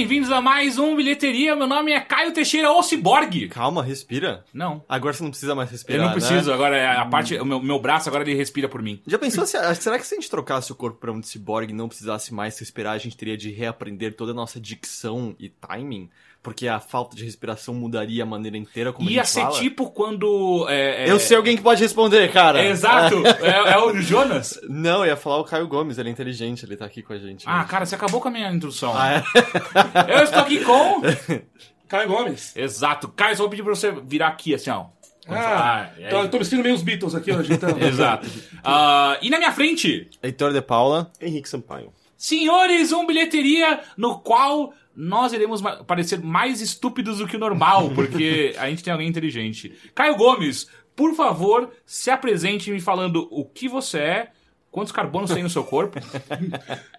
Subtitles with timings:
[0.00, 1.54] bem-vindos a mais um Bilheteria.
[1.54, 3.50] Meu nome é Caio Teixeira, ou Ciborgue.
[3.50, 4.42] Calma, respira.
[4.50, 4.82] Não.
[4.88, 6.00] Agora você não precisa mais respirar.
[6.00, 6.54] Eu não preciso, né?
[6.54, 7.36] agora é a parte.
[7.36, 9.02] O meu, meu braço agora ele respira por mim.
[9.06, 9.58] Já pensou se.
[9.76, 12.58] Será que se a gente trocasse o corpo pra um ciborgue e não precisasse mais
[12.58, 16.08] respirar, a gente teria de reaprender toda a nossa dicção e timing?
[16.42, 19.58] Porque a falta de respiração mudaria a maneira inteira como Ia a gente ser fala?
[19.58, 20.66] tipo quando.
[20.70, 22.64] é, é- Eu sei alguém que pode responder, cara.
[22.64, 23.16] Exato!
[23.42, 24.58] É, é o Jonas.
[24.68, 27.18] Não, eu ia falar o Caio Gomes, ele é inteligente, ele tá aqui com a
[27.18, 27.44] gente.
[27.46, 27.68] Ah, hoje.
[27.68, 28.92] cara, você acabou com a minha introdução.
[28.96, 29.22] Ah, é?
[30.16, 31.02] Eu estou aqui com.
[31.86, 32.56] Caio Gomes.
[32.56, 33.08] Exato.
[33.08, 34.86] Caio, só vou pedir pra você virar aqui, assim, ó.
[35.28, 37.78] Ah, é- então, eu tô me sentindo meio os Beatles aqui hoje, então.
[37.78, 38.26] Exato.
[38.64, 41.12] Ah, e na minha frente, Heitor de Paula.
[41.20, 41.92] Henrique Sampaio.
[42.16, 48.54] senhores, um bilheteria no qual nós iremos parecer mais estúpidos do que o normal, porque
[48.58, 49.72] a gente tem alguém inteligente.
[49.94, 54.30] Caio Gomes, por favor, se apresente me falando o que você é,
[54.70, 55.98] quantos carbonos tem no seu corpo.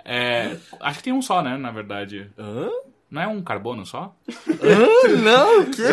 [0.03, 2.28] É, acho que tem um só, né, na verdade.
[2.36, 2.69] Hã?
[3.12, 4.16] Não é um carbono só?
[4.64, 5.09] Hã?
[5.22, 5.84] Não, o quê?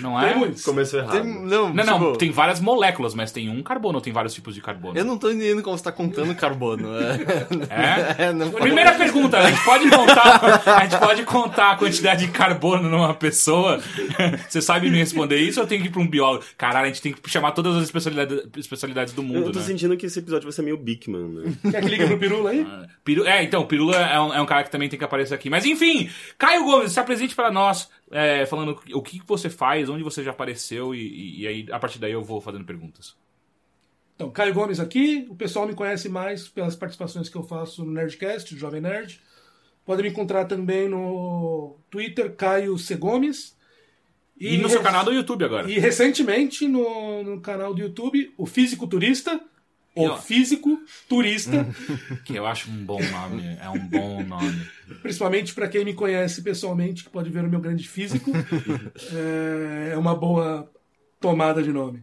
[0.00, 0.30] Não é?
[0.30, 0.64] Tem muitos.
[0.64, 1.12] Começou errado.
[1.12, 4.54] Tem- não, Não, não, tipo, tem várias moléculas, mas tem um carbono, tem vários tipos
[4.54, 4.96] de carbono.
[4.98, 6.88] Eu não tô entendendo como você tá contando carbono.
[6.98, 7.12] É?
[7.68, 8.22] É?
[8.28, 10.40] É, não Primeira pergunta, a gente pode contar,
[10.78, 13.78] a gente pode contar a quantidade de carbono numa pessoa?
[14.48, 16.44] Você sabe me responder isso ou eu tenho que ir pra um biólogo?
[16.56, 19.64] Caralho, a gente tem que chamar todas as especialidades, especialidades do Eu mundo, tô né?
[19.64, 21.52] sentindo que esse episódio vai ser meio Bigman, né?
[21.70, 22.66] Quer que liga pro Pirula aí?
[23.04, 25.50] Piru- É, então, Pirula é um, é um cara que também tem que aparecer aqui.
[25.50, 30.02] Mas enfim, Caio Gomes, se apresente para nós, é, falando o que você faz, onde
[30.02, 33.16] você já apareceu, e, e- e aí, a partir daí eu vou fazendo perguntas.
[34.14, 35.26] Então, Caio Gomes aqui.
[35.30, 39.20] O pessoal me conhece mais pelas participações que eu faço no Nerdcast, do Jovem Nerd.
[39.84, 42.94] Pode me encontrar também no Twitter, Caio C.
[42.94, 43.56] Gomes.
[44.38, 45.68] E, no seu canal do YouTube agora.
[45.70, 49.40] E recentemente no, no canal do YouTube, o Físico Turista.
[49.94, 50.16] O.
[50.16, 51.66] Físico Turista.
[52.24, 54.66] Que eu acho um bom nome, é um bom nome.
[55.02, 58.30] principalmente para quem me conhece pessoalmente, que pode ver o meu grande físico.
[59.12, 60.70] é, é uma boa
[61.20, 62.02] tomada de nome.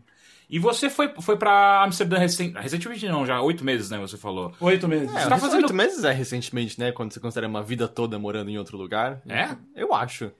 [0.49, 3.99] E você foi, foi pra Amsterdã recen- recentemente, não, já oito meses, né?
[3.99, 4.51] Você falou.
[4.59, 5.09] Oito meses.
[5.15, 6.91] É, tá tá fazendo- oito meses é recentemente, né?
[6.91, 9.21] Quando você considera uma vida toda morando em outro lugar.
[9.27, 9.55] É?
[9.75, 10.31] Eu acho.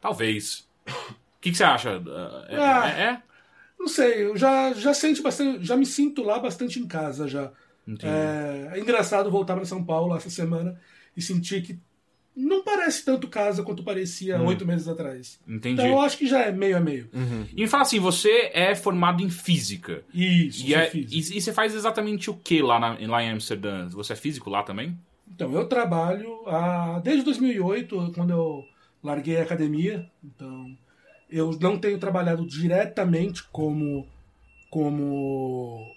[0.00, 0.66] Talvez.
[0.86, 0.92] O
[1.42, 2.02] que, que você acha?
[2.48, 2.88] É, Ah.
[2.96, 3.22] é- é?
[3.84, 7.52] Não sei, eu já, já sente bastante, já me sinto lá bastante em casa já.
[8.02, 10.80] É, é engraçado voltar para São Paulo essa semana
[11.14, 11.78] e sentir que
[12.34, 15.38] não parece tanto casa quanto parecia oito meses atrás.
[15.46, 15.82] Entendi.
[15.82, 17.10] Então eu acho que já é meio a meio.
[17.54, 20.02] E me fala assim, você é formado em física.
[20.14, 21.06] Isso, E, é- e-
[21.36, 23.86] e você faz exatamente o que lá, na- lá em Amsterdã?
[23.90, 24.98] Você é físico lá também?
[25.30, 28.64] Então, eu trabalho há, desde 2008, quando eu
[29.02, 30.10] larguei a academia.
[30.24, 30.74] Então,
[31.34, 34.06] eu não tenho trabalhado diretamente como,
[34.70, 35.92] como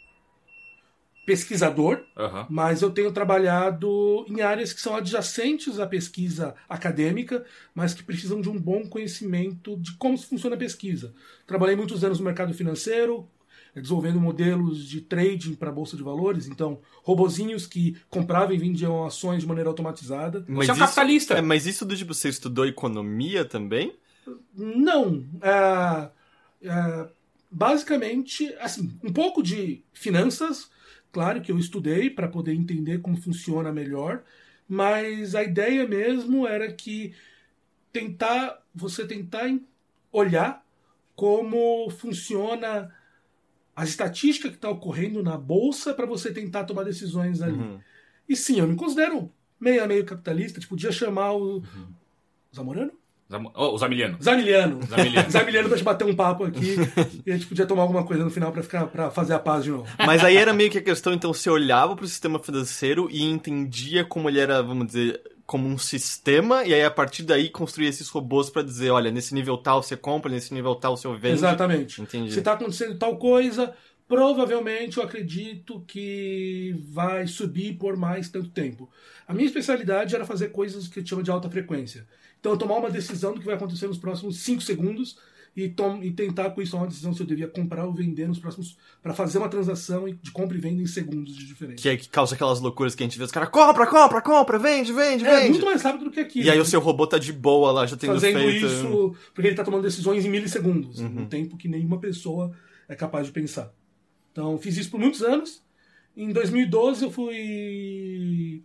[1.28, 2.48] pesquisador, Aham.
[2.50, 8.42] mas eu tenho trabalhado em áreas que são adjacentes à pesquisa acadêmica, mas que precisam
[8.42, 11.14] de um bom conhecimento de como funciona a pesquisa.
[11.46, 13.30] Trabalhei muitos anos no mercado financeiro,
[13.76, 18.58] eh, desenvolvendo modelos de trading para a bolsa de valores, então robozinhos que compravam e
[18.58, 20.44] vendiam ações de maneira automatizada.
[20.48, 21.36] Você é um capitalista.
[21.36, 23.94] É, mas isso do tipo, você estudou economia também?
[24.54, 25.26] Não.
[25.42, 26.12] é,
[26.68, 27.10] é,
[27.52, 30.70] basicamente, assim, um pouco de finanças,
[31.12, 34.24] claro que eu estudei para poder entender como funciona melhor,
[34.68, 37.14] mas a ideia mesmo era que
[37.92, 39.50] tentar você tentar
[40.12, 40.64] olhar
[41.16, 42.94] como funciona
[43.76, 47.58] a estatística que está ocorrendo na bolsa para você tentar tomar decisões ali.
[47.58, 47.80] Uhum.
[48.28, 51.64] E sim, eu me considero meio a meio capitalista, tipo, podia chamar o
[52.56, 52.92] Zamorano?
[53.30, 54.18] Zam- Oh, o Zamiliano.
[54.22, 54.80] Zamiliano.
[54.88, 55.30] Zamiliano.
[55.32, 56.76] Zamiliano pra te bater um papo aqui
[57.26, 59.64] e a gente podia tomar alguma coisa no final pra, ficar, pra fazer a paz
[59.66, 59.86] de novo.
[60.06, 64.06] Mas aí era meio que a questão, então você olhava pro sistema financeiro e entendia
[64.06, 68.08] como ele era, vamos dizer, como um sistema, e aí a partir daí construía esses
[68.10, 71.36] robôs pra dizer, olha, nesse nível tal você compra, nesse nível tal você vende.
[71.36, 72.02] Exatamente.
[72.02, 72.34] Entendi.
[72.34, 73.74] Se tá acontecendo tal coisa,
[74.08, 78.90] provavelmente eu acredito que vai subir por mais tanto tempo.
[79.28, 82.06] A minha especialidade era fazer coisas que eu chamo de alta frequência.
[82.40, 85.18] Então, eu tomar uma decisão do que vai acontecer nos próximos 5 segundos
[85.56, 88.28] e, tom- e tentar com isso tomar uma decisão se eu devia comprar ou vender
[88.28, 88.78] nos próximos.
[89.02, 91.82] para fazer uma transação de compra e venda em segundos de diferença.
[91.82, 94.60] Que é que causa aquelas loucuras que a gente vê os caras, compra, compra, compra,
[94.60, 95.50] vende, vende, É vende.
[95.52, 96.42] muito mais rápido do que aqui.
[96.44, 98.66] E aí o seu robô tá de boa lá, já tendo fazendo feito.
[98.68, 101.22] isso porque ele está tomando decisões em milissegundos, Uhum.
[101.22, 102.52] um tempo que nenhuma pessoa
[102.88, 103.74] é capaz de pensar.
[104.32, 105.64] Então, fiz isso por muitos anos.
[106.16, 108.64] Em 2012, eu fui.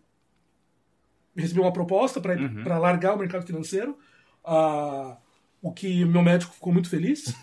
[1.36, 2.64] Recebi uma proposta para Uhum.
[2.80, 3.96] largar o mercado financeiro.
[4.44, 5.16] Ah,
[5.60, 7.32] o que meu médico ficou muito feliz.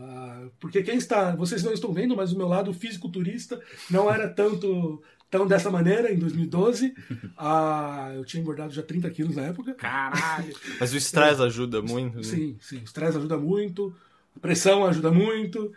[0.00, 1.34] Ah, porque quem está.
[1.34, 3.60] Vocês não estão vendo, mas o meu lado físico-turista
[3.90, 6.94] não era tanto Então, dessa maneira, em 2012,
[7.36, 9.74] ah, eu tinha engordado já 30 quilos na época.
[9.74, 10.54] Caralho.
[10.80, 12.16] Mas o estresse ajuda muito.
[12.16, 12.22] né?
[12.22, 12.78] Sim, sim.
[12.78, 13.94] O estresse ajuda muito,
[14.34, 15.70] a pressão ajuda muito.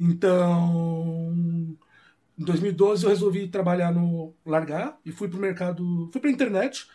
[0.00, 1.76] Então,
[2.38, 6.86] em 2012 eu resolvi trabalhar no largar e fui pro mercado, fui pra internet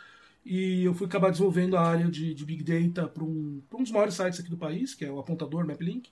[0.45, 3.83] e eu fui acabar desenvolvendo a área de, de Big Data para um, pra um
[3.83, 6.09] dos maiores sites aqui do país, que é o Apontador MapLink.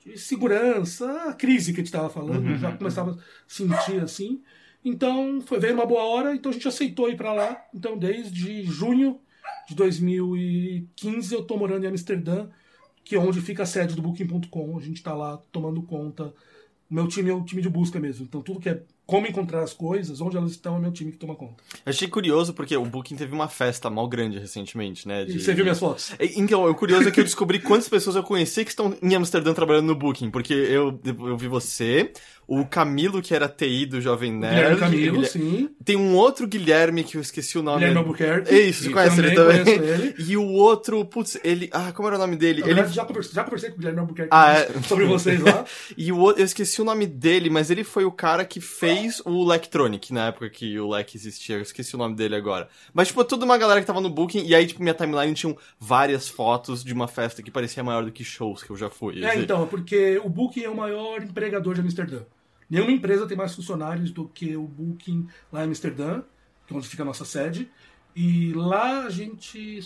[0.04, 3.18] de segurança, a crise que a gente estava falando, já começava a
[3.48, 4.42] sentir assim.
[4.84, 7.66] Então, foi veio uma boa hora, então a gente aceitou ir para lá.
[7.74, 9.20] Então, desde junho
[9.68, 12.50] de 2015 eu tô morando em Amsterdã,
[13.10, 14.78] que é onde fica a sede do Booking.com.
[14.78, 16.26] A gente está lá tomando conta.
[16.90, 18.24] O meu time é o time de busca mesmo.
[18.24, 21.18] Então, tudo que é como encontrar as coisas, onde elas estão, é meu time que
[21.18, 21.56] toma conta.
[21.84, 25.26] Eu achei curioso porque o Booking teve uma festa mal grande recentemente, né?
[25.26, 26.12] De- você viu minhas fotos?
[26.20, 29.16] E- Então, o curioso é que eu descobri quantas pessoas eu conheci que estão em
[29.16, 32.12] Amsterdã trabalhando no Booking, porque eu, eu vi você,
[32.51, 34.56] o Camilo, que era TI do Jovem Nerd.
[34.56, 35.69] Guilherme Camilo, Guilher- sim.
[35.86, 37.78] Tem um outro Guilherme que eu esqueci o nome.
[37.78, 38.51] Guilherme Albuquerque.
[38.51, 39.63] É isso, você conhece ele também?
[39.63, 40.16] conheço ele.
[40.30, 41.69] E o outro, putz, ele.
[41.72, 42.63] Ah, como era o nome dele?
[42.66, 42.84] Ele.
[42.88, 44.68] já, conversei, já conversei com o Guilherme Albuquerque Ah, é?
[44.81, 45.63] sobre vocês lá.
[45.96, 49.22] E o outro, eu esqueci o nome dele, mas ele foi o cara que fez
[49.25, 51.57] o Lectronic na época que o Lec existia.
[51.57, 52.68] Eu esqueci o nome dele agora.
[52.94, 55.56] Mas, tipo, toda uma galera que tava no Booking, e aí, tipo, minha timeline tinham
[55.80, 59.24] várias fotos de uma festa que parecia maior do que shows que eu já fui.
[59.24, 62.22] É, então, é porque o Booking é o maior empregador de Amsterdã.
[62.69, 66.21] Nenhuma empresa tem mais funcionários do que o Booking lá em Amsterdã,
[66.68, 67.69] que é onde fica a nossa sede.
[68.16, 69.81] E lá a gente.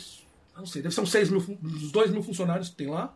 [0.55, 3.13] Não sei, deve ser uns 6 mil, uns 2 mil funcionários que tem lá.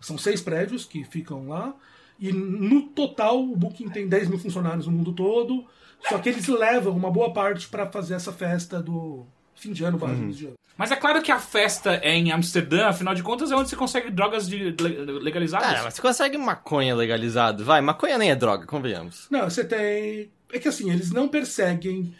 [0.00, 1.74] São seis prédios que ficam lá.
[2.18, 5.64] E no total, o Booking tem 10 mil funcionários no mundo todo.
[6.08, 9.98] Só que eles levam uma boa parte para fazer essa festa do fim de ano,
[9.98, 10.54] barra início de ano.
[10.76, 13.76] Mas é claro que a festa é em Amsterdã, afinal de contas é onde você
[13.76, 15.68] consegue drogas de- le- legalizadas.
[15.68, 17.64] Cara, mas você consegue maconha legalizado?
[17.64, 19.28] Vai, maconha nem é droga, convenhamos.
[19.30, 20.30] Não, você tem.
[20.52, 22.12] É que assim, eles não perseguem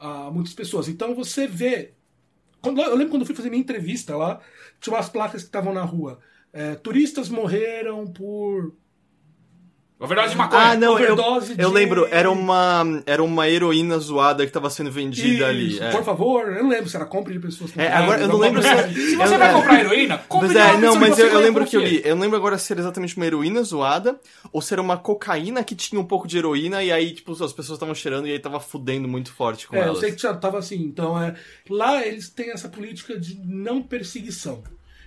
[0.00, 0.88] ah, muitas pessoas.
[0.88, 1.92] Então você vê.
[2.62, 4.40] Quando- eu lembro quando eu fui fazer minha entrevista lá,
[4.80, 6.18] tinha umas placas que estavam na rua.
[6.52, 8.74] É, turistas morreram por.
[10.00, 10.62] Overdose de maconha.
[10.62, 14.70] Ah, não, eu, Overdose eu de- lembro, era uma, era uma heroína zoada que tava
[14.70, 15.76] sendo vendida ali.
[15.80, 15.90] É.
[15.90, 17.76] Por favor, eu não lembro se era compra de pessoas.
[17.76, 18.94] É, agora eu não lembro se- assim.
[18.94, 19.52] Se você eu- vai é.
[19.54, 22.00] comprar heroína, compre Mas de é, não, mas eu, eu lembro que eu li.
[22.04, 24.20] Eu não lembro agora se era exatamente uma heroína zoada
[24.52, 27.52] ou se era uma cocaína que tinha um pouco de heroína e aí, tipo, as
[27.52, 29.98] pessoas estavam cheirando e aí tava fudendo muito forte com É, eu elas.
[29.98, 30.76] sei que já tava assim.
[30.80, 31.34] Então, é,
[31.68, 34.62] lá eles têm essa política de não perseguição.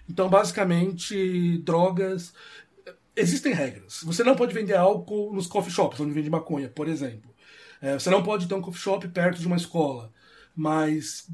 [0.10, 2.34] Então, basicamente, drogas.
[3.16, 4.02] Existem regras.
[4.04, 7.34] Você não pode vender álcool nos coffee shops, onde vende maconha, por exemplo.
[7.81, 10.13] É, você não pode ter um coffee shop perto de uma escola.
[10.56, 11.30] Mas,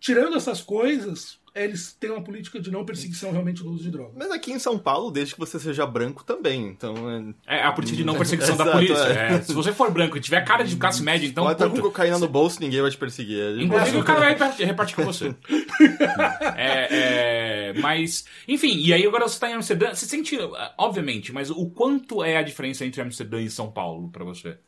[0.00, 4.14] tirando essas coisas, eles têm uma política de não perseguição realmente do uso de drogas.
[4.16, 7.34] Mas aqui em São Paulo, desde que você seja branco também, então...
[7.46, 7.58] É...
[7.58, 8.94] É a política de não perseguição da polícia.
[8.94, 9.34] é.
[9.34, 11.44] É, se você for branco e tiver cara de classe média, então.
[11.44, 13.40] Pode estar com cocaína no bolso, ninguém vai te perseguir.
[13.40, 14.02] É Inclusive boa.
[14.02, 15.34] o cara vai repartir, repartir com você.
[16.54, 19.94] É, é, mas, enfim, e aí agora você tá em Amsterdã.
[19.94, 20.38] Você sente,
[20.78, 24.58] obviamente, mas o quanto é a diferença entre Amsterdã e São Paulo pra você?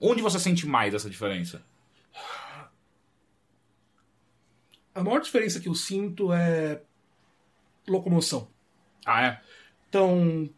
[0.00, 1.62] Onde você sente mais essa diferença?
[4.96, 6.80] A maior diferença que eu sinto é
[7.86, 8.48] locomoção.
[9.04, 9.40] Ah, é?
[9.88, 10.48] Então,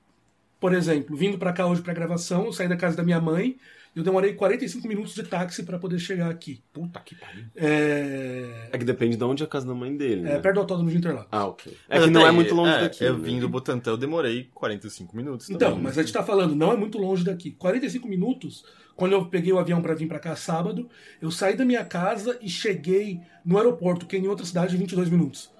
[0.60, 3.56] por exemplo, vindo pra cá hoje pra gravação, eu saí da casa da minha mãe,
[3.94, 6.62] eu demorei 45 minutos de táxi pra poder chegar aqui.
[6.72, 7.44] Puta que pariu.
[7.56, 10.36] É, É que depende de onde é a casa da mãe dele, né?
[10.36, 11.28] é perto do autódromo de Interlagos.
[11.32, 11.76] Ah, ok.
[11.88, 13.04] É Mas que não é muito longe é, daqui.
[13.04, 13.24] Eu né?
[13.24, 15.84] vim do Butantã, eu demorei 45 minutos Então, também.
[15.84, 17.50] mas a gente tá falando, não é muito longe daqui.
[17.50, 18.64] 45 minutos,
[18.98, 20.90] quando eu peguei o avião pra vir pra cá sábado,
[21.22, 24.78] eu saí da minha casa e cheguei no aeroporto, que é em outra cidade, em
[24.80, 25.52] 22 minutos.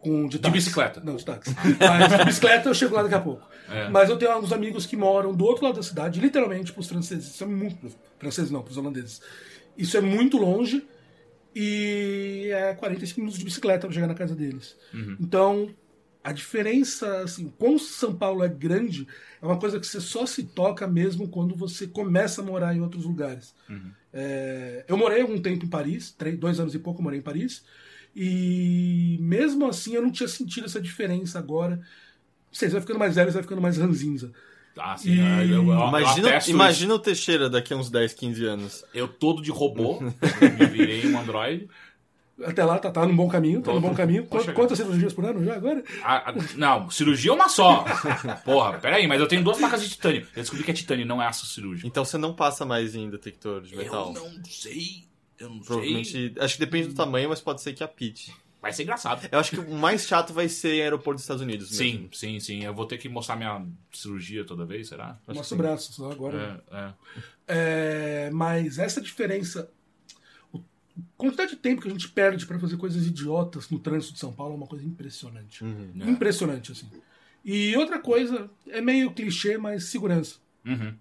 [0.00, 0.54] Com, de, táxi.
[0.54, 1.02] bicicleta?
[1.04, 1.54] Não, de táxi.
[1.78, 3.46] Mas de bicicleta eu chego lá daqui a pouco.
[3.68, 3.90] É.
[3.90, 7.34] Mas eu tenho alguns amigos que moram do outro lado da cidade, literalmente pros franceses.
[7.34, 7.94] Isso é muito.
[8.18, 9.20] Franceses não, pros holandeses.
[9.76, 10.86] Isso é muito longe
[11.54, 14.74] e é 45 minutos de bicicleta pra chegar na casa deles.
[15.20, 15.68] Então,
[16.28, 19.08] a diferença, assim, quão São Paulo é grande,
[19.40, 22.82] é uma coisa que você só se toca mesmo quando você começa a morar em
[22.82, 23.54] outros lugares.
[24.12, 27.22] É, eu morei algum tempo em Paris, três, dois anos e pouco eu morei em
[27.22, 27.64] Paris,
[28.14, 31.76] e mesmo assim eu não tinha sentido essa diferença agora.
[31.76, 34.30] Não sei, você vai ficando mais velho, você vai ficando mais ranzinza.
[34.76, 38.84] Ah, sim, eu, eu, eu, Imagina, imagina o Teixeira daqui a uns 10, 15 anos.
[38.92, 39.98] Eu todo de robô,
[40.58, 41.68] me virei um androide.
[42.44, 44.22] Até lá, tá, tá no bom caminho, tá no bom caminho.
[44.24, 44.54] Pode Quant- chegar.
[44.54, 45.82] Quantas cirurgias por ano já agora?
[46.02, 47.84] Ah, ah, não, cirurgia é uma só.
[48.44, 50.22] Porra, peraí, mas eu tenho duas placas de titânio.
[50.36, 51.86] Eu descobri que é titânio, não é aço cirúrgico.
[51.88, 54.12] Então você não passa mais em detector de metal.
[54.14, 55.04] Eu não sei.
[55.38, 55.64] Eu não sei.
[55.66, 56.34] Provavelmente.
[56.38, 58.32] Acho que depende do tamanho, mas pode ser que apite.
[58.60, 59.28] Vai ser engraçado.
[59.30, 61.70] Eu acho que o mais chato vai ser em aeroporto dos Estados Unidos.
[61.70, 62.08] Sim, mesmo.
[62.12, 62.64] sim, sim.
[62.64, 65.16] Eu vou ter que mostrar minha cirurgia toda vez, será?
[65.28, 66.60] Mostra o braço, só agora.
[66.72, 66.92] É, é.
[68.26, 69.77] É, mas essa diferença, a
[71.16, 74.32] quantidade de tempo que a gente perde pra fazer coisas idiotas no trânsito de São
[74.32, 75.64] Paulo é uma coisa impressionante.
[75.64, 76.10] É.
[76.10, 76.88] Impressionante, assim.
[77.44, 80.36] E outra coisa, é meio clichê, mas segurança.
[80.66, 80.94] Uhum.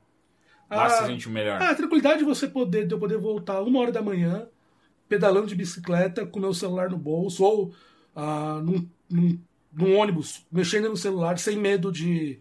[0.70, 1.62] Lá Ah, se sente melhor.
[1.62, 4.48] Ah, a tranquilidade de você poder, de eu poder voltar uma hora da manhã,
[5.10, 7.74] pedalando de bicicleta, com meu celular no bolso, ou
[8.16, 9.40] ah, num, num,
[9.74, 12.40] num ônibus, mexendo no celular, sem medo de,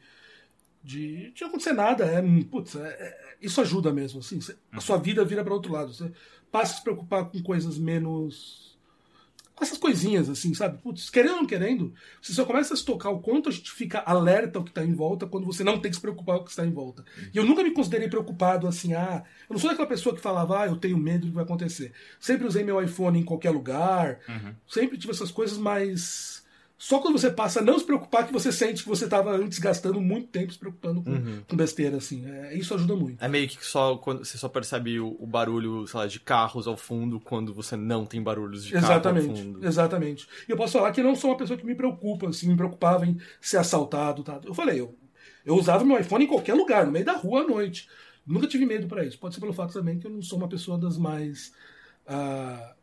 [0.83, 2.05] de, de acontecer nada.
[2.05, 4.21] É, putz, é- é- isso ajuda mesmo.
[4.21, 5.93] Assim, Cê- a sua vida vira para outro lado.
[5.93, 6.11] Você
[6.51, 8.77] passa a se preocupar com coisas menos.
[9.55, 10.77] Com essas coisinhas, assim, sabe?
[10.83, 13.73] Putz, querendo ou não querendo, você só começa a se tocar o quanto a gente
[13.73, 16.43] fica alerta ao que está em volta quando você não tem que se preocupar com
[16.43, 17.03] o que está em volta.
[17.33, 20.61] E eu nunca me considerei preocupado assim, ah, eu não sou daquela pessoa que falava,
[20.61, 21.95] ah, eu tenho medo do que vai acontecer.
[22.21, 24.21] Sempre usei meu iPhone em qualquer lugar,
[24.69, 26.36] sempre tive essas coisas, mas
[26.79, 29.59] só quando você passa a não se preocupar que você sente que você estava antes
[29.59, 32.29] gastando muito tempo se preocupando com, com besteira, assim.
[32.29, 33.25] É, isso ajuda muito.
[33.25, 36.67] É meio que só quando você só percebe o, o barulho, sei lá, de carros
[36.67, 39.67] ao fundo quando você não tem barulhos de carro ao Exatamente, fundo.
[39.67, 40.29] exatamente.
[40.47, 42.57] E eu posso falar que eu não sou uma pessoa que me preocupa, assim, me
[42.57, 44.39] preocupava em ser assaltado, tá?
[44.45, 44.95] Eu falei, eu,
[45.47, 47.89] eu usava meu iPhone em qualquer lugar, no meio da rua à noite.
[48.27, 49.19] Nunca tive medo para isso.
[49.19, 51.55] Pode ser pelo fato também que eu não sou uma pessoa das mais
[52.07, 52.76] ah,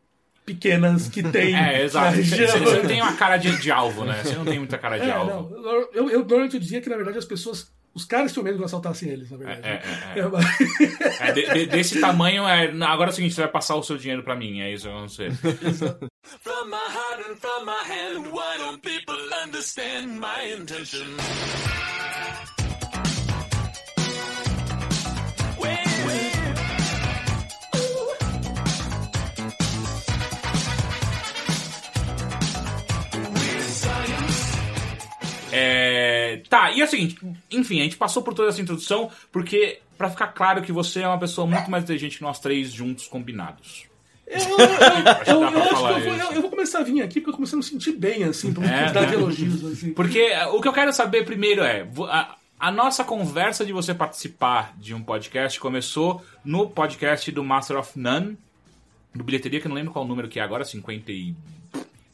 [0.46, 1.56] pequenas que tem.
[1.56, 2.18] É, exato.
[2.22, 4.22] Você, não tem uma cara de, de alvo, né?
[4.24, 5.50] Você não tem muita cara de É, alvo.
[5.50, 7.72] não, eu, eu, eu normalmente eu dizia que, na verdade, as pessoas.
[7.96, 9.62] Os caras tinham medo de assaltassem eles, na verdade.
[9.68, 9.72] É,
[10.16, 10.20] é, é.
[10.22, 10.46] É, mas-
[11.22, 13.98] É, de- de- desse tamanho, é, agora é o seguinte, você vai passar o seu
[13.98, 15.32] dinheiro pra mim, é isso que vai acontecer.
[16.42, 21.06] From my heart and from my hand, why don't people understand my intention?
[35.54, 37.18] É, tá, e é o seguinte,
[37.52, 41.08] enfim, a gente passou por toda essa introdução porque, pra ficar claro que você é
[41.08, 43.86] uma pessoa muito mais inteligente que nós três juntos combinados.
[44.26, 47.20] Eu, eu, eu, eu, pra acho que eu vou, eu- vou começar a vir aqui
[47.20, 49.12] porque eu começando a me sentir bem, assim, por uma É, quantidade né?
[49.12, 49.64] de elogios.
[49.66, 49.94] Assim.
[49.94, 53.94] Porque é, o que eu quero saber primeiro é, a, a nossa conversa de você
[53.94, 58.38] participar de um podcast começou no podcast do Master of None,
[59.14, 61.12] do Bilheteria, que eu não lembro qual número que é agora, 50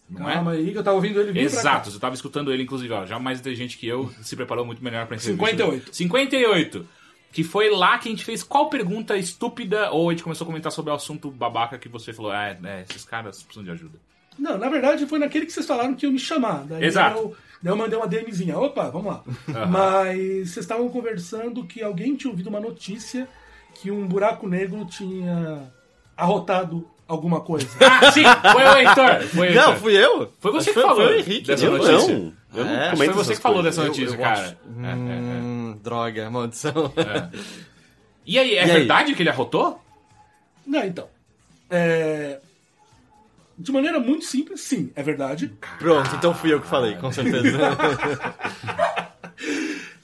[0.09, 0.33] Não é?
[0.33, 1.41] Calma aí, que eu tava ouvindo ele vir.
[1.41, 4.83] Exato, você tava escutando ele, inclusive, ó, já mais inteligente que eu, se preparou muito
[4.83, 5.45] melhor pra entrevista.
[5.45, 5.95] 58.
[5.95, 6.87] 58.
[7.31, 10.47] Que foi lá que a gente fez qual pergunta estúpida, ou a gente começou a
[10.47, 13.99] comentar sobre o assunto babaca que você falou, ah, é, esses caras precisam de ajuda.
[14.39, 16.63] Não, na verdade foi naquele que vocês falaram que iam me chamar.
[16.65, 17.17] Daí Exato.
[17.17, 18.57] Eu, daí eu mandei uma DMzinha.
[18.57, 19.23] Opa, vamos lá.
[19.69, 23.27] Mas vocês estavam conversando que alguém tinha ouvido uma notícia
[23.75, 25.71] que um buraco negro tinha
[26.15, 27.67] arrotado alguma coisa.
[27.81, 29.21] Ah, sim, foi o Heitor.
[29.27, 29.75] Foi o Não, Heitor.
[29.77, 30.33] fui eu?
[30.39, 31.47] Foi você que falou Foi o Henrique.
[31.47, 32.17] dessa Eu Eu notícia.
[32.17, 32.33] não.
[32.55, 33.75] Eu não É, Acho que comento foi você que falou coisas.
[33.75, 34.39] dessa notícia, eu cara.
[34.39, 34.55] acho.
[34.81, 34.95] É, é, é.
[34.95, 36.73] Hum, droga, maldição.
[38.25, 38.77] E aí, é E aí?
[38.79, 39.81] verdade que ele arrotou?
[40.67, 41.07] Não, então.
[41.67, 42.39] É,
[43.57, 45.51] De maneira muito simples, sim, é verdade.
[45.79, 47.57] Pronto, então fui eu que falei, com certeza.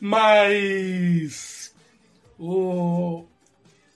[0.01, 1.71] Mas.
[2.39, 3.25] O...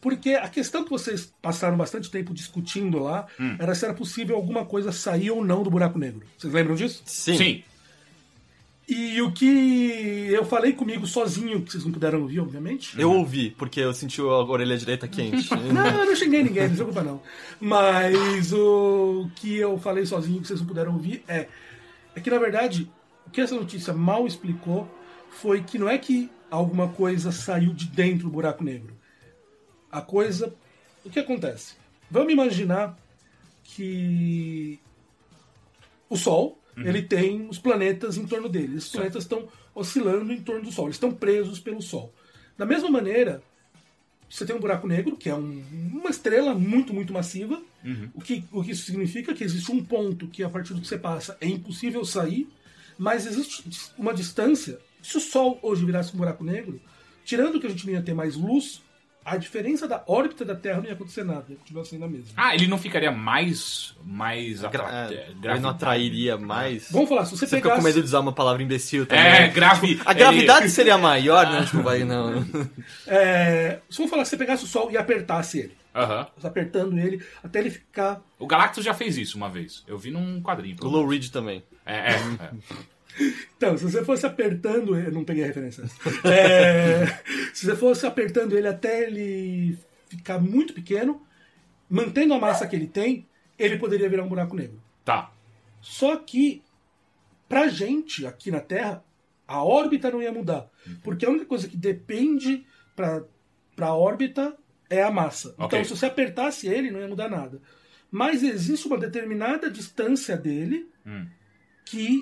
[0.02, 3.56] Porque a questão que vocês passaram bastante tempo discutindo lá Hum.
[3.60, 6.22] era se era possível alguma coisa sair ou não do buraco negro.
[6.38, 7.02] Vocês lembram disso?
[7.06, 7.64] Sim.
[8.88, 13.00] E o que eu falei comigo sozinho, que vocês não puderam ouvir, obviamente.
[13.00, 15.48] Eu ouvi, porque eu senti a orelha direita quente.
[15.72, 17.22] Não, eu não xinguei ninguém, não se preocupa não.
[17.60, 21.48] Mas o que eu falei sozinho, que vocês não puderam ouvir, é,
[22.16, 22.90] é que, na verdade,
[23.28, 24.90] o que essa notícia mal explicou
[25.30, 28.98] foi que não é que alguma coisa saiu de dentro do buraco negro.
[29.92, 30.54] A coisa.
[31.04, 31.76] O que acontece?
[32.12, 32.98] Vamos imaginar
[33.64, 34.80] que
[36.10, 38.78] o Sol ele tem os planetas em torno dele.
[38.78, 42.14] Esses planetas estão oscilando em torno do Sol, eles estão presos pelo Sol.
[42.58, 43.44] Da mesma maneira,
[44.30, 47.62] você tem um buraco negro, que é um- uma estrela muito, muito massiva.
[48.14, 49.34] O, que, o que isso significa?
[49.34, 52.48] Que existe um ponto que, a partir do que você passa, é impossível sair,
[52.98, 53.64] mas existe
[53.98, 54.80] uma distância.
[55.02, 56.80] Se o Sol hoje virasse um buraco negro,
[57.26, 58.82] tirando que a gente não ia ter mais luz
[59.30, 62.32] a diferença da órbita da Terra não ia acontecer nada, ia continuar sendo a mesma.
[62.36, 63.96] Ah, ele não ficaria mais.
[64.04, 66.90] mais Gra é, é, ele não atrairia mais.
[66.92, 67.62] Vamos falar, se você, Você pegasse...
[67.62, 69.24] fica com medo de usar uma palavra imbecil também.
[69.24, 70.02] É, grave.
[70.04, 71.64] A gravidade seria maior, né?
[71.64, 72.40] Tipo, vai, não.
[73.08, 76.28] É, se vamos falar que você pegasse o Sol e apertasse ele, Aham.
[76.44, 78.22] apertando ele até ele ficar.
[78.38, 79.84] O Galactus já fez isso uma vez.
[79.88, 80.78] Eu vi num quadrinho.
[80.82, 81.64] O Low Ridge também.
[81.86, 82.52] É, é, é.
[83.58, 85.12] Então, se você fosse apertando ele.
[85.12, 85.84] Não peguei a referência.
[86.24, 87.06] É,
[87.54, 91.22] se você fosse apertando ele até ele ficar muito pequeno,
[91.90, 94.82] mantendo a massa que ele tem, ele poderia virar um buraco negro.
[95.04, 95.32] Tá.
[95.82, 96.62] Só que,
[97.48, 99.04] pra gente aqui na Terra,
[99.48, 100.70] a órbita não ia mudar.
[101.04, 103.24] Porque a única coisa que depende pra,
[103.76, 104.56] pra órbita
[104.90, 105.50] é a massa.
[105.58, 105.66] Ok.
[105.80, 107.62] Então, se você apertasse ele, não ia mudar nada.
[108.12, 111.26] Mas existe uma determinada distância dele Hum.
[111.86, 112.22] que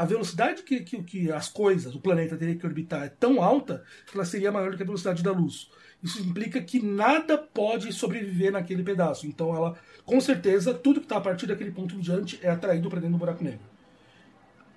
[0.00, 3.84] a velocidade que, que, que as coisas, o planeta teria que orbitar é tão alta
[4.06, 5.68] que ela seria maior do que a velocidade da luz.
[6.02, 9.26] Isso implica que nada pode sobreviver naquele pedaço.
[9.26, 9.76] Então ela,
[10.06, 13.16] com certeza, tudo que está a partir daquele ponto em diante é atraído para dentro
[13.16, 13.60] do buraco negro.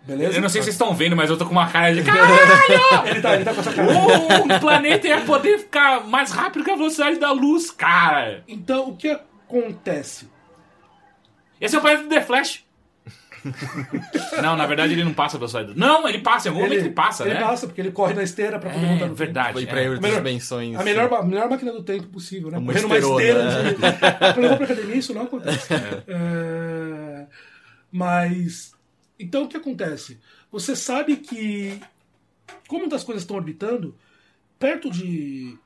[0.06, 0.36] Beleza?
[0.36, 2.04] Eu não sei se vocês estão vendo, mas eu tô com uma cara de.
[2.04, 3.08] Caralho!
[3.08, 3.88] Ele tá, ele tá com essa cara.
[3.94, 8.44] o planeta ia poder ficar mais rápido que a velocidade da luz, cara.
[8.46, 10.30] Então, o que acontece?
[11.62, 12.66] Esse é o planeta do The Flash.
[14.42, 15.74] Não, na verdade ele não passa a velocidade.
[15.74, 17.40] do- Não, ele passa, em algum momento ele passa, ele né?
[17.42, 19.54] passa, porque ele corre na esteira para poder voltar É no verdade.
[19.54, 19.66] Foi é.
[19.66, 20.76] pra outras melhor- dimensões.
[20.80, 22.58] A melhor, a melhor máquina do tempo possível, né?
[22.58, 23.64] Uma Correndo uma esteira.
[23.64, 23.70] né?
[23.74, 25.74] de- Quando eu vou pra academia, isso não acontece.
[26.08, 27.26] É,
[27.92, 28.74] Mas.
[29.20, 30.20] Então o que acontece?
[30.52, 31.80] Você sabe que.
[32.68, 33.96] Como das coisas estão orbitando,
[34.60, 35.58] perto de,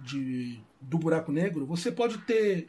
[0.00, 2.66] de do buraco negro, você pode ter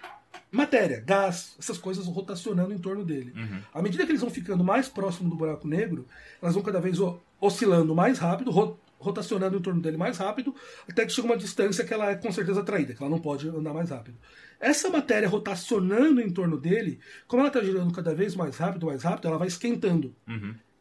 [0.56, 3.34] matéria, gás, essas coisas rotacionando em torno dele.
[3.74, 6.08] À medida que eles vão ficando mais próximo do buraco negro,
[6.42, 6.98] elas vão cada vez
[7.40, 10.56] oscilando mais rápido, ro- rotacionando em torno dele mais rápido,
[10.90, 13.48] até que chega uma distância que ela é com certeza atraída, que ela não pode
[13.50, 14.18] andar mais rápido.
[14.60, 19.04] Essa matéria rotacionando em torno dele, como ela está girando cada vez mais rápido, mais
[19.04, 20.16] rápido, ela vai esquentando.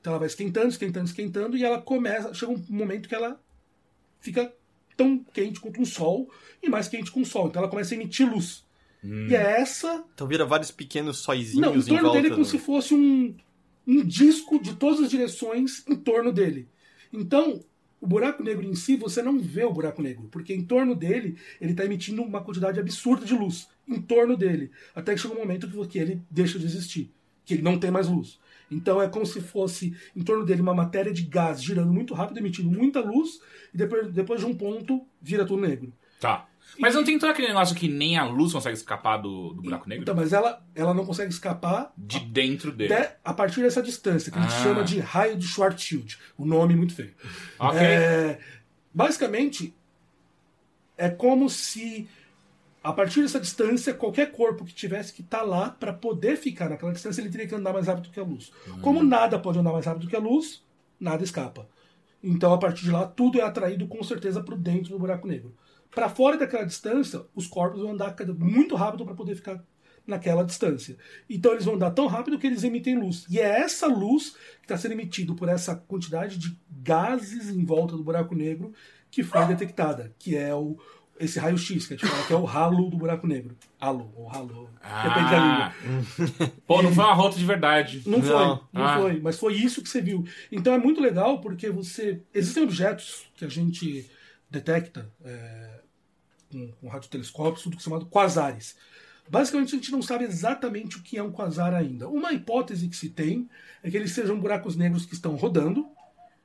[0.00, 2.32] Então ela vai esquentando, esquentando, esquentando, e ela começa.
[2.32, 3.40] Chega um momento que ela
[4.20, 4.52] fica
[4.96, 6.30] tão quente quanto um sol
[6.62, 7.48] e mais quente que um sol.
[7.48, 8.63] Então ela começa a emitir luz.
[9.04, 12.16] E é essa Então vira vários pequenos sóizinhos não, em em torno volta.
[12.16, 13.34] dele é como do- se fosse um,
[13.86, 16.66] um disco de todas as direções em torno dele.
[17.12, 17.60] Então,
[18.00, 21.36] o buraco negro em si, você não vê o buraco negro, porque em torno dele
[21.60, 23.68] ele está emitindo uma quantidade absurda de luz.
[23.86, 24.70] Em torno dele.
[24.94, 27.10] Até que chega um momento que que ele deixa de existir,
[27.44, 28.38] que ele não tem mais luz.
[28.70, 32.38] Então é como se fosse em torno dele uma matéria de gás girando muito rápido,
[32.38, 33.38] emitindo muita luz,
[33.74, 35.92] e depois, depois de um ponto vira tudo negro.
[36.18, 36.48] Tá.
[36.78, 39.88] Mas não tem todo aquele negócio que nem a luz consegue escapar do, do buraco
[39.88, 40.02] negro?
[40.02, 42.92] Então, mas ela, ela não consegue escapar De dentro dele.
[42.92, 44.62] até a partir dessa distância, que a gente Ah.
[44.62, 46.18] chama de raio de Schwarzschild.
[46.36, 47.14] O nome muito feio.
[47.58, 47.78] Ok.
[47.80, 48.38] É,
[48.92, 49.74] basicamente,
[50.96, 52.08] é como se
[52.82, 56.92] a partir dessa distância, qualquer corpo que tivesse que estar lá para poder ficar naquela
[56.92, 58.52] distância, ele teria que andar mais rápido que a luz.
[58.82, 60.62] Como nada pode andar mais rápido que a luz,
[61.00, 61.66] nada escapa.
[62.22, 65.54] Então, a partir de lá, tudo é atraído com certeza para dentro do buraco negro.
[65.94, 69.62] Para fora daquela distância, os corpos vão andar muito rápido para poder ficar
[70.06, 70.96] naquela distância.
[71.28, 73.24] Então eles vão andar tão rápido que eles emitem luz.
[73.30, 77.96] E é essa luz que está sendo emitida por essa quantidade de gases em volta
[77.96, 78.72] do buraco negro
[79.10, 80.76] que foi detectada, que é o
[81.18, 83.56] esse raio-x, que a gente fala que é o halo do buraco negro.
[83.80, 84.68] Halo, ou halo.
[84.82, 85.72] Depende da língua.
[86.44, 86.50] Ah.
[86.66, 88.02] Pô, não foi uma rota de verdade.
[88.04, 88.60] Não, foi, Não.
[88.72, 88.98] não Ah.
[88.98, 90.24] foi, mas foi isso que você viu.
[90.50, 92.20] Então é muito legal porque você.
[92.34, 94.10] Existem objetos que a gente
[94.50, 95.73] detecta é,
[96.54, 98.76] com, com radiotelescópios, tudo que é chamado quasares.
[99.28, 102.08] Basicamente a gente não sabe exatamente o que é um quasar ainda.
[102.08, 103.48] Uma hipótese que se tem
[103.82, 105.86] é que eles sejam buracos negros que estão rodando.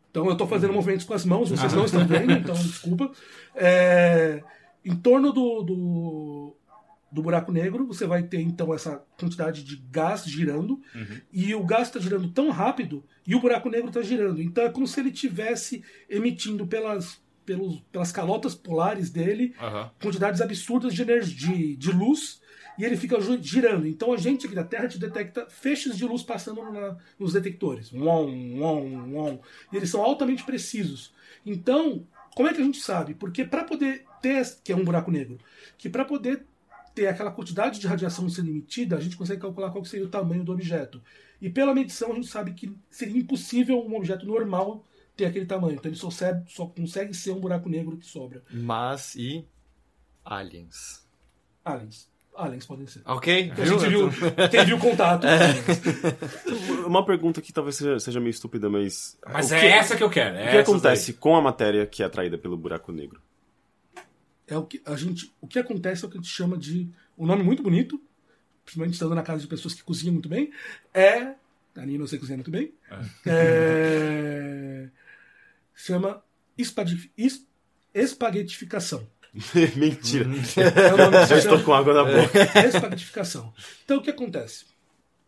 [0.10, 3.12] Então eu estou fazendo movimentos com as mãos, vocês não estão vendo, então desculpa.
[3.54, 4.42] É,
[4.84, 6.56] em torno do, do,
[7.12, 10.82] do buraco negro, você vai ter então essa quantidade de gás girando,
[11.32, 14.42] e o gás está girando tão rápido e o buraco negro está girando.
[14.42, 19.90] Então é como se ele tivesse emitindo pelas, pelos, pelas calotas polares dele Aham.
[20.00, 22.40] quantidades absurdas de energia, de, luz,
[22.78, 23.88] e ele fica girando.
[23.88, 27.92] Então a gente aqui da Terra te detecta feixes de luz passando na- nos detectores.
[27.92, 29.40] Uom, uom, uom.
[29.74, 31.12] E eles são altamente precisos.
[31.44, 33.16] Então, como é que a gente sabe?
[33.16, 35.40] Porque para poder ter, que é um buraco negro,
[35.76, 36.46] que para poder
[36.94, 40.10] ter aquela quantidade de radiação sendo emitida, a gente consegue calcular qual que seria o
[40.10, 41.02] tamanho do objeto.
[41.42, 44.86] E pela medição a gente sabe que seria impossível um objeto normal
[45.20, 45.76] ter aquele tamanho.
[45.76, 48.42] Então ele só, serve- só consegue ser um buraco negro que sobra.
[48.52, 49.46] Mas e.
[50.24, 51.06] Aliens.
[51.64, 52.10] Aliens.
[52.36, 53.02] Aliens podem ser.
[53.06, 53.52] Ok?
[53.52, 55.28] A gente viu, viu o contato.
[56.88, 59.18] Uma pergunta que talvez seja, seja meio estúpida, mas.
[59.26, 60.36] Mas o é que, essa que eu quero.
[60.36, 63.22] O é que essa acontece com a matéria que é atraída pelo buraco negro?
[64.48, 66.90] é o que a gente, o que acontece é o que a gente chama de
[67.16, 68.02] um nome muito bonito,
[68.66, 70.52] principalmente estando na casa de pessoas que cozinham muito bem,
[70.92, 71.36] é
[71.76, 72.74] a Nina, você cozinha muito bem.
[73.28, 74.90] É,
[75.82, 76.22] chama
[77.94, 79.08] espaguetificação.
[79.76, 80.26] Mentira.
[80.26, 82.40] É nome que se Já estou com água na boca.
[82.68, 83.54] Espaguetificação.
[83.86, 84.66] Então, o que acontece?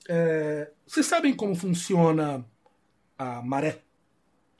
[0.09, 2.43] É, vocês sabem como funciona
[3.17, 3.79] a maré?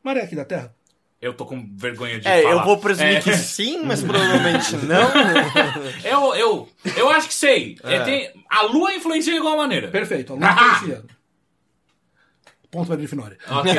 [0.04, 0.76] Maré aqui da Terra?
[1.22, 2.54] Eu tô com vergonha de É, falar.
[2.56, 5.12] eu vou presumir É, que sim, mas provavelmente não.
[6.04, 7.78] eu, eu, eu acho que sei.
[7.84, 8.04] É, É.
[8.04, 9.88] tem- a lua influencia de igual maneira.
[9.90, 11.04] Perfeito, a lua influencia.
[12.72, 13.38] Ponto para Grifinória.
[13.50, 13.72] Ok.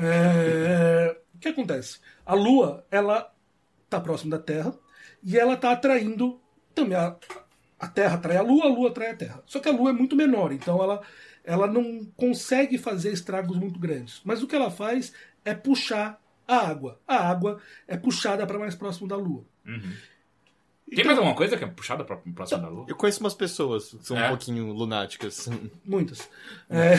[0.00, 1.98] É, o que acontece?
[2.24, 3.32] A Lua, ela
[3.90, 4.72] tá próximo da Terra
[5.22, 6.40] e ela tá atraindo
[6.74, 7.16] também a,
[7.78, 9.42] a Terra atrai a Lua, a Lua atrai a Terra.
[9.46, 11.02] Só que a Lua é muito menor, então ela
[11.44, 14.20] ela não consegue fazer estragos muito grandes.
[14.22, 15.14] Mas o que ela faz
[15.44, 17.00] é puxar a água.
[17.06, 19.46] A água é puxada para mais próximo da Lua.
[20.94, 22.84] Tem mais alguma coisa que é puxada pra próximo da lua?
[22.88, 24.26] Eu conheço umas pessoas que são É?
[24.26, 25.48] um pouquinho lunáticas.
[25.84, 26.28] Muitas.
[26.70, 26.94] É.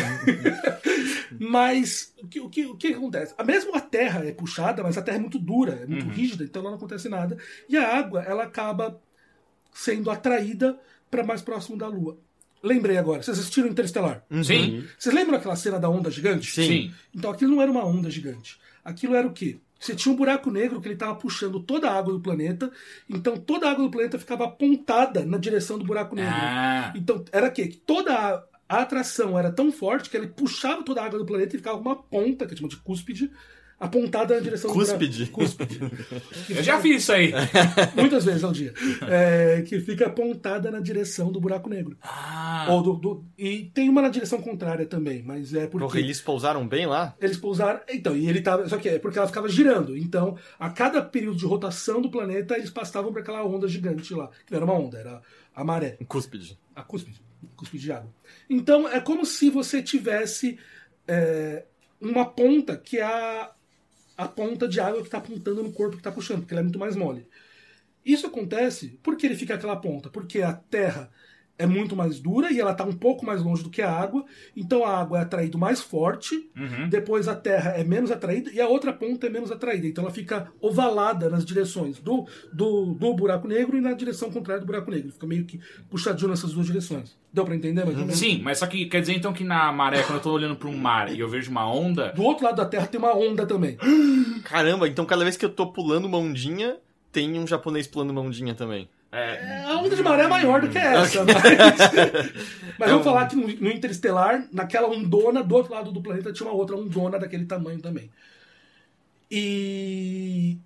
[1.40, 3.34] mas o que, o, que, o que acontece?
[3.38, 6.44] A mesmo a Terra é puxada, mas a Terra é muito dura, é muito rígida,
[6.44, 7.38] então não acontece nada.
[7.68, 9.00] E a água, ela acaba
[9.74, 12.18] sendo atraída para mais próximo da Lua.
[12.62, 14.24] Lembrei agora, vocês assistiram Interestelar?
[14.44, 14.86] Sim.
[14.98, 16.52] Vocês lembram aquela cena da onda gigante?
[16.52, 16.94] Sim.
[17.16, 18.60] Então aquilo não era uma onda gigante.
[18.84, 19.60] Aquilo era o quê?
[19.80, 22.70] Você tinha um buraco negro que ele estava puxando toda a água do planeta,
[23.10, 26.34] então toda a água do planeta ficava apontada na direção do buraco negro.
[26.36, 26.92] Ah.
[26.96, 27.68] Então, era o quê?
[27.68, 31.26] Que toda a, a atração era tão forte que ele puxava toda a água do
[31.26, 33.32] planeta e ficava com uma ponta, que a gente chama de cúspide,
[33.80, 35.26] apontada na direção Cúspide?
[35.26, 35.58] do buraco.
[35.58, 35.80] Cúspide.
[36.50, 37.32] Eu já fiz isso aí.
[37.96, 38.74] Muitas vezes ao dia.
[39.08, 41.98] É, que fica apontada na direção do buraco negro.
[42.02, 42.68] Ah.
[42.70, 45.86] Ou do, do- e tem uma na direção contrária também, mas é porque...
[45.86, 47.16] Porra, eles pousaram bem lá?
[47.22, 47.80] Eles pousaram.
[47.90, 48.68] Então, e ele tava.
[48.68, 49.96] Só que é porque ela ficava girando.
[49.96, 54.30] Então, a cada período de rotação do planeta, eles passavam por aquela onda gigante lá.
[54.46, 55.22] Que não era uma onda, era
[55.56, 55.98] a maré.
[56.02, 56.60] Um cúspide.
[56.76, 57.22] A cúspide.
[57.56, 58.14] Cúspide de água.
[58.50, 60.58] Então, é como se você tivesse
[61.08, 61.64] é,
[62.02, 63.52] uma ponta que é a,
[64.20, 66.64] a ponta de água que está apontando no corpo que está puxando, porque ela é
[66.64, 67.26] muito mais mole.
[68.06, 71.12] Isso acontece porque ele fica aquela ponta, porque a Terra
[71.60, 74.26] é muito mais dura e ela está um pouco mais longe do que a água,
[74.56, 76.50] então a água é atraída mais forte,
[76.90, 80.14] depois a Terra é menos atraída e a outra ponta é menos atraída, então ela
[80.14, 84.90] fica ovalada nas direções do, do, do buraco negro e na direção contrária do buraco
[84.90, 87.18] negro, fica meio que puxadinho nessas duas direções.
[87.32, 88.18] Deu para entender mais ou menos?
[88.18, 90.68] Sim, mas só que quer dizer então que na maré, quando eu tô olhando pra
[90.68, 92.12] um mar e eu vejo uma onda.
[92.14, 93.78] Do outro lado da Terra tem uma onda também.
[94.46, 96.78] Caramba, então cada vez que eu tô pulando uma ondinha,
[97.12, 98.90] tem um japonês pulando uma ondinha também.
[99.12, 101.36] É, A onda de maré é maior do que essa, mas.
[102.80, 106.48] Mas vamos falar que no, no Interestelar, naquela ondona, do outro lado do planeta, tinha
[106.48, 108.10] uma outra ondona daquele tamanho também.
[109.30, 110.58] E.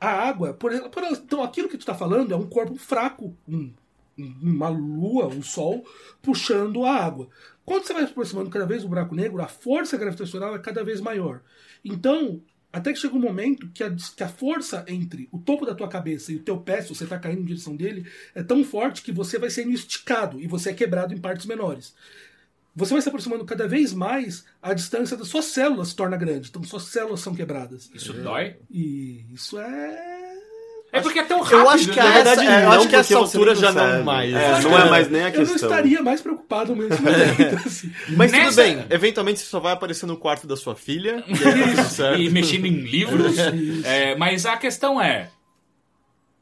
[0.00, 3.36] A água, por exemplo, por- então aquilo que tu tá falando é um corpo fraco,
[3.46, 3.70] um-
[4.18, 5.84] um- uma lua, um sol,
[6.22, 7.28] puxando a água.
[7.66, 10.82] Quando você vai se aproximando cada vez do buraco negro, a força gravitacional é cada
[10.82, 11.42] vez maior.
[11.84, 12.40] Então,
[12.72, 15.88] até que chega um momento que a, que a força entre o topo da tua
[15.88, 19.02] cabeça e o teu pé, se você está caindo em direção dele, é tão forte
[19.02, 21.94] que você vai sendo esticado e você é quebrado em partes menores.
[22.74, 26.48] Você vai se aproximando cada vez mais, a distância das suas células se torna grande.
[26.48, 27.90] Então, suas células são quebradas.
[27.92, 28.56] isso dói?
[28.70, 30.19] E isso é.
[30.92, 31.60] É porque é tão rápido.
[31.60, 32.02] Eu acho que né?
[32.02, 34.34] a- Na verdade, é, eu não, acho que essa altura já não mais.
[34.34, 35.68] É, não é mais nem a Eu não questão.
[35.70, 37.66] estaria mais preocupado nesse momento.
[37.66, 37.92] assim.
[38.16, 41.22] Mas tudo Nessa- bem, eventualmente você só vai aparecer no quarto da sua filha.
[41.30, 43.36] E tá tudo e mexendo em livros.
[43.84, 45.30] É, mas a questão é: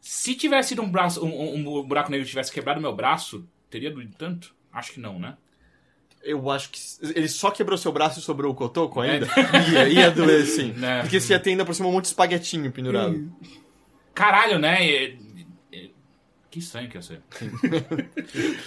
[0.01, 4.15] se tivesse sido um, braço, um, um buraco negro tivesse quebrado meu braço, teria doído
[4.17, 4.55] tanto?
[4.73, 5.35] Acho que não, né?
[6.23, 6.81] Eu acho que
[7.15, 9.27] ele só quebrou seu braço e sobrou o cotoco ainda.
[9.73, 10.75] Ia, ia doer sim.
[10.83, 11.01] É.
[11.03, 13.31] Porque você ia ter ainda por cima um monte de espaguetinho pendurado.
[14.19, 14.85] Caralho, né?
[14.85, 15.17] É-
[15.73, 15.89] é-
[16.51, 17.23] Que estranho que ia ser.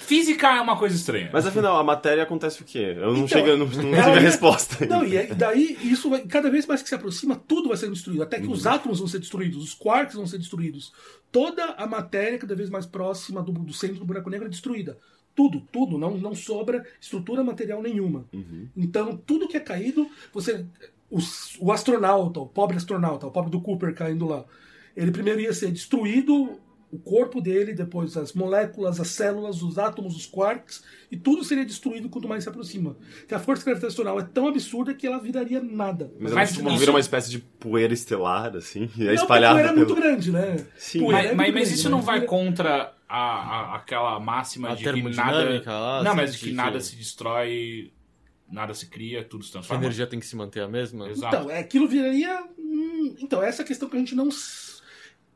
[0.07, 1.29] Física é uma coisa estranha.
[1.33, 2.93] Mas afinal, a matéria acontece o quê?
[2.97, 4.85] Eu não Então, chego, não, não tive ela- a resposta.
[4.85, 7.93] Não, e aí- daí isso vai, cada vez mais que se aproxima, tudo vai sendo
[7.93, 8.23] destruído.
[8.23, 10.93] Até que os átomos vão ser destruídos, os quarks vão ser destruídos.
[11.31, 14.97] Toda a matéria cada vez mais próxima do, do centro do buraco negro é destruída.
[15.35, 18.25] Tudo, tudo, não, não sobra estrutura material nenhuma.
[18.75, 20.65] Então, tudo que é caído, você.
[21.09, 24.45] os- o astronauta, o pobre astronauta, o pobre do Cooper caindo lá,
[24.95, 26.59] ele primeiro ia ser destruído,
[26.93, 31.63] o corpo dele, depois as moléculas, as células, os átomos, os quarks, e tudo seria
[31.63, 32.97] destruído quanto mais se aproxima.
[33.29, 36.11] Que a força gravitacional é tão absurda que ela viraria nada.
[36.19, 39.53] Mas, Mas ela isso- vira uma espécie de poeira estelar, assim, e é Não, espalhada
[39.55, 39.85] porque era pelo...
[39.87, 40.67] muito grande, né?
[40.75, 40.99] Sim.
[40.99, 41.91] Poeira Mas, é mas- mas grande, isso né?
[41.95, 45.63] não vai contra a, a- aquela máxima A de que nada.
[45.65, 47.93] lá, não, assim, mas de que que- nada se destrói,
[48.51, 49.81] nada se cria, tudo se A transforma.
[49.81, 51.09] energia tem que se manter a mesma.
[51.09, 51.35] Exato.
[51.37, 52.43] Então, é, aquilo viraria.
[52.59, 54.27] hum, então, essa é a questão que a gente não.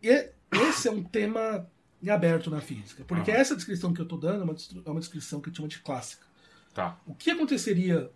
[0.10, 0.30] E-
[0.70, 1.68] esse é um tema
[2.02, 3.04] em aberto na física.
[3.08, 5.68] Porque essa descrição que eu estou dando é uma, é uma descrição que eu chamo
[5.68, 6.26] de clássica.
[6.74, 6.98] Tá.
[7.06, 8.10] O que aconteceria,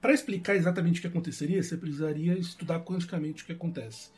[0.00, 4.10] para explicar exatamente o que aconteceria, você precisaria estudar quanticamente o que acontece.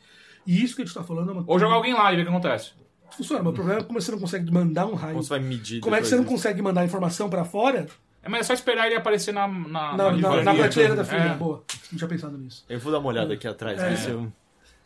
[0.47, 2.21] E isso que a gente está falando é uma Ou jogar alguém lá e ver
[2.21, 2.71] o que acontece.
[3.11, 5.13] Funciona, mas o problema é como você não consegue mandar um raio.
[5.13, 6.35] Como você vai medir Como é que você não disso?
[6.35, 7.87] consegue mandar informação para fora
[8.21, 9.47] É, mas é só esperar ele aparecer na.
[9.47, 11.21] Na, na, na, na prateleira da fila?
[11.21, 11.35] É.
[11.35, 12.65] Boa, não tinha pensado nisso.
[12.69, 13.79] Eu vou dar uma olhada aqui atrás.
[13.81, 14.31] ver se eu-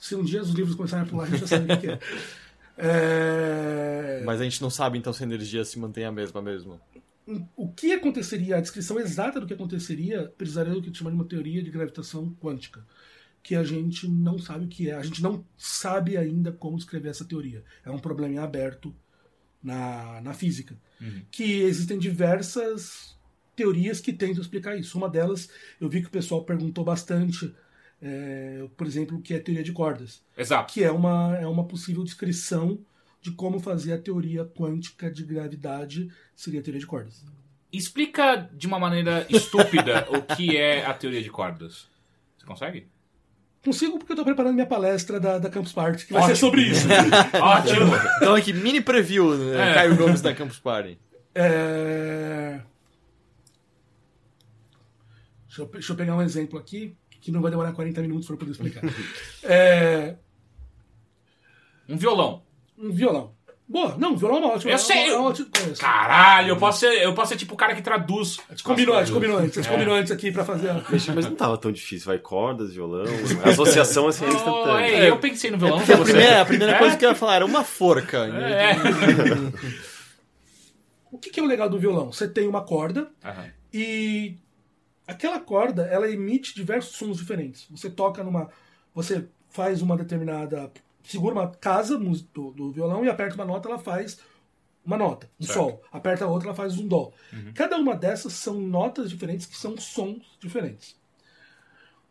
[0.04, 2.00] Se um dia os livros começarem a pular, a gente já sabe o que é.
[2.76, 4.24] É...
[4.26, 6.82] Mas a gente não sabe então se a energia se mantém a mesma mesmo.
[7.56, 11.24] o que aconteceria, a descrição exata do que aconteceria, precisaria do que chama de uma
[11.24, 12.86] teoria de gravitação quântica,
[13.44, 17.10] que a gente não sabe o que é, a gente não sabe ainda como descrever
[17.10, 17.64] essa teoria.
[17.86, 18.94] É um problema em aberto
[19.64, 20.76] na, na física.
[21.32, 23.16] Que existem diversas
[23.56, 24.98] teorias que tentam explicar isso.
[24.98, 25.48] Uma delas,
[25.80, 27.54] eu vi que o pessoal perguntou bastante,
[28.06, 30.74] é, por exemplo, o que é teoria de cordas Exato.
[30.74, 32.78] que é uma, é uma possível descrição
[33.22, 37.24] de como fazer a teoria quântica de gravidade, seria a teoria de cordas.
[37.72, 41.88] Explica de uma maneira estúpida o que é a teoria de cordas.
[42.38, 42.88] Você consegue?
[43.64, 46.50] Consigo porque eu estou preparando minha palestra da, da Campus Party, que vai ser Ótimo.
[46.50, 46.86] sobre isso.
[47.42, 47.94] Ótimo!
[48.18, 49.72] Então aqui, mini preview, né?
[49.72, 49.74] É.
[49.76, 51.00] Caio Gomes da Campus Party.
[51.34, 52.60] É...
[55.48, 58.34] Deixa, eu, deixa eu pegar um exemplo aqui, que não vai demorar 40 minutos para
[58.36, 58.82] eu poder explicar.
[59.44, 60.16] É,
[61.88, 62.44] Um violão.
[62.78, 63.34] Um violão.
[63.68, 64.72] Boa, não, violão é uma ótima.
[64.74, 65.82] Eu sei, é uma- é uma ótima coisa.
[65.82, 68.38] Caralho, eu posso ser, eu posso ser tipo o cara que traduz.
[68.50, 69.74] A gente combinou, a gente combinou antes, a gente É.
[69.74, 70.70] combinou antes aqui pra fazer.
[70.70, 70.84] a-
[71.16, 73.06] Mas, não tava tão difícil, vai cordas, violão.
[73.44, 74.86] A associação assim é Oh, instantânea.
[74.86, 75.78] é, eu pensei no violão.
[75.78, 76.78] Porque a primeira, a primeira É?
[76.78, 78.26] coisa que eu ia falar era uma forca.
[78.28, 78.74] É.
[81.12, 82.12] O que, que é o legal do violão?
[82.12, 83.46] Você tem uma corda, Aham.
[83.72, 84.36] E
[85.08, 87.68] aquela corda, ela emite diversos sons diferentes.
[87.70, 88.50] Você toca numa.
[88.94, 90.72] Você faz uma determinada.
[91.04, 94.20] Segura uma casa do, do violão e aperta uma nota, ela faz
[94.86, 95.58] uma nota, um Certo.
[95.58, 95.84] sol.
[95.92, 97.12] Aperta a outra, ela faz um dó.
[97.54, 100.96] Cada uma dessas são notas diferentes que são sons diferentes.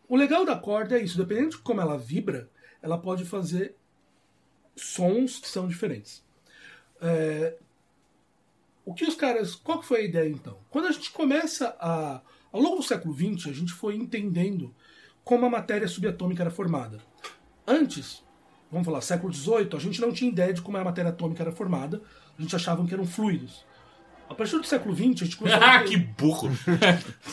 [0.08, 2.50] O legal da corda é isso, dependendo de como ela vibra,
[2.82, 3.76] ela pode fazer
[4.76, 6.22] sons que são diferentes.
[7.00, 7.56] É,
[8.84, 9.54] o que os caras.
[9.54, 10.58] Qual que foi a ideia então?
[10.70, 12.20] Quando a gente começa a.
[12.52, 14.74] Ao longo do século XX, a gente foi entendendo
[15.24, 17.00] como a matéria subatômica era formada.
[17.66, 18.22] Antes,
[18.70, 21.52] vamos falar, século XVIII, a gente não tinha ideia de como a matéria atômica era
[21.52, 22.02] formada.
[22.38, 23.64] A gente achava que eram fluidos.
[24.28, 26.50] A partir do século XX, a gente começou a Ah, que burro.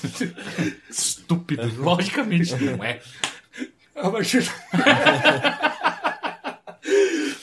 [0.89, 1.81] Estúpido.
[1.81, 3.01] Logicamente não é.
[3.95, 4.43] A partir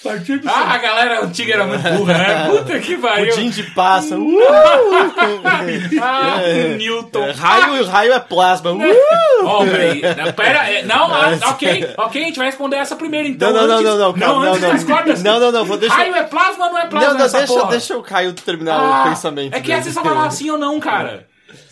[0.06, 0.10] do...
[0.10, 2.46] a partir do Ah, a galera antiga era muito burra, né?
[2.50, 3.34] Puta que pariu.
[3.34, 4.24] Pudim de pássaro.
[4.36, 5.42] Uh!
[6.02, 6.76] Ah, É.
[6.76, 7.22] Newton.
[7.24, 8.72] É, raio, raio é plasma.
[8.72, 8.84] Uh!
[9.44, 10.02] Ó, peraí.
[10.02, 13.52] Não, Pera, é, não, ah, ok, ok, a gente vai responder essa primeiro, então.
[13.52, 14.96] Não, não, não, antes- não, não, calma, não, antes não, das não.
[14.96, 15.22] cordas.
[15.22, 15.96] Não, não, não, vou deixar.
[15.96, 17.70] Raio é plasma ou não é plasma Não, não, deixa, porra?
[17.70, 19.54] deixa o Caio terminar Ah, o pensamento.
[19.54, 19.80] É que dele.
[19.80, 21.25] essa você falar sim ou não, cara.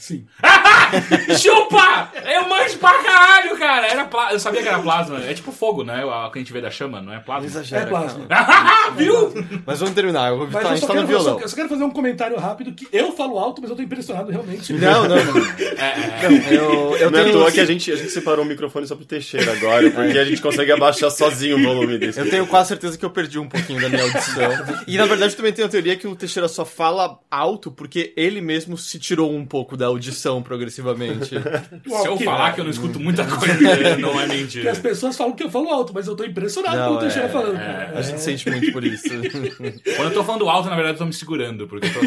[0.05, 0.27] Sim.
[1.41, 2.13] Chupa!
[2.31, 3.87] Eu manjo pra caralho, cara.
[3.87, 4.33] Era pla...
[4.35, 5.19] Eu sabia que era plasma.
[5.25, 6.05] É tipo fogo, né?
[6.05, 7.47] O que a gente vê da chama, não é plasma.
[7.47, 7.85] exagera.
[7.85, 8.27] É plasma.
[8.97, 9.33] Viu?
[9.65, 10.29] Mas vamos terminar.
[10.31, 11.41] Eu vou Mas tá, a eu gente só, tá quero, no eu, só, violão.
[11.41, 14.31] eu só quero fazer um comentário rápido que eu falo alto, mas eu tô impressionado
[14.31, 14.75] realmente.
[14.75, 15.47] Não, não, não.
[15.79, 18.49] É, Eu, eu Não é à tenho, toa que a gente, a gente separou o
[18.49, 22.21] microfone só pro Teixeira agora, porque a gente consegue abaixar sozinho o volume desse.
[22.21, 24.51] eu tenho quase certeza que eu perdi um pouquinho da minha audição.
[24.87, 28.43] E na verdade também tenho a teoria que o Teixeira só fala alto porque ele
[28.43, 31.31] mesmo se tirou um pouco da audição progressivamente.
[31.87, 34.71] Se eu falar que eu não escuto muita coisa, não é mentira.
[34.71, 37.29] as pessoas falam que eu falo alto, mas eu tô impressionado Não, com o Teixeira
[37.29, 37.57] é, falando.
[37.59, 39.09] A gente sente muito por isso.
[39.97, 42.01] Quando eu tô falando alto, na verdade, eu tô me segurando, porque eu tô.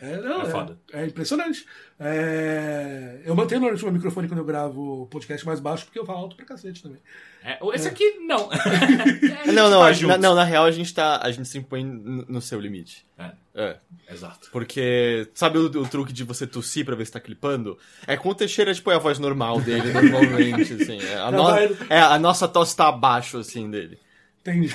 [0.00, 0.78] É, não, É é, foda.
[0.92, 1.64] é impressionante.
[2.02, 5.98] É, eu mantenho normalmente o meu microfone quando eu gravo o podcast mais baixo, porque
[5.98, 6.98] eu falo alto pra cacete também.
[7.44, 8.48] É, esse aqui, não.
[9.52, 11.20] Não, não, faz a- na, não, na real a gente tá.
[11.22, 13.04] A gente se impõe no no seu limite.
[13.18, 13.76] É, É.
[14.10, 14.48] exato.
[14.52, 17.76] Porque, sabe o, o truque de você tossir pra ver se tá clipando?
[18.06, 20.98] É com o Teixeira, tipo, é a voz normal dele, normalmente, assim.
[21.00, 21.50] É, a, no-
[21.90, 23.98] é, a nossa tosse tá abaixo, assim, dele.
[24.40, 24.72] Entendi.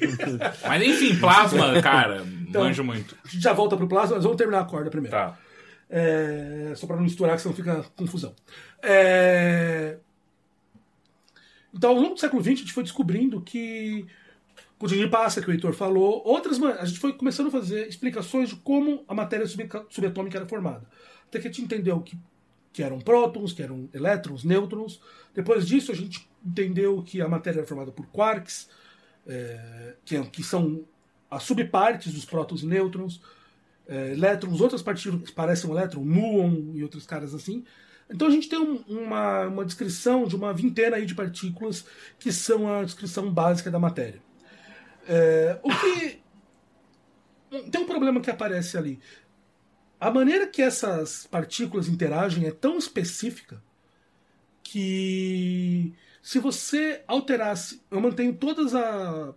[0.68, 3.16] Mas enfim, plasma, cara, manjo muito.
[3.24, 5.16] A gente já volta pro plasma, mas vamos terminar a corda primeiro.
[5.16, 5.36] Tá.
[5.94, 8.34] É, só para não misturar, que senão fica confusão.
[8.82, 9.98] É,
[11.72, 14.06] então, ao longo do século XX, a gente foi descobrindo que,
[14.78, 18.48] com o Passa, que o Heitor falou, outras, a gente foi começando a fazer explicações
[18.48, 20.86] de como a matéria sub- subatômica era formada.
[21.26, 22.18] Até que a gente entendeu que,
[22.72, 24.98] que eram prótons, que eram elétrons, nêutrons.
[25.34, 28.68] Depois disso, a gente entendeu que a matéria era formada por quarks,
[29.26, 30.84] é, que, que são
[31.30, 33.20] as subpartes dos prótons e nêutrons
[33.86, 37.64] é, elétrons, outras partículas que parecem um elétron, muon e outros caras assim.
[38.10, 41.84] Então a gente tem um- uma, uma descrição de uma vintena aí de partículas
[42.18, 44.20] que são a descrição básica da matéria.
[45.08, 46.22] É, o que.
[47.70, 48.98] Tem um problema que aparece ali.
[50.00, 53.62] A maneira que essas partículas interagem é tão específica
[54.62, 55.92] que
[56.22, 59.34] se você alterasse, eu mantenho todas a,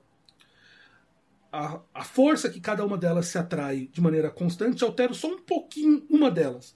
[1.56, 5.42] a a força que cada uma delas se atrai de maneira constante, altero só um
[5.42, 6.76] pouquinho uma delas.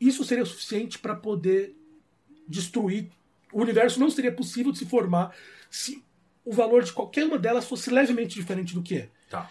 [0.00, 1.74] Isso seria o suficiente para poder
[2.48, 3.10] destruir.
[3.52, 5.34] O universo não seria possível de se formar
[5.70, 6.04] se
[6.44, 9.08] o valor de qualquer uma delas fosse levemente diferente do que é.
[9.30, 9.50] Tá.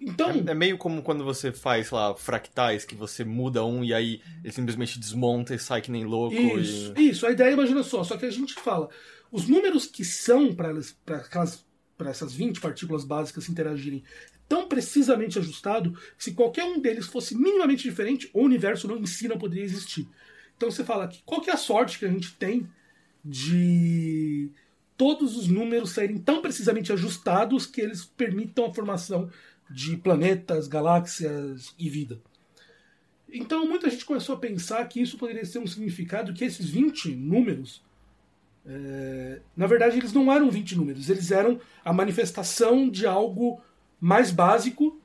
[0.00, 3.92] Então, É meio como quando você faz, sei lá, fractais, que você muda um e
[3.92, 6.34] aí ele simplesmente desmonta e sai que nem louco.
[6.34, 7.10] Isso, e...
[7.10, 8.88] isso, a ideia, imagina só, só que a gente fala,
[9.30, 11.66] os números que são para elas, para aquelas,
[12.00, 14.02] para essas 20 partículas básicas se interagirem
[14.48, 19.04] tão precisamente ajustado que se qualquer um deles fosse minimamente diferente, o universo não em
[19.04, 20.08] si não poderia existir.
[20.56, 22.66] Então você fala que qual que é a sorte que a gente tem
[23.22, 24.50] de
[24.96, 29.30] todos os números serem tão precisamente ajustados que eles permitam a formação
[29.70, 32.18] de planetas, galáxias e vida.
[33.30, 37.14] Então muita gente começou a pensar que isso poderia ser um significado que esses 20
[37.14, 37.82] números,
[38.72, 43.60] é, na verdade eles não eram 20 números, eles eram a manifestação de algo
[44.00, 45.00] mais básico,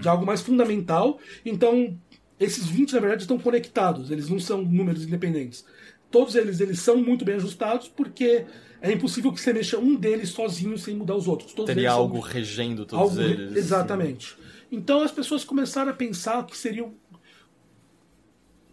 [0.00, 1.18] de algo mais fundamental.
[1.44, 1.98] Então
[2.38, 5.64] esses 20 na verdade estão conectados, eles não são números independentes.
[6.10, 8.44] Todos eles, eles são muito bem ajustados porque
[8.80, 11.52] é impossível que você mexa um deles sozinho sem mudar os outros.
[11.52, 13.56] Todos Teria eles são- algo regendo todos Algo- eles.
[13.56, 14.36] Exatamente.
[14.72, 16.94] Então as pessoas começaram a pensar que seriam.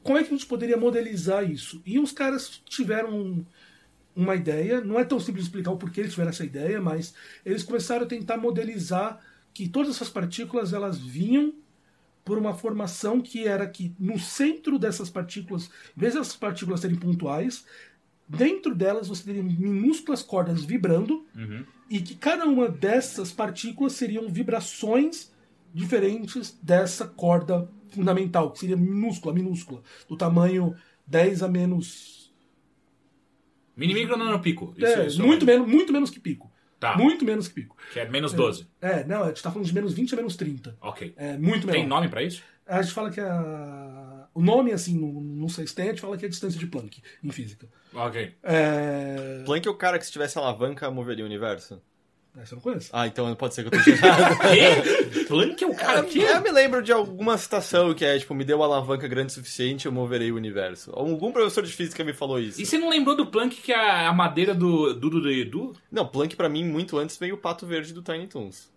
[0.03, 1.81] Como é que a gente poderia modelizar isso?
[1.85, 3.45] E uns caras tiveram
[4.17, 7.13] uma ideia, não é tão simples explicar o porquê eles tiveram essa ideia, mas
[7.45, 9.19] eles começaram a tentar modelizar
[9.53, 11.53] que todas essas partículas elas vinham
[12.25, 16.97] por uma formação que era que no centro dessas partículas, em vez dessas partículas serem
[16.97, 17.63] pontuais,
[18.27, 21.23] dentro delas você teria minúsculas cordas vibrando
[21.89, 25.31] e que cada uma dessas partículas seriam vibrações
[25.73, 30.75] diferentes dessa corda fundamental, que seria minúscula, minúscula, do tamanho
[31.05, 32.16] 10 a menos.
[33.77, 34.73] Mini micro nanopico.
[34.75, 36.51] Isso, é, isso muito, menos, muito menos que pico.
[36.79, 36.97] Tá.
[36.97, 37.77] Muito menos que pico.
[37.93, 38.67] Que é menos 12.
[38.81, 40.77] É, não, a gente tá falando de menos 20 a menos 30.
[40.81, 41.13] Ok.
[41.15, 41.79] É muito menor.
[41.79, 42.43] Tem nome pra isso?
[42.65, 44.27] A gente fala que a...
[44.33, 47.01] o nome, assim, no, no sextante, a gente fala que é a distância de Planck,
[47.23, 47.67] em física.
[47.93, 48.35] Ok.
[48.43, 49.43] É...
[49.45, 51.81] Planck é o cara que se tivesse alavanca moveria o universo.
[52.39, 52.89] Essa eu não conheço.
[52.93, 54.37] Ah, então pode ser que eu esteja errado.
[54.53, 55.23] Quê?
[55.25, 56.19] Planck é o cara que...
[56.19, 59.35] Eu me lembro de alguma citação que é, tipo, me deu uma alavanca grande o
[59.35, 60.91] suficiente, eu moverei o universo.
[60.93, 62.61] Algum professor de física me falou isso.
[62.61, 65.73] E você não lembrou do Planck que é a madeira do Dudu do Edu?
[65.91, 68.71] Não, Planck pra mim, muito antes, veio o Pato Verde do Tiny Toons.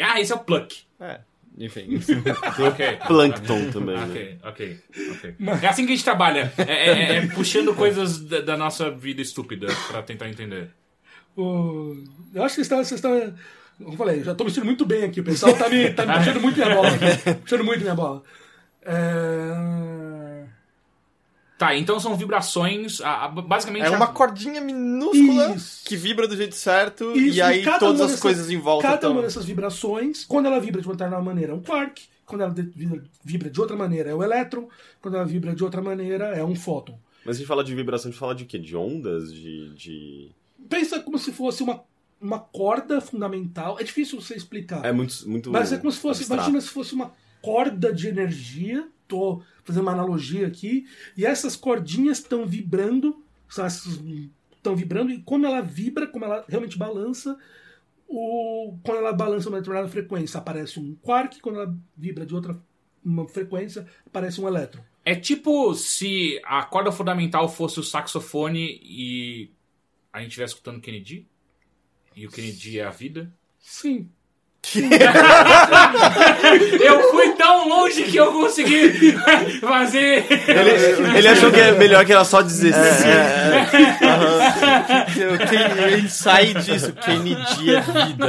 [0.00, 0.78] Ah, esse é o Planck.
[0.98, 1.20] É,
[1.58, 1.98] enfim.
[2.66, 2.98] Ok.
[3.06, 4.04] Plankton também, né?
[4.08, 4.80] Ok, ok,
[5.12, 5.34] ok.
[5.62, 6.50] É assim que a gente trabalha.
[6.58, 10.70] É, é- é puxando coisas da, da nossa vida estúpida pra tentar entender.
[11.36, 11.96] O-
[12.34, 12.78] Eu acho que vocês estão.
[12.78, 13.34] Vocês estão...
[13.78, 15.20] Como eu falei, eu já tô mexendo muito bem aqui.
[15.20, 17.34] O pessoal tá me, tá me puxando muito minha bola aqui.
[17.42, 18.22] Puxando muito minha bola.
[18.82, 20.44] É...
[21.58, 23.00] Tá, então são vibrações.
[23.00, 23.84] a- a- basicamente.
[23.84, 25.82] É a- uma cordinha minúscula Isso.
[25.84, 28.82] que vibra do jeito certo Isso, e aí cada todas as dessas- coisas em volta
[28.82, 29.12] Cada estão...
[29.12, 32.02] uma dessas vibrações, quando ela vibra de uma determinada maneira, é um quark.
[32.26, 32.54] Quando ela
[33.24, 34.68] vibra de outra maneira, é o elétron.
[35.00, 36.98] Quando ela vibra de outra maneira, é um fóton.
[37.24, 38.58] Mas a gente fala de vibração, a gente fala de quê?
[38.58, 39.32] De ondas?
[39.32, 39.72] De.
[39.74, 40.30] de...
[40.68, 41.82] Pensa como se fosse uma,
[42.20, 43.78] uma corda fundamental.
[43.78, 44.84] É difícil você explicar.
[44.84, 45.28] É muito.
[45.28, 46.42] muito Mas é como se fosse, abstrato.
[46.42, 48.88] imagina se fosse uma corda de energia.
[49.06, 50.86] Tô fazendo uma analogia aqui.
[51.16, 57.38] E essas cordinhas estão vibrando, estão vibrando e como ela vibra, como ela realmente balança,
[58.08, 62.60] o, quando ela balança uma determinada frequência, aparece um quark, quando ela vibra de outra
[63.04, 64.82] uma frequência, aparece um elétron.
[65.04, 69.50] É tipo se a corda fundamental fosse o saxofone e
[70.16, 71.26] a gente estivesse escutando Kennedy.
[72.14, 73.30] E o Kennedy é a vida.
[73.60, 74.08] Sim.
[76.82, 79.12] Eu fui tão longe que eu consegui
[79.60, 80.24] fazer.
[80.30, 83.08] Ele, ele achou que é melhor que era só dizer sim.
[85.20, 88.26] Eu tenho- A gente sai disso, Kennedy é vida.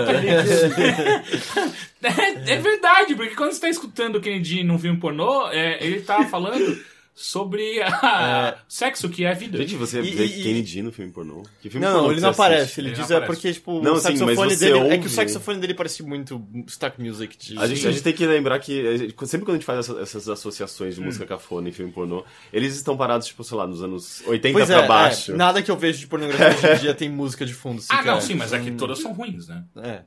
[2.04, 6.02] É, é verdade, porque quando você tá escutando o Kennedy num filme pornô, é, ele
[6.02, 6.78] tá falando
[7.20, 9.58] sobre a- sexo, que é a vida.
[9.58, 11.42] Gente, você E- vê e- Kennedy no filme pornô?
[11.60, 12.62] Que filme Não, pornô não, que ele não aparece.
[12.62, 12.80] assiste?
[12.80, 14.78] Ele Ele diz não é porque, tipo, Não, o sim, mas saxofone você dele.
[14.80, 15.08] É que ouve.
[15.08, 17.58] o saxofone dele parece muito stock music de.
[17.58, 20.00] A gente, a gente tem que lembrar que gente- sempre quando a gente faz essa-
[20.00, 23.82] essas associações de música cafona em filme pornô, eles estão parados, tipo, sei lá, nos
[23.84, 25.32] anos 80 Pois pra é, baixo.
[25.32, 27.98] é, nada que eu vejo de pornografia hoje em dia tem música de fundo Ah,
[27.98, 28.06] sequer.
[28.06, 29.64] não, sim, mas aqui todas são ruins, né?
[29.78, 30.02] É.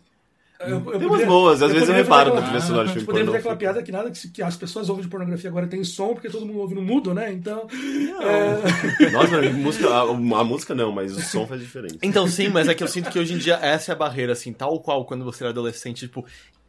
[0.61, 3.25] Eu- eu Tem umas boas, às vezes eu reparo na trilha sonora de filme Poderia
[3.27, 3.39] pornô.
[3.39, 6.09] fazer aquela piada que nada que, que as pessoas ouvem de pornografia agora tem som,
[6.09, 7.33] porque todo mundo ouve no mudo, né?
[7.33, 7.67] Então.
[8.21, 11.97] é, Nossa, a música, a, a música não, mas o som faz diferença.
[12.03, 14.33] Então sim, mas é que eu sinto que hoje em dia essa é a barreira,
[14.33, 16.25] assim, tal qual quando você era adolescente, tipo,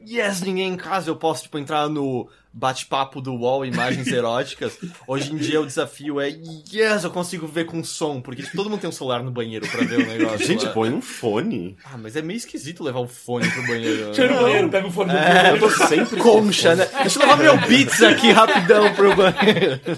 [0.08, 4.78] yes, ninguém em casa, eu posso, tipo, entrar no bate-papo do UOL, imagens eróticas.
[5.08, 6.30] Hoje em dia o desafio é,
[6.72, 9.68] yes, eu consigo ver com som, porque tipo, todo mundo tem um celular no banheiro
[9.68, 10.46] pra ver o negócio.
[10.46, 10.72] Gente, né?
[10.72, 11.78] põe um fone.
[11.84, 14.08] Ah, mas é meio esquisito levar o fone pro banheiro.
[14.08, 14.14] né?
[14.14, 16.86] Chega no banheiro, pega o fone do É, Eu tô sempre com Concha, né?
[17.02, 19.80] Deixa eu levar meu Beats aqui rapidão pro banheiro.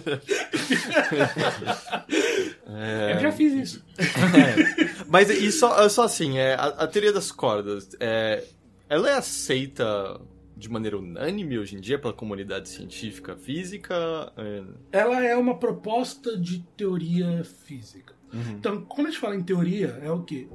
[3.14, 3.84] Eu já fiz isso.
[5.08, 8.44] Mas e só, só assim, é, a, a teoria das cordas, é,
[8.90, 10.20] ela é aceita
[10.64, 13.94] de maneira unânime hoje em dia pela comunidade científica física?
[14.38, 18.16] É, ela é uma proposta de teoria física.
[18.34, 20.48] Então, quando a gente fala em teoria, é o quê?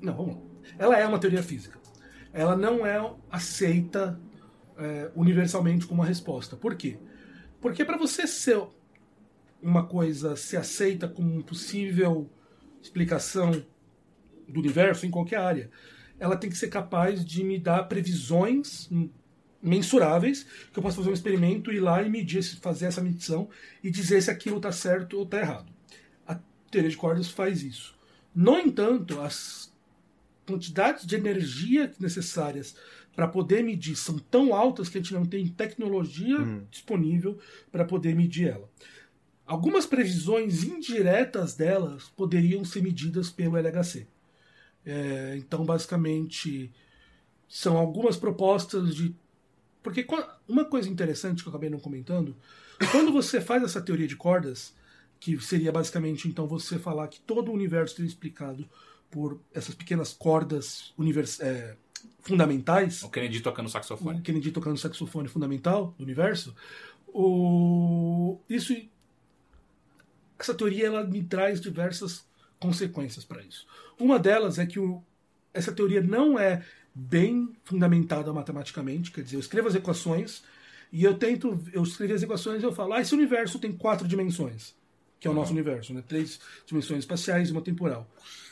[0.00, 0.42] Não, vamos lá.
[0.78, 1.78] Ela é uma teoria física.
[2.32, 4.20] Ela não é aceita
[4.76, 6.56] é, universalmente como uma resposta.
[6.56, 6.98] Por quê?
[7.60, 8.60] Porque para você ser
[9.62, 12.28] uma coisa ser aceita como uma possível
[12.82, 13.64] explicação
[14.48, 15.70] do universo em qualquer área,
[16.18, 19.08] ela tem que ser capaz de me dar previsões hum,
[19.62, 23.48] mensuráveis, que eu possa fazer um experimento, ir lá e medir, fazer essa medição
[23.82, 25.72] e dizer se aquilo está certo ou está errado.
[26.26, 26.38] A
[26.70, 27.94] teoria de cordas faz isso.
[28.34, 29.72] No entanto, as
[30.46, 32.74] quantidades de energia necessárias
[33.14, 36.38] para poder medir são tão altas que a gente não tem tecnologia
[36.70, 37.38] disponível
[37.70, 38.68] para poder medir ela.
[39.46, 44.06] Algumas previsões indiretas delas poderiam ser medidas pelo LHC.
[44.84, 46.72] É, então, basicamente,
[47.48, 49.14] são algumas propostas de.
[49.82, 50.06] Porque
[50.48, 52.36] uma coisa interessante que eu acabei não comentando,
[52.90, 54.74] quando você faz essa teoria de cordas,
[55.18, 58.68] que seria basicamente então você falar que todo o universo é explicado
[59.10, 61.76] por essas pequenas cordas univers- é,
[62.20, 64.20] fundamentais, O Kennedy tocando o saxofone.
[64.22, 66.54] Kennedy tocando saxofone fundamental do universo,
[67.08, 68.38] o...
[68.48, 68.74] isso
[70.38, 72.24] essa teoria ela me traz diversas
[72.58, 73.66] consequências para isso.
[73.98, 75.02] Uma delas é que o...
[75.54, 76.64] essa teoria não é
[76.94, 80.42] bem fundamentada matematicamente, quer dizer, eu escrevo as equações
[80.92, 84.06] e eu tento, eu escrevo as equações e eu falo, ah, esse universo tem quatro
[84.06, 84.74] dimensões,
[85.18, 86.02] que é o nosso universo, né?
[86.06, 88.08] Três dimensões espaciais e uma temporal.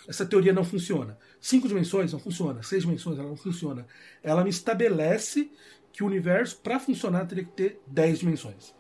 [0.09, 1.19] Essa teoria não funciona.
[1.41, 2.63] Cinco dimensões não funciona.
[2.63, 3.87] Seis dimensões ela não funciona.
[4.23, 5.51] Ela me estabelece
[5.93, 8.75] que o universo, para funcionar, teria que ter dez dimensões.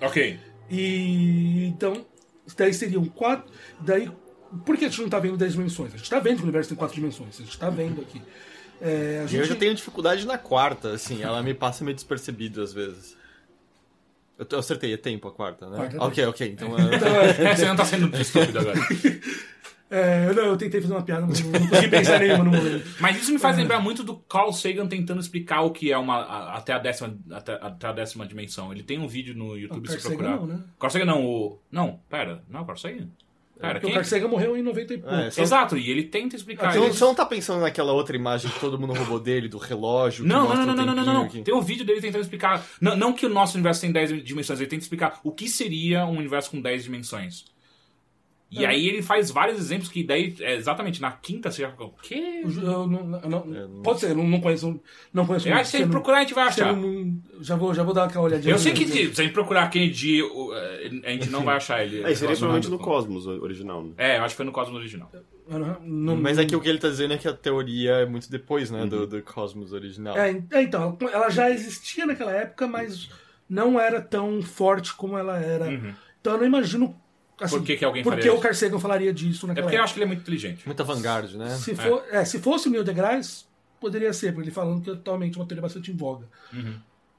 [0.00, 0.38] Ok.
[0.70, 2.06] E então,
[2.56, 3.52] daí seriam quatro.
[3.80, 4.10] Daí,
[4.66, 5.94] por que a gente não está vendo dez dimensões?
[5.94, 7.36] A gente está vendo que o universo tem quatro dimensões.
[7.36, 8.20] A gente está vendo aqui.
[8.82, 9.40] É, a E gente...
[9.40, 13.16] eu já tenho dificuldade na quarta, assim, ela me passa meio despercebido às vezes.
[14.38, 15.76] Eu, eu acertei, é tempo a quarta, né?
[15.76, 16.76] Quarta é ok, ok, então...
[16.78, 17.08] é- Então,
[17.46, 18.78] é, É, você não tá sendo estúpido agora.
[19.90, 22.50] é, eu, não, eu tentei fazer uma piada, mas não, não consegui pensar nenhuma no
[22.50, 22.84] momento.
[22.98, 26.16] Mas isso me faz lembrar muito do Carl Sagan tentando explicar o que é uma
[26.16, 28.72] a- até a décima até, até a décima dimensão.
[28.72, 30.36] Ele tem um vídeo no YouTube Carl se Sagan procurar.
[30.40, 30.60] não, né?
[30.80, 33.06] Carl Sagan não, o não, pera, não é o Carl Sagan?
[33.62, 33.92] Pera, Porque quem?
[33.92, 35.14] o Carl Sagan morreu em 90 e pouco.
[35.14, 36.98] É, Exato, e ele tenta explicar Você não, isso.
[36.98, 40.24] você não tá pensando naquela outra imagem que todo mundo roubou dele, do relógio?
[40.24, 41.28] Não, não, não, o não, não, não, não, não.
[41.28, 42.66] Tem um vídeo dele tentando explicar.
[42.80, 46.04] Não, não que o nosso universo tem 10 dimensões, ele tenta explicar o que seria
[46.04, 47.44] um universo com 10 dimensões.
[48.54, 48.68] E É.
[48.68, 51.70] aí ele faz vários exemplos que daí, é, exatamente, na quinta você já.
[51.70, 52.42] O quê?
[52.44, 54.78] Eu, eu não, eu não- É, não- Pode ser, eu não, não conheço.
[55.12, 56.76] Não conheço Eu acho que se a gente procurar, a gente vai achar.
[56.76, 58.52] não- já, vou, já vou dar aquela olhadinha.
[58.52, 62.02] Eu sei que se a gente procurar Kennedy, é, a gente não vai achar ele.
[62.04, 63.92] É, seria provavelmente no Cosmos original, né?
[63.96, 65.10] É, eu acho que foi no Cosmos original.
[65.48, 68.06] Não- não- Mas é que o que ele tá dizendo é que a teoria é
[68.06, 70.16] muito depois, né, do, do Cosmos original.
[70.16, 73.08] É, en- é, então, ela já existia naquela época, mas
[73.48, 75.72] não era tão forte como ela era.
[76.20, 76.94] Então eu não imagino.
[77.40, 78.40] Assim, Por que que alguém por faria que o?
[78.40, 80.64] Carl Sagan falaria disso É naquela porque eu acho que ele é muito inteligente.
[80.66, 81.56] Muita vanguard, né?
[81.56, 83.44] Se, for, é, se fosse o Neil deGrasse,
[83.80, 86.28] poderia ser, porque ele falando que é totalmente uma teoria bastante em voga.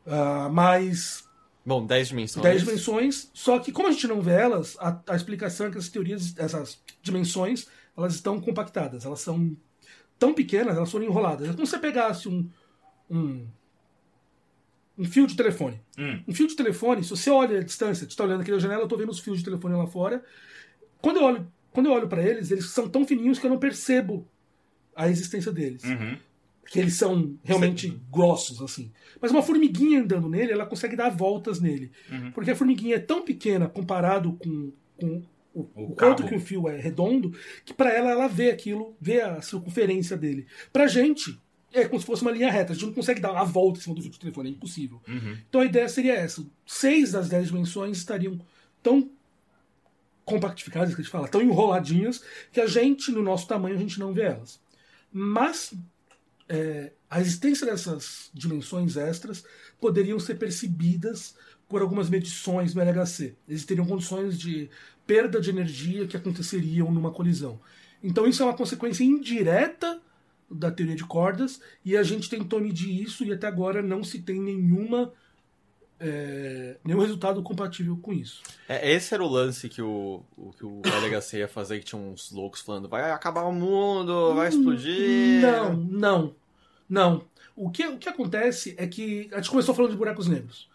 [0.05, 1.25] Ah, mas
[1.65, 2.43] Bom, 10 dimensões.
[2.43, 5.77] 10 dimensões, só que como a gente não vê elas, a, a explicação é que
[5.77, 9.55] essas teorias, essas dimensões, elas estão compactadas, elas são
[10.19, 11.47] tão pequenas, elas foram enroladas.
[11.47, 12.49] É como se você pegasse um,
[13.09, 13.47] um,
[14.97, 15.81] um fio de telefone.
[15.97, 16.19] Hum.
[16.27, 18.81] Um fio de telefone, se você olha a distância, você está olhando aqui na janela,
[18.81, 20.23] eu estou vendo os fios de telefone lá fora.
[21.01, 23.57] Quando eu olho, quando eu olho para eles, eles são tão fininhos que eu não
[23.59, 24.27] percebo
[24.95, 26.17] a existência deles Uhum.
[26.67, 28.91] que eles são realmente grossos, assim.
[29.19, 31.91] Mas uma formiguinha andando nele, ela consegue dar voltas nele.
[32.33, 35.21] Porque a formiguinha é tão pequena comparado com, com
[35.53, 37.31] o, O o quanto que o fio é redondo,
[37.65, 40.47] que para ela, ela vê aquilo, vê a circunferência dele.
[40.71, 41.39] Pra gente,
[41.73, 42.71] é como se fosse uma linha reta.
[42.71, 45.01] A gente não consegue dar a volta em cima do fio de telefone, é impossível.
[45.49, 46.45] Então a ideia seria essa.
[46.65, 48.39] Seis das dez dimensões estariam
[48.81, 49.09] tão
[50.23, 53.99] compactificadas, que a gente fala, tão enroladinhas, que a gente, no nosso tamanho, a gente
[53.99, 54.59] não vê elas.
[55.11, 55.73] Mas
[56.47, 59.43] é, a existência dessas dimensões extras
[59.81, 61.35] poderiam ser percebidas
[61.67, 63.35] por algumas medições no LHC.
[63.47, 64.69] Existiriam condições de
[65.05, 67.59] perda de energia que aconteceriam numa colisão.
[68.01, 70.01] Então isso é uma consequência indireta
[70.53, 74.19] da teoria de cordas e a gente tentou medir isso e até agora não se
[74.19, 75.11] tem nenhuma
[75.99, 78.41] é, nenhum resultado compatível com isso.
[78.67, 82.01] É, esse era o lance que o, o, que o LHC ia fazer, que tinha
[82.01, 85.41] uns loucos falando, vai acabar o mundo, vai explodir.
[85.41, 86.35] Não, não,
[86.89, 87.25] não.
[87.55, 90.67] O que, o que acontece é que a gente começou falando de buracos negros.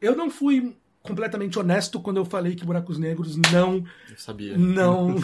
[0.00, 4.58] Eu não fui completamente honesto quando eu falei que buracos negros não Eu sabia.
[4.58, 5.14] não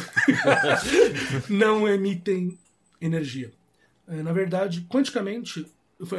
[1.51, 2.59] não emitem
[3.01, 3.53] energia.
[4.09, 5.67] É, Na verdade, quanticamente,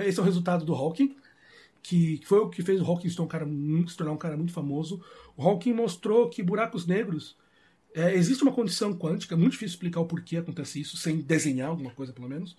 [0.05, 1.15] esse é o resultado do Hawking,
[1.81, 4.37] que foi o que fez o Hawking se tornar um cara, se tornar um cara
[4.37, 5.03] muito famoso.
[5.37, 7.37] O Hawking mostrou que buracos negros
[7.93, 11.69] é, existe uma condição quântica, é muito difícil explicar o porquê acontece isso, sem desenhar
[11.69, 12.57] alguma coisa, pelo menos.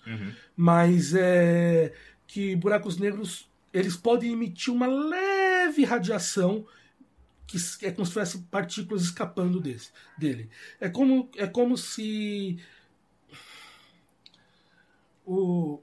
[0.55, 1.93] Mas é
[2.25, 6.65] que buracos negros eles podem emitir uma leve radiação
[7.45, 10.49] que é como se tivesse partículas escapando desse, dele.
[10.81, 12.59] É como, é como se
[15.27, 15.81] o,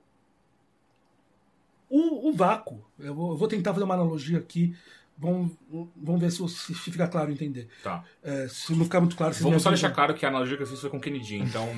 [1.90, 4.74] o, o vácuo, eu vou, eu vou tentar fazer uma analogia aqui,
[5.18, 5.52] vamos,
[5.94, 7.68] vamos ver se, se fica claro entender.
[7.82, 8.02] Tá.
[8.22, 10.62] É, se não ficar muito claro, vocês Vamos só deixar claro que a analogia que
[10.62, 11.68] eu fiz foi com Kennedy, então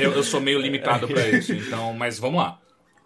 [0.00, 1.52] eu, eu sou meio limitado pra isso.
[1.52, 2.60] Então, mas vamos lá.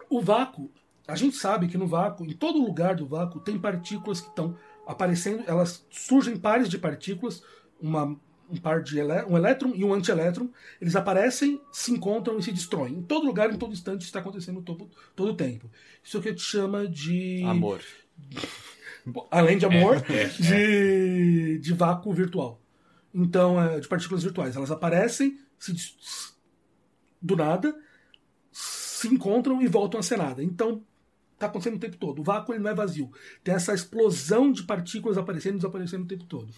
[0.09, 0.71] O vácuo,
[1.07, 4.57] a gente sabe que no vácuo, em todo lugar do vácuo, tem partículas que estão
[4.87, 7.43] aparecendo, elas surgem pares de partículas,
[7.79, 8.17] uma,
[8.51, 10.49] um par de elé- um elétron e um antielétron,
[10.81, 12.95] eles aparecem, se encontram e se destroem.
[12.95, 15.69] Em todo lugar, em todo instante, isso está acontecendo todo, todo o tempo.
[16.03, 17.43] Isso é o que a gente chama de.
[17.45, 17.81] Amor.
[19.31, 22.61] Além de amor, É, é, de, de vácuo virtual.
[23.13, 24.55] Então, é, de partículas virtuais.
[24.55, 25.73] Elas aparecem se
[27.21, 27.75] do nada,
[28.51, 30.43] se encontram e voltam a ser nada.
[30.43, 30.83] Então,
[31.33, 32.19] está acontecendo o tempo todo.
[32.19, 33.11] O vácuo ele não é vazio.
[33.43, 36.53] Tem essa explosão de partículas aparecendo e desaparecendo o tempo todo.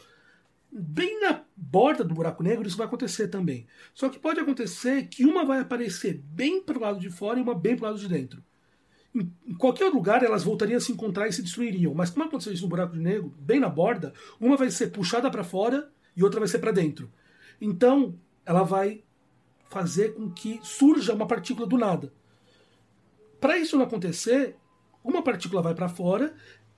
[0.75, 3.67] Bem na borda do buraco negro, isso vai acontecer também.
[3.93, 7.43] Só que pode acontecer que uma vai aparecer bem para o lado de fora e
[7.43, 8.43] uma bem para o lado de dentro
[9.15, 11.93] em qualquer lugar elas voltariam a se encontrar e se destruiriam.
[11.93, 15.43] Mas como aconteceu isso no buraco negro, bem na borda, uma vai ser puxada para
[15.43, 17.11] fora e outra vai ser para dentro.
[17.61, 19.03] Então, ela vai
[19.69, 22.11] fazer com que surja uma partícula do nada.
[23.39, 24.55] Para isso não acontecer,
[25.03, 26.33] uma partícula vai para fora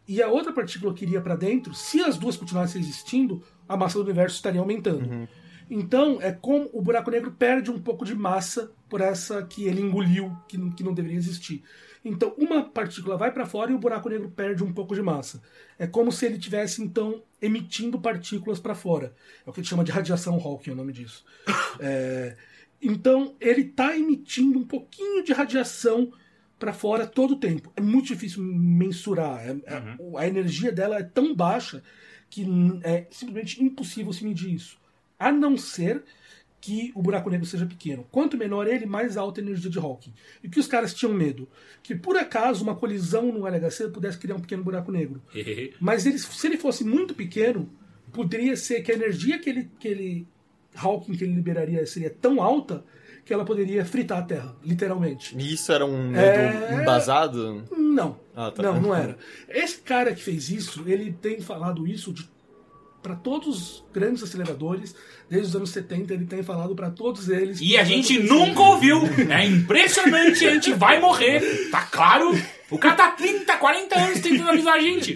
[0.07, 3.97] e a outra partícula que iria para dentro, se as duas continuassem existindo, a massa
[3.97, 5.27] do universo estaria aumentando.
[5.69, 9.81] Então, é como o buraco negro perde um pouco de massa por essa que ele
[9.81, 11.63] engoliu, que não, que não deveria existir.
[12.03, 15.41] Então, uma partícula vai para fora e o buraco negro perde um pouco de massa.
[15.79, 19.15] É como se ele tivesse, então, emitindo partículas para fora.
[19.43, 21.25] É o que a gente chama de radiação Hawking, é o nome disso.
[21.77, 22.37] É,
[22.81, 26.13] então, ele está emitindo um pouquinho de radiação
[26.59, 27.71] para fora todo o tempo.
[27.75, 29.45] É muito difícil mensurar.
[29.45, 31.83] É- é- a energia dela é tão baixa
[32.29, 32.45] que
[32.83, 34.77] é simplesmente impossível se medir isso.
[35.17, 36.03] A não ser
[36.59, 38.07] que o buraco negro seja pequeno.
[38.11, 40.11] Quanto menor ele, mais alta a energia de Hawking.
[40.43, 41.47] E que os caras tinham medo?
[41.83, 45.21] Que por acaso uma colisão no LHC pudesse criar um pequeno buraco negro.
[45.79, 47.69] Mas ele, se ele fosse muito pequeno,
[48.11, 50.27] poderia ser que a energia que ele, que ele
[50.75, 52.83] Hawking que ele liberaria seria tão alta
[53.25, 55.35] que ela poderia fritar a Terra, literalmente.
[55.37, 57.63] E isso era um medo É- embasado?
[57.75, 58.19] Não.
[58.35, 58.61] Ah, tá.
[58.63, 59.17] Não, não era.
[59.49, 62.29] Esse cara que fez isso, ele tem falado isso de
[63.01, 64.95] para todos os grandes aceleradores,
[65.29, 67.59] desde os anos 70, ele tem falado para todos eles.
[67.61, 68.99] E a gente nunca ouviu.
[69.29, 71.69] É impressionante, a gente vai morrer.
[71.69, 72.31] Tá claro?
[72.71, 75.13] O cara tá 30, 40 anos tentando avisar a gente.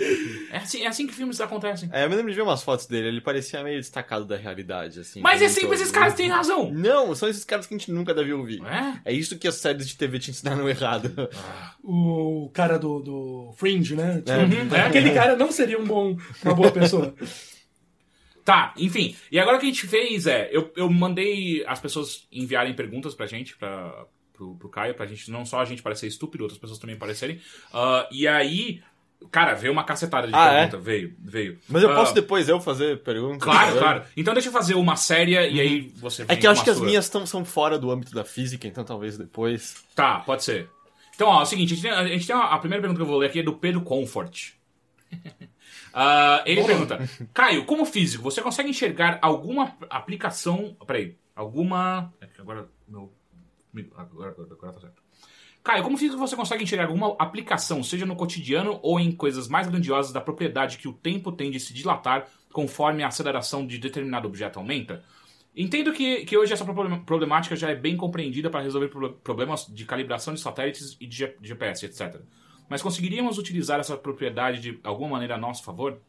[0.52, 1.90] É assim, é assim que filmes acontecem.
[1.92, 5.00] É, eu me lembro de ver umas fotos dele, ele parecia meio destacado da realidade,
[5.00, 5.22] assim.
[5.22, 6.72] Mas é sempre esses caras que têm razão.
[6.72, 8.62] Não, são esses caras que a gente nunca deve ouvir.
[8.66, 9.12] É?
[9.12, 11.30] É isso que as séries de TV te ensinaram errado.
[11.84, 14.18] O cara do, do Fringe, né?
[14.18, 14.82] Tipo, Uhum, é.
[14.82, 17.14] Aquele cara não seria um bom, uma boa pessoa.
[18.50, 19.16] Tá, enfim.
[19.32, 23.14] E agora o que a gente fez é, eu, eu mandei as pessoas enviarem perguntas
[23.14, 26.60] pra gente, pra, pro, pro Caio, pra gente, não só a gente parecer estúpido, outras
[26.60, 27.40] pessoas também parecerem.
[27.72, 28.82] Ah, e aí,
[29.32, 30.78] cara, veio uma cacetada de Ah, pergunta.
[30.78, 31.60] Veio, veio.
[31.68, 33.44] Mas eu Ah, posso depois eu fazer perguntas?
[33.44, 34.04] Claro, claro.
[34.16, 36.80] Então deixa eu fazer uma séria e aí você É que eu acho que as
[36.80, 39.84] minhas tão, são fora do âmbito da física, então talvez depois.
[39.96, 40.70] Tá, pode ser.
[41.16, 42.98] Então, ó, é o seguinte, a gente tem, a, gente tem a, a primeira pergunta
[42.98, 44.52] que eu vou ler aqui é do Pedro Comfort.
[45.92, 47.00] Ah, ele pergunta,
[47.34, 50.78] Caio, como físico, você consegue enxergar alguma aplicação...
[50.86, 52.14] Peraí, alguma...
[52.22, 53.12] é Agora, meu...
[53.96, 55.02] Agora, agora, agora tá certo.
[55.64, 59.68] Caio, como físico você consegue enxergar alguma aplicação, seja no cotidiano ou em coisas mais
[59.68, 64.28] grandiosas da propriedade que o tempo tem de se dilatar conforme a aceleração de determinado
[64.28, 65.04] objeto aumenta?
[65.56, 69.68] Entendo que, que hoje essa problem- problemática já é bem compreendida para resolver pro- problemas
[69.68, 72.22] de calibração de satélites e de GPS, etc.
[72.70, 76.00] Mas conseguiríamos utilizar essa propriedade de alguma maneira a nosso favor?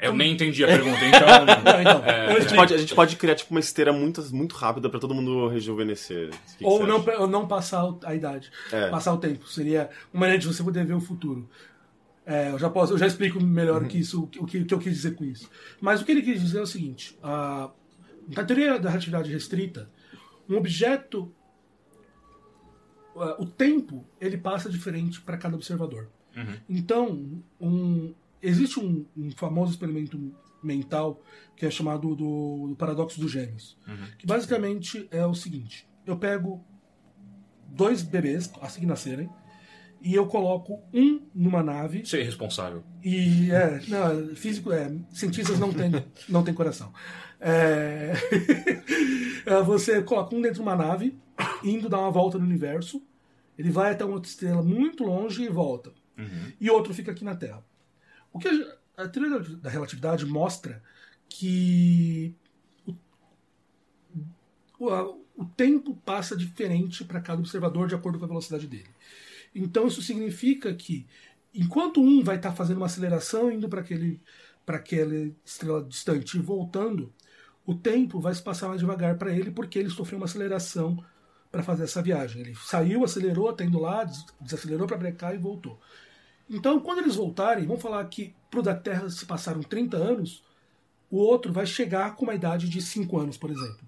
[0.00, 1.20] Eu nem entendi a pergunta, então.
[1.64, 4.54] Não, então, eu A gente, pode, a gente pode criar tipo uma esteira muito, muito
[4.54, 6.30] rápida pra todo mundo rejuvenescer.
[6.30, 8.88] Que que Ou você não, ou não passar a idade, É.
[8.90, 9.46] passar o tempo.
[9.48, 11.48] Seria uma maneira de você poder ver o futuro.
[12.24, 13.88] É, eu, já posso, eu já explico melhor Uhum.
[13.88, 15.48] que isso, o que, o que eu quis dizer com isso.
[15.80, 17.70] Mas o que ele quis dizer é o seguinte: a,
[18.36, 19.90] na teoria da relatividade restrita,
[20.48, 21.32] um objeto,
[23.16, 26.08] a- o tempo, ele passa diferente para cada observador.
[26.68, 30.32] Então, um- existe um, um famoso experimento
[30.62, 31.22] mental
[31.56, 33.76] que é chamado do, do paradoxo dos gêmeos,
[34.18, 36.64] que basicamente é o seguinte: eu pego
[37.68, 39.28] dois bebês assim que nascerem
[40.00, 42.84] e eu coloco um numa nave Ser responsável.
[43.02, 45.90] e é, não, físico é, cientistas não têm
[46.28, 46.92] não tem coração.
[47.40, 48.12] É,
[49.46, 51.16] é, você coloca um dentro de uma nave,
[51.62, 53.02] indo dar uma volta no universo,
[53.56, 55.92] ele vai até uma outra estrela muito longe e volta.
[56.60, 57.64] E outro fica aqui na Terra.
[58.32, 60.82] O que a, a teoria da- da relatividade mostra
[61.28, 62.34] que
[64.78, 68.88] o, a- o tempo passa diferente para cada observador de acordo com a velocidade dele.
[69.54, 71.06] Então isso significa que
[71.54, 74.20] enquanto um vai estar fazendo uma aceleração indo para aquele
[74.66, 75.14] para aquela
[75.44, 77.12] estrela distante e voltando,
[77.66, 81.04] o tempo vai se passar mais devagar para ele porque ele sofreu uma aceleração
[81.50, 82.42] para fazer essa viagem.
[82.42, 85.80] Ele saiu, acelerou, tá indo lá, des- desacelerou para brecar e voltou.
[86.48, 90.42] Então, quando eles voltarem, vamos falar que pro da Terra se passaram 30 anos,
[91.10, 93.86] o outro vai chegar com uma idade de 5 anos, por exemplo.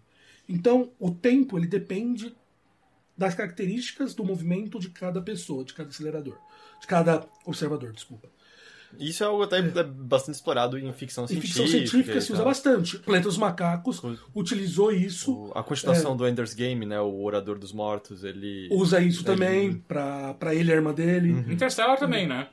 [0.49, 2.35] Então, o tempo ele depende
[3.17, 6.39] das características do movimento de cada pessoa, de cada acelerador,
[6.81, 8.31] de cada observador, desculpa.
[8.99, 11.63] Isso é algo até é bastante explorado em ficção Em científica.
[11.63, 12.99] ficção científica se usa bastante.
[12.99, 14.03] Planeta dos Macacos
[14.35, 17.01] utilizou isso, O- A continuação do Ender's Game, né?
[17.01, 18.69] O Orador dos Mortos, ele.
[18.71, 21.31] usa isso ele- também pra para ele e a irmã dele.
[21.53, 22.49] Interstellar também, né?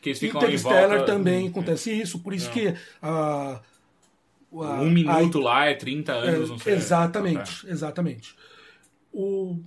[0.00, 1.04] Que eles ficam Interstellar em volta.
[1.12, 3.60] também acontece isso, por isso que a, a-
[4.82, 6.74] Um minuto lá é 30 anos, não É, sei.
[6.74, 8.34] exatamente, exatamente.
[9.12, 9.58] O...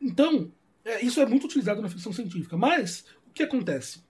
[0.00, 0.50] Então,
[0.84, 2.56] é, isso é muito utilizado na ficção científica.
[2.56, 4.02] Mas, o que acontece?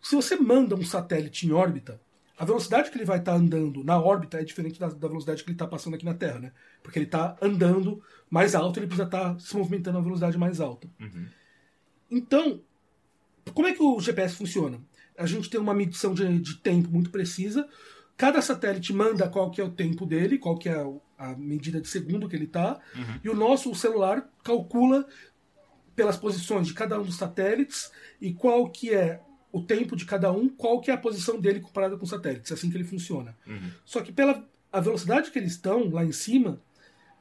[0.00, 2.00] Se você manda um satélite em órbita,
[2.38, 5.50] a velocidade que ele vai estar andando na órbita é diferente da, da velocidade que
[5.50, 6.52] ele está passando aqui na Terra, né?
[6.82, 10.60] Porque ele está andando mais alto, ele precisa estar se movimentando a uma velocidade mais
[10.60, 10.88] alta.
[12.10, 12.60] Então,
[13.52, 14.80] como é que o GPS funciona?
[15.16, 17.68] A gente tem uma medição de, de tempo muito precisa.
[18.16, 20.86] Cada satélite manda qual que é o tempo dele, qual que é
[21.18, 22.80] a medida de segundo que ele está,
[23.24, 25.04] e o nosso celular calcula
[25.96, 27.90] pelas posições de cada um dos satélites
[28.20, 29.20] e qual que é
[29.52, 32.50] o tempo de cada um, qual que é a posição dele comparada com os satélites.
[32.50, 33.36] É assim que ele funciona.
[33.84, 36.60] Só que pela a velocidade que eles estão lá em cima,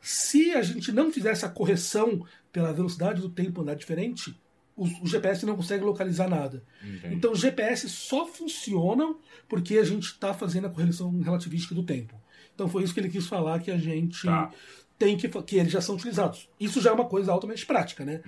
[0.01, 4.35] se a gente não fizer essa correção pela velocidade do tempo andar diferente,
[4.75, 6.63] o, o GPS não consegue localizar nada.
[7.05, 9.17] Então, os GPS só funcionam
[9.47, 12.13] porque a gente está fazendo a correção relativística do tempo.
[12.53, 14.51] Então, foi isso que ele quis falar que a gente Tá.
[14.99, 16.49] tem que que eles já são utilizados.
[16.59, 18.21] Isso já é uma coisa altamente prática, né?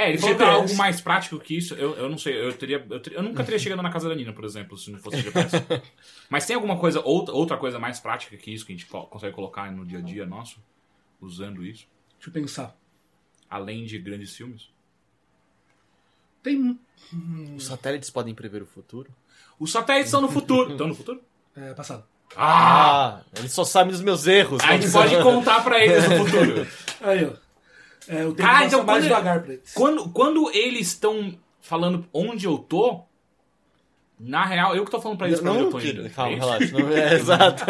[0.00, 1.74] É, ele Falou que é algo mais prático que isso.
[1.74, 2.86] Eu, eu não sei, eu teria.
[2.88, 5.20] Eu, teria- eu nunca teria chegado na casa da Nina, por exemplo, se não fosse
[5.22, 5.56] GPS.
[6.30, 9.06] Mas tem alguma coisa, outra, outra coisa mais prática que isso que a gente co-
[9.06, 10.62] consegue colocar no dia a dia nosso,
[11.20, 11.88] usando isso?
[12.14, 12.76] Deixa eu pensar.
[13.50, 14.70] Além de grandes filmes?
[16.44, 16.78] Tem.
[17.56, 19.10] Os satélites podem prever o futuro?
[19.58, 20.70] Os satélites estão no futuro.
[20.70, 21.20] Estão no futuro?
[21.56, 22.04] É, passado.
[22.36, 23.16] Ah!
[23.16, 24.62] Ah, eles só sabem dos meus erros.
[24.62, 26.66] A gente pode contar pra eles o futuro.
[27.00, 27.47] Aí, ó.
[28.08, 29.72] É, o tempo passa então mais quando- devagar pra eles.
[29.74, 33.02] Quando, quando eles estão falando onde eu tô,
[34.20, 36.10] na real, eu que tô falando pra eles pra onde eu Não, tô indo.
[36.10, 36.72] calma, É relaxa.
[36.78, 37.64] Não, é, exato.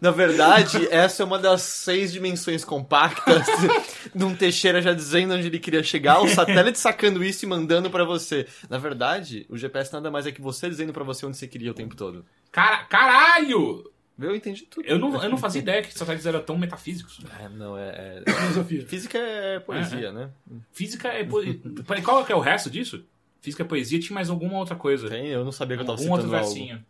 [0.00, 3.44] Na verdade, essa é uma das seis dimensões compactas
[4.14, 7.90] de um Teixeira já dizendo onde ele queria chegar, o satélite sacando isso e mandando
[7.90, 8.46] pra você.
[8.70, 11.72] Na verdade, o GPS nada mais é que você dizendo pra você onde você queria
[11.72, 12.24] o tempo todo.
[12.52, 13.90] Cara, caralho!
[14.18, 14.86] Eu entendi tudo.
[14.86, 17.20] Eu não, eu não fazia ideia que satélites eram tão metafísicos.
[17.40, 18.86] É, não, é, é- Filosofia.
[18.86, 20.30] Física é poesia, né?
[20.70, 21.24] Física é.
[21.24, 21.42] po-
[21.86, 23.04] Peraí, Qual que é o resto disso?
[23.40, 25.08] Física é poesia, tinha mais alguma outra coisa.
[25.08, 26.54] Tem, eu não sabia que eu tava Algum outro citando algo.
[26.54, 26.84] versinho.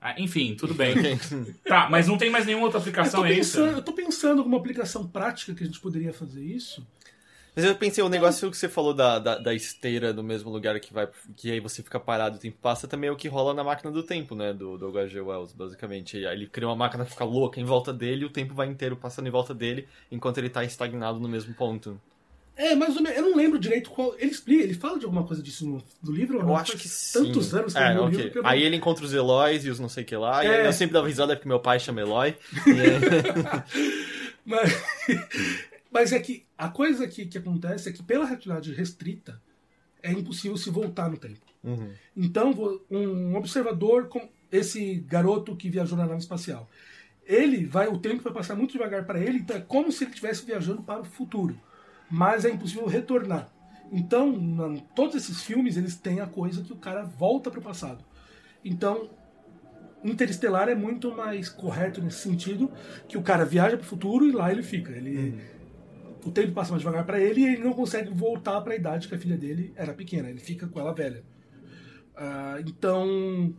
[0.00, 0.94] Ah, enfim, tudo bem.
[1.66, 3.58] tá, mas não tem mais nenhuma outra Eu tô, aplicação, é isso?
[3.58, 6.86] pensando, eu tô pensando em alguma aplicação prática que a gente poderia fazer isso.
[7.56, 10.78] Mas eu pensei, o negócio que você falou da, da, da esteira no mesmo lugar
[10.78, 13.28] que vai, que aí você fica parado e o tempo passa, também é o que
[13.28, 14.52] rola na máquina do tempo, né?
[14.52, 15.20] Do, do H.G.
[15.22, 16.18] Wells, basicamente.
[16.26, 18.66] Aí ele cria uma máquina que fica louca em volta dele e o tempo vai
[18.66, 21.98] inteiro passando em volta dele enquanto ele tá estagnado no mesmo ponto.
[22.58, 23.18] É, mais ou menos.
[23.18, 24.14] Eu não lembro direito qual.
[24.18, 26.36] Ele explica, ele fala de alguma coisa disso no, no livro?
[26.36, 26.56] ou Eu não?
[26.56, 27.24] acho Faz que sim.
[27.24, 28.18] Tantos anos que é, li o ok.
[28.24, 30.44] livro Aí ele encontra os Eloys e os não sei o que lá.
[30.44, 30.60] E É.
[30.60, 32.34] aí eu sempre dava risada porque meu pai chama Eloy.
[32.66, 34.72] E Mas,
[35.90, 39.40] mas é que a coisa que, que acontece é que pela realidade restrita
[40.02, 41.44] é impossível se voltar no tempo.
[41.64, 41.92] Uhum.
[42.16, 42.54] Então,
[42.90, 46.68] um observador, com esse garoto que viajou na nave espacial,
[47.24, 50.10] ele vai, o tempo vai passar muito devagar para ele, então é como se ele
[50.10, 51.58] estivesse viajando para o futuro,
[52.08, 53.50] mas é impossível retornar.
[53.90, 57.62] Então, na- todos esses filmes eles têm a coisa que o cara volta para o
[57.62, 58.04] passado.
[58.64, 59.10] Então,
[60.04, 62.70] Interestelar é muito mais correto nesse sentido,
[63.08, 64.92] que o cara viaja para o futuro e lá ele fica.
[64.92, 65.34] Ele,
[66.26, 69.06] O tempo passa mais devagar para ele e ele não consegue voltar para a idade
[69.08, 70.28] que a filha dele era pequena.
[70.28, 71.22] Ele fica com ela velha.
[72.16, 73.54] Ah, então,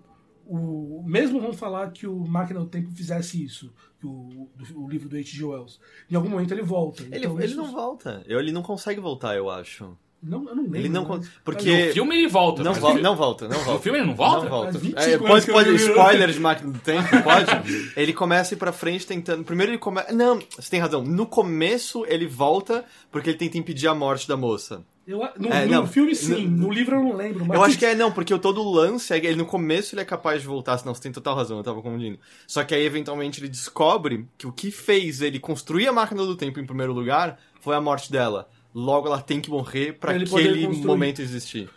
[0.45, 4.89] o, mesmo vamos falar que o Máquina do Tempo fizesse isso, que o, do- o
[4.89, 5.43] livro do H.G.
[5.43, 7.03] Wells, em algum momento ele volta.
[7.03, 8.24] Ele, Então, ele isso- não volta.
[8.26, 9.97] Ele não consegue voltar, eu acho.
[10.22, 10.78] Não, eu não lembro.
[10.80, 11.03] Ele não.
[11.03, 11.15] né?
[11.20, 11.88] Mas Porque.
[11.88, 12.63] No filme ele volta.
[12.63, 13.72] Não, ele- não volta, não volta.
[13.74, 14.43] No filme ele não volta?
[14.43, 14.72] Não volta.
[14.74, 15.76] Faz 25 É, pode, pode, vi.
[15.76, 17.91] spoiler de Máquina do Tempo, pode?
[17.95, 19.43] ele começa a ir pra frente tentando.
[19.43, 20.11] Primeiro ele começa.
[20.11, 21.03] Não, você tem razão.
[21.03, 24.84] No começo ele volta porque ele tenta impedir a morte da moça.
[25.07, 26.45] Eu, no, É, no filme, sim.
[26.47, 27.45] No, livro eu não lembro.
[27.45, 29.45] Mas Eu acho que é não, porque o todo o lance é que ele no
[29.45, 32.20] começo ele é capaz de voltar, senão você tem total razão, eu tava confundindo.
[32.45, 36.36] Só que aí eventualmente ele descobre que o que fez ele construir a máquina do
[36.36, 38.49] tempo em primeiro lugar foi a morte dela.
[38.80, 41.67] Logo ela tem que morrer poder aquele momento existir.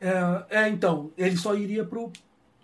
[0.00, 2.10] É, é, então, ele só iria pro.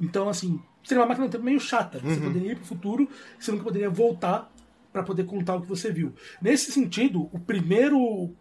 [0.01, 1.99] Então, assim, seria uma máquina do tempo meio chata.
[1.99, 2.29] Você Uhum.
[2.29, 3.07] poderia ir pro futuro,
[3.39, 4.51] você nunca poderia voltar
[4.91, 6.15] pra poder contar o que você viu.
[6.41, 8.35] Nesse sentido, o primeiro.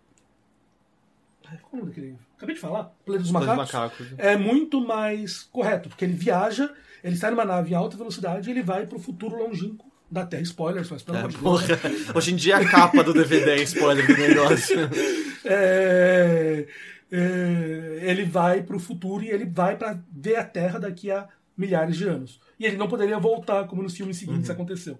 [1.69, 2.15] Qual é daquele?
[2.37, 3.57] Acabei de falar, Planeta dos Macacos.
[3.73, 4.07] Macacos.
[4.17, 6.73] É muito mais correto, porque ele viaja,
[7.03, 10.43] ele sai numa nave em alta velocidade e ele vai pro futuro longínquo da Terra.
[10.43, 11.43] Spoilers, mas pelo É, amor de Deus.
[11.43, 11.79] porra.
[12.15, 14.77] Hoje em dia a capa do DVD é spoiler do negócio.
[15.45, 16.65] É,
[17.11, 21.97] é, ele vai pro futuro e ele vai pra ver a Terra daqui a milhares
[21.97, 22.39] de anos.
[22.57, 24.97] E ele não poderia voltar, como nos filmes seguintes aconteceu.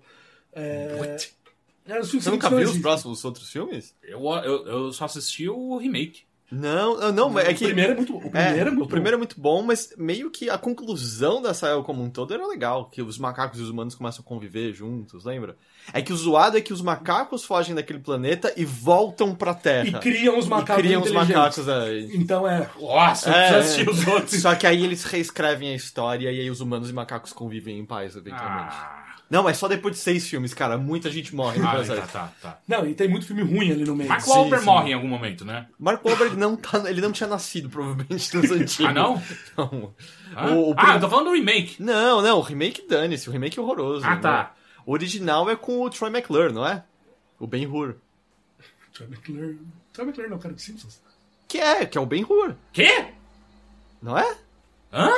[0.51, 1.18] É,
[1.88, 2.03] é, Uhum.
[2.03, 3.93] Você nunca não viu os próximos outros filmes?
[4.03, 6.22] Eu, eu, eu só assisti o remake.
[6.56, 7.64] Não, não, não, é que.
[7.64, 10.30] O primeiro é muito, o primeiro é, muito o primeiro é muito bom, mas meio
[10.30, 13.70] que a conclusão da saga como um todo era legal, que os macacos e os
[13.70, 15.58] humanos começam a conviver juntos, lembra?
[15.91, 19.91] É que o zoado é que os macacos fogem daquele planeta e voltam pra Terra.
[19.91, 19.97] bom.
[19.97, 22.10] E criam os E macacos criam os macacos aí.
[22.14, 22.70] Então é...
[22.80, 23.60] Nossa, É, já é.
[23.60, 24.41] assisti os outros.
[24.41, 27.86] Só que aí eles reescrevem a história e aí os humanos e macacos convivem em
[27.86, 28.76] paz, eventualmente.
[28.76, 29.03] Ah,
[29.34, 30.78] Não, mas só depois de seis filmes, cara.
[30.78, 32.60] Muita gente morre no ah, tá, tá, tá.
[32.68, 34.08] Não, e tem muito filme ruim ali no meio.
[34.08, 34.66] Mark Sim, Wahlberg sim.
[34.70, 35.66] morre em algum momento, né?
[35.80, 38.86] Mark Wahlberg não, tá, ele não tinha nascido, provavelmente, nos antigos.
[38.86, 39.24] Ah, não?
[39.58, 39.94] Não.
[40.38, 40.54] Hã?
[40.54, 41.82] O- o ah, eu tô falando do remake.
[41.82, 44.06] Não, não, o remake dane-se, o remake é horroroso.
[44.06, 44.22] Ah, né?
[44.22, 44.54] tá.
[44.86, 46.84] O original é com o Troy McClure, não é?
[47.40, 47.96] O Ben Hur.
[48.94, 49.58] Troy McClure...
[49.92, 51.02] Troy McClure não, cara, dos Simpsons.
[51.48, 53.08] Que é, que é o Ben Hur, Quê?
[54.00, 54.38] não é?
[54.94, 55.10] Hã?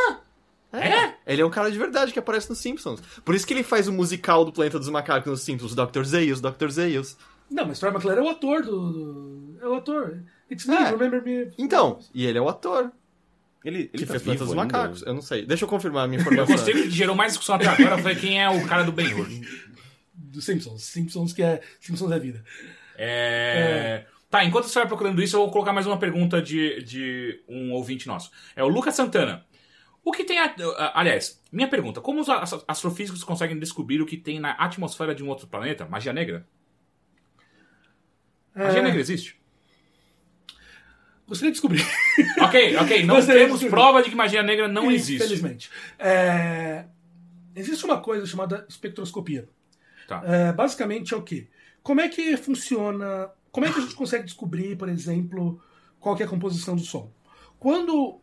[0.74, 1.14] É?
[1.26, 3.02] Ele é um cara de verdade que aparece nos Simpsons.
[3.24, 6.04] Por isso que ele faz o musical do Planeta dos Macacos nos Simpsons, o Dr.
[6.04, 6.70] Zaius, Dr.
[6.70, 7.16] Zaius.
[7.50, 8.92] Não, mas Troy McClure é o ator do...
[8.92, 10.20] do- É o ator.
[10.52, 10.90] It's me, É.
[10.90, 11.52] remember me.
[11.58, 12.92] Então, e ele é o ator
[13.64, 14.64] Ele, ele que tá fez Planeta dos ainda?
[14.66, 15.02] Macacos.
[15.04, 15.46] Eu não sei.
[15.46, 16.56] Deixa eu confirmar a minha Eu informação.
[16.56, 19.28] gostei que gerou mais discussão até agora foi quem é o cara do Ben Hur.
[20.14, 20.84] Dos Simpsons.
[20.84, 21.62] Simpsons que é...
[21.80, 22.44] Simpsons é vida.
[22.98, 24.06] É...
[24.30, 27.72] Tá, enquanto você vai procurando isso, eu vou colocar mais uma pergunta de, de um
[27.72, 28.32] ouvinte nosso.
[28.56, 29.46] É o Lucas Santana.
[30.06, 30.38] O que tem.
[30.40, 30.54] A...
[30.94, 35.24] Aliás, minha pergunta: como os as- astrofísicos conseguem descobrir o que tem na atmosfera de
[35.24, 35.86] um outro planeta?
[35.88, 36.48] Magia negra?
[38.56, 39.38] Magia É, negra existe?
[41.28, 41.82] Gostaria de descobrir.
[42.40, 43.04] Ok, ok.
[43.04, 43.70] Não Gostaria de temos descobrir.
[43.70, 45.16] prova de que magia negra não existe.
[45.24, 45.72] Infelizmente.
[45.98, 46.86] É,
[47.56, 49.48] Existe uma coisa chamada espectroscopia.
[50.08, 50.22] Tá.
[50.26, 51.48] É, basicamente é o quê?
[51.82, 53.32] Como é que funciona.
[53.52, 55.60] Como é que a gente consegue descobrir, por exemplo,
[56.00, 57.12] qual é a composição do Sol?
[57.58, 58.20] Quando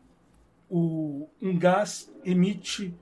[0.75, 2.95] o- um gás emite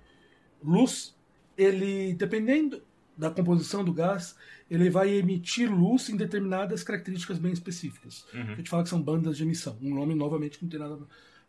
[0.63, 1.17] luz,
[1.57, 2.83] ele, dependendo
[3.17, 4.35] da composição do gás,
[4.71, 8.27] ele vai emitir luz em determinadas características bem específicas.
[8.53, 9.77] A gente fala que são bandas de emissão.
[9.81, 10.99] Um nome, novamente, que não tem nada.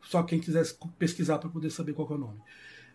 [0.01, 0.65] Só quem quiser
[0.99, 2.39] pesquisar para poder saber qual é o nome.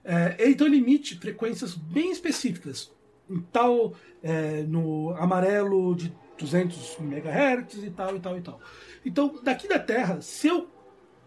[0.05, 2.93] É, então ele emite frequências bem específicas.
[3.29, 8.61] Em tal, é, no amarelo de 200 MHz e tal, e tal, e tal.
[9.05, 10.69] Então, daqui da Terra, se eu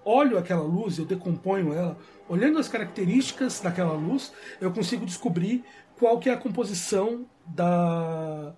[0.10, 1.98] olho aquela luz, eu decomponho ela,
[2.28, 5.64] olhando as características daquela luz, eu consigo descobrir
[5.98, 8.54] qual que é a composição da,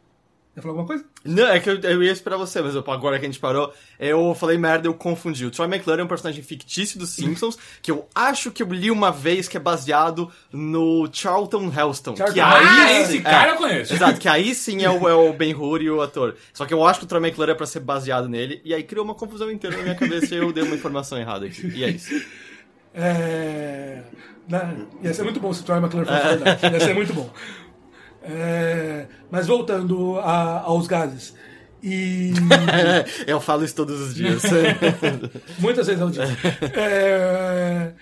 [0.54, 1.06] Quer falar alguma coisa?
[1.24, 3.74] Não, é que eu, eu ia esperar você, mas eu- agora que a gente parou,
[3.98, 5.46] eu falei merda, eu confundi.
[5.46, 8.92] O Troy McClure é um personagem fictício dos Simpsons, que eu acho que eu li
[8.92, 12.18] uma vez que é baseado no Charlton Heston.
[12.18, 13.94] Charlton que aí, Ah, esse cara eu conheço.
[13.94, 16.36] Exato, que aí sim é o, é o Ben Hur e o ator.
[16.54, 18.84] Só que eu acho que o Troy McClure é pra ser baseado nele, e aí
[18.84, 21.66] criou uma confusão inteira na minha cabeça e eu dei uma informação errada aqui.
[21.74, 22.14] E é isso.
[22.94, 24.02] É...
[24.50, 24.76] né?
[25.02, 26.66] Ia ser muito bom se o Troy McClure fosse verdade.
[26.74, 27.30] Ia ser muito bom.
[28.24, 31.34] É, Mas voltando a- aos gases.
[31.84, 32.32] E
[33.26, 34.44] eu falo isso todos os dias.
[35.58, 36.24] muitas vezes ao dia.
[36.76, 37.94] É,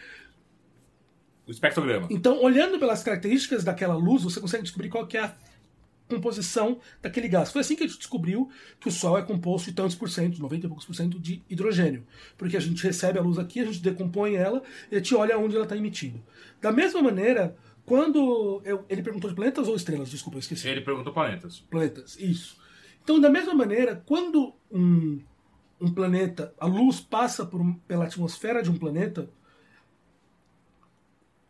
[1.48, 2.08] O espectrograma.
[2.10, 5.34] Então, olhando pelas características daquela luz, você consegue descobrir qual que é a
[6.10, 7.52] composição daquele gás.
[7.52, 8.50] Foi assim que a gente descobriu
[8.80, 11.42] que o Sol é composto de tantos por cento, 90 e poucos por cento de
[11.50, 12.04] hidrogênio.
[12.38, 14.62] Porque a gente recebe a luz aqui, a gente decompõe ela
[14.92, 16.22] e a gente olha onde ela está emitindo.
[16.60, 17.56] Da mesma maneira,
[17.90, 18.62] quando.
[18.64, 20.10] eu- ele perguntou de planetas ou estrelas?
[20.10, 20.68] Desculpa, eu esqueci.
[20.70, 21.60] Ele perguntou planetas.
[21.70, 22.58] Planetas, isso.
[23.04, 25.20] Então, da mesma maneira, quando um,
[25.82, 29.30] um planeta, a luz passa por pela atmosfera de um planeta,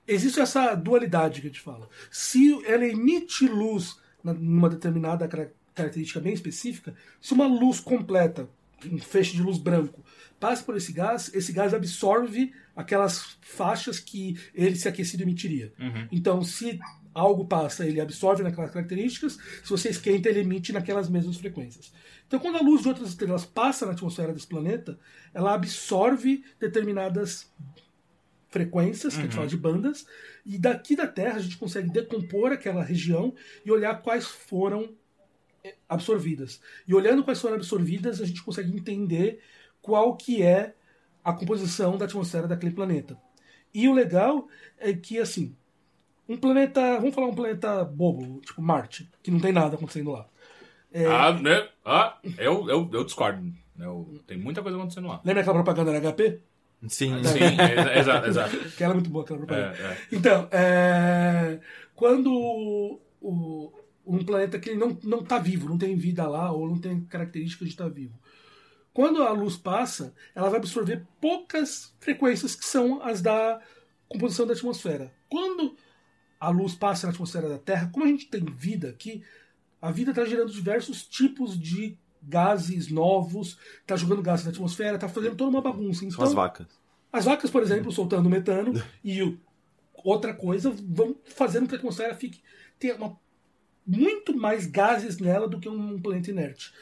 [0.07, 1.89] existe essa dualidade que a gente fala.
[2.09, 8.49] Se ela emite luz numa determinada cara- característica bem específica, se uma luz completa,
[8.89, 10.03] um feixe de luz branco,
[10.39, 15.73] passa por esse gás, esse gás absorve aquelas faixas que ele, se aquecido, emitiria.
[16.09, 16.79] Então, se
[17.13, 21.91] algo passa, ele absorve naquelas características, se você esquenta, ele emite naquelas mesmas frequências.
[22.25, 24.97] Então, quando a luz de outras estrelas passa na atmosfera desse planeta,
[25.33, 27.51] ela absorve determinadas
[28.47, 30.07] frequências, que a gente fala de bandas,
[30.45, 34.95] e daqui da Terra a gente consegue decompor aquela região e olhar quais foram
[35.65, 36.61] eh, absorvidas.
[36.87, 39.41] E olhando quais foram absorvidas, a gente consegue entender
[39.81, 40.75] qual que é
[41.29, 43.17] a composição da atmosfera daquele planeta.
[43.73, 45.55] E o legal é que, assim,
[46.27, 50.27] um planeta, vamos falar um planeta bobo, tipo Marte, que não tem nada acontecendo lá.
[51.07, 51.67] Ah, né?
[51.85, 53.53] Ah, eu, eu, eu discordo.
[53.77, 55.21] Eu, tem muita coisa acontecendo lá.
[55.23, 56.41] Lembra aquela propaganda da HP?
[56.87, 57.23] Sim.
[57.23, 57.39] Sim,
[57.77, 58.57] exa- exato, exato.
[58.75, 59.75] Que ela é muito boa, aquela propaganda.
[59.77, 59.97] É, é.
[60.11, 61.59] Então, é,
[61.95, 62.31] quando
[63.21, 63.71] o-
[64.05, 67.67] um planeta que não não está vivo, não tem vida lá ou não tem características
[67.67, 68.13] de estar vivo,
[68.99, 73.61] quando a luz passa, ela vai absorver poucas frequências que são as da
[74.09, 75.09] composição da atmosfera.
[75.29, 75.77] Quando
[76.37, 79.23] a luz passa na atmosfera da Terra, como a gente tem vida aqui,
[79.81, 85.07] a vida está gerando diversos tipos de gases novos, está jogando gases na atmosfera, está
[85.07, 86.03] fazendo toda uma bagunça.
[86.03, 86.67] Então, as vacas.
[87.13, 89.39] as vacas, por exemplo, soltando metano e o-
[90.03, 92.41] outra coisa vão fazendo com que a atmosfera fique
[92.77, 93.17] tenha uma-
[93.87, 96.73] muito mais gases nela do que um planeta inerte.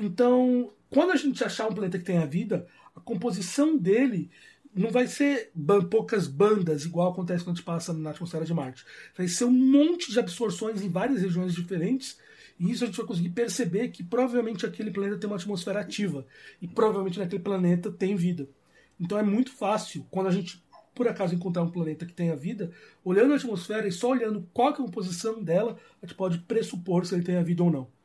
[0.00, 4.30] Então, quando a gente achar um planeta que tenha vida, a composição dele
[4.72, 5.50] não vai ser
[5.90, 8.84] poucas bandas, igual acontece quando a gente passa na atmosfera de Marte.
[9.16, 12.16] Vai ser um monte de absorções em várias regiões diferentes.
[12.60, 16.24] E isso a gente vai conseguir perceber que provavelmente aquele planeta tem uma atmosfera ativa.
[16.62, 18.48] E provavelmente naquele planeta tem vida.
[19.00, 20.62] Então é muito fácil, quando a gente
[20.94, 22.70] por acaso encontrar um planeta que tenha vida,
[23.04, 27.04] olhando a atmosfera e só olhando qual é a composição dela, a gente pode pressupor
[27.04, 27.97] se ele tenha vida ou não.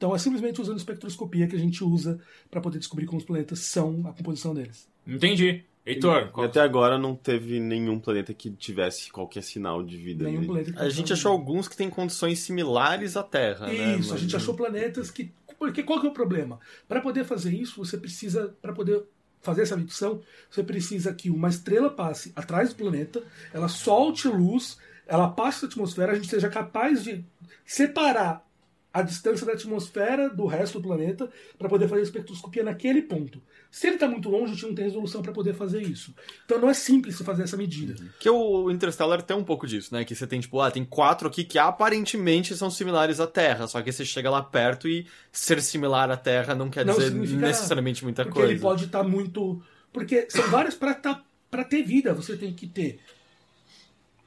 [0.00, 2.18] Então é simplesmente usando espectroscopia que a gente usa
[2.50, 4.88] para poder descobrir como os planetas são, a composição deles.
[5.06, 5.62] Entendi.
[5.84, 6.46] Heitor, E qual...
[6.46, 10.24] até agora não teve nenhum planeta que tivesse qualquer sinal de vida.
[10.24, 13.98] Nenhum planeta que A gente achou alguns que têm condições similares à Terra, né?
[13.98, 15.30] Isso, a Mas- gente achou planetas que.
[15.58, 16.58] Porque qual que é o problema?
[16.88, 18.54] Para poder fazer isso, você precisa.
[18.62, 19.02] Para poder
[19.42, 23.22] fazer essa medição, você precisa que uma estrela passe atrás do planeta,
[23.52, 27.22] ela solte luz, ela passe na atmosfera, a gente seja capaz de
[27.66, 28.48] separar
[28.92, 33.40] a distância da atmosfera do resto do planeta para poder fazer a espectroscopia naquele ponto.
[33.70, 36.12] Se ele está muito longe, a gente não tem resolução para poder fazer isso.
[36.44, 37.94] Então não é simples você fazer essa medida.
[38.18, 40.04] Que o Interstellar tem um pouco disso, né?
[40.04, 43.68] Que você tem, tipo, ah, tem quatro aqui que aparentemente são similares à Terra.
[43.68, 47.12] Só que você chega lá perto e ser similar à Terra não quer Não dizer
[47.12, 48.52] necessariamente muita porque coisa.
[48.52, 49.62] ele pode estar muito.
[49.92, 52.12] Porque são vários para tá, pra ter vida.
[52.12, 52.98] Você tem que ter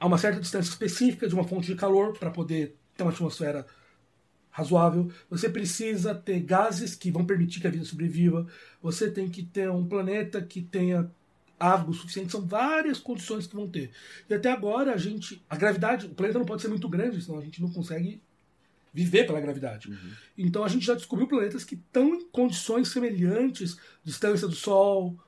[0.00, 3.66] a uma certa distância específica de uma fonte de calor para poder ter uma atmosfera
[4.54, 5.10] razoável.
[5.28, 8.46] Você precisa ter gases que vão permitir que a vida sobreviva.
[8.80, 11.10] Você tem que ter um planeta que tenha
[11.58, 12.30] água o suficiente.
[12.30, 13.90] São várias condições que vão ter.
[14.30, 15.44] E até agora a gente.
[15.50, 16.06] A gravidade.
[16.06, 18.22] O planeta não pode ser muito grande, senão a gente não consegue
[18.92, 19.92] viver pela gravidade.
[20.38, 25.18] Então a gente já descobriu planetas que estão em condições semelhantes, distância do Sol,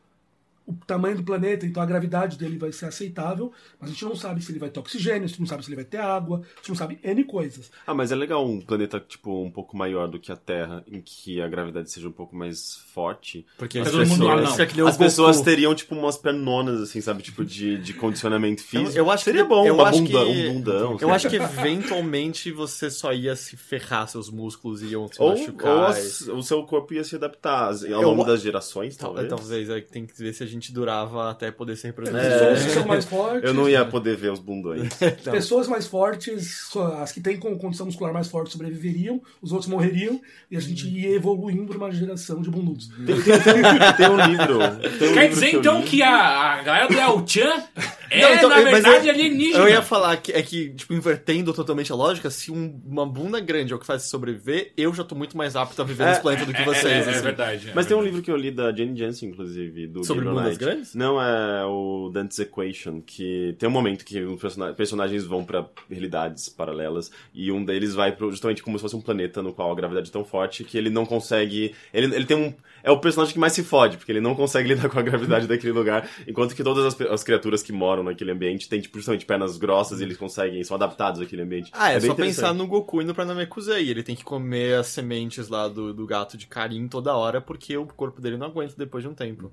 [0.67, 4.17] o tamanho do planeta, então a gravidade dele vai ser aceitável, mas a gente não
[4.17, 6.39] sabe se ele vai ter oxigênio, a gente não sabe se ele vai ter água,
[6.39, 7.71] a gente não sabe N coisas.
[7.87, 11.01] Ah, mas é legal um planeta, tipo, um pouco maior do que a Terra, em
[11.01, 13.47] que a gravidade seja um pouco mais forte.
[13.57, 14.57] Porque as mundo- pessoas, ah, não.
[14.57, 17.23] que é que As pessoas teriam, tipo, umas pernonas, assim, sabe?
[17.23, 18.99] Tipo, de, de condicionamento físico.
[18.99, 20.93] Eu acho que- Seria bom, eu uma acho bunda, que- um bundão.
[20.95, 21.13] Eu sabe?
[21.13, 21.37] acho que
[21.87, 25.73] eventualmente você só ia se ferrar, seus músculos iam se Ou, machucar.
[25.77, 29.29] ou as- o seu corpo ia se adaptar ao Eu- longo das gerações, Tal- talvez.
[29.29, 32.21] Talvez, é, tem que ver se a gente durava até poder se reproduzir.
[32.21, 33.43] Pessoas que são mais fortes.
[33.45, 34.89] Eu não ia poder ver os bundões.
[35.03, 39.69] Então, Pessoas mais fortes, as que têm com- condição muscular mais forte sobreviveriam, os outros
[39.71, 42.89] morreriam, e a gente ia evoluindo para uma geração de bundudos.
[42.89, 44.59] Tem, tem- tem- tem um livro.
[44.99, 45.87] Tem um Quer livro dizer que então li.
[45.87, 47.63] que a, a galera do El Chan
[48.11, 49.59] é, Não, então, na mas verdade, eu- alienígena.
[49.65, 53.41] Eu ia falar que é que, tipo, invertendo totalmente a lógica, se um- uma bunda
[53.41, 56.07] grande é o que faz sobreviver, eu já tô muito mais apto a viver É,
[56.11, 56.85] nesse planeta do que É, vocês.
[56.87, 57.23] é, é assim.
[57.23, 57.71] verdade.
[57.71, 58.05] é Mas tem um verdade.
[58.07, 60.59] livro que eu li da Jane Jensen, inclusive, do Sobre Gabriel Knight.
[60.65, 60.95] grandes?
[60.95, 65.67] Não, é o Dante's Equation, que tem um momento que os persona- personagens vão pra
[65.91, 69.71] realidades paralelas e um deles vai pro, justamente como se fosse um planeta no qual
[69.71, 71.75] a gravidade é tão forte que ele não consegue...
[71.93, 72.55] Ele, ele tem um...
[72.83, 75.49] É o personagem que mais se fode, porque ele não consegue lidar com a gravidade
[75.49, 79.27] daquele lugar, enquanto que todas as, as criaturas que moram naquele ambiente têm, tipo, justamente
[79.27, 81.71] pernas grossas e eles conseguem, são adaptados àquele ambiente.
[81.73, 83.89] Ah, é, bem só pensar no Goku indo pra Namekusei.
[83.89, 87.77] Ele tem que comer as sementes lá do, do gato de Karin toda hora, porque
[87.77, 89.51] o corpo dele não aguenta depois de um tempo.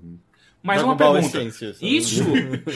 [0.72, 1.38] Dragon uma Ball pergunta.
[1.42, 1.76] Essência?
[1.80, 2.22] Isso,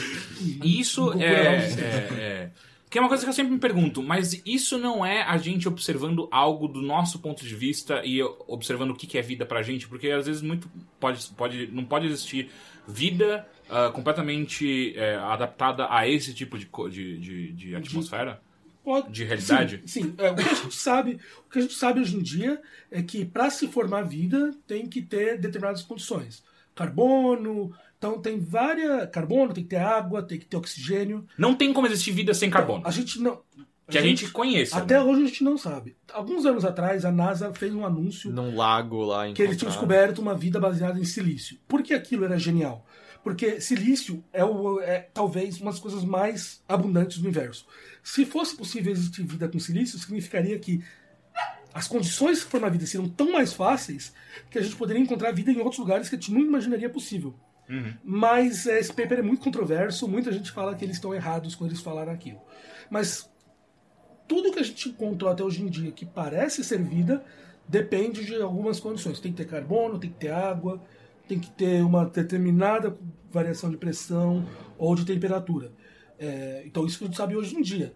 [0.63, 1.73] isso é, é
[2.19, 2.51] é,
[2.89, 5.67] Que é uma coisa que eu sempre me pergunto, mas isso não é a gente
[5.67, 9.87] observando algo do nosso ponto de vista e observando o que é vida pra gente?
[9.87, 10.69] Porque às vezes muito
[10.99, 12.49] pode, pode, não pode existir
[12.87, 18.41] vida ah, completamente é, adaptada a esse tipo de, de, de, de atmosfera?
[18.83, 19.81] Pode- De realidade?
[19.85, 20.13] Sim, sim.
[20.17, 22.59] É, o que a gente sabe, o que a gente sabe hoje em dia
[22.89, 26.43] é que para se formar vida tem que ter determinadas condições.
[26.79, 29.09] Carbono, então tem várias.
[29.09, 31.27] Carbono, tem que ter água, tem que ter oxigênio.
[31.37, 32.87] Não tem como existir vida sem carbono.
[32.87, 33.41] A gente não.
[33.89, 34.77] Que a gente conheça.
[34.77, 35.03] Até né?
[35.03, 35.97] hoje a gente não sabe.
[36.13, 39.71] Alguns anos atrás, a NASA fez um anúncio Num lago lá em que eles tinham
[39.71, 41.57] descoberto uma vida baseada em silício.
[41.67, 42.85] Por que aquilo era genial?
[43.23, 47.65] Porque silício é, o, é talvez uma das coisas mais abundantes do universo.
[48.01, 50.81] Se fosse possível existir vida com silício, significaria que
[51.73, 54.13] as condições para formar vida seriam tão mais fáceis
[54.49, 57.35] que a gente poderia encontrar vida em outros lugares que a gente não imaginaria possível.
[58.03, 61.69] Mas é, esse paper é muito controverso, muita gente fala que eles estão errados quando
[61.69, 62.41] eles falaram aquilo.
[62.89, 63.29] Mas
[64.27, 67.23] tudo que a gente encontrou até hoje em dia que parece ser vida
[67.67, 69.19] depende de algumas condições.
[69.19, 70.81] Tem que ter carbono, tem que ter água,
[71.27, 72.97] tem que ter uma determinada
[73.31, 75.71] variação de pressão ou de temperatura.
[76.17, 77.93] É, então isso que a gente sabe hoje em dia.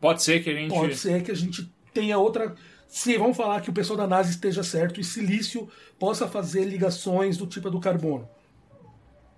[0.00, 0.70] Pode ser que a gente.
[0.70, 2.54] Pode ser que a gente tenha outra.
[2.94, 5.66] Se vamos falar que o pessoal da NASA esteja certo e silício
[5.98, 8.28] possa fazer ligações do tipo do carbono.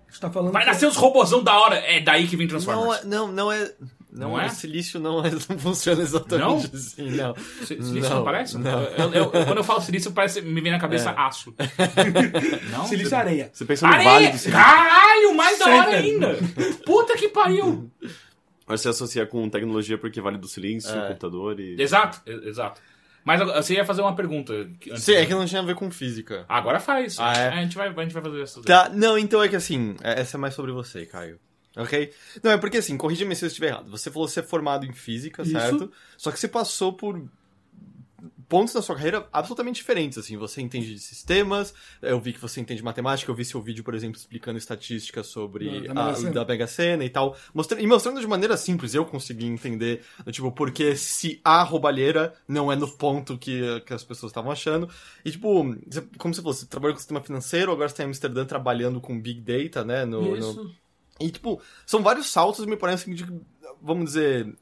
[0.07, 1.77] A gente tá falando Vai que- nascer os robôzão da hora.
[1.77, 3.01] É daí que vem Não, Transformers.
[3.01, 3.71] é- não, não é.
[4.11, 4.45] Não, Não é?
[4.45, 4.49] é?
[4.49, 6.57] Silício não, é, não funciona exatamente Não?
[6.79, 7.35] assim, não.
[7.35, 8.57] Si- Silício não, parece?
[8.57, 8.81] Não.
[8.83, 11.13] Eu- eu- quando eu falo silício, parece, me vem na cabeça É.
[11.17, 11.53] aço.
[12.71, 12.85] não?
[12.87, 13.49] Silício é areia.
[13.53, 14.31] Você pensou no Vale Areia!
[14.31, 14.51] do Silício?
[14.51, 16.37] Caralho, mais da hora ainda!
[16.85, 17.89] Puta que pariu!
[18.67, 21.07] Mas você associa com tecnologia porque Vale do Silício, É.
[21.07, 21.81] computador e...
[21.81, 22.81] Exato, exato.
[23.25, 24.53] Mas você ia fazer uma pergunta.
[24.53, 26.45] antes Sim, de- é que não tinha a ver com física.
[26.47, 27.17] Agora faz.
[27.19, 27.47] Ah, é?
[27.49, 28.61] A, gente vai, a gente vai fazer isso.
[28.61, 31.39] Tá, não, então é que assim, é- essa é mais sobre você, Caio.
[31.75, 32.13] Ok?
[32.41, 33.89] Não, é porque assim, corrija-me se eu estiver errado.
[33.89, 35.51] Você falou que você é formado em física, Isso.
[35.51, 35.91] certo?
[36.15, 37.21] Só que você passou por
[38.47, 40.37] pontos da sua carreira absolutamente diferentes, assim.
[40.37, 43.93] Você entende de sistemas, eu vi que você entende matemática, eu vi seu vídeo, por
[43.95, 47.35] exemplo, explicando estatística sobre Da- a, da Mega Sena e tal.
[47.53, 52.71] Mostrando, e mostrando de maneira simples, eu consegui entender, tipo, porque se a roubalheira não
[52.71, 54.89] é no ponto que, que as pessoas estavam achando.
[55.23, 55.47] E, tipo,
[56.17, 59.19] como você falou, você trabalhou com sistema financeiro, agora você tá em Amsterdã trabalhando com
[59.19, 60.05] Big Data, né?
[60.05, 60.75] No, no- Isso.
[61.19, 63.25] e, tipo, são vários saltos, me parece, de,
[63.81, 64.55] vamos dizer...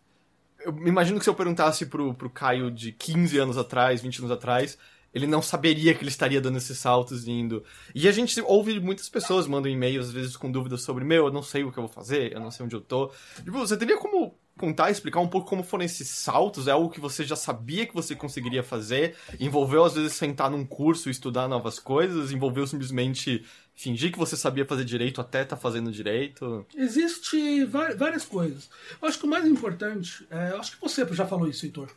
[0.64, 4.32] Eu imagino que se eu perguntasse pro, pro Caio de 15 anos atrás, 20 anos
[4.32, 4.78] atrás,
[5.14, 7.64] ele não saberia que ele estaria dando esses saltos indo.
[7.94, 11.32] E a gente ouve muitas pessoas mandam e-mails, às vezes, com dúvidas sobre, meu, eu
[11.32, 13.12] não sei o que eu vou fazer, eu não sei onde eu tô.
[13.38, 16.68] Tipo, você teria como contar, explicar um pouco como foram esses saltos?
[16.68, 19.16] É algo que você já sabia que você conseguiria fazer?
[19.40, 22.32] Envolveu, às vezes, sentar num curso estudar novas coisas?
[22.32, 23.46] Envolveu simplesmente
[23.76, 26.66] fingir que você sabia fazer direito até tá fazendo direito?
[26.76, 28.70] Existe várias coisas.
[29.02, 31.90] Eu acho que o mais importante, é, eu acho que você já falou isso, Heitor,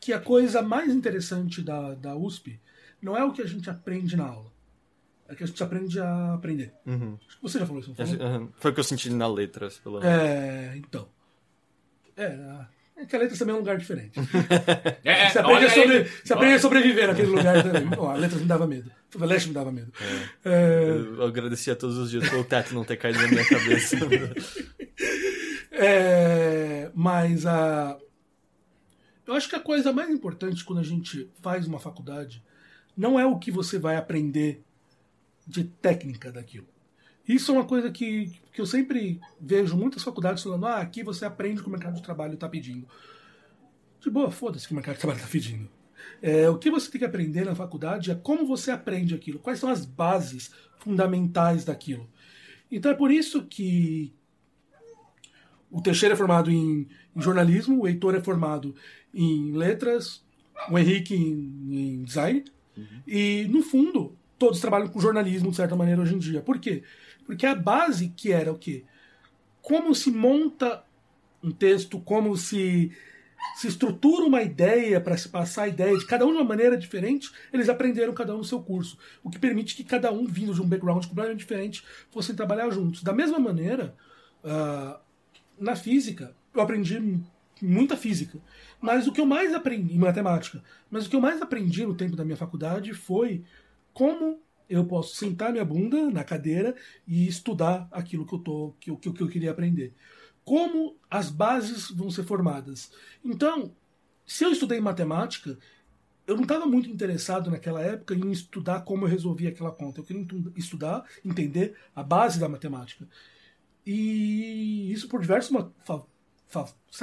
[0.00, 2.60] que a coisa mais interessante da, da USP
[3.00, 4.52] não é o que a gente aprende na aula.
[5.28, 6.74] É que a gente aprende a aprender.
[6.84, 7.18] Uhum.
[7.26, 8.26] Acho que você já falou isso, não falou?
[8.26, 8.48] Aham.
[8.58, 10.14] Foi o que eu senti na letras, pelo menos.
[10.14, 11.08] É, então.
[12.16, 12.66] É,
[12.96, 14.18] É que a letras também é um lugar diferente.
[15.04, 16.08] É, é, Você aprende, olha a, sobre- aí.
[16.24, 17.88] você aprende a sobreviver naquele lugar também.
[17.98, 18.90] Ó, a letras me dava medo.
[19.14, 19.92] O Leste me dava medo.
[20.44, 20.88] É,
[21.18, 23.96] Eu agradecia todos os dias pelo teto não ter caído na minha cabeça.
[25.74, 27.98] É, mas a.
[29.26, 32.42] Eu acho que a coisa mais importante quando a gente faz uma faculdade
[32.96, 34.62] não é o que você vai aprender
[35.46, 36.68] de técnica daquilo.
[37.26, 41.24] Isso é uma coisa que, que eu sempre vejo muitas faculdades falando: ah, aqui você
[41.24, 42.86] aprende o que o mercado de trabalho está pedindo.
[44.00, 45.68] De boa, foda-se que o mercado de trabalho está pedindo.
[46.20, 49.58] É, o que você tem que aprender na faculdade é como você aprende aquilo, quais
[49.58, 52.08] são as bases fundamentais daquilo.
[52.70, 54.12] Então é por isso que,
[55.72, 58.74] o Teixeira é formado em, em jornalismo, o Heitor é formado
[59.14, 60.22] em letras,
[60.70, 62.44] o Henrique em, em design.
[63.06, 66.42] E, no fundo, todos trabalham com jornalismo, de certa maneira, hoje em dia.
[66.42, 66.82] Por quê?
[67.24, 68.84] Porque a base que era o quê?
[69.60, 70.84] Como se monta
[71.42, 72.92] um texto, como se,
[73.56, 76.76] se estrutura uma ideia para se passar a ideia de cada um de uma maneira
[76.76, 78.98] diferente, eles aprenderam cada um no seu curso.
[79.22, 83.02] O que permite que cada um, vindo de um background completamente diferente, fossem trabalhar juntos.
[83.02, 83.96] Da mesma maneira,
[84.44, 85.00] ah,
[85.58, 87.20] na física, eu aprendi
[87.60, 88.38] muita física.
[88.80, 91.94] Mas o que eu mais aprendi, em matemática, mas o que eu mais aprendi no
[91.94, 93.44] tempo da minha faculdade foi
[93.92, 94.40] como
[94.72, 96.74] eu posso sentar minha bunda na cadeira
[97.06, 99.94] e estudar aquilo que eu, tô, que que que eu queria aprender.
[100.44, 102.90] Como as bases vão ser formadas.
[103.24, 103.74] Então,
[104.26, 105.58] se eu estudei matemática,
[106.26, 110.00] eu não estava muito interessado naquela época em estudar como eu resolvia aquela conta.
[110.00, 113.06] Eu queria estudar, entender a base da matemática.
[113.84, 115.70] E isso por diversos lá,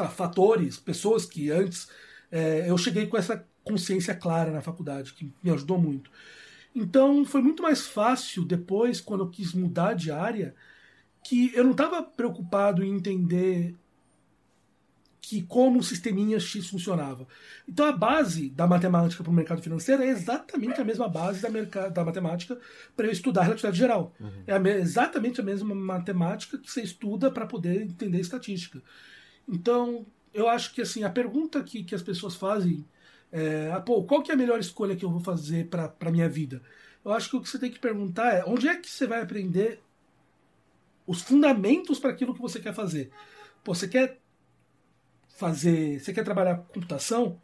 [0.10, 1.90] fatores, pessoas que antes
[2.32, 6.10] é, eu cheguei com essa consciência clara na faculdade, que me ajudou muito.
[6.80, 10.56] Então foi muito mais fácil depois, quando eu quis mudar de área,
[11.24, 13.76] que eu não estava preocupado em entender
[15.22, 17.28] que como o sisteminha X funcionava.
[17.68, 21.90] Então a base da matemática para o mercado financeiro é exatamente a mesma base da,
[21.90, 22.58] da matemática
[22.96, 24.16] para eu estudar relatividade geral.
[24.48, 28.82] É a me- exatamente a mesma matemática que você estuda para poder entender estatística.
[29.48, 32.86] Então, eu acho que assim, a pergunta que, que as pessoas fazem
[33.32, 36.12] é, ah, pô, qual que é a melhor escolha que eu vou fazer para a
[36.12, 36.62] minha vida?
[37.04, 39.22] Eu acho que o que você tem que perguntar é onde é que você vai
[39.22, 39.82] aprender
[41.06, 43.12] os fundamentos para aquilo que você quer fazer.
[43.64, 44.20] Pô, você quer
[45.38, 47.42] fazer, você quer trabalhar com computação?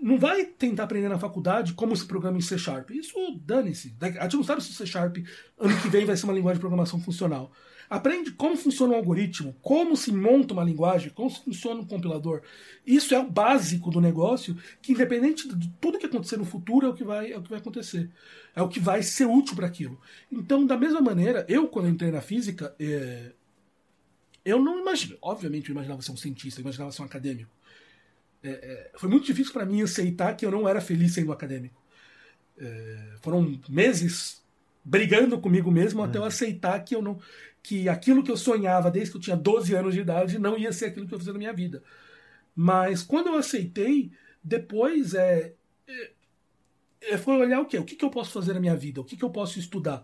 [0.00, 2.90] Não vai tentar aprender na faculdade como se programa em C Sharp.
[2.90, 3.14] Isso
[3.44, 3.94] dane-se.
[4.00, 5.18] A gente não sabe se o C Sharp
[5.58, 7.52] ano que vem vai ser uma linguagem de programação funcional.
[7.88, 12.42] Aprende como funciona um algoritmo, como se monta uma linguagem, como se funciona um compilador.
[12.86, 16.90] Isso é o básico do negócio, que independente de tudo que acontecer no futuro, é
[16.90, 18.10] o que vai, é o que vai acontecer.
[18.54, 19.98] É o que vai ser útil para aquilo.
[20.30, 23.32] Então, da mesma maneira, eu, quando entrei na física, é,
[24.44, 27.50] eu não imagino, obviamente eu imaginava ser um cientista, eu imaginava ser um acadêmico.
[28.42, 31.82] É, é, foi muito difícil para mim aceitar que eu não era feliz sendo acadêmico.
[32.58, 34.42] É, foram meses
[34.84, 37.18] brigando comigo mesmo até eu aceitar que eu não
[37.68, 40.72] que aquilo que eu sonhava desde que eu tinha 12 anos de idade não ia
[40.72, 41.82] ser aquilo que eu fazia na minha vida.
[42.56, 44.10] Mas quando eu aceitei,
[44.42, 45.52] depois é,
[45.86, 46.10] é,
[47.02, 47.76] é, foi olhar o quê?
[47.76, 49.02] O que, que eu posso fazer na minha vida?
[49.02, 50.02] O que, que eu posso estudar?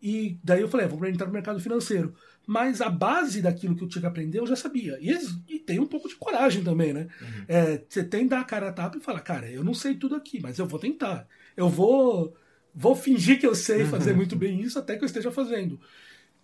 [0.00, 2.14] E daí eu falei, ah, vou entrar no mercado financeiro.
[2.46, 4.98] Mas a base daquilo que eu tinha que aprender eu já sabia.
[4.98, 5.12] E,
[5.54, 7.08] e tem um pouco de coragem também, né?
[7.46, 9.96] É, você tem que dar a cara a tapa e falar, cara, eu não sei
[9.96, 11.28] tudo aqui, mas eu vou tentar.
[11.54, 12.34] Eu vou,
[12.74, 15.78] vou fingir que eu sei fazer muito bem isso até que eu esteja fazendo.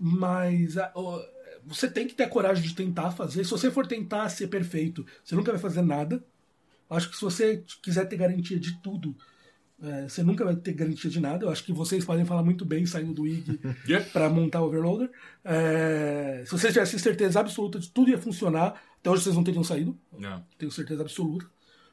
[0.04, 1.22] Mas a- o-
[1.64, 3.44] você tem que ter a coragem de tentar fazer.
[3.44, 6.24] Se você for tentar ser perfeito, você nunca vai fazer nada.
[6.90, 9.16] Acho que se você quiser ter garantia de tudo,
[9.80, 11.44] é, você nunca vai ter garantia de nada.
[11.46, 14.04] Eu acho que vocês podem falar muito bem saindo do IG Yeah.
[14.10, 15.08] para montar o Overloader.
[15.44, 19.62] É, se vocês tivessem certeza absoluta de tudo ia funcionar, até hoje vocês não teriam
[19.62, 19.96] saído.
[20.18, 20.44] Não.
[20.58, 21.46] Tenho certeza absoluta.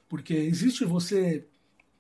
[0.10, 1.48] Porque existe você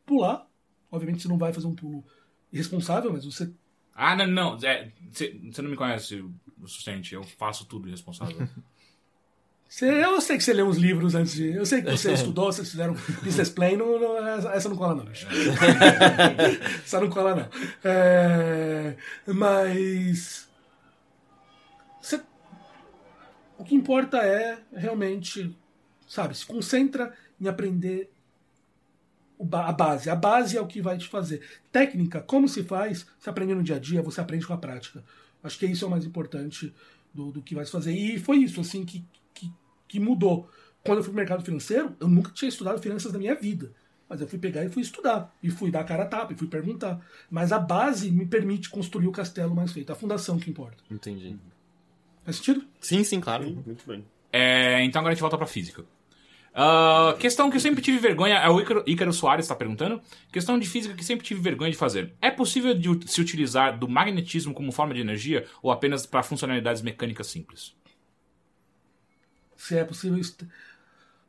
[0.05, 0.47] pular.
[0.91, 2.03] Obviamente você não vai fazer um pulo
[2.51, 3.51] irresponsável, mas você
[4.02, 4.58] Ah, não, não.
[4.58, 6.16] Você não me conhece
[6.62, 7.14] o suficiente.
[7.14, 8.47] Eu faço tudo irresponsável.
[9.68, 11.52] Você- eu sei que você leu uns livros antes de.
[11.52, 12.93] Eu sei que você estudou, vocês fizeram
[13.24, 15.04] business plan, não, não- essa essa não cola, não.
[15.06, 15.28] bicho.
[16.86, 17.50] essa não cola, não.
[17.84, 18.95] É,
[19.28, 20.47] mas.
[22.02, 22.22] você-
[23.58, 25.54] o que importa é realmente,
[26.08, 28.10] sabe, se concentra em aprender
[29.52, 30.10] a base.
[30.10, 31.42] A base é o que vai te fazer.
[31.72, 35.04] Técnica, como se faz, você aprende no dia a dia, você aprende com a prática.
[35.44, 36.74] Acho que isso é o mais importante
[37.14, 37.94] do, do que vai se fazer.
[37.94, 39.52] E foi isso, assim, que, que,
[39.88, 40.50] que mudou.
[40.84, 43.72] Quando eu fui pro mercado financeiro, eu nunca tinha estudado finanças na minha vida.
[44.09, 45.34] Mas eu fui pegar e fui estudar.
[45.42, 47.00] E fui dar a cara a tapa, e fui perguntar.
[47.30, 49.92] Mas a base me permite construir o castelo mais feito.
[49.92, 50.84] A fundação que importa.
[50.89, 51.38] Entendi.
[52.26, 52.66] Faz sentido?
[52.82, 53.46] Sim, sim, claro.
[53.46, 54.04] Sim, muito bem.
[54.32, 55.86] É, então agora a gente volta pra física.
[56.54, 60.01] Ah, questão que eu sempre tive vergonha, é o Ícaro, Ícaro Soares está perguntando.
[60.32, 62.13] Questão de física que sempre tive vergonha de fazer.
[62.21, 66.82] É possível de se utilizar do magnetismo como forma de energia ou apenas para funcionalidades
[66.82, 67.76] mecânicas simples?
[69.55, 70.17] Se é possível.
[70.20, 70.46] est-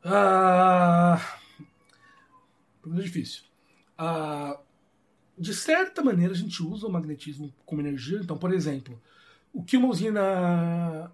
[0.03, 1.19] Ah,
[2.81, 3.43] pergunta difícil.
[3.97, 4.59] Ah,
[5.37, 8.19] de certa maneira, a gente usa o magnetismo como energia.
[8.19, 9.01] Então, por exemplo,
[9.53, 11.11] o que uma usina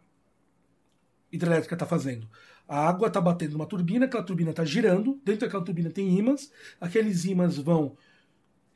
[1.32, 2.28] hidrelétrica está fazendo?
[2.68, 6.52] A água está batendo numa turbina, aquela turbina está girando, dentro daquela turbina tem ímãs,
[6.82, 7.96] aqueles ímãs vão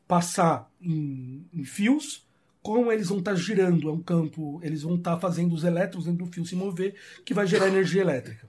[0.08, 2.26] passar em, em fios,
[2.62, 6.26] como eles vão estar girando, é um campo, eles vão estar fazendo os elétrons dentro
[6.26, 6.96] do fio se mover,
[7.26, 8.48] que vai gerar energia elétrica.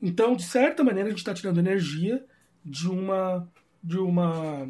[0.00, 2.24] Então, de certa maneira, a gente está tirando energia
[2.64, 3.48] de uma
[3.82, 4.68] de uma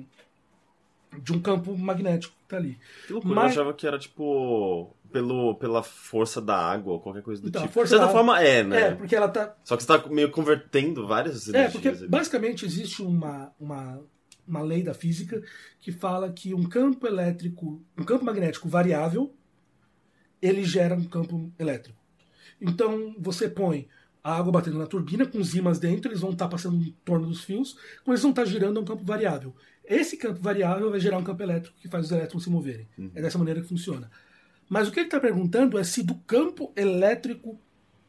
[1.21, 2.79] de um campo magnético que está ali.
[3.07, 4.95] Que loucura, Mas- eu achava que era tipo.
[5.13, 7.75] Pelo, pela força da água ou qualquer coisa do Então, tipo.
[7.75, 8.81] força de certa forma é, né?
[8.89, 12.09] É, porque ela tá Só que você tá meio convertendo várias É, energias porque ali.
[12.09, 14.01] basicamente existe uma, uma,
[14.47, 15.43] uma lei da física
[15.81, 19.35] que fala que um campo elétrico, um campo magnético variável,
[20.41, 21.99] ele gera um campo elétrico.
[22.61, 23.89] Então você põe
[24.23, 27.27] a água batendo na turbina com os ímãs dentro, eles vão estar passando em torno
[27.27, 27.73] dos fios,
[28.05, 29.55] como eles vão estar girando é um campo variável.
[29.85, 32.87] Esse campo variável vai gerar um campo elétrico que faz os elétrons se moverem.
[33.17, 34.09] É dessa maneira que funciona.
[34.69, 37.59] Mas o que ele está perguntando é se do campo elétrico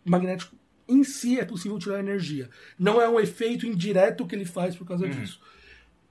[0.05, 0.55] magnético
[0.87, 2.49] em si é possível tirar energia.
[2.77, 5.39] Não é um efeito indireto que ele faz por causa disso.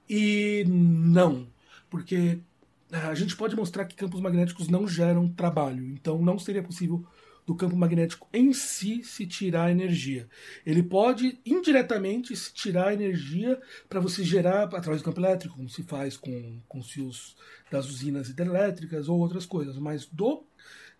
[0.09, 1.47] E não,
[1.89, 2.39] porque
[2.91, 7.05] a gente pode mostrar que campos magnéticos não geram trabalho, então não seria possível
[7.45, 10.27] do campo magnético em si se tirar energia.
[10.65, 13.59] Ele pode indiretamente se tirar energia
[13.89, 17.35] para você gerar através do campo elétrico, como se faz com, com os fios
[17.69, 20.43] das usinas hidrelétricas ou outras coisas, mas do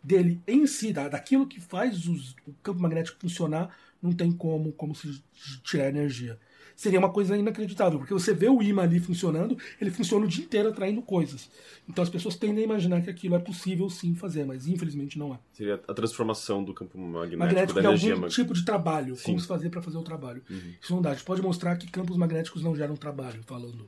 [0.03, 4.71] dele em si, da, daquilo que faz os- o campo magnético funcionar, não tem como,
[4.73, 5.23] como se
[5.63, 6.37] tirar energia.
[6.75, 10.43] Seria uma coisa inacreditável, porque você vê o imã ali funcionando, ele funciona o dia
[10.43, 11.49] inteiro atraindo coisas.
[11.87, 15.33] Então as pessoas tendem a imaginar que aquilo é possível sim fazer, mas infelizmente não
[15.33, 15.39] é.
[15.53, 18.11] Seria a transformação do campo magnético, Magnético da energia.
[18.13, 19.23] algum mag- tipo de trabalho, Sim.
[19.25, 20.41] como se fazer para fazer o trabalho.
[20.81, 21.11] Isso não dá.
[21.11, 23.87] A gente pode mostrar que campos magnéticos não geram trabalho, falando,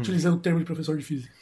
[0.00, 1.32] utilizando o termo de professor de física.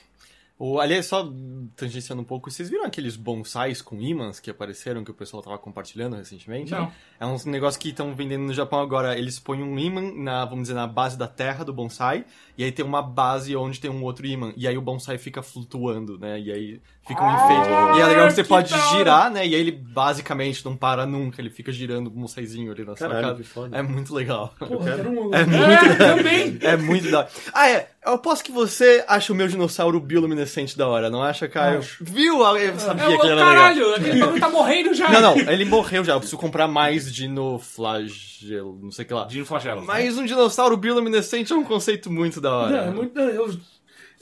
[0.56, 1.28] O, aliás, só
[1.74, 5.58] tangenciando um pouco, vocês viram aqueles bonsais com ímãs que apareceram, que o pessoal tava
[5.58, 6.70] compartilhando recentemente?
[6.70, 6.92] Não.
[7.18, 9.18] É um negócio que estão vendendo no Japão agora.
[9.18, 12.24] Eles põem um ímã na, vamos dizer, na base da terra do bonsai,
[12.56, 15.42] e aí tem uma base onde tem um outro ímã, e aí o bonsai fica
[15.42, 16.38] flutuando, né?
[16.38, 17.98] E aí fica um enfeite.
[17.98, 19.44] E é legal que você que pode girar, né?
[19.44, 23.08] E aí ele basicamente não para nunca, ele fica girando o bonsaizinho ali na sua
[23.08, 23.42] Caralho, casa.
[23.42, 23.76] que foda.
[23.76, 24.54] É muito legal.
[24.58, 25.34] Porra, um...
[25.34, 26.58] É muito É, também!
[26.62, 27.28] é muito hora.
[27.52, 27.88] Ah, é.
[28.04, 31.78] Eu aposto que você acha o meu dinossauro bioluminescente da hora, não acha, Caio?
[31.78, 32.04] Acho.
[32.04, 32.44] Viu?
[32.56, 33.46] Eu sabia É, que ele era legal.
[33.54, 35.08] caralho, aquele bagulho tá morrendo já.
[35.10, 36.12] Não, não, ele morreu já.
[36.12, 39.24] Eu preciso comprar mais dinoflagelo, não sei o que lá.
[39.26, 39.84] Dino Flagelo.
[39.84, 42.76] Mas um dinossauro bioluminescente é um conceito muito da Não, hora.
[42.76, 43.56] é muito, não, eu,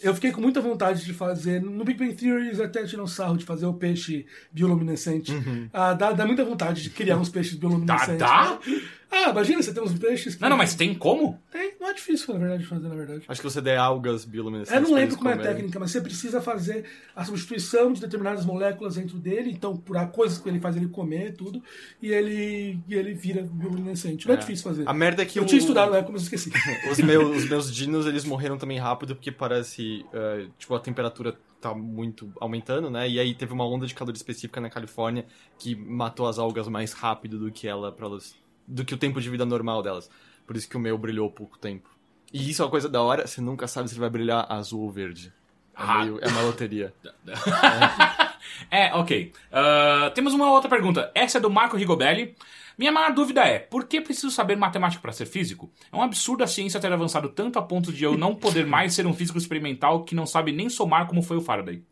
[0.02, 1.60] eu fiquei com muita vontade de fazer.
[1.60, 5.32] No Big Bang Theory eles até tiram sarro de fazer o peixe bioluminescente.
[5.72, 8.18] Ah, dá, dá muita vontade de criar uns peixes bioluminescentes.
[8.18, 8.58] dá?
[8.66, 8.80] né?
[9.14, 10.40] Ah, imagina você tem uns peixes que.
[10.40, 11.38] Não, não, mas tem como?
[11.52, 13.24] Tem, não é difícil, na verdade, de fazer, na verdade.
[13.28, 14.82] Acho que você der algas bioluminescentes.
[14.82, 18.46] Eu não lembro como é a técnica, mas você precisa fazer a substituição de determinadas
[18.46, 21.62] moléculas dentro dele, então por coisas que ele faz ele comer, tudo,
[22.00, 24.26] e ele, e ele vira bioluminescente.
[24.26, 24.88] Não é, difícil fazer.
[24.88, 26.50] A merda é que eu o- tinha estudado na época, mas eu esqueci.
[26.90, 31.38] Os meus, os meus dinos, eles morreram também rápido porque parece, eh, tipo, a temperatura
[31.60, 33.08] tá muito aumentando, né?
[33.08, 35.26] E aí teve uma onda de calor específica na Califórnia
[35.58, 38.34] que matou as algas mais rápido do que ela, pra elas,
[38.72, 40.10] do que o tempo de vida normal delas.
[40.46, 41.88] Por isso que o meu brilhou pouco tempo.
[42.32, 44.82] E isso é uma coisa da hora, você nunca sabe se ele vai brilhar azul
[44.82, 45.32] ou verde.
[45.76, 45.98] É, Ah.
[46.04, 46.92] meio, é uma loteria.
[48.70, 49.32] É, ok.
[49.50, 51.10] Ah, temos uma outra pergunta.
[51.14, 52.34] Essa é do Marco Rigobelli.
[52.76, 55.70] Minha maior dúvida é, por que preciso saber matemática para ser físico?
[55.92, 58.94] É um absurdo a ciência ter avançado tanto a ponto de eu não poder mais
[58.94, 61.82] ser um físico experimental que não sabe nem somar como foi o Faraday.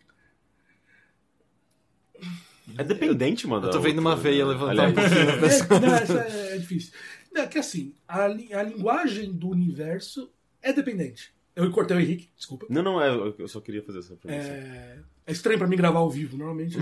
[2.77, 3.67] É dependente, mano.
[3.67, 5.21] Eu tô vendo uma veia levantar um pouquinho.
[5.21, 6.93] É, não, é, é difícil.
[7.35, 10.31] É que assim, a, a linguagem do universo
[10.63, 11.33] é dependente.
[11.55, 12.67] Eu cortei o Henrique, desculpa.
[12.71, 14.49] Não, não, é, eu só queria fazer essa pergunta.
[14.49, 16.37] É, é estranho pra mim gravar ao vivo.
[16.37, 16.79] Normalmente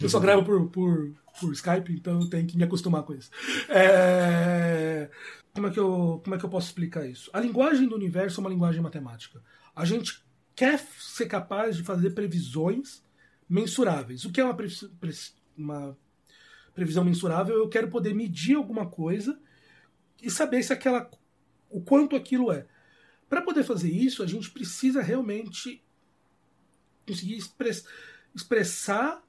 [0.00, 3.30] eu só gravo por, por, por Skype, então eu tenho que me acostumar com isso.
[3.68, 5.10] É,
[5.52, 7.30] como, é que eu, como é que eu posso explicar isso?
[7.32, 9.42] A linguagem do universo é uma linguagem matemática.
[9.74, 10.22] A gente
[10.54, 13.02] quer ser capaz de fazer previsões
[13.50, 14.24] mensuráveis.
[14.24, 14.68] O que é uma, pre-
[15.00, 15.12] pre-
[15.58, 15.98] uma
[16.72, 17.56] previsão mensurável?
[17.56, 19.38] Eu quero poder medir alguma coisa
[20.22, 21.10] e saber se aquela
[21.68, 22.66] o quanto aquilo é.
[23.28, 25.82] Para poder fazer isso, a gente precisa realmente
[27.06, 27.84] conseguir express-
[28.34, 29.22] expressar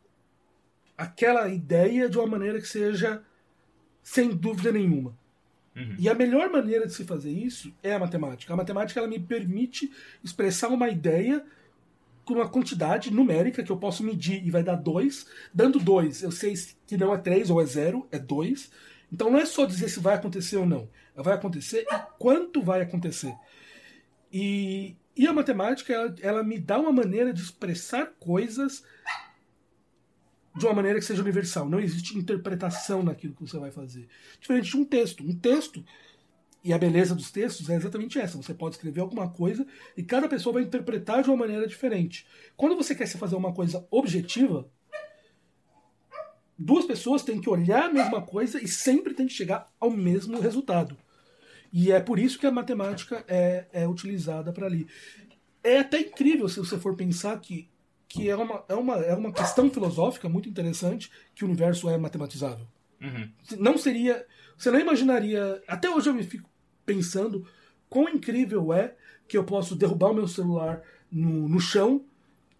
[0.98, 3.23] aquela ideia de uma maneira que seja
[4.03, 5.18] sem dúvida nenhuma.
[5.98, 8.53] E a melhor maneira de se fazer isso é a matemática.
[8.53, 9.91] A matemática ela me permite
[10.23, 11.45] expressar uma ideia
[12.34, 15.26] com uma quantidade numérica que eu posso medir e vai dar 2.
[15.53, 16.53] Dando 2, eu sei
[16.88, 18.72] que não é 3 ou é 0, é 2.
[19.12, 20.90] Então não é só dizer se vai acontecer ou não.
[21.16, 23.36] Vai acontecer e quanto vai acontecer.
[24.32, 28.84] E, e a matemática, ela, ela me dá uma maneira de expressar coisas
[30.56, 31.70] de uma maneira que seja universal.
[31.70, 34.08] Não existe interpretação naquilo que você vai fazer.
[34.40, 35.24] Diferente de um texto.
[35.24, 35.84] Um texto,
[36.64, 38.38] e a beleza dos textos é exatamente essa.
[38.38, 39.66] Você pode escrever alguma coisa
[39.98, 42.26] e cada pessoa vai interpretar de uma maneira diferente.
[42.56, 44.70] Quando você quer se fazer uma coisa objetiva,
[46.58, 50.40] duas pessoas têm que olhar a mesma coisa e sempre tem que chegar ao mesmo
[50.40, 50.96] resultado.
[51.74, 54.88] E é por isso que a matemática é, é utilizada para ali.
[55.64, 57.70] É até incrível se você for pensar que,
[58.08, 61.98] que é, uma, é, uma, é uma questão filosófica muito interessante que o universo é
[61.98, 62.68] matematizável.
[63.58, 64.26] Não seria.
[64.58, 65.64] Você não imaginaria.
[65.68, 66.51] Até hoje eu me fico
[66.94, 67.46] pensando
[67.90, 68.96] quão incrível é
[69.28, 70.82] que eu posso derrubar o meu celular
[71.12, 72.04] no, no chão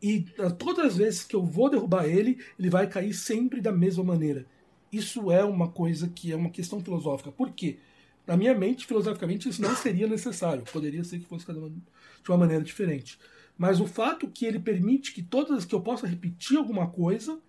[0.02, 3.72] e ah, todas as vezes que eu vou derrubar ele, ele vai cair sempre da
[3.72, 4.46] mesma maneira.
[4.92, 7.32] Isso é uma coisa que é uma questão filosófica.
[7.32, 7.78] Por quê?
[8.26, 10.64] Na minha mente, filosoficamente, isso não seria necessário.
[10.72, 13.20] Poderia ser que fosse cada de uma maneira diferente.
[13.58, 17.40] Mas o fato que ele permite que todas que eu possa repetir alguma coisa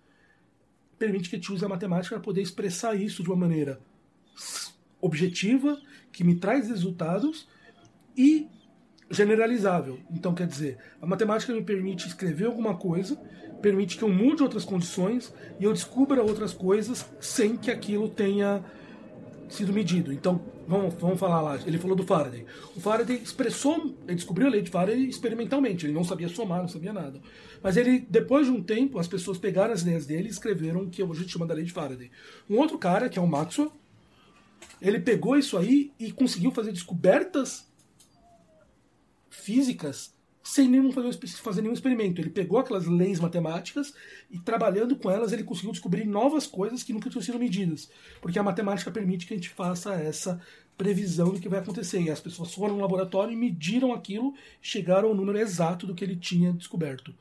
[0.97, 3.81] permite que a gente use a matemática para poder expressar isso de uma maneira
[5.01, 5.81] objetiva,
[6.13, 7.47] que me traz resultados
[8.15, 8.47] e
[9.09, 9.99] generalizável.
[10.11, 13.15] Então, quer dizer, a matemática me permite escrever alguma coisa,
[13.61, 18.63] permite que eu mude outras condições e eu descubra outras coisas sem que aquilo tenha
[19.49, 20.11] sido medido.
[20.13, 21.59] Então, vamos, vamos falar lá.
[21.65, 22.45] Ele falou do Faraday.
[22.75, 25.85] O Faraday expressou, ele descobriu a lei de Faraday experimentalmente.
[25.85, 27.19] Ele não sabia somar, não sabia nada.
[27.61, 30.89] Mas ele, depois de um tempo, as pessoas pegaram as ideias dele e escreveram o
[30.89, 32.11] que hoje a gente chama da lei de Faraday.
[32.49, 33.71] Um outro cara, que é o Maxwell,
[34.83, 37.65] ele pegou isso aí e conseguiu fazer descobertas
[39.29, 42.19] físicas sem nenhum fazer, fazer nenhum experimento.
[42.19, 43.93] Ele pegou aquelas leis matemáticas
[44.29, 47.89] e trabalhando com elas ele conseguiu descobrir novas coisas que nunca tinham sido medidas,
[48.21, 50.41] porque a matemática permite que a gente faça essa
[50.77, 52.01] previsão do que vai acontecer.
[52.01, 56.03] E as pessoas foram no laboratório e mediram aquilo, chegaram ao número exato do que
[56.03, 57.15] ele tinha descoberto.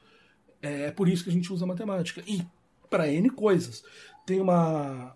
[0.61, 2.25] É por isso que a gente usa a matemática.
[2.27, 2.45] E
[2.91, 3.85] para N coisas.
[4.27, 5.15] Tem uma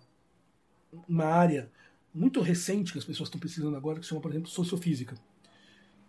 [1.07, 1.69] uma área
[2.17, 5.15] muito recente que as pessoas estão pesquisando agora que se chama, por exemplo, sociofísica.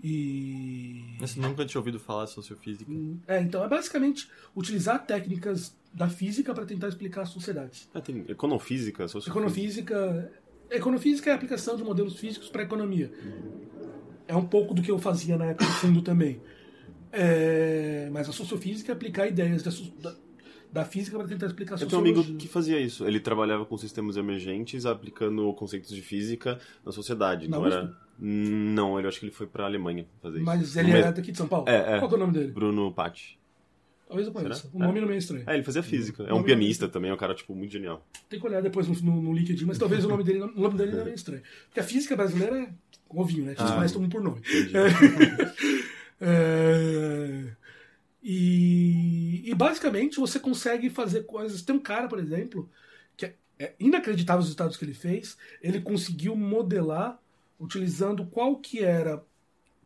[0.02, 2.90] E Mas nunca tinha ouvido falar de sociofísica.
[3.26, 7.88] é, então é basicamente utilizar técnicas da física para tentar explicar as sociedades.
[7.92, 9.38] Ah, tem econofísica, sociofísica.
[9.38, 10.32] Econofísica,
[10.70, 13.12] econofísica é a aplicação de modelos físicos para a economia.
[14.28, 16.40] É um pouco do que eu fazia na época do fundo também.
[17.10, 20.14] É, mas a sociofísica é aplicar ideias da,
[20.72, 22.46] da física para tentar explicar a Eu tenho um amigo sociologia.
[22.46, 23.06] que fazia isso.
[23.06, 27.48] Ele trabalhava com sistemas emergentes, aplicando conceitos de física na sociedade.
[27.48, 27.76] Na Então USP?
[27.78, 27.96] era.
[28.20, 30.78] Não, ele acho que ele foi pra Alemanha fazer Mas isso.
[30.78, 31.68] ele No é mesmo- daqui de São Paulo?
[31.68, 31.98] É, é.
[32.00, 32.50] Qual é o nome dele?
[32.52, 33.38] Bruno Patti.
[34.08, 34.54] Talvez eu conheça.
[34.62, 34.70] Será?
[34.74, 35.44] O nome não é estranho.
[35.46, 36.22] É, ele fazia física.
[36.24, 38.04] É um pianista também, é um cara, tipo, muito genial.
[38.28, 40.60] Tem que olhar depois no, no, no LinkedIn, mas talvez o nome dele, não- o
[40.60, 41.42] nome dele não é estranho.
[41.66, 42.68] Porque a física brasileira é
[43.10, 43.52] ovinho, né?
[43.56, 43.76] A gente Ah.
[43.76, 44.40] conhece todo mundo por nome.
[46.20, 47.44] É,
[48.30, 51.62] e, e basicamente você consegue fazer coisas.
[51.62, 52.70] Tem um cara, por exemplo,
[53.16, 55.38] que é, é inacreditável os resultados que ele fez.
[55.62, 57.18] Ele conseguiu modelar
[57.58, 59.24] utilizando qual que era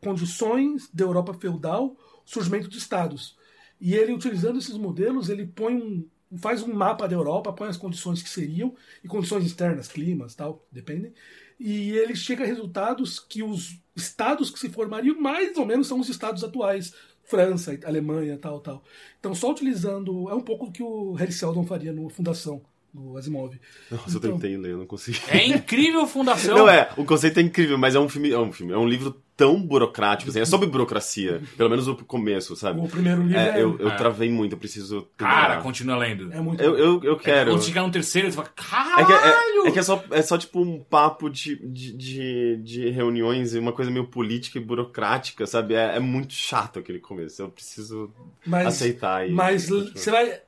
[0.01, 3.39] condições da Europa feudal, surgimento de estados.
[3.81, 7.77] E ele, utilizando esses modelos, ele põe um, faz um mapa da Europa, põe as
[7.77, 8.75] condições que seriam,
[9.05, 11.15] e condições externas, climas, tal, dependem.
[11.61, 16.01] E ele chega a resultados que os estados que se formariam mais ou menos são
[16.01, 16.93] os estados atuais.
[17.37, 18.85] França, Alemanha, tal, tal.
[19.19, 20.29] Então, só utilizando.
[20.29, 22.61] É um pouco o que o Harry Seldon faria no Fundação,
[22.93, 23.59] do Asimov.
[23.91, 25.19] Nossa, Então- eu tentei ler, eu não consegui.
[25.31, 26.55] É incrível Fundação.
[26.59, 28.87] Não é, o conceito é incrível, mas é um filme, é um filme, é um
[28.87, 32.81] livro tão burocrático, assim, é sobre burocracia, pelo menos o começo, sabe?
[32.81, 33.97] O primeiro livro é, É, eu, eu É.
[33.97, 35.09] travei muito, eu preciso.
[35.17, 35.63] Cara, tentar.
[35.63, 36.33] continua lendo.
[36.33, 36.63] é muito.
[36.63, 37.51] eu, eu, eu quero.
[37.51, 39.65] Quando chegar no terceiro, você fala, É que, caralho!
[39.65, 43.55] é, é que é só, é só tipo um papo de, de, de, de reuniões
[43.55, 45.75] e uma coisa meio política e burocrática, sabe?
[45.75, 47.41] É, é muito chato aquele começo.
[47.43, 48.13] Eu preciso
[48.47, 49.33] mas, aceitar e.
[49.33, 50.41] Mas você vai.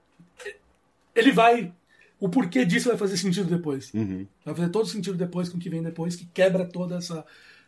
[1.14, 1.72] Ele vai.
[2.20, 3.92] O porquê disso vai fazer sentido depois.
[3.92, 4.26] Uhum.
[4.44, 7.24] Vai fazer todo sentido depois com o que vem depois, que quebra toda essa,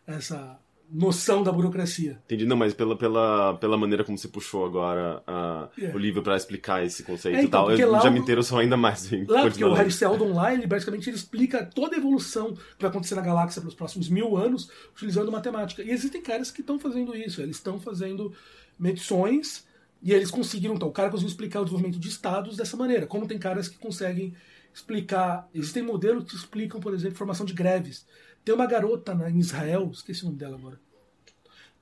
[0.06, 0.58] essa
[0.90, 2.18] noção da burocracia.
[2.26, 5.96] Entendi, não, mas pela, pela, pela maneira como você puxou agora a- Yeah.
[5.96, 8.20] o livro pra explicar esse conceito É, e então, tal, porque eu lá já me
[8.20, 9.90] interesso ainda mais Lá, porque o Harry.
[9.90, 13.74] Seldon lá, ele basicamente ele explica toda a evolução que vai acontecer na galáxia pelos
[13.74, 15.82] próximos mil anos, utilizando matemática.
[15.82, 18.32] E existem caras que estão fazendo isso, eles estão fazendo
[18.78, 19.66] medições
[20.02, 23.06] e eles conseguiram, então, o cara conseguiu explicar o desenvolvimento de estados dessa maneira.
[23.06, 24.34] Como tem caras que conseguem
[24.72, 28.06] explicar, existem modelos que explicam, por exemplo, formação de greves.
[28.46, 30.78] Tem uma garota na, em Israel, esqueci o nome dela agora.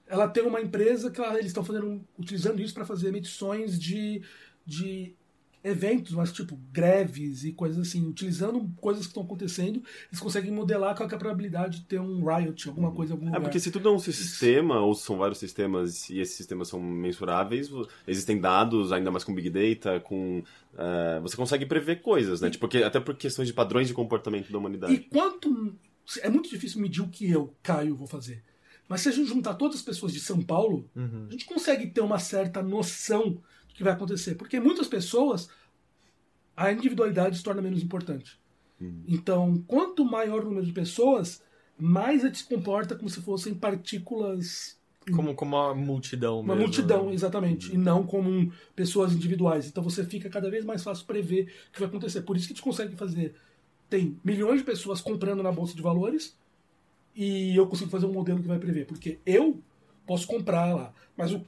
[0.06, 4.22] Ela tem uma empresa que ela- eles estão fazendo, utilizando isso para fazer medições de,
[4.64, 5.14] de
[5.62, 10.96] eventos, mas tipo greves e coisas assim, utilizando coisas que estão acontecendo, eles conseguem modelar
[10.96, 13.42] qual é a probabilidade de ter um riot, alguma coisa, em algum É lugar.
[13.42, 17.68] porque se tudo é um sistema, ou são vários sistemas, e esses sistemas são mensuráveis,
[18.06, 20.42] existem dados, ainda mais com Big Data, com.
[20.78, 22.48] eh, você consegue prever coisas, né?
[22.48, 24.98] Tipo, porque- até por questões de padrões de comportamento da E humanidade.
[25.10, 25.74] quanto.
[26.22, 28.42] É muito difícil medir o que eu, Caio, vou fazer.
[28.88, 32.00] Mas se a gente juntar todas as pessoas de São Paulo, a gente consegue ter
[32.02, 33.30] uma certa noção
[33.68, 34.34] do que vai acontecer.
[34.34, 35.48] Porque muitas pessoas,
[36.56, 38.38] a individualidade se torna menos importante.
[39.08, 41.42] Então, quanto maior o número de pessoas,
[41.78, 44.78] mais ele se comporta como se fossem partículas.
[45.10, 47.14] Como, como uma multidão Uma mesmo, multidão, né?
[47.14, 47.72] exatamente.
[47.74, 49.66] E não como um- pessoas individuais.
[49.66, 52.22] Então você fica cada vez mais fácil prever o que vai acontecer.
[52.22, 53.34] Por isso que a gente consegue fazer.
[53.88, 56.36] Tem milhões de pessoas comprando na bolsa de valores
[57.14, 58.86] e eu consigo fazer um modelo que vai prever.
[58.86, 59.60] Porque eu
[60.06, 60.92] posso comprar lá.
[61.16, 61.44] Mas o,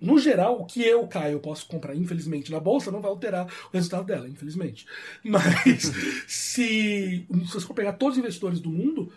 [0.00, 3.72] no geral, o que eu, Caio, posso comprar, infelizmente, na bolsa não vai alterar o
[3.72, 4.86] resultado dela, infelizmente.
[5.24, 5.82] Mas
[6.26, 9.12] se, se você for pegar todos os investidores do mundo,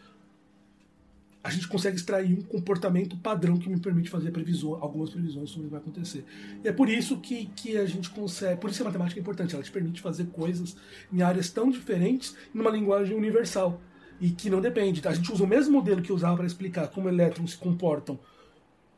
[1.46, 5.68] a gente consegue extrair um comportamento padrão que me permite fazer previsão, algumas previsões sobre
[5.68, 6.26] o que vai acontecer.
[6.64, 8.60] E é por isso que, que a gente consegue.
[8.60, 9.54] Por isso a matemática é importante.
[9.54, 10.76] Ela te permite fazer coisas
[11.14, 13.80] em áreas tão diferentes numa linguagem universal.
[14.20, 15.08] E que não depende.
[15.08, 18.18] A gente usa o mesmo modelo que usava para explicar como elétrons se comportam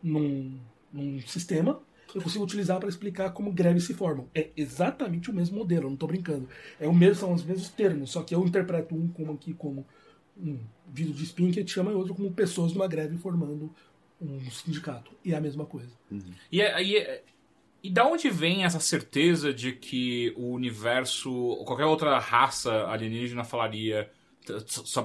[0.02, 0.58] num,
[0.94, 1.82] num sistema.
[2.16, 4.30] Eu consigo utilizar para explicar como greves se formam.
[4.34, 6.48] É exatamente o mesmo modelo, não estou brincando.
[6.80, 9.86] É o mesmo, são os mesmos termos, só que eu interpreto um como aqui como
[10.40, 10.58] um
[10.88, 13.74] vidro de spin que a gente chama e outro como pessoas numa greve formando
[14.22, 15.12] um sindicato.
[15.24, 15.92] E é a mesma coisa.
[16.52, 17.24] E, é- e, é-
[17.84, 23.44] e da onde vem essa certeza de que o universo, ou qualquer outra raça alienígena
[23.44, 24.10] falaria,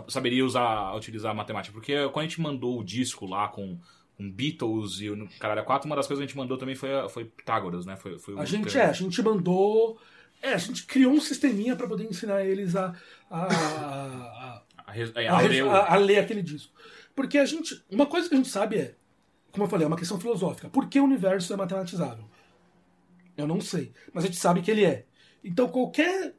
[0.08, 1.72] saberia usar, utilizar a matemática?
[1.74, 3.78] Porque quando a gente mandou o disco lá com,
[4.16, 6.88] com Beatles e o Caralho 4, uma das coisas que a gente mandou também foi,
[7.10, 7.96] foi Pitágoras, né?
[7.96, 9.98] Foi, foi o A gente é, a gente mandou.
[10.40, 12.94] É, a gente criou um sisteminha para poder ensinar eles a,
[13.30, 14.62] a, a, A,
[14.92, 16.72] re- é, a, a a, ler o- a- a ler aquele disco.
[17.14, 17.82] Porque a gente.
[17.90, 18.94] Uma coisa que a gente sabe é,
[19.50, 20.68] como eu falei, é uma questão filosófica.
[20.70, 22.24] Por que o universo é matematizável?
[23.36, 23.92] Eu não sei.
[24.12, 25.04] Mas a gente sabe que ele é.
[25.44, 26.34] Então qualquer.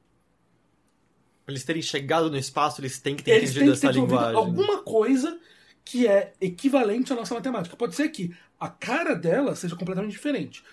[1.45, 3.87] Pra eles terem chegado no espaço, eles têm que ter Eles têm entendido que ter
[3.89, 4.35] essa linguagem.
[4.37, 5.37] alguma coisa
[5.83, 7.75] que é equivalente à nossa matemática.
[7.75, 10.63] Pode ser que a cara dela seja completamente diferente.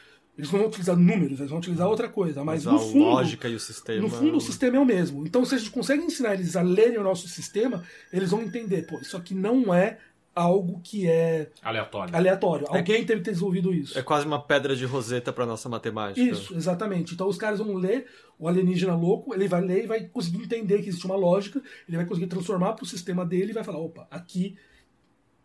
[0.41, 2.43] Eles não vão utilizar números, eles vão utilizar outra coisa.
[2.43, 2.99] Mas Usar no a fundo.
[3.05, 4.01] lógica e o sistema.
[4.01, 5.27] No fundo, o sistema é o mesmo.
[5.27, 8.87] Então, se a gente consegue ensinar eles a lerem o nosso sistema, eles vão entender,
[8.87, 9.99] pô, isso aqui não é
[10.35, 12.17] algo que é aleatório.
[12.17, 12.67] aleatório.
[12.69, 13.99] Alguém teve que ter desenvolvido isso.
[13.99, 16.21] É quase uma pedra de roseta pra nossa matemática.
[16.25, 17.15] Isso, exatamente.
[17.15, 18.07] Então os caras vão ler
[18.39, 21.97] o alienígena louco, ele vai ler e vai conseguir entender que existe uma lógica, ele
[21.97, 24.57] vai conseguir transformar para o sistema dele e vai falar, opa, aqui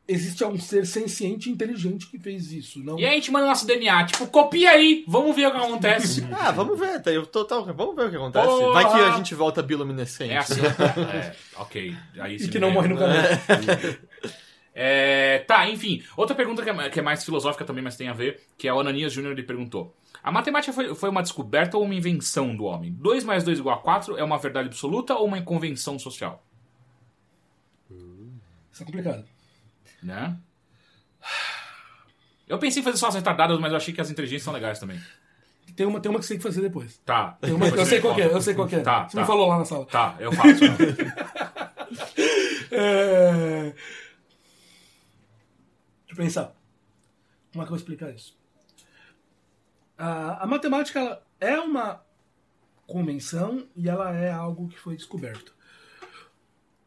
[0.08, 2.84] existe um ser senciente e inteligente que fez isso.
[2.84, 3.00] Não...
[3.00, 6.26] E aí a gente manda nosso DNA, tipo, copia aí, vamos ver o que acontece.
[6.38, 8.46] Ah, vamos ver, tá, eu tô, tá, vamos ver o que acontece.
[8.46, 8.74] Porra!
[8.74, 10.34] Vai que a gente volta bioluminescente.
[10.34, 10.62] É assim.
[10.62, 11.96] é, ok.
[12.20, 13.98] Aí E sim que não morre nunca mais.
[14.78, 16.04] É, tá, enfim.
[16.18, 18.74] Outra pergunta que é, que é mais filosófica também, mas tem a ver, que é
[18.74, 19.96] o Ananias Júnior ele perguntou.
[20.22, 22.92] A matemática foi, foi uma descoberta ou uma invenção do homem?
[22.92, 26.44] 2 mais 2 igual a 4 é uma verdade absoluta ou uma convenção social?
[27.90, 29.35] Isso é complicado.
[30.06, 30.38] Né?
[32.48, 34.78] Eu pensei em fazer só as retardadas, mas eu achei que as inteligentes são legais
[34.80, 35.02] também.
[35.76, 36.98] Tem uma, tem uma que você tem que fazer depois.
[37.00, 37.32] Tá.
[37.42, 38.80] Tem uma- eu Depois sei qual é, eu sei qual é.
[38.82, 39.22] Tá, você tá.
[39.22, 39.86] me falou lá na sala.
[39.88, 40.62] Tá, eu faço.
[42.72, 43.72] É...
[43.72, 43.76] Deixa
[46.10, 46.54] eu pensar.
[47.52, 48.38] Como é que eu vou explicar isso?
[49.98, 52.02] A, a matemática é uma
[52.86, 55.54] convenção e ela é algo que foi descoberto.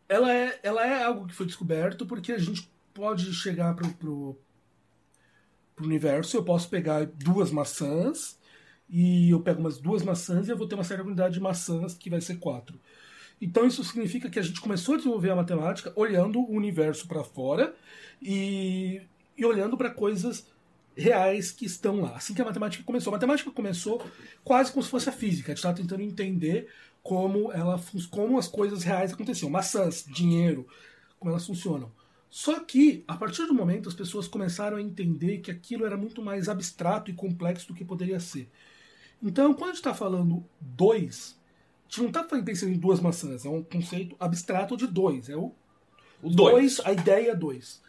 [0.08, 4.36] Ela é, ela é algo que foi descoberto porque a gente pode chegar pro, pro,
[5.76, 6.36] pro universo.
[6.36, 8.36] Eu posso pegar duas maçãs
[8.90, 11.94] e eu pego umas duas maçãs e eu vou ter uma certa quantidade de maçãs
[11.94, 12.78] que vai ser quatro.
[13.40, 17.22] Então isso significa que a gente começou a desenvolver a matemática olhando o universo para
[17.22, 17.72] fora
[18.20, 19.00] e,
[19.36, 20.48] e olhando para coisas
[20.96, 22.16] reais que estão lá.
[22.16, 23.12] Assim que a matemática começou.
[23.12, 24.04] A matemática começou
[24.42, 25.52] quase como se fosse a física.
[25.52, 26.68] A gente estava tentando entender
[27.00, 27.80] como, ela,
[28.10, 29.48] como as coisas reais aconteciam.
[29.48, 30.66] Maçãs, dinheiro,
[31.20, 31.96] como elas funcionam.
[32.30, 36.22] Só que, a partir do momento, as pessoas começaram a entender que aquilo era muito
[36.22, 38.50] mais abstrato e complexo do que poderia ser.
[39.22, 41.40] Então, quando a gente está falando dois,
[41.86, 45.28] a gente não está pensando em duas maçãs, é um conceito abstrato de dois.
[45.28, 45.54] É o
[46.22, 46.36] O 2.
[46.52, 47.82] dois, a ideia dois.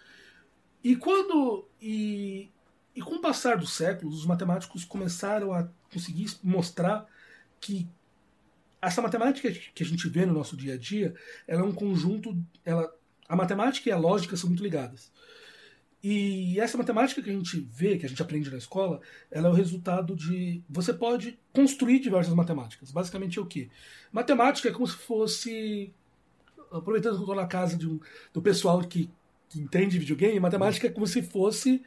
[0.84, 1.68] E quando.
[1.82, 2.49] E,
[2.95, 7.07] e com o passar dos séculos, os matemáticos começaram a conseguir mostrar
[7.60, 7.88] que
[8.82, 11.14] essa matemática que a gente vê no nosso dia a dia,
[11.48, 12.94] ela é um conjunto, ela
[13.30, 15.11] a matemática e a lógica são muito ligadas.
[16.01, 19.51] E essa matemática que a gente vê, que a gente aprende na escola, ela é
[19.51, 20.64] o resultado de.
[20.69, 22.91] Você pode construir diversas matemáticas.
[22.91, 23.69] Basicamente é o quê?
[24.11, 25.93] Matemática é como se fosse.
[26.72, 27.99] Aproveitando que eu estou na casa de um,
[28.34, 29.10] do pessoal que,
[29.49, 31.84] que entende videogame, matemática é como se fosse.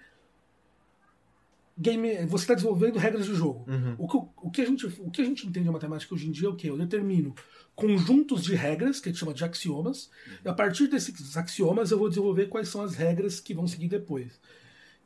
[1.77, 3.65] Game, você está desenvolvendo regras de jogo.
[3.99, 6.31] O, que, o, que a gente, o que a gente entende a matemática hoje em
[6.31, 6.69] dia é o quê?
[6.69, 7.35] Eu determino
[7.75, 10.11] conjuntos de regras, que a gente chama de axiomas,
[10.45, 13.89] e a partir desses axiomas eu vou desenvolver quais são as regras que vão seguir
[13.89, 14.39] depois.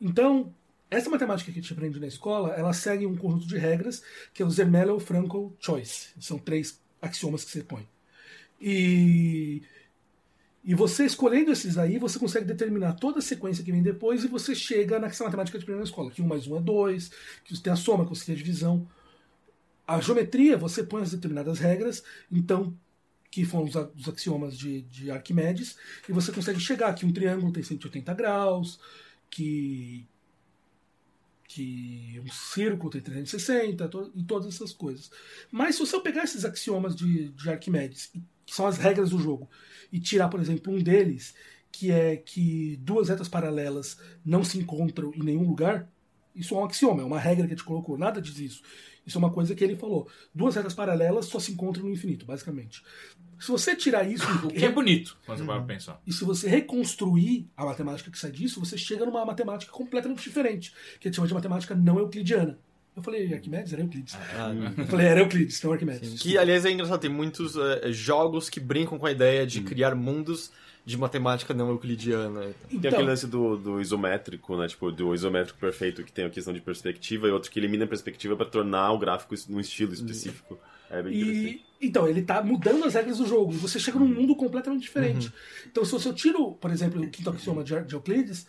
[0.00, 0.52] Então,
[0.90, 4.02] essa matemática que a gente aprende na escola, ela segue um conjunto de regras,
[4.34, 6.08] que é o Zermelo-Frankel Choice.
[6.20, 7.86] São três axiomas que você põe.
[8.60, 9.62] E,
[10.66, 14.28] e você escolhendo esses aí, você consegue determinar toda a sequência que vem depois e
[14.28, 16.60] você chega nessa matemática que a gente aprende na escola, que 1 mais 1 é
[16.60, 17.10] 2,
[17.44, 18.86] que você tem a soma, que você tem a divisão.
[19.86, 22.02] A geometria, você põe as determinadas regras,
[22.32, 22.76] então,
[23.30, 25.76] que foram os axiomas de, de Arquimedes,
[26.08, 28.80] e você consegue chegar que um triângulo tem 180 graus,
[29.30, 30.04] que,
[31.46, 35.10] que um círculo tem 360, to- e todas essas coisas.
[35.50, 39.18] Mas se você pegar esses axiomas de, de Arquimedes, e- que são as regras do
[39.18, 39.50] jogo,
[39.92, 41.34] e tirar, por exemplo, um deles,
[41.70, 45.90] que é que duas retas paralelas não se encontram em nenhum lugar,
[46.34, 48.62] isso é um axioma, é uma regra que a gente colocou, nada diz isso.
[49.06, 50.08] Isso é uma coisa que ele falou.
[50.34, 52.82] Duas retas paralelas só se encontram no infinito, basicamente.
[53.38, 56.00] Se você tirar isso O que é bonito, quando você vai pensar.
[56.06, 60.72] e se você reconstruir a matemática que sai disso, você chega numa matemática completamente diferente,
[60.98, 62.58] que a gente chama de matemática não euclidiana.
[62.96, 63.72] Eu falei Arquimedes?
[63.74, 64.16] Era Euclides.
[64.78, 66.20] Eu falei, era Euclides, não Arquimedes.
[66.22, 69.94] Que, aliás, é engraçado, tem muitos eh, jogos que brincam com a ideia de criar
[69.94, 70.50] mundos
[70.84, 72.40] de matemática não euclidiana.
[72.40, 74.66] Tem Então, aquele lance do, do isométrico, né?
[74.68, 77.88] Tipo, do isométrico perfeito que tem a questão de perspectiva e outro que elimina a
[77.88, 80.58] perspectiva pra tornar o gráfico num estilo específico.
[80.88, 81.64] É bem interessante.
[81.80, 83.50] E, então, ele tá mudando as regras do jogo.
[83.52, 85.30] Você chega num mundo completamente diferente.
[85.66, 88.46] Então, se você tira, por exemplo, o quinto axioma de de Euclides,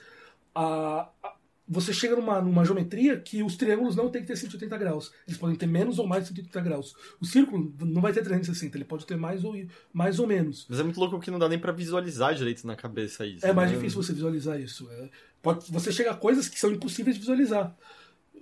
[0.56, 1.34] a- a-
[1.68, 5.12] você chega numa, numa geometria que os triângulos não tem que ter 180 graus.
[5.28, 6.96] Eles podem ter menos ou mais de 180 graus.
[7.20, 9.54] O círculo não vai ter 360, ele pode ter mais ou,
[9.92, 10.66] mais ou menos.
[10.70, 13.46] Mas é muito louco que não dá nem pra visualizar direito na cabeça isso.
[13.46, 13.76] É mais né?
[13.76, 14.90] difícil você visualizar isso.
[14.92, 15.10] É,
[15.42, 17.76] pode, você chega a coisas que são impossíveis de visualizar.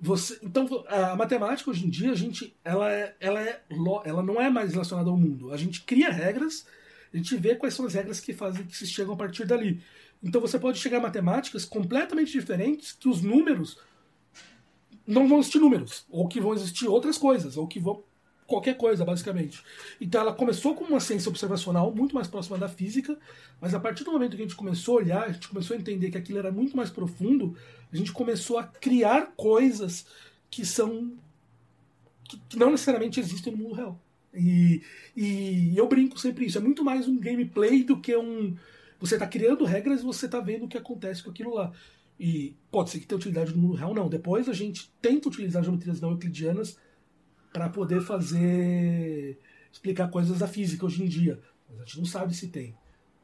[0.01, 3.61] Você, então, a matemática hoje em dia, a gente, ela, é, ela, é,
[4.03, 5.51] ela não é mais relacionada ao mundo.
[5.51, 6.65] A gente cria regras,
[7.13, 9.81] a gente vê quais são as regras que fazem que se chegam a partir dali.
[10.23, 13.77] Então você pode chegar a matemáticas completamente diferentes que os números
[15.07, 18.03] não vão existir números, ou que vão existir outras coisas, ou que vão
[18.47, 19.63] qualquer coisa, basicamente.
[19.99, 23.17] Então ela começou como uma ciência observacional, muito mais próxima da física,
[23.59, 25.79] mas a partir do momento que a gente começou a olhar, a gente começou a
[25.79, 27.55] entender que aquilo era muito mais profundo,
[27.91, 30.05] a gente começou a criar coisas
[30.49, 31.13] que são
[32.23, 33.99] que, que não necessariamente existem no mundo real.
[34.33, 34.81] E,
[35.15, 38.55] e eu brinco sempre isso, é muito mais um gameplay do que um
[38.99, 41.71] você está criando regras e você está vendo o que acontece com aquilo lá.
[42.19, 44.07] E pode ser que tenha utilidade no mundo real, não.
[44.07, 46.77] Depois a gente tenta utilizar geometrias não euclidianas
[47.51, 49.37] para poder fazer
[49.71, 51.39] explicar coisas da física hoje em dia.
[51.69, 52.75] Mas a gente não sabe se tem.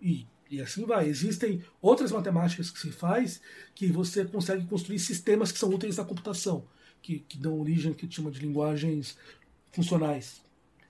[0.02, 1.08] E, e assim vai.
[1.08, 3.42] Existem outras matemáticas que se faz
[3.74, 6.66] que você consegue construir sistemas que são úteis na computação,
[7.02, 9.18] que, que dão origem que chama de linguagens
[9.72, 10.42] funcionais.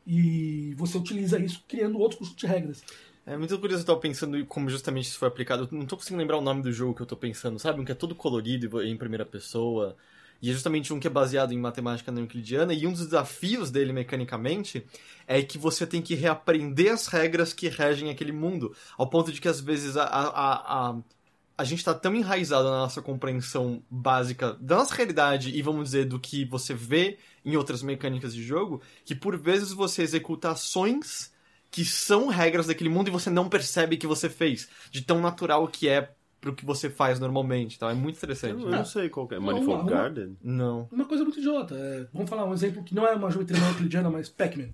[0.05, 2.83] E você utiliza isso criando outro conjunto de regras.
[3.25, 5.67] É muito curioso, eu tava pensando como justamente isso foi aplicado.
[5.71, 7.79] Eu não tô conseguindo lembrar o nome do jogo que eu tô pensando, sabe?
[7.79, 9.95] Um que é todo colorido em primeira pessoa.
[10.41, 12.73] E é justamente um que é baseado em matemática não euclidiana.
[12.73, 14.83] E um dos desafios dele, mecanicamente,
[15.27, 18.75] é que você tem que reaprender as regras que regem aquele mundo.
[18.97, 20.97] Ao ponto de que, às vezes, a, a, a,
[21.59, 26.05] a, gente tá tão enraizado na nossa compreensão básica da nossa realidade e, vamos dizer,
[26.05, 31.31] do que você vê em outras mecânicas de jogo, que por vezes você executa ações
[31.71, 35.65] que são regras daquele mundo e você não percebe que você fez, de tão natural
[35.69, 36.11] que é
[36.41, 38.55] pro que você faz normalmente, então é muito Eu, interessante.
[38.57, 39.39] não- eu não sei qual que é.
[39.39, 40.35] Manifold uma- Garden?
[40.43, 40.89] Não.
[40.91, 41.75] Uma coisa muito idiota.
[41.75, 44.69] é, vamos falar um exemplo que não é uma geometria não euclidiana, mas Pac-Man.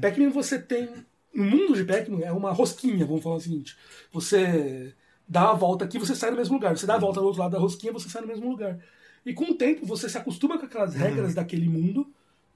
[0.00, 0.88] Pac-Man você tem.
[1.34, 3.76] No mundo de Pac-Man é uma rosquinha, vamos falar o seguinte.
[4.10, 4.94] Você
[5.28, 6.76] dá a volta aqui, você sai no mesmo lugar.
[6.76, 8.78] Você dá a volta do outro lado da rosquinha, você sai no mesmo lugar.
[9.24, 12.06] E com o tempo você se acostuma com aquelas regras daquele mundo,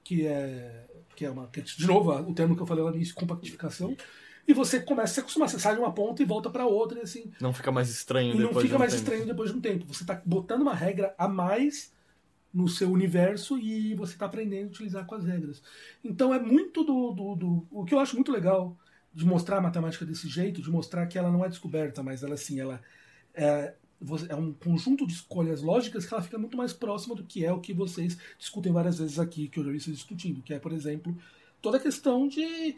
[0.03, 0.85] que é.
[1.17, 1.47] Que é uma.
[1.51, 3.97] de novo, o termo que eu falei lá no início, compactificação.
[4.47, 5.49] E você começa a se acostumar.
[5.49, 7.31] Você sai de uma ponta e volta para outra, e assim.
[7.41, 9.03] Não fica mais estranho E não depois de fica um mais tempo.
[9.03, 9.85] estranho depois de um tempo.
[9.87, 11.91] Você está botando uma regra a mais
[12.53, 15.61] no seu universo e você está aprendendo a utilizar com as regras.
[16.03, 18.77] Então é muito do, do, do- O que eu acho muito legal
[19.13, 22.35] de mostrar a matemática desse jeito, de mostrar que ela não é descoberta, mas ela
[22.35, 22.79] assim, ela
[23.33, 23.73] é,
[24.29, 27.51] é um conjunto de escolhas lógicas que ela fica muito mais próxima do que é
[27.51, 30.71] o que vocês discutem várias vezes aqui, que eu já vocês discutindo, que é, por
[30.71, 31.17] exemplo,
[31.61, 32.75] toda a questão de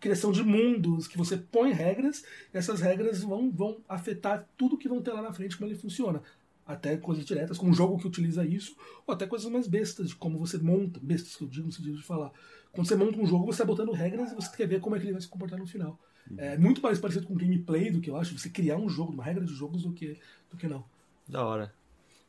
[0.00, 4.88] criação de mundos, que você põe regras, e essas regras vão, vão afetar tudo que
[4.88, 6.22] vão ter lá na frente, como ele funciona.
[6.66, 8.76] Até coisas diretas, como um jogo que utiliza isso,
[9.06, 11.96] ou até coisas mais bestas, de como você monta, bestas que eu digo no sentido
[11.96, 12.32] de falar.
[12.72, 14.98] Quando você monta um jogo, você está botando regras e você quer ver como é
[14.98, 15.98] que ele vai se comportar no final.
[16.36, 19.24] É muito mais parecido com gameplay do que eu acho, você criar um jogo, uma
[19.24, 20.18] regra de jogos do que,
[20.50, 20.84] do que não.
[21.28, 21.72] Da hora.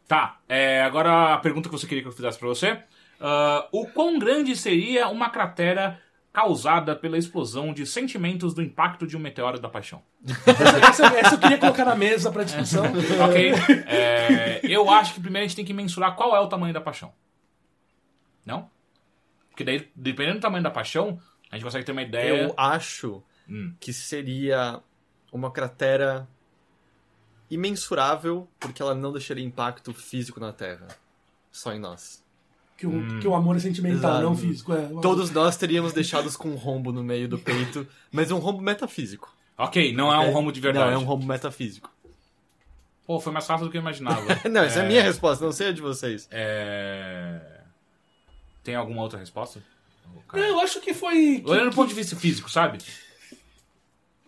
[0.08, 2.82] Tá, é, agora a pergunta que você queria que eu fizesse pra você.
[3.20, 6.00] Ah, o quão grande seria uma cratera
[6.32, 10.04] causada pela explosão de sentimentos do impacto de um meteoro da paixão?
[10.88, 12.86] Essa, essa, eu queria colocar na mesa para discussão.
[13.28, 13.52] Ok?
[13.88, 16.82] É, eu acho que primeiro a gente tem que mensurar qual é o tamanho da
[16.82, 17.12] paixão.
[18.46, 18.70] Não?
[19.50, 21.20] Porque daí, dependendo do tamanho da paixão,
[21.52, 22.44] a gente consegue ter uma ideia.
[22.44, 23.74] Eu acho Hum.
[23.80, 24.82] que seria
[25.32, 26.28] uma cratera
[27.50, 30.88] imensurável, porque ela não deixaria impacto físico na Terra.
[31.52, 32.24] Só em nós.
[32.78, 34.24] Que o, que o amor é sentimental, Exato.
[34.24, 34.74] não físico.
[34.74, 38.62] É, Todos nós teríamos deixados com um rombo no meio do peito, mas um rombo
[38.62, 39.36] metafísico.
[39.58, 40.92] Ok, não é um rombo de verdade.
[40.92, 41.92] Não, é um rombo metafísico.
[43.08, 44.22] Pô, foi mais fácil do que eu imaginava.
[44.52, 46.28] Não, essa é, a minha resposta, não sei a de vocês.
[46.30, 47.62] É...
[48.66, 49.64] Tem alguma outra resposta?
[50.34, 51.42] Não, eu acho que foi.
[51.46, 52.80] Olhando do ponto de vista físico, sabe?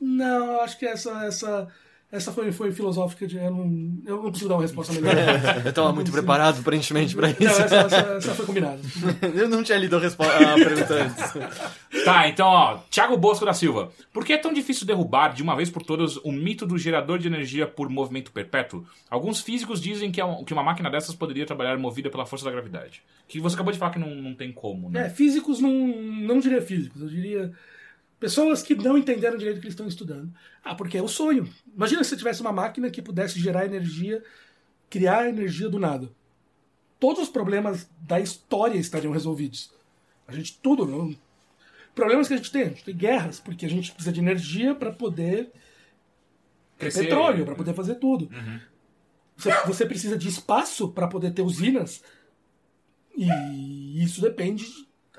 [0.02, 1.68] Não, eu acho que essa, essa,
[2.12, 3.28] essa foi, foi filosófica.
[3.28, 5.14] De, eu, não, eu não consigo dar uma resposta melhor.
[5.66, 7.62] Eu tava muito preparado, aparentemente, pra Não, isso.
[7.62, 8.80] essa, essa, essa foi combinada.
[9.36, 12.04] Eu não tinha lido a, respo- a pergunta antes.
[12.06, 13.92] Tá, então, ó, Thiago Bosco da Silva.
[14.14, 17.20] Por que é tão difícil derrubar, de uma vez por todas, o mito do gerador
[17.20, 18.86] de energia por movimento perpétuo?
[19.10, 22.46] Alguns físicos dizem que, é um- que uma máquina dessas poderia trabalhar movida pela força
[22.46, 23.04] da gravidade.
[23.28, 25.08] Que você acabou de falar que não, não tem como, né?
[25.08, 27.52] É, físicos não, não diria físicos, eu diria
[28.20, 30.34] pessoas que não entenderam direito o que eles estão estudando.
[30.64, 31.50] Ah, porque é o sonho.
[31.74, 34.24] Imagina se você tivesse uma máquina que pudesse gerar energia,
[34.90, 36.10] criar energia do nada.
[37.00, 39.72] Todos os problemas da história estariam resolvidos.
[40.28, 41.16] A gente tudo, não...
[41.96, 44.76] problemas que a gente tem, a gente tem guerras, porque a gente precisa de energia
[44.76, 45.46] para poder
[46.78, 47.04] ter Crescer.
[47.04, 48.30] petróleo, para poder fazer tudo.
[49.38, 52.04] Você, você precisa de espaço para poder ter usinas
[53.16, 54.66] e isso depende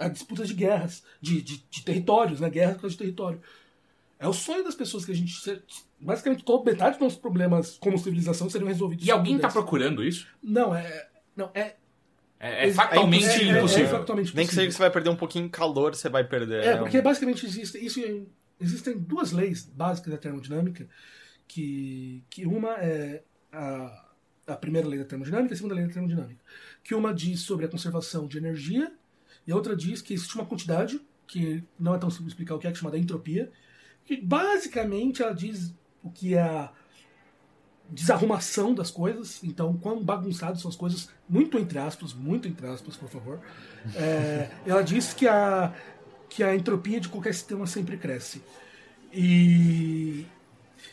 [0.00, 2.48] da disputa de guerras, de, de, de territórios, né?
[2.48, 3.40] Guerra por causa de território.
[4.18, 5.34] É o sonho das pessoas que a gente.
[5.98, 9.06] Basicamente, toda metade dos nossos problemas como civilização seriam resolvidos.
[9.06, 9.54] E alguém tá pudesse.
[9.54, 10.26] procurando isso?
[10.42, 11.08] Não, é.
[11.36, 11.76] Não, é.
[12.38, 13.84] É, é factualmente é, é, impossível.
[13.84, 16.24] É, factualmente Nem que seja que você vai perder um pouquinho de calor, você vai
[16.24, 16.64] perder.
[16.64, 16.78] É, né?
[16.78, 18.22] porque basicamente existe, isso, é-
[18.58, 20.88] existem duas leis básicas da termodinâmica,
[21.46, 23.22] que, que uma é
[23.52, 24.06] a,
[24.46, 26.42] a primeira lei da termodinâmica e a segunda lei da termodinâmica.
[26.82, 28.90] Que uma diz sobre a conservação de energia
[29.46, 32.58] e a outra diz que existe uma quantidade, que não é tão simples explicar o
[32.58, 33.50] que é, que é chamada entropia,
[34.04, 36.72] que basicamente ela diz o que é a
[37.88, 42.96] desarrumação das coisas, então quão bagunçadas são as coisas, muito entre aspas, muito entre aspas,
[42.96, 43.40] por favor.
[43.94, 45.74] É, ela diz que a,
[46.28, 48.42] que a entropia de qualquer sistema sempre cresce.
[49.12, 50.24] E,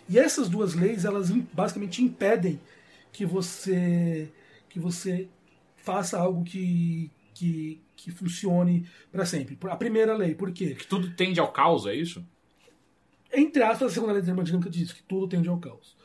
[0.10, 2.60] e essas duas leis, elas basicamente impedem
[3.12, 4.32] que você
[4.70, 5.28] que você
[5.78, 9.58] faça algo que, que, que funcione para sempre.
[9.70, 10.76] A primeira lei, por quê?
[10.76, 12.24] Que tudo tende ao caos, é isso?
[13.34, 15.98] Entre aspas, a segunda lei da termodinâmica diz que tudo tende ao caos.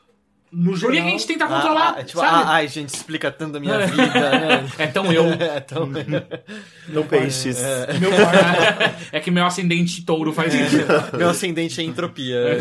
[0.50, 1.94] No Por geral, que que a gente tenta Ah, controlar?
[1.96, 2.34] ah, é tipo, sabe?
[2.34, 4.68] ah, ai, gente, explica tanto da minha vida, né?
[4.78, 5.24] É tão eu.
[5.40, 5.88] É, então,
[6.88, 7.58] Não peixes.
[8.00, 10.76] meu quarto, É que meu ascendente touro faz isso.
[11.16, 12.58] meu ascendente é entropia.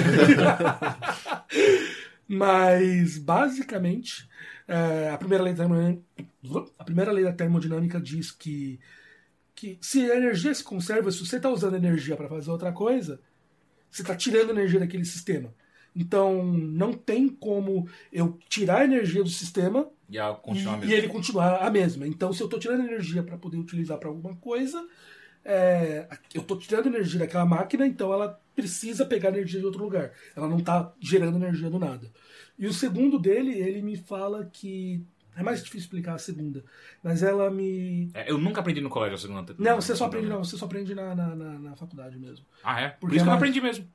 [2.28, 4.26] Mas, basicamente,
[4.68, 6.02] é, a, primeira lei da termodinâmica,
[6.80, 8.80] a primeira lei da termodinâmica diz que,
[9.62, 13.22] que se a energia se conserva, se você está usando energia para fazer outra coisa,
[13.92, 15.54] você está tirando energia daquele sistema.
[15.96, 20.18] Então, não tem como eu tirar a energia do sistema E
[20.88, 22.08] e, e ele continuar a mesma.
[22.08, 24.84] Então, se eu estou tirando energia para poder utilizar para alguma coisa,
[25.46, 30.12] é, eu estou tirando energia daquela máquina, então ela precisa pegar energia de outro lugar.
[30.36, 32.12] Ela não está gerando energia do nada.
[32.58, 35.06] E o segundo dele, ele me fala que.
[35.36, 36.64] É mais difícil explicar a segunda.
[37.03, 38.10] Mas ela me.
[38.14, 40.66] É, eu nunca aprendi no colégio a segunda Não, você só aprende, não, você só
[40.66, 42.45] aprende na, na, na- na faculdade mesmo.
[42.64, 42.90] Ah, é?
[42.90, 43.88] Por Porque isso que eu não ela- aprendi mesmo.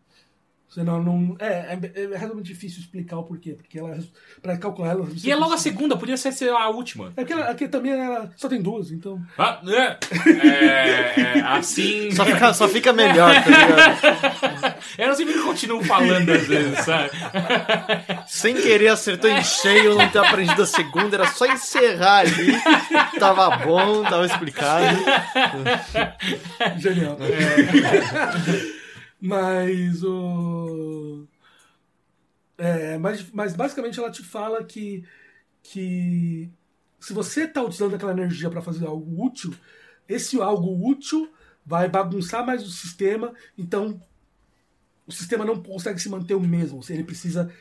[0.68, 3.52] Você não, é, é, é realmente difícil explicar o porquê.
[3.52, 3.98] Porque ela.
[4.42, 5.08] Pra calcular ela.
[5.24, 7.12] E é logo a segunda, podia ser ser a última.
[7.16, 9.20] É porque ela, aqui também ela só tem duas, então.
[9.38, 9.98] Ah, é,
[10.46, 12.10] é, é, assim.
[12.10, 14.76] Só fica, só fica melhor, tá ligado?
[14.98, 17.10] Eu não sei porque eu continuo falando às vezes, sabe?
[18.26, 22.54] Sem querer acertou em cheio, não ter aprendido a segunda, era só encerrar ali.
[23.18, 24.96] Tava bom, tava explicado.
[26.78, 27.18] Genial.
[29.20, 31.26] Mas o.
[32.58, 35.04] É, mas, mas basicamente ela te fala que,
[35.62, 36.50] que
[36.98, 39.54] se você está utilizando aquela energia para fazer algo útil,
[40.08, 41.30] esse algo útil
[41.64, 44.00] vai bagunçar mais o sistema, então
[45.06, 46.80] o sistema não consegue se manter o mesmo.
[46.88, 47.52] Ele precisa.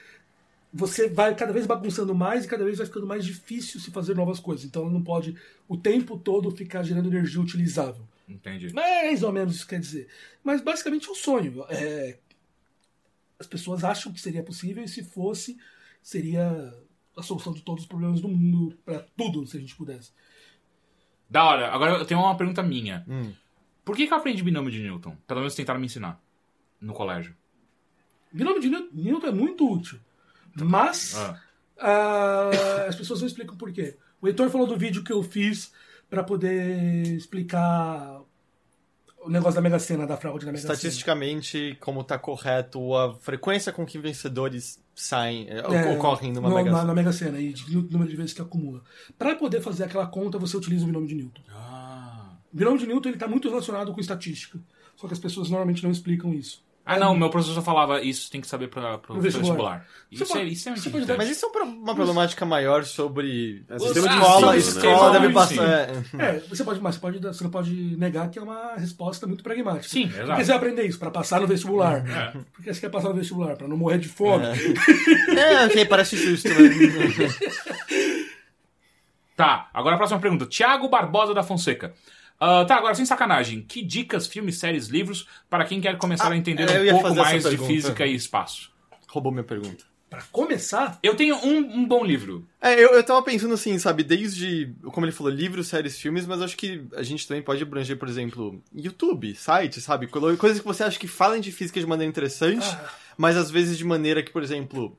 [0.74, 4.16] Você vai cada vez bagunçando mais e cada vez vai ficando mais difícil se fazer
[4.16, 4.66] novas coisas.
[4.66, 5.36] Então ela não pode
[5.68, 8.06] o tempo todo ficar gerando energia utilizável.
[8.28, 8.74] Entendi.
[8.74, 10.08] Mais ou menos isso quer dizer.
[10.44, 11.64] Mas basicamente é um sonho.
[11.70, 12.18] É,
[13.40, 15.58] As pessoas acham que seria possível e se fosse,
[16.02, 16.74] seria
[17.16, 20.12] a solução de todos os problemas do mundo, para tudo, se a gente pudesse.
[21.30, 21.72] Da hora.
[21.72, 23.06] Agora eu tenho uma pergunta minha.
[23.08, 23.34] Hum.
[23.84, 25.16] Por que, que eu aprendi binômio de Newton?
[25.28, 26.20] Pelo menos tentaram me ensinar.
[26.82, 27.36] No colégio.
[28.32, 30.00] Binômio de Newton- é muito útil.
[30.56, 31.42] Mas Ah.
[31.78, 33.98] ah, as pessoas não explicam por quê.
[34.22, 35.72] O Heitor falou do vídeo que eu fiz
[36.10, 38.22] para poder explicar
[39.24, 40.74] o negócio da Mega Sena, da fraude da Mega Sena.
[40.74, 46.56] Estatisticamente, como tá correto, a frequência com que vencedores saem, é, É, ocorrem numa no-
[46.56, 46.88] Mega na, Sena.
[46.88, 48.82] na Mega Sena e de número de vezes que acumula.
[49.18, 51.42] Para poder fazer aquela conta, você utiliza o binômio de Newton.
[51.50, 52.36] Ah.
[52.54, 54.60] O binômio de Newton está muito relacionado com estatística.
[54.96, 56.64] Só que as pessoas normalmente não explicam isso.
[56.88, 59.88] Ah, não, meu professor falava isso tem que saber para pro No vestibular.
[60.12, 61.18] Isso, pode- é, isso é muito pode importante.
[61.18, 64.92] Mas isso é um uma problemática maior sobre É, sistema de escola, ensino, né?
[64.92, 65.64] escola deve passar.
[65.68, 65.92] é.
[66.20, 69.44] É, você pode, mas você pode, você não pode negar que é uma resposta muito
[69.44, 69.88] pragmática.
[69.90, 70.36] Sim, exato.
[70.36, 71.00] que você vai aprender isso?
[71.00, 72.08] Para passar no vestibular.
[72.08, 72.32] É.
[72.54, 73.56] Por que você quer passar no vestibular?
[73.58, 74.46] Para não morrer de fome.
[74.46, 76.56] É, ok, parece justo, né?
[79.36, 80.46] Tá, agora a próxima pergunta.
[80.46, 81.94] Tiago Barbosa da Fonseca.
[82.40, 83.62] Ah, tá, agora sem sacanagem.
[83.62, 87.44] Que dicas, filmes, séries, livros para quem quer começar a entender eu um pouco mais
[87.44, 88.72] de física e espaço?
[89.08, 89.86] Roubou minha pergunta.
[90.10, 92.48] Para começar, Eu tenho um, um bom livro.
[92.62, 96.42] É, eu, eu tava pensando assim, sabe, desde, como ele falou, livros, séries, filmes, mas
[96.42, 100.08] acho que a gente também pode abranger, por exemplo, YouTube, site, sabe?
[100.08, 102.90] Coisas que você acha que falam de física de maneira interessante, Ah.
[103.18, 104.96] mas às vezes de maneira que, por exemplo,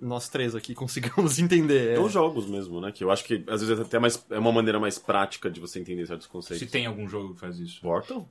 [0.00, 1.96] nós três aqui consigamos entender.
[1.96, 1.98] É.
[2.00, 2.90] Ou jogos mesmo, né?
[2.92, 5.60] Que eu acho que às vezes é até mais, é uma maneira mais prática de
[5.60, 6.66] você entender certos conceitos.
[6.66, 7.80] Se tem algum jogo que faz isso.
[7.80, 8.28] Portal?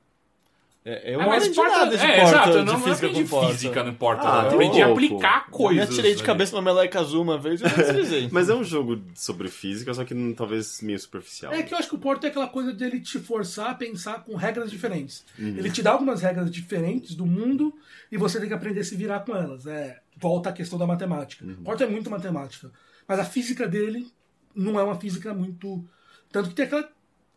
[0.86, 2.74] É, eu É, não mas aprendi Portal- nada de é, Portal, exato, eu de não,
[2.74, 3.52] não física aprendi com Portal.
[3.52, 4.28] física no Portal.
[4.34, 5.88] Ah, eu tô aprendi a aplicar Eu coisas.
[5.90, 8.30] me atirei de cabeça uma meleca azul uma vez e eu deslizei.
[8.32, 11.52] Mas é um jogo sobre física, só que hum, talvez meio superficial.
[11.52, 14.24] É que eu acho que o Porto é aquela coisa dele te forçar a pensar
[14.24, 15.26] com regras diferentes.
[15.38, 17.74] Ele te dá algumas regras diferentes do mundo
[18.10, 19.68] e você tem que aprender a se virar com elas.
[19.68, 21.46] É, volta à questão da matemática.
[21.46, 22.72] O Porto é muito matemática.
[23.08, 24.12] Mas a física dele
[24.54, 25.84] não é uma física muito.
[26.32, 26.90] Tanto que tem aquela,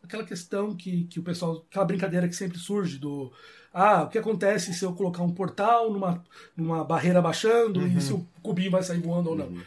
[0.02, 1.64] aquela questão que, que o pessoal.
[1.70, 3.32] aquela brincadeira que sempre surge do.
[3.72, 6.22] Ah, o que acontece se eu colocar um portal numa,
[6.54, 9.62] numa barreira baixando e se o cubinho vai sair voando ou não?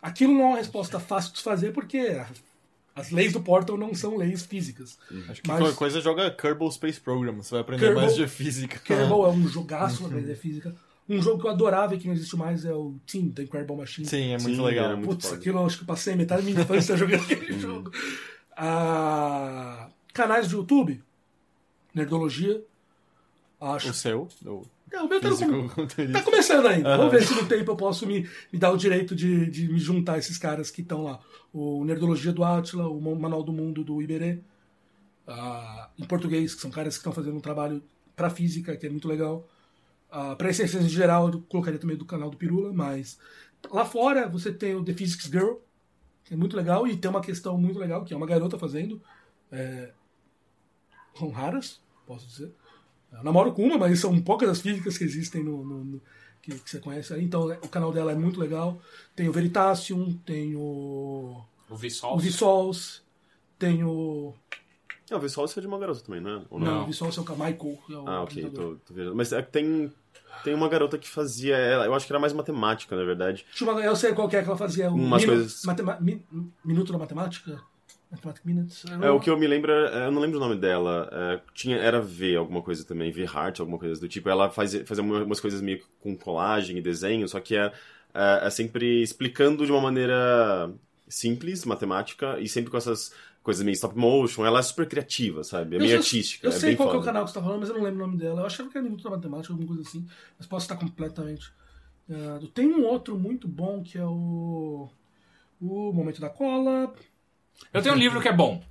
[0.00, 2.22] Aquilo não é uma resposta fácil de fazer porque
[2.94, 4.96] as leis do Portal não são leis físicas.
[5.28, 8.28] Acho que Mas- qualquer coisa joga Kerbal Space Program, você vai aprender Kerbal- mais de
[8.28, 8.78] física.
[8.78, 10.72] Kerbal é um jogaço na aprender física.
[11.08, 13.78] Um jogo que eu adorava e que não existe mais é o Team, da Kerbal
[13.78, 14.06] Machine.
[14.06, 14.86] Sim, é muito Sim, legal.
[14.86, 15.36] era muito Putz, foda.
[15.40, 17.90] aquilo eu acho que eu passei metade da minha infância jogando aquele jogo.
[18.70, 21.02] Ah, canais de YouTube,
[21.94, 22.62] Nerdologia,
[23.60, 23.88] acho.
[23.90, 24.28] O seu?
[24.44, 25.68] O É, o meu tá, com-
[26.12, 26.96] tá começando ainda.
[26.96, 29.78] Vamos ver se no tempo eu posso me, me dar o direito de, de me
[29.78, 31.20] juntar a esses caras que estão lá.
[31.52, 34.40] O Nerdologia do Atila, o Manual do Mundo do Iberê,
[35.26, 37.82] ah, em português, que são caras que estão fazendo um trabalho
[38.16, 39.46] para física, que é muito legal.
[40.10, 43.18] Uh, para ciências em geral, eu colocaria também do canal do Pirula, mas
[43.70, 45.56] lá fora você tem o The Physics Girl,
[46.24, 49.00] que é muito legal, e tem uma questão muito legal, que é uma garota fazendo.
[49.52, 49.92] É,
[51.16, 52.52] são raras, posso dizer.
[53.12, 56.02] Eu namoro com uma, mas são poucas as físicas que existem no, no- no-
[56.42, 57.14] que, que você conhece.
[57.20, 58.80] Então o canal dela é muito legal.
[59.16, 62.06] Tem o Veritasium, tem o, O Vsauce.
[62.14, 63.00] o Vsauce,
[63.58, 64.34] tem o.
[65.10, 66.42] É, o visual é de uma garota também, não é?
[66.50, 67.78] Ou Não, o Vsauce é o Michael.
[67.90, 69.14] é o Ah, ok, tô, tô vendo.
[69.14, 69.92] Mas é tem,
[70.44, 73.46] tem uma garota que fazia ela, eu acho que era mais matemática, na verdade.
[73.60, 74.90] Uma- eu sei qual que é que ela fazia.
[74.90, 76.24] Umas Minu- coisas- matema- Mi-
[76.64, 77.60] Minuto da Matemática?
[78.10, 78.84] Mathematic Minutes?
[79.02, 81.08] É, o que eu me lembro, é- eu não lembro o nome dela.
[81.12, 84.28] é, tinha, era V, alguma coisa também, V Heart, alguma coisa do tipo.
[84.28, 87.72] Ela fazia, fazia umas coisas meio com colagem e desenho, só que é,
[88.14, 90.70] é, é sempre explicando de uma maneira
[91.06, 93.12] simples, matemática, e sempre com essas
[93.48, 94.44] coisas meio stop motion.
[94.44, 95.74] Ela é super criativa, sabe?
[95.74, 96.46] É Eu meio sei- artística.
[96.46, 97.82] Eu é sei bem qual é o canal que você tá falando, mas eu não
[97.82, 98.42] lembro o nome dela.
[98.42, 100.06] Eu achava que era Minuto da Matemática, alguma coisa assim.
[100.38, 101.50] Mas posso estar completamente.
[102.08, 102.46] errado.
[102.48, 104.88] tem um outro muito bom que é o.
[105.60, 106.92] O Momento da Cola.
[107.72, 108.62] Eu tenho um livro que é bom.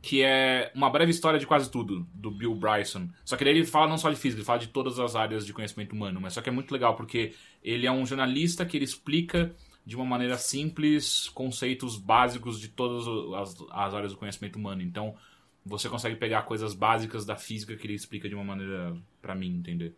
[0.00, 3.08] Que é Uma Breve História de Quase Tudo, do Bill Bryson.
[3.24, 5.44] Só que daí ele fala não só de física, ele fala de todas as áreas
[5.46, 6.20] de conhecimento humano.
[6.20, 9.54] Mas só que é muito legal, porque ele é um jornalista que ele explica
[9.84, 14.82] de uma maneira simples conceitos básicos de todas as, as áreas do conhecimento humano.
[14.82, 15.16] Então,
[15.64, 19.56] você consegue pegar coisas básicas da física que ele explica de uma maneira pra mim
[19.56, 19.94] entender.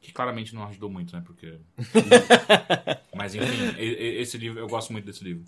[0.00, 1.22] Que claramente não ajudou muito, né?
[1.24, 1.58] Porque.
[3.14, 5.44] Mas enfim, esse livro, eu gosto muito desse livro.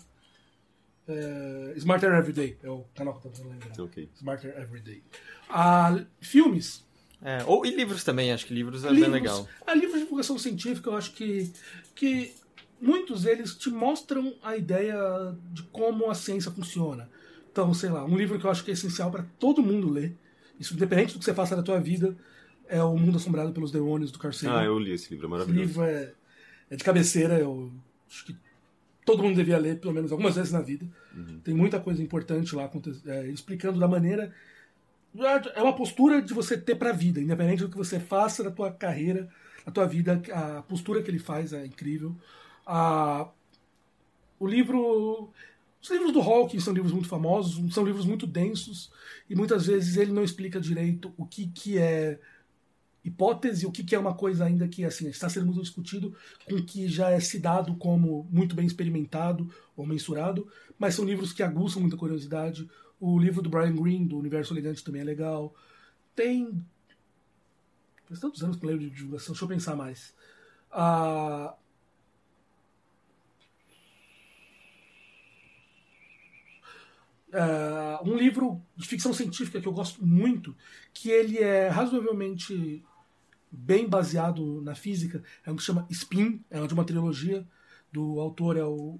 [1.07, 3.83] É, Smarter Everyday é o canal que eu tô tentando lembrar.
[3.83, 4.09] Ok.
[4.15, 5.03] Smarter Everyday.
[5.49, 6.85] Ah, filmes.
[7.21, 9.47] É, ou, e livros também, acho que livros é bem livros, legal.
[9.65, 11.51] A livros de divulgação científica, eu acho que,
[11.95, 12.33] que
[12.81, 14.95] muitos deles te mostram a ideia
[15.51, 17.09] de como a ciência funciona.
[17.51, 20.15] Então, sei lá, um livro que eu acho que é essencial para todo mundo ler,
[20.59, 22.15] isso independente do que você faça na tua vida,
[22.67, 24.59] é O Mundo Assombrado pelos Demônios, do Carl Sagan.
[24.59, 25.67] Ah, eu li esse livro, é Esse maravilhoso.
[25.67, 26.13] livro é,
[26.69, 27.71] é de cabeceira, eu
[28.09, 28.35] acho que
[29.05, 30.85] todo mundo devia ler pelo menos algumas vezes na vida.
[31.43, 32.69] Tem muita coisa importante lá
[33.05, 34.31] é, explicando da maneira.
[35.55, 38.71] É uma postura de você ter pra vida, independente do que você faça na tua
[38.71, 39.27] carreira,
[39.65, 42.15] na tua vida, a postura que ele faz é incrível.
[42.67, 45.29] O livro.
[45.81, 48.91] Os livros do Hawking são livros muito famosos, são livros muito densos,
[49.29, 52.19] e muitas vezes ele não explica direito o que, que é
[53.05, 56.13] hipótese, o que, que é uma coisa ainda que assim, está sendo muito discutido,
[56.45, 61.31] com que já é se dado como muito bem experimentado ou mensurado, mas são livros
[61.31, 62.69] que aguçam muita curiosidade.
[62.99, 65.55] O livro do Brian Greene, do Universo Elegante, também é legal.
[66.15, 66.65] Tem.
[68.07, 70.13] Faz tantos anos que eu leio de divulgação, deixa eu pensar mais.
[70.71, 71.55] Ah,
[77.33, 80.55] ah, um livro de ficção científica que eu gosto muito,
[80.93, 82.83] que ele é razoavelmente
[83.51, 87.47] bem baseado na física, é um que se chama Spin, é de uma trilogia,
[87.91, 88.99] do autor é o.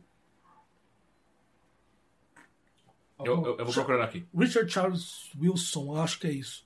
[3.20, 4.26] Eu, eu- eu vou procurar aqui.
[4.36, 6.66] Richard Charles Wilson, acho que é isso.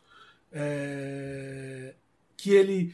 [0.51, 1.95] É,
[2.35, 2.93] Que ele,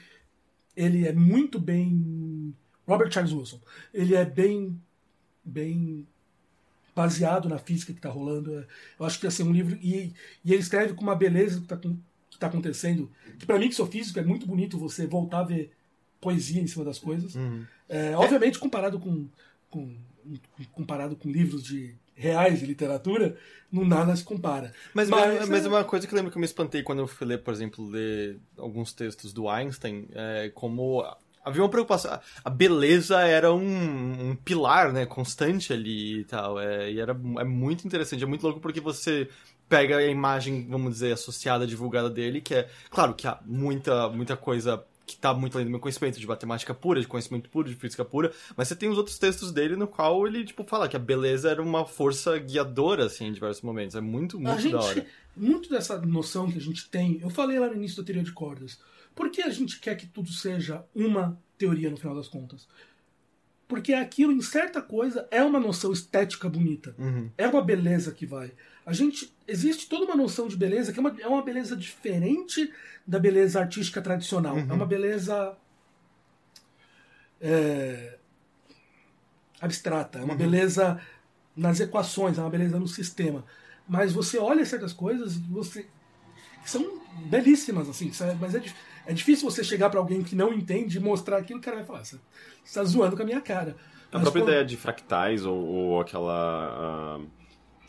[0.76, 2.54] ele é muito bem.
[2.88, 3.60] Robert Charles Wilson.
[3.94, 4.80] Ele é bem,
[5.44, 6.08] bem
[6.98, 8.58] baseado na física que está rolando.
[8.60, 8.66] É,
[9.00, 9.78] Eu acho que assim, um livro.
[9.82, 10.12] E,
[10.44, 11.78] e ele escreve com uma beleza que está
[12.40, 13.10] tá acontecendo.
[13.38, 15.72] Que para mim, que sou físico, é muito bonito você voltar a ver
[16.20, 17.36] poesia em cima das coisas.
[17.88, 19.28] É, obviamente, comparado com,
[19.70, 19.96] com,
[20.74, 23.38] comparado com livros de reais de literatura,
[23.72, 24.74] não nada se compara.
[24.92, 27.08] Mas, mas, mas é- uma coisa que eu lembro que eu me espantei quando eu
[27.08, 31.04] fui ler, por exemplo, ler alguns textos do Einstein, é como
[31.48, 32.20] havia uma preocupação.
[32.44, 36.60] a- beleza era um, um pilar, né, constante ali e tal.
[36.60, 39.30] É, e era é muito interessante, é muito louco porque você
[39.70, 44.38] pega a imagem, vamos dizer, associada, divulgada dele, que é, claro que há muita, muita
[44.38, 47.76] coisa que tá muito além do meu conhecimento de matemática pura, de conhecimento puro, de
[47.76, 50.98] física pura, mas você tem os outros textos dele no qual ele, tipo, fala que
[50.98, 53.96] a beleza era uma força guiadora, assim, em diversos momentos.
[53.96, 54.96] É muito, muito da hora.
[54.96, 58.24] gente, muito dessa noção que a gente tem, eu falei lá no início da teoria
[58.24, 58.80] de cordas.
[59.18, 62.68] Por que a gente quer que tudo seja uma teoria no final das contas?
[63.68, 66.96] Porque aquilo, em certa coisa, é uma noção estética bonita.
[67.38, 68.54] É uma beleza que vai.
[68.86, 69.36] A gente.
[69.46, 72.72] Existe toda uma noção de beleza que é uma, é uma beleza diferente
[73.06, 74.56] da beleza artística tradicional.
[74.58, 75.58] É uma beleza.
[77.42, 78.18] é,
[79.60, 80.20] abstrata.
[80.20, 81.02] É uma beleza
[81.56, 83.44] nas equações, é uma beleza no sistema.
[83.88, 85.88] Mas você olha certas coisas e você.
[86.64, 88.76] que são belíssimas, assim, mas é, dif-
[89.08, 91.86] é difícil você chegar pra alguém que não entende e mostrar aquilo, o cara vai
[91.86, 92.18] falar, você
[92.64, 93.76] está zoando com a minha cara.
[94.12, 97.20] A Mas própria quando- ideia de fractais ou, ou aquela.
[97.20, 97.20] ah,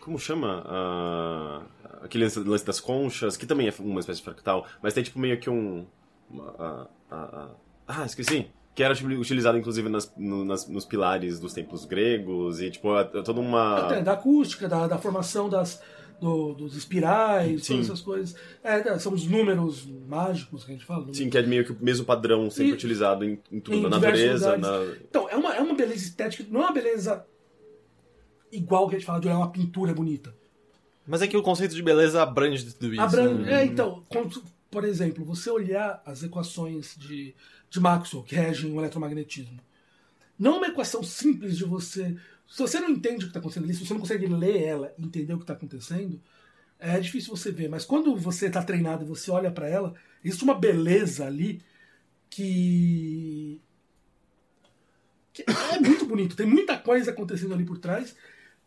[0.00, 0.64] como chama?
[0.66, 1.62] Ah,
[2.02, 5.38] aquele lance- das conchas, que também é uma espécie de fractal, mas tem tipo meio
[5.38, 5.86] que um.
[6.30, 7.48] uma- ah,
[7.86, 8.48] ah, esqueci.
[8.74, 12.96] Que era tipo, utilizado inclusive nas, no- nas- nos pilares dos templos gregos e tipo,
[12.96, 13.86] é toda uma.
[13.86, 15.82] Até da acústica, da, da formação das,
[16.20, 17.74] do- dos espirais, Sim.
[17.74, 18.34] todas essas coisas.
[18.62, 21.00] É, são os números mágicos que a gente fala.
[21.00, 23.76] números- Sim, que é meio que o mesmo padrão sempre E- utilizado em, em tudo,
[23.76, 24.68] em na natureza, na.
[25.08, 27.24] Então, é uma, é uma beleza estética, não é uma beleza
[28.50, 30.34] igual que a gente fala de olhar uma pintura bonita.
[31.06, 33.00] Mas é que o conceito de beleza abrange tudo isso.
[33.02, 33.62] Abran- né?
[33.62, 37.34] É, então, quando- por exemplo, você olhar as equações de,
[37.70, 39.58] de Maxwell que regem o eletromagnetismo.
[40.38, 42.14] Não é uma equação simples de você.
[42.48, 44.94] Se você não entende o que está acontecendo ali, se você não consegue ler ela
[44.98, 46.20] e entender o que está acontecendo,
[46.78, 47.68] é difícil você ver.
[47.68, 49.94] Mas quando você está treinado e você olha para ela,
[50.24, 51.60] existe uma beleza ali
[52.30, 53.60] que.
[55.32, 56.36] que é muito bonito.
[56.36, 58.16] Tem muita coisa acontecendo ali por trás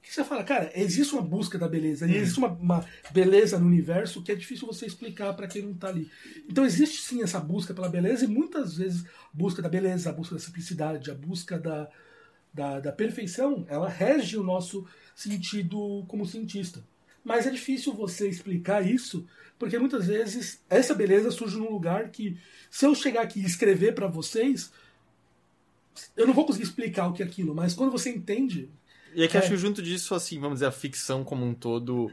[0.02, 3.68] que você fala, cara, existe uma busca da beleza, e existe uma, uma beleza no
[3.68, 6.10] universo que é difícil você explicar para quem não tá ali.
[6.50, 10.14] Então existe sim essa busca pela beleza, e muitas vezes a busca da beleza, a
[10.14, 11.88] busca da simplicidade, a busca da,
[12.54, 16.84] da, da perfeição, ela rege o nosso sentido como cientista.
[17.24, 19.28] Mas é difícil você explicar isso,
[19.60, 22.38] porque muitas vezes essa beleza surge num lugar que,
[22.70, 24.72] se eu chegar aqui e escrever para vocês,
[26.18, 28.70] eu não vou conseguir explicar o que é aquilo, mas quando você entende,
[29.14, 29.40] E é que É.
[29.40, 32.12] acho que junto disso, assim, vamos dizer, a ficção como um todo.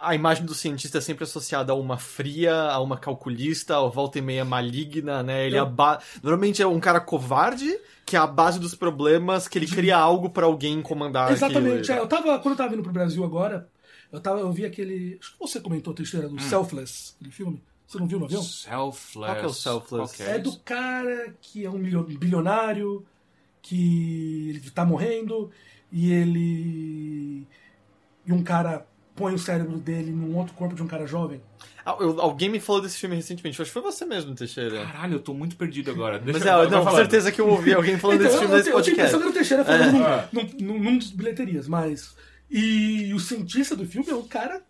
[0.00, 4.18] A imagem do cientista é sempre associada a uma fria, a uma calculista, a volta
[4.18, 5.46] e meia maligna, né?
[5.46, 5.58] Ele É.
[5.58, 6.00] aba...
[6.22, 10.30] Normalmente é um cara covarde, que é a base dos problemas, que ele cria algo
[10.30, 11.82] pra alguém comandar Exatamente.
[11.92, 11.98] aquilo.
[11.98, 13.68] é, eu tava, quando eu tava vindo pro Brasil agora,
[14.10, 15.18] eu, tava, eu vi aquele.
[15.20, 17.62] Acho que você comentou a terceira do Selfless, aquele filme.
[17.86, 18.42] Você não viu no avião?
[18.42, 19.32] Selfless.
[19.32, 20.16] Qual que é o Selfless?
[20.16, 23.04] Qual que É do cara que é um bilionário,
[23.60, 25.50] que ele tá morrendo,
[25.92, 27.46] e ele.
[28.24, 28.86] E um cara
[29.20, 31.40] põe o cérebro dele num outro corpo de um cara jovem.
[31.84, 33.60] Ah, eu- alguém me falou desse filme recentemente.
[33.60, 34.84] Acho que foi você mesmo, Teixeira.
[34.86, 36.18] Caralho, eu tô muito perdido agora.
[36.18, 38.40] Deixa Mas eu- é, vai não, com certeza que eu ouvi alguém falando desse Então,
[38.40, 39.18] filme eu, nesse eu, eu tinha podcast.
[39.18, 40.28] pensado que era o Teixeira falando num, É.
[40.32, 42.14] num, num, num dos bilheterias, mas.
[42.50, 44.62] E o cientista do filme é um cara.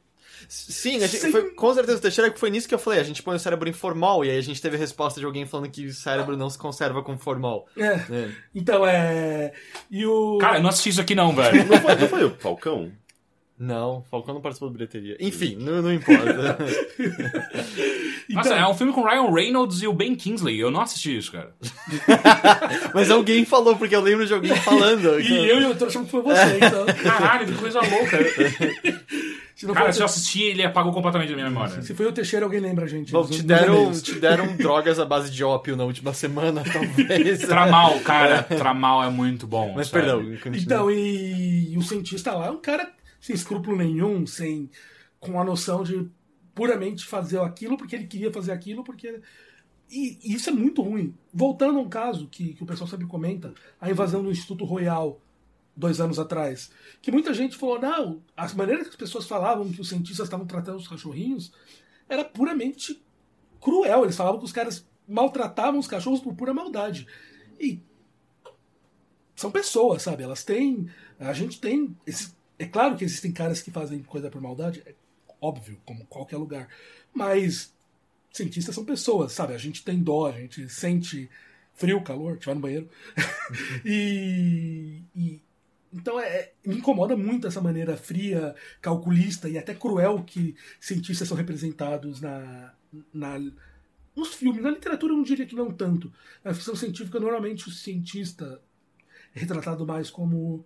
[0.49, 2.99] Sim, a gente, Sem- foi, com certeza o Teixeira que foi nisso que eu falei.
[2.99, 5.27] A gente põe o cérebro em formol e aí a gente teve a resposta de
[5.27, 7.67] alguém falando que o cérebro não se conserva com formol.
[7.77, 7.87] É.
[8.11, 8.29] É.
[8.55, 9.53] Então é.
[9.91, 10.39] E o.
[10.39, 11.67] Cara, eu não assisti isso aqui não, velho.
[11.67, 12.91] Não foi, não foi o Falcão?
[13.61, 15.19] Não, Falcão não participou da bilheteria.
[15.21, 16.57] Enfim, não, não importa.
[18.27, 20.59] então, Nossa, é um filme com Ryan Reynolds e o Ben Kingsley.
[20.59, 21.55] Eu não assisti isso, cara.
[22.95, 25.11] Mas alguém falou, porque eu lembro de alguém falando.
[25.21, 26.87] E eu e eu tô achando que foi você, então.
[27.03, 28.19] Caralho, que coisa louca.
[29.55, 31.83] Se não Cara, se eu assisti, ele apagou completamente da minha memória.
[31.83, 33.13] se foi o Teixeira, alguém lembra a gente.
[33.13, 37.41] Bom, te deram, te deram drogas à base de ópio na última semana, talvez.
[37.41, 38.43] Tramal, cara.
[38.43, 39.75] Tramal é muito bom.
[39.77, 40.17] Mas sério.
[40.17, 40.59] perdão, continua.
[40.63, 42.91] Então, e, e o cientista lá é um cara
[43.21, 44.71] sem escrúpulo nenhum, sem
[45.19, 46.09] com a noção de
[46.55, 49.21] puramente fazer aquilo porque ele queria fazer aquilo, porque.
[49.91, 51.15] E, e isso é muito ruim.
[51.33, 55.21] Voltando a um caso que, que o pessoal sempre comenta, a invasão do Instituto Royal
[55.77, 56.71] dois anos atrás,
[57.01, 60.47] que muita gente falou, não, as maneiras que as pessoas falavam que os cientistas estavam
[60.47, 61.53] tratando os cachorrinhos
[62.09, 63.03] era puramente
[63.61, 64.05] cruel.
[64.05, 67.07] Eles falavam que os caras maltratavam os cachorros por pura maldade.
[67.59, 67.81] E
[69.35, 70.23] são pessoas, sabe?
[70.23, 70.87] Elas têm.
[71.19, 71.97] A gente tem.
[72.07, 72.35] esse-
[72.65, 74.95] é claro que existem caras que fazem coisa por maldade, é
[75.41, 76.69] óbvio, como qualquer lugar.
[77.15, 77.73] Mas
[78.33, 79.55] cientistas são pessoas, sabe?
[79.55, 81.31] A gente tem dó, a gente sente
[81.75, 82.89] frio, calor, que vai no banheiro.
[83.85, 85.43] e, e-
[85.93, 91.37] Então é- me incomoda muito essa maneira fria, calculista e até cruel que cientistas são
[91.37, 92.75] representados na,
[93.13, 93.39] na,
[94.17, 94.63] nos filmes.
[94.63, 96.13] Na literatura eu não diria que não tanto.
[96.45, 98.61] Na ficção científica, normalmente o cientista
[99.35, 100.65] é retratado mais como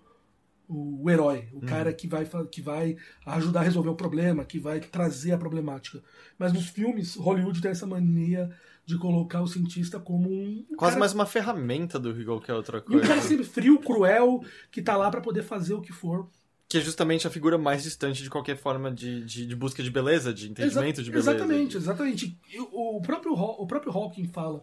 [0.68, 2.96] o, herói, o cara que vai, que vai
[3.26, 6.02] ajudar a resolver o problema, que vai trazer a problemática.
[6.38, 8.50] Mas nos filmes, Hollywood tem essa mania
[8.86, 10.64] de colocar o cientista como um.
[10.76, 13.06] Quase cara- mais uma ferramenta do que qualquer outra E um coisa.
[13.08, 16.28] cara sempre frio, cruel, que tá lá pra poder fader o que for.
[16.68, 19.90] Que é justamente a figura mais distante de qualquer forma de, de, de busca de
[19.90, 21.30] beleza, de entendimento Exa- de beleza.
[21.32, 22.38] Exatamente, exatamente.
[22.72, 24.62] O, próprio, o próprio Hawking fala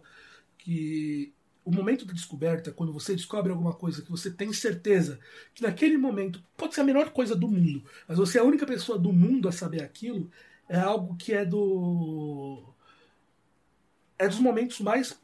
[0.58, 1.32] que
[1.64, 5.18] o momento da descoberta, quando você descobre alguma coisa que você tem certeza
[5.54, 8.66] que naquele momento pode ser a melhor coisa do mundo, mas você é a única
[8.66, 10.30] pessoa do mundo a saber aquilo,
[10.68, 12.64] é algo que é do.
[14.18, 15.18] É dos momentos mais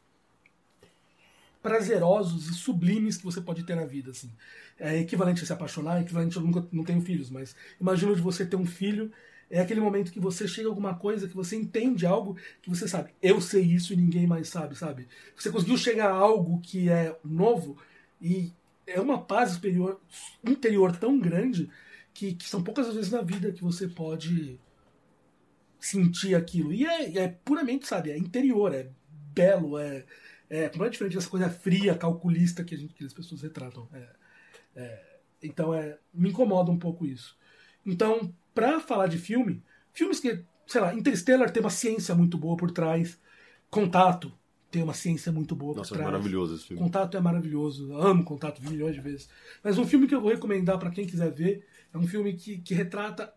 [1.61, 4.31] prazerosos e sublimes que você pode ter na vida, assim.
[4.77, 8.21] É equivalente a se apaixonar, é equivalente eu nunca não tenho filhos, mas imagino de
[8.21, 9.11] você ter um filho,
[9.49, 12.87] é aquele momento que você chega a alguma coisa, que você entende algo que você
[12.87, 15.07] sabe, eu sei isso e ninguém mais sabe, sabe?
[15.35, 17.77] Você conseguiu chegar a algo que é novo
[18.21, 18.53] e
[18.85, 19.99] é uma paz superior,
[20.43, 21.69] interior tão grande
[22.13, 24.59] que, que são poucas as vezes na vida que você pode
[25.79, 26.73] sentir aquilo.
[26.73, 28.89] E é, é puramente, sabe, é interior, é
[29.33, 30.05] belo, é,
[30.49, 33.87] é não é diferente dessa coisa fria, calculista que, a gente, que as pessoas retratam.
[33.93, 34.09] É,
[34.75, 37.37] é, então é, me incomoda um pouco isso.
[37.85, 39.63] Então, pra falar de filme,
[39.93, 43.19] filmes que, sei lá, Interstellar tem uma ciência muito boa por trás,
[43.69, 44.33] Contato
[44.69, 46.11] tem uma ciência muito boa Nossa, por é trás.
[46.11, 46.81] maravilhoso esse filme.
[46.83, 47.93] Contato é maravilhoso.
[47.95, 49.29] Amo Contato, vi milhões de vezes.
[49.63, 52.57] Mas um filme que eu vou recomendar pra quem quiser ver é um filme que,
[52.59, 53.33] que retrata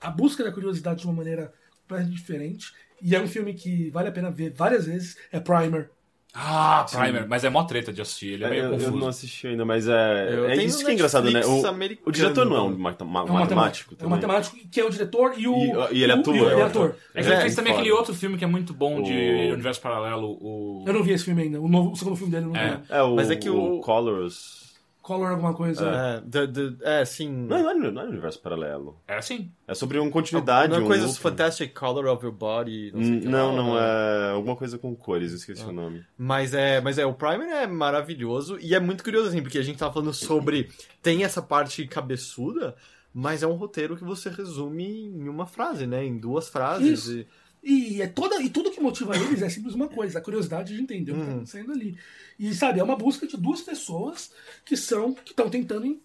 [0.00, 2.74] a busca da curiosidade de uma maneira completamente diferente.
[3.00, 5.16] E é um filme que vale a pena ver várias vezes.
[5.32, 5.90] É Primer.
[6.34, 7.26] Ah, Primer.
[7.26, 8.34] Mas é mó treta de assistir.
[8.34, 8.96] Ele é É, meio eu, eu confuso.
[8.96, 11.40] não assisti ainda, mas é, Eu é isso que é engraçado, né?
[11.44, 11.62] O,
[12.08, 12.78] o diretor não é um mano.
[12.78, 15.56] mata- ma- É um matemático É um matemático que é o diretor e o.
[15.90, 16.94] E- e ele o- atua, E, o- ele é é ator.
[17.14, 17.80] É que ele É, fez também foda.
[17.82, 20.84] aquele outro filme que é muito bom de O- Universo Paralelo, o...
[20.86, 21.60] Eu não vi esse filme ainda.
[21.60, 22.76] O, novo, o segundo filme dele eu não É.
[22.76, 22.82] vi.
[22.90, 24.67] É, o, Mas é que o- Colors...
[25.08, 25.88] Color alguma coisa.
[25.88, 27.30] É, the- the- é, sim.
[27.30, 29.00] Não, não é, não é universo paralelo.
[29.08, 29.50] É assim.
[29.66, 30.70] É sobre uma continuidade.
[30.70, 31.18] Não é um coisa loop.
[31.18, 32.92] Fantastic Color of Your Body.
[32.94, 36.04] Não, sei o Hum, que Não, não, é alguma coisa com cores, esqueci o nome.
[36.18, 39.62] Mas é, mas é, o Primer é maravilhoso e é muito curioso, assim, porque a
[39.62, 40.68] gente tava falando sobre.
[41.02, 42.74] Tem essa parte cabeçuda,
[43.14, 46.04] mas é um roteiro que você resume em uma frase, né?
[46.04, 47.06] Em duas frases.
[47.06, 47.26] Isso.
[47.62, 50.74] E, E, é toda, e tudo que motiva eles é simples uma coisa, a curiosidade
[50.76, 51.98] de entender o que está acontecendo ali.
[52.38, 54.30] E sabe, é uma busca de duas pessoas
[54.64, 56.00] que são que estão tentando em-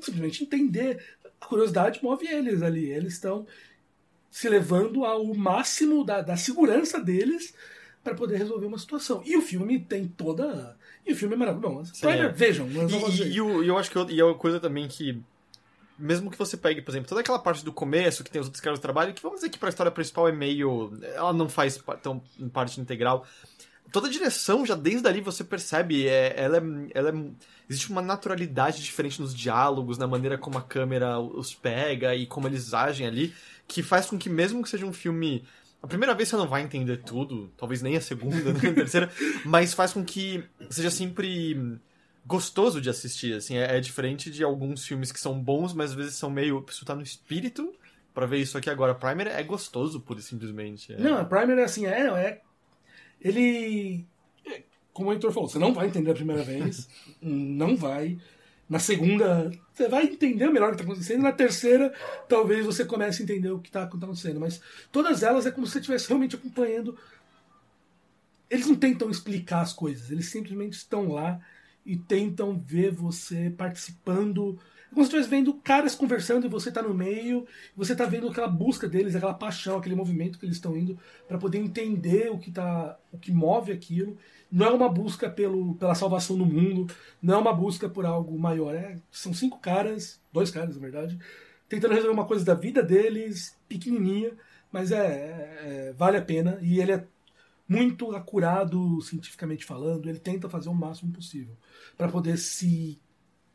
[0.00, 1.02] simplesmente entender.
[1.40, 2.90] A curiosidade move eles ali.
[2.90, 3.46] Eles estão
[4.30, 7.54] se levando ao máximo da, da segurança deles
[8.02, 9.22] para poder resolver uma situação.
[9.24, 10.76] E o filme tem toda.
[11.06, 11.74] E o filme é maravilhoso.
[11.76, 12.32] Bom, Sim, Primer, é.
[12.32, 14.88] vejam, e, e, e o- e eu acho que eu- e é uma coisa também
[14.88, 15.22] que
[15.96, 18.60] mesmo que você pegue, por exemplo, toda aquela parte do começo, que tem os outros
[18.60, 20.92] caras do trabalho, que vamos dizer que pra história principal é meio.
[21.14, 22.20] Ela não faz tão
[22.52, 23.24] parte integral.
[23.94, 26.62] Toda a direção, já desde ali você percebe, é, ela, é,
[26.94, 27.14] ela é.
[27.70, 32.48] Existe uma naturalidade diferente nos diálogos, na maneira como a câmera os pega e como
[32.48, 33.32] eles agem ali,
[33.68, 35.44] que faz com que, mesmo que seja um filme.
[35.80, 39.08] A primeira vez você não vai entender tudo, talvez nem a segunda, nem a terceira,
[39.44, 41.78] mas faz com que seja sempre
[42.26, 45.96] gostoso de assistir, assim, é, é diferente de alguns filmes que são bons, mas às
[45.96, 47.72] vezes são meio, preciso estar no espírito
[48.12, 48.92] pra ver isso aqui agora.
[48.92, 50.92] Primer é gostoso, pura e simplesmente.
[50.92, 50.98] É.
[50.98, 52.40] Não, Primer é assim, é, é.
[53.24, 54.06] Ele.
[54.92, 56.88] Como o Heitor falou, você não vai entender a primeira vez.
[57.20, 58.18] não vai.
[58.68, 61.22] Na segunda, você vai entender melhor o que está acontecendo.
[61.22, 61.92] Na terceira,
[62.28, 64.38] talvez você comece a entender o que está acontecendo.
[64.38, 64.60] Mas
[64.92, 66.96] todas elas é como se você estivesse realmente acompanhando.
[68.48, 71.40] Eles não tentam explicar as coisas, eles simplesmente estão lá
[71.84, 74.58] e tentam ver você participando.
[74.94, 77.46] Como se estivesse vendo caras conversando e você tá no meio,
[77.76, 80.96] você tá vendo aquela busca deles, aquela paixão, aquele movimento que eles estão indo
[81.26, 84.16] para poder entender o que tá, o que move aquilo.
[84.50, 86.86] Não é uma busca pelo, pela salvação do mundo,
[87.20, 88.72] não é uma busca por algo maior.
[88.72, 91.18] É, são cinco caras, dois caras na verdade,
[91.68, 94.30] tentando resolver uma coisa da vida deles, pequenininha,
[94.70, 97.04] mas é, é- é- vale a pena e ele é
[97.68, 101.56] muito acurado cientificamente falando, ele tenta fazer o máximo possível
[101.96, 103.00] para poder se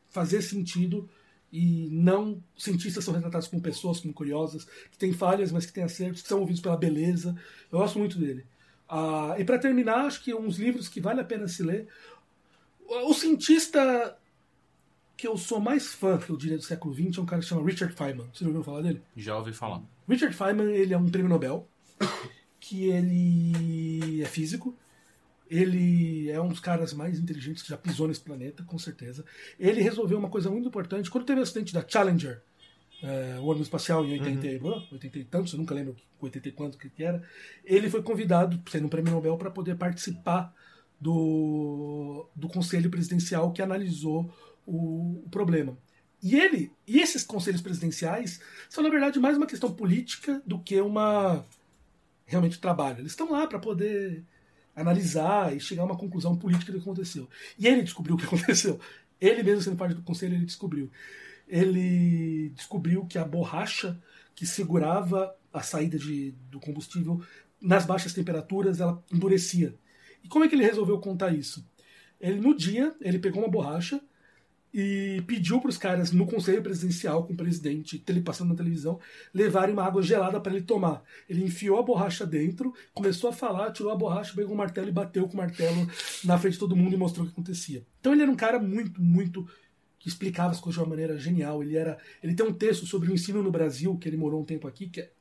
[0.10, 1.08] fazer sentido
[1.52, 5.84] e não cientistas são retratados como pessoas, como curiosas, que têm falhas, mas que têm
[5.84, 7.36] acertos, que são ouvidos pela beleza.
[7.72, 8.46] Eu gosto muito dele.
[8.88, 11.88] Ah, e para terminar, acho que uns livros que vale a pena se ler.
[12.88, 14.18] O cientista
[15.16, 17.48] que eu sou mais fã, que eu diria, do século XX é um cara que
[17.48, 18.28] chama Richard Feynman.
[18.34, 19.02] Você já ouviu falar dele?
[19.18, 19.82] Já ouvi falar.
[20.08, 21.68] Richard Feynman, ele é um prêmio Nobel,
[22.60, 24.76] que ele é físico,
[25.50, 29.26] ele é um dos caras mais inteligentes que já pisou nesse planeta, com certeza.
[29.60, 31.10] Ele resolveu uma coisa muito importante.
[31.10, 32.42] Quando teve o acidente da Challenger,
[33.02, 36.50] é, o ônibus espacial em 80, e- ah, 80 e tantos, eu nunca lembro 80
[36.50, 37.24] e quanto que que era,
[37.64, 40.54] ele foi convidado, sendo um prêmio Nobel, para poder participar
[41.00, 44.32] do, do conselho presidencial que analisou
[44.66, 45.78] o, o problema.
[46.22, 50.80] E ele, e esses conselhos presidenciais são na verdade mais uma questão política do que
[50.82, 51.46] uma
[52.26, 53.00] realmente trabalho.
[53.00, 54.24] Eles estão lá para poder
[54.80, 57.30] analisar e chegar a uma conclusão política do que aconteceu.
[57.58, 58.80] E ele descobriu o que aconteceu.
[59.20, 60.90] Ele mesmo sendo parte do conselho, ele descobriu.
[61.48, 64.02] Ele descobriu que a borracha
[64.36, 67.22] que segurava a saída de, do combustível
[67.62, 69.76] nas baixas temperaturas, ela endurecia.
[70.24, 71.68] E como é que ele resolveu contar isso?
[72.20, 74.02] Ele no dia, ele pegou uma borracha
[74.74, 79.00] e pediu para os caras no conselho presidencial com o presidente tele passando na televisão
[79.34, 81.04] levarem uma água gelada para ele tomar.
[81.28, 84.92] Ele enfiou a borracha dentro, começou a falar, tirou a borracha, pegou o martelo e
[84.92, 85.88] bateu com o martelo
[86.24, 87.86] na frente de todo mundo e mostrou o que acontecia.
[88.00, 89.48] Então ele era um cara muito, muito
[89.98, 91.64] que explicava as coisas de uma maneira genial.
[91.64, 94.46] Ele era, ele tem um texto sobre o ensino no Brasil que ele morou um
[94.46, 95.12] tempo aqui que é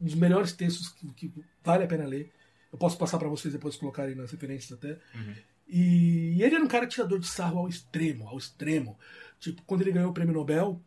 [0.00, 1.32] um dos melhores textos que, que
[1.62, 2.32] vale a pena ler.
[2.72, 4.98] Eu posso passar para vocês depois colocarem nas referências até.
[5.30, 8.98] E, e ele era um cara tirador de sarro ao extremo, ao extremo.
[9.38, 10.80] Tipo, quando ele ganhou o prêmio Nobel,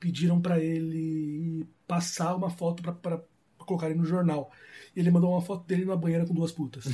[0.00, 3.20] pediram para ele passar uma foto para
[3.58, 4.50] colocarem no jornal.
[4.94, 6.84] E ele mandou uma foto dele na banheira com duas putas.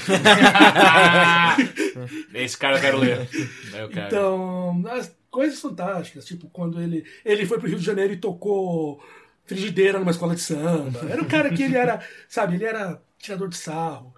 [2.35, 3.29] Esse cara eu quero ler.
[3.73, 4.07] Eu quero.
[4.07, 9.03] Então, as coisas fantásticas, tipo, quando ele, ele foi pro Rio de Janeiro e tocou
[9.45, 11.01] frigideira numa escola de samba.
[11.09, 14.15] Era um cara que ele era, sabe, ele era tirador de sarro.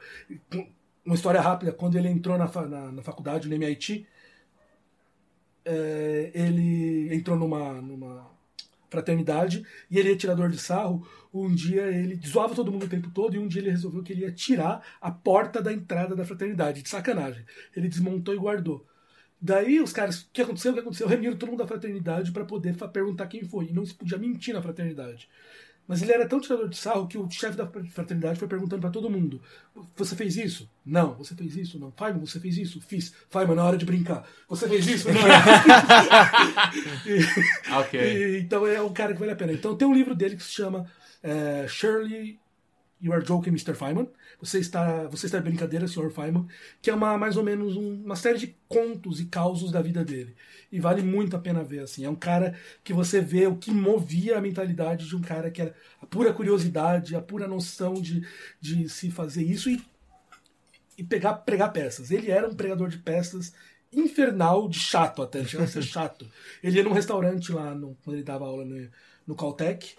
[1.05, 4.07] Uma história rápida, quando ele entrou na, na, na faculdade, no MIT,
[5.65, 8.31] é, ele entrou numa, numa
[8.91, 11.07] fraternidade e ele é tirador de sarro.
[11.33, 14.13] Um dia ele zoava todo mundo o tempo todo e um dia ele resolveu que
[14.13, 17.45] ele ia tirar a porta da entrada da fraternidade, de sacanagem.
[17.77, 18.87] Ele desmontou e guardou.
[19.41, 20.71] Daí os caras, o que aconteceu?
[20.71, 21.09] O que aconteceu?
[21.09, 23.67] Reuniram todo mundo da fraternidade para poder perguntar quem foi.
[23.67, 25.29] E não se podia mentir na fraternidade.
[25.87, 28.91] Mas ele era tão tirador de sarro que o chefe da fraternidade foi perguntando para
[28.91, 29.41] todo mundo:
[29.97, 30.69] Você fez isso?
[30.85, 31.15] Não.
[31.17, 31.79] Você fez isso?
[31.79, 31.93] Não.
[31.93, 32.81] Feynman, você fez isso?
[32.81, 33.13] Fiz.
[33.29, 34.27] Feynman, na hora de brincar.
[34.49, 35.09] Você fez isso?
[35.13, 35.21] Não.
[37.07, 38.01] E- Ok.
[38.01, 39.53] e- então é um cara que vale a pena.
[39.53, 40.87] Então tem um livro dele que se chama
[41.23, 42.39] é, Shirley
[43.01, 43.75] You Are Joking, Mr.
[43.75, 44.09] Feynman.
[44.41, 46.11] Você está, você está de brincadeira, Sr.
[46.11, 46.47] Feynman,
[46.81, 50.05] que é uma mais ou menos um- uma série de contos e causos da vida
[50.05, 50.35] dele.
[50.73, 52.05] E vale muito a pena ver assim.
[52.05, 55.61] É um cara que você vê o que movia a mentalidade de um cara que
[55.61, 58.27] era a pura curiosidade, a pura noção de,
[58.61, 59.83] de se fazer isso e
[60.97, 62.11] e pegar, pregar peças.
[62.11, 63.53] Ele era um pregador de peças
[63.93, 66.29] infernal, de chato até, chegava a ser chato.
[66.63, 68.89] Ele ia num restaurante lá, no, quando ele dava aula no,
[69.27, 69.95] no Caltech,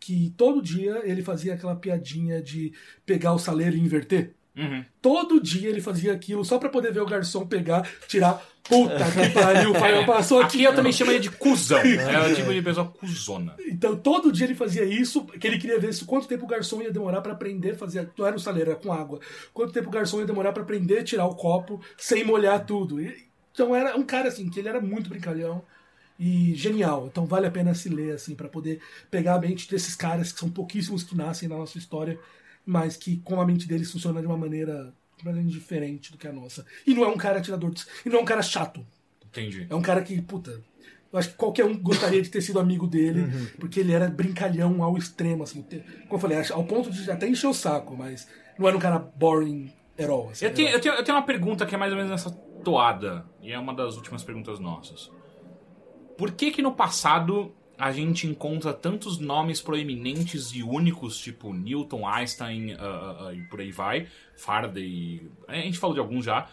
[0.00, 2.72] que todo dia ele fazia aquela piadinha de
[3.04, 4.34] pegar o saleiro e inverter.
[4.56, 4.84] Uhum.
[5.00, 8.42] Todo dia ele fazia aquilo só pra poder ver o garçom pegar, tirar.
[8.62, 11.78] Puta que pariu, pai, passou Aqui eu também chamo ele de cuzão.
[11.78, 13.54] É o tipo de pessoa cuzona.
[13.66, 16.80] Então todo dia ele fazia isso, que ele queria ver se quanto tempo o garçom
[16.82, 18.10] ia demorar pra aprender a fazer.
[18.18, 19.20] Não era um saleiro, era com água.
[19.52, 23.00] Quanto tempo o garçom ia demorar pra aprender a tirar o copo sem molhar tudo.
[23.52, 25.62] Então era um cara assim, que ele era muito brincalhão
[26.20, 27.06] e genial.
[27.10, 30.38] Então vale a pena se ler assim para poder pegar a mente desses caras que
[30.38, 32.20] são pouquíssimos que nascem na nossa história,
[32.64, 36.32] mas que com a mente deles funciona de uma maneira completamente diferente do que a
[36.32, 36.66] nossa.
[36.86, 37.86] E não é um cara atirador, de...
[38.04, 38.86] e não é um cara chato.
[39.26, 39.66] Entendi.
[39.70, 40.62] É um cara que, puta,
[41.10, 43.26] eu acho que qualquer um gostaria de ter sido amigo dele,
[43.58, 45.62] porque ele era brincalhão ao extremo, assim.
[45.62, 48.28] Como eu falei, ao ponto de até encher o saco, mas
[48.58, 50.28] não era um cara boring at all.
[50.30, 52.30] Assim, Eu tenho, eu, tenho, eu tenho uma pergunta que é mais ou menos nessa
[52.62, 55.10] toada, e é uma das últimas perguntas nossas.
[56.20, 62.06] Por que que no passado a gente encontra tantos nomes proeminentes e únicos, tipo Newton,
[62.06, 64.06] Einstein ah, ah, e por aí vai,
[64.36, 66.46] Faraday, a gente falou de alguns já,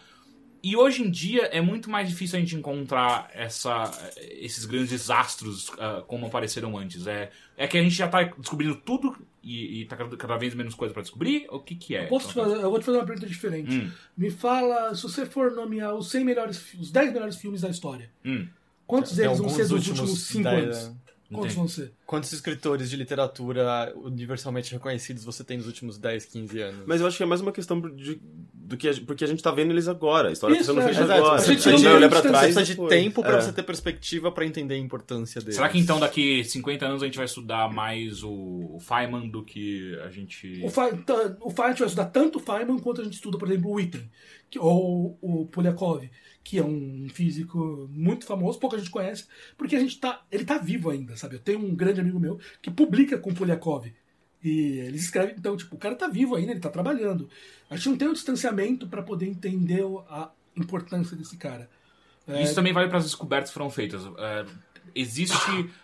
[0.62, 3.92] e hoje em dia é muito mais difícil a gente encontrar essa,
[4.40, 7.06] esses grandes astros ah, como apareceram antes.
[7.06, 10.74] É, é que a gente já tá descobrindo tudo e, e tá cada vez menos
[10.74, 11.46] coisa pra descobrir?
[11.50, 12.06] O que que é?
[12.06, 13.76] Posso te fazer, eu vou te fazer uma pergunta diferente.
[13.76, 13.92] Hum.
[14.16, 18.10] Me fala, se você for nomear os 100 melhores, os 10 melhores filmes da história,
[18.24, 18.48] Hum.
[18.88, 20.98] Quantos deles vão ser dos últimos últimos 5 dez, anos?
[21.30, 21.54] Quantos Entendi.
[21.56, 21.92] vão ser?
[22.06, 26.82] Quantos escritores de literatura universalmente reconhecidos você tem nos últimos 10, 15 anos?
[26.86, 28.18] Mas eu acho que é mais uma questão de,
[28.54, 30.30] do que a, porque a gente tá vendo eles agora.
[30.30, 31.20] A história Isso, tá sendo é, feita exato.
[31.20, 31.42] agora.
[31.42, 32.54] A gente a gente tem pra trás.
[32.54, 33.40] Você de tempo pra É.
[33.42, 35.52] você ter perspectiva pra entender a importância dele.
[35.52, 39.42] Será que então daqui 50 anos a gente vai estudar mais o, o Feynman do
[39.44, 40.62] que a gente.
[40.64, 43.46] O, Fe- tá- o Feynman vai estudar tanto o Feynman quanto a gente estuda, por
[43.48, 44.10] exemplo, o Witten,
[44.48, 46.08] que, ou o Polyakov,
[46.48, 49.26] que é um físico muito famoso, pouca gente conhece,
[49.58, 51.34] porque a gente tá, ele tá vivo ainda, sabe?
[51.34, 53.92] Eu tenho um grande amigo meu que publica com o Polyakov.
[54.42, 57.28] E eles escrevem, então, tipo, o cara tá vivo ainda, ele tá trabalhando.
[57.68, 61.68] A gente não tem um distanciamento para poder entender o- a importância desse cara.
[62.26, 64.00] É, Isso também vale para as descobertas que foram feitas.
[64.16, 64.46] É,
[64.94, 65.34] existe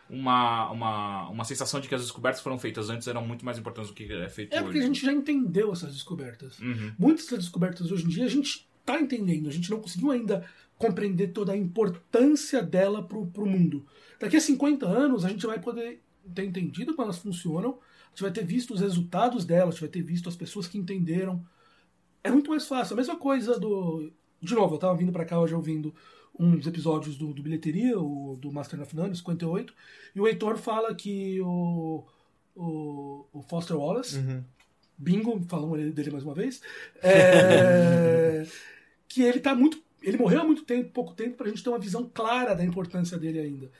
[0.08, 3.58] uma, uma, uma sensação de que as descobertas que foram feitas antes eram muito mais
[3.58, 4.86] importantes do que é feito É porque a hoje.
[4.86, 6.58] gente já entendeu essas descobertas.
[6.58, 6.92] Uhum.
[6.98, 10.46] Muitas das descobertas hoje em dia a gente está entendendo, a gente não conseguiu ainda
[10.76, 13.86] compreender toda a importância dela pro, pro mundo.
[14.20, 16.02] Daqui a 50 anos a gente vai poder
[16.34, 19.80] ter entendido como elas funcionam, a gente vai ter visto os resultados delas, a gente
[19.80, 21.44] vai ter visto as pessoas que entenderam.
[22.22, 22.94] É muito mais fácil.
[22.94, 24.12] A mesma coisa do.
[24.40, 25.94] De novo, eu tava vindo para cá hoje ouvindo
[26.38, 29.74] uns episódios do, do Bilheteria, o, do Master of None, 58,
[30.14, 32.04] e o Heitor fala que o,
[32.54, 34.18] o, o Foster Wallace
[34.96, 36.60] Bingo, falamos dele mais uma vez.
[37.02, 38.44] É,
[39.14, 39.82] que ele tá muito.
[40.02, 43.16] Ele morreu há muito tempo, pouco tempo, pra gente ter uma visão clara da importância
[43.16, 43.70] dele ainda.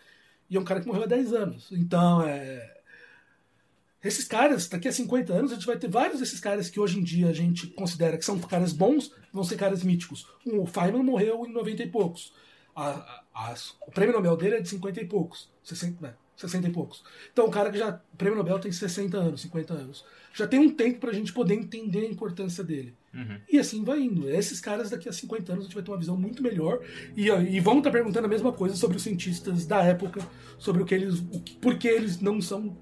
[0.48, 1.68] E é um cara que morreu há 10 anos.
[1.72, 2.72] Então, é.
[4.02, 6.98] Esses caras, daqui a 50 anos, a gente vai ter vários desses caras que hoje
[6.98, 10.26] em dia a gente considera que são caras bons, vão ser caras míticos.
[10.46, 12.32] O Feynman morreu em 90 e poucos.
[12.76, 12.90] A-
[13.34, 15.50] a- as- o prêmio Nobel dele é de 50 e poucos.
[15.62, 17.02] 60, né, 60 e poucos.
[17.32, 17.98] Então, o cara que já.
[18.12, 20.04] O prêmio Nobel tem 60 anos, 50 anos.
[20.34, 22.94] Já tem um tempo pra gente poder entender a importância dele.
[23.50, 24.28] E assim vai indo.
[24.28, 26.80] Esses caras, daqui a 50 anos, a gente vai ter uma visão muito melhor.
[27.16, 30.20] E, e vão estar perguntando a mesma coisa sobre os cientistas da época,
[30.58, 31.20] sobre o que eles.
[31.20, 32.76] O que, por que eles não são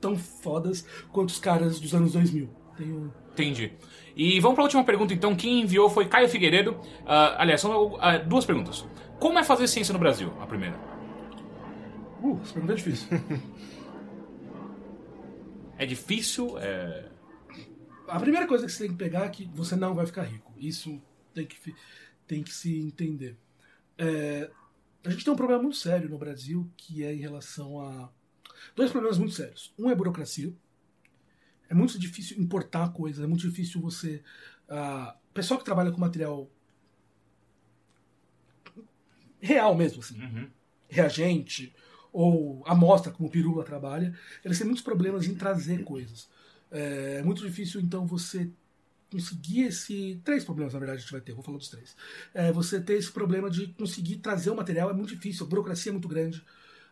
[0.00, 2.48] tão fodas quanto os caras dos anos 2000.
[2.76, 3.12] Tenho.
[3.32, 3.72] Entendi.
[4.16, 5.34] E vamos para a última pergunta então.
[5.34, 6.76] Quem enviou foi Caio Figueiredo.
[7.06, 8.86] Ah, aliás, são ah, duas perguntas.
[9.18, 10.32] Como é fazer ciência no Brasil?
[10.40, 10.76] A primeira.
[12.22, 13.08] Uh, essa pergunta é difícil.
[15.80, 16.58] É difícil?
[16.58, 17.04] É...
[18.08, 20.52] A primeira coisa que você tem que pegar é que você não vai ficar rico.
[20.56, 21.00] Isso
[21.34, 21.74] tem que,
[22.26, 23.36] tem que se entender.
[23.96, 24.50] É,
[25.04, 28.10] a gente tem um problema muito sério no Brasil que é em relação a.
[28.74, 29.72] Dois problemas muito sérios.
[29.78, 30.52] Um é a burocracia.
[31.68, 34.22] É muito difícil importar coisas, é muito difícil você.
[34.68, 36.50] ah, pessoal que trabalha com material
[39.40, 40.50] real mesmo, assim, Uhum.
[40.88, 41.74] reagente
[42.12, 46.28] ou amostra, como o Pirula trabalha, eles têm muitos problemas em trazer coisas.
[46.70, 48.50] É muito difícil, então, você
[49.10, 50.20] conseguir esse.
[50.24, 51.96] Três problemas, na verdade, a gente vai ter, vou falar dos três.
[52.34, 55.90] É, você ter esse problema de conseguir trazer o material é muito difícil, a burocracia
[55.90, 56.44] é muito grande.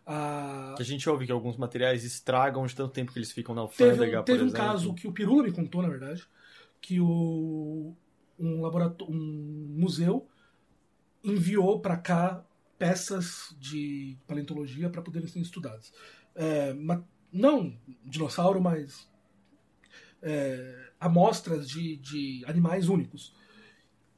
[0.07, 0.77] A...
[0.79, 3.91] A gente ouve que alguns materiais estragam de tanto tempo que eles ficam na Teve,
[3.91, 6.25] alfândega, um- teve por um caso que o Pirula me contou, na verdade,
[6.81, 7.95] que o,
[8.39, 10.29] um, laboratório, um museu
[11.25, 12.45] enviou para cá
[12.79, 15.93] peças de paleontologia para poderem ser estudadas.
[16.35, 16.75] É,
[17.33, 19.09] não dinossauro, mas
[20.27, 23.33] é, amostras de, de animais únicos.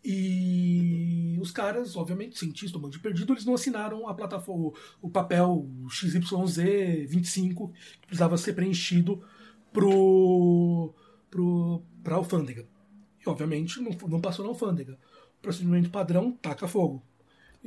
[0.03, 4.73] E os caras, obviamente, cientistas, um monte de perdido, eles não assinaram a plataforma,
[5.03, 9.23] o, papel XYZ25 que precisava ser preenchido
[9.71, 10.95] pro,
[11.31, 12.67] pro, pra alfândega.
[13.25, 14.99] e obviamente não, não passou na alfândega.
[15.39, 17.03] O procedimento padrão taca fogo.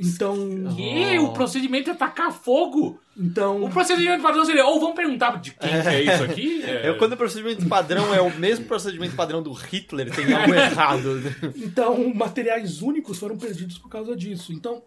[0.01, 0.35] Então,
[0.75, 1.19] Que?
[1.19, 2.99] O procedimento é tacar fogo?
[3.15, 6.61] então O procedimento padrão seria, ou vamos perguntar de quem que é isso aqui?
[6.65, 10.53] É, É, quando o procedimento padrão é o mesmo procedimento padrão do Hitler, tem algo
[10.53, 11.21] errado.
[11.55, 14.51] Então, materiais únicos foram perdidos por causa disso.
[14.51, 14.81] Então,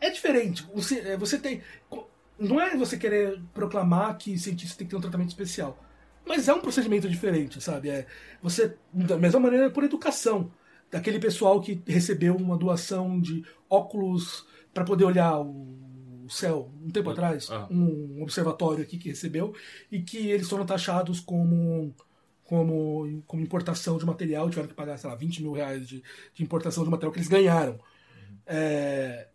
[0.00, 0.66] é diferente.
[0.74, 1.62] Você, é, você tem.
[2.38, 5.78] Não é você querer proclamar que cientista tem que ter um tratamento especial.
[6.26, 7.90] Mas é um procedimento diferente, sabe?
[7.90, 8.06] É,
[8.42, 10.50] você, da mesma maneira, por educação.
[10.94, 17.10] Daquele pessoal que recebeu uma doação de óculos para poder olhar o céu um tempo
[17.10, 17.66] atrás, ah.
[17.68, 19.52] um observatório aqui que recebeu,
[19.90, 21.92] e que eles foram taxados como
[22.44, 26.00] como, como importação de material, tiveram que pagar, sei lá, 20 mil reais de,
[26.32, 27.80] de importação de material que eles ganharam.
[28.46, 29.26] É,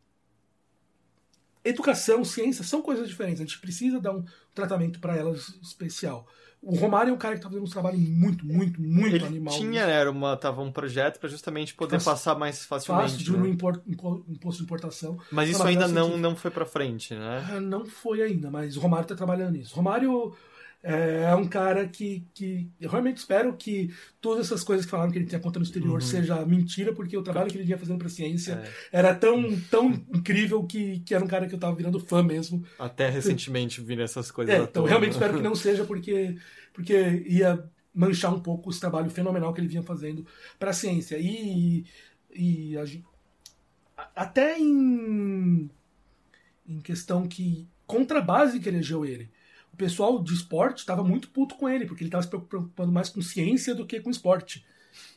[1.62, 3.42] Educação, ciência são coisas diferentes.
[3.42, 4.24] A gente precisa dar um
[4.56, 6.26] tratamento para elas especial.
[6.62, 9.54] O Romário é um cara que está fazendo um trabalho muito, muito, muito Ele animal.
[9.58, 13.12] tinha, né, era uma, tava um projeto para justamente poder Fácil- passar mais facilmente.
[13.12, 13.50] fácil de um né?
[13.50, 15.18] impor- impo- imposto de importação.
[15.32, 17.48] Mas isso ainda não, não foi pra frente, né?
[17.50, 19.74] Ah, Não foi ainda, mas o Romário está trabalhando nisso.
[19.74, 20.36] Romário
[20.82, 25.12] é, é um cara que, que eu realmente espero que todas essas coisas que falaram
[25.12, 26.02] que ele tinha conta no exterior Uhum.
[26.02, 28.54] seja mentira, porque o trabalho que ele vinha fazendo para ciência
[28.92, 28.98] É.
[29.00, 32.64] era tão, tão incrível que, que era um cara que eu tava virando fã mesmo.
[32.80, 34.56] Até recentemente viram essas coisas.
[34.56, 36.38] É, então realmente espero que não seja, porque,
[36.74, 37.62] porque ia
[37.94, 40.26] manchar um pouco esse trabalho fenomenal que ele vinha fazendo
[40.58, 41.18] para a ciência.
[41.20, 41.84] E,
[42.34, 42.84] e a
[44.02, 45.70] a- até em,
[46.68, 49.30] em questão que contra a base que elegeu ele.
[49.80, 53.22] Pessoal de esporte estava muito puto com ele, porque ele estava se preocupando mais com
[53.22, 54.66] ciência do que com esporte.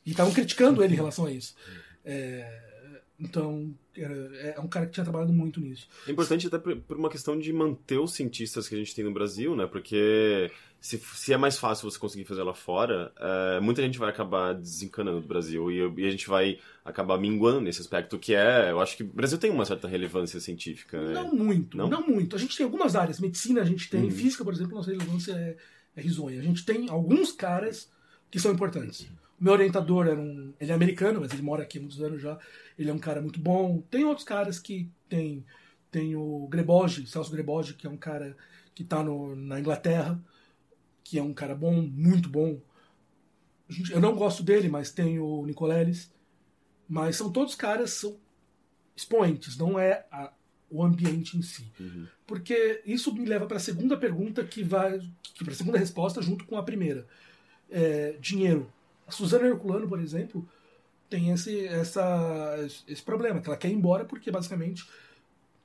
[0.07, 1.57] E estavam criticando ele em relação a isso.
[2.05, 5.87] É, então, é um cara que tinha trabalhado muito nisso.
[6.07, 9.13] É importante até por uma questão de manter os cientistas que a gente tem no
[9.13, 9.67] Brasil, né?
[9.67, 10.51] Porque
[10.81, 14.55] se, se é mais fácil você conseguir fazer lá fora, é, muita gente vai acabar
[14.55, 18.71] desencanando do Brasil e, e a gente vai acabar minguando nesse aspecto, que é...
[18.71, 21.13] Eu acho que o Brasil tem uma certa relevância científica, né?
[21.15, 21.89] Não muito, Não?
[21.89, 22.07] não?
[22.07, 22.35] muito.
[22.35, 23.21] A gente tem algumas áreas.
[23.21, 24.11] Medicina a gente tem, Uhum.
[24.11, 25.57] física, por exemplo, nossa relevância é,
[25.97, 26.41] é risonha.
[26.41, 27.89] A gente tem alguns caras
[28.31, 29.07] que são importantes.
[29.43, 30.53] Meu orientador era um.
[30.61, 32.39] Ele é americano, mas ele mora aqui há muitos anos já.
[32.79, 33.83] Ele é um cara muito bom.
[33.91, 35.45] Tem outros caras que tem.
[35.91, 38.37] Tem o Greboge, Celso Greboge, que é um cara
[38.75, 40.19] que está na Inglaterra,
[41.05, 42.59] que é um cara bom, muito bom.
[43.91, 46.11] Eu não gosto dele, mas tem o Nicoleles.
[46.89, 48.17] Mas são todos caras, são
[48.97, 50.33] expoentes, não é a-
[50.71, 51.71] o ambiente em si.
[51.79, 52.07] Uhum.
[52.27, 54.99] Porque isso me leva para a segunda pergunta que vai.
[55.39, 57.07] Para a segunda resposta junto com a primeira.
[57.71, 58.71] É, dinheiro.
[59.13, 60.49] A Suzana Herculano, por exemplo,
[61.11, 62.57] tem esse, essa,
[62.89, 64.89] esse problema, que ela quer ir embora porque basicamente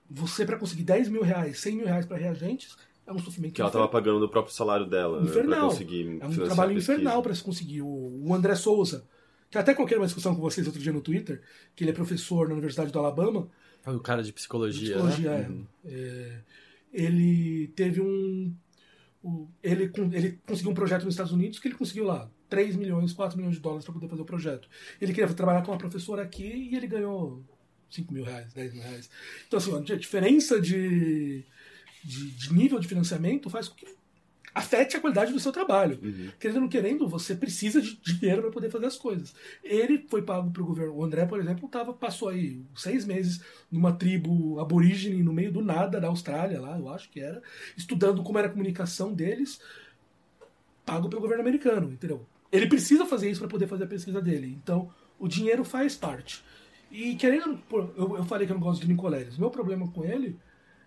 [0.10, 2.76] você para conseguir 10 mil reais, 100 mil reais para reagentes
[3.06, 5.32] é um sofrimento Que ela tava pagando do próprio salário dela, né?
[5.32, 5.70] Pra Infernal.
[5.70, 7.82] conseguir é um trabalho infernal para se conseguir.
[7.82, 9.06] O, o André Souza,
[9.50, 11.42] que até coloquei uma discussão com vocês outro dia no Twitter,
[11.74, 13.48] que ele é professor na Universidade do Alabama,
[13.86, 15.46] O cara de psicologia, psicologia, né?
[15.46, 15.48] é.
[15.50, 15.66] Uhum.
[15.86, 16.40] É,
[16.92, 18.54] ele teve um.
[19.24, 23.14] o- ele, ele conseguiu um projeto nos Estados Unidos que ele conseguiu lá 3 milhões,
[23.14, 24.70] 4 milhões de dólares para poder fazer o projeto.
[25.02, 27.44] Ele queria trabalhar com uma professora aqui e ele ganhou
[27.90, 29.10] 5 mil reais, 10 mil reais.
[29.48, 31.44] Então, assim, a diferença de,
[32.04, 33.98] de, de nível de financiamento faz com que
[34.58, 36.00] afete a qualidade do seu trabalho.
[36.02, 36.30] Uhum.
[36.40, 39.36] Querendo ou não querendo, você precisa de dinheiro para poder fazer as coisas.
[39.64, 40.96] Ele foi pago pelo governo.
[40.96, 43.40] O André, por exemplo, tava, passou aí seis meses
[43.72, 47.42] numa tribo aborígene no meio do nada da Austrália, lá, eu acho que era,
[47.76, 49.62] estudando como era a comunicação deles,
[50.84, 52.26] pago pelo governo americano, entendeu?
[52.52, 54.58] Ele precisa fazer isso para poder fazer a pesquisa dele.
[54.62, 56.44] Então, o dinheiro faz parte.
[56.92, 57.60] E querendo.
[57.98, 59.38] Eu, eu falei que eu não gosto de Nicoleles.
[59.38, 60.38] Meu problema com ele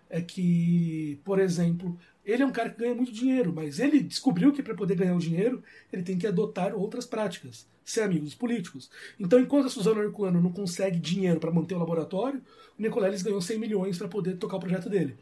[0.09, 4.51] é que, por exemplo, ele é um cara que ganha muito dinheiro, mas ele descobriu
[4.51, 8.35] que para poder ganhar o dinheiro, ele tem que adotar outras práticas, ser amigo dos
[8.35, 8.91] políticos.
[9.19, 12.41] Então, enquanto a Suzana Herculano não consegue dinheiro para manter o laboratório,
[12.77, 15.15] o Nicoleles ganhou 100 milhões para poder tocar o projeto dele.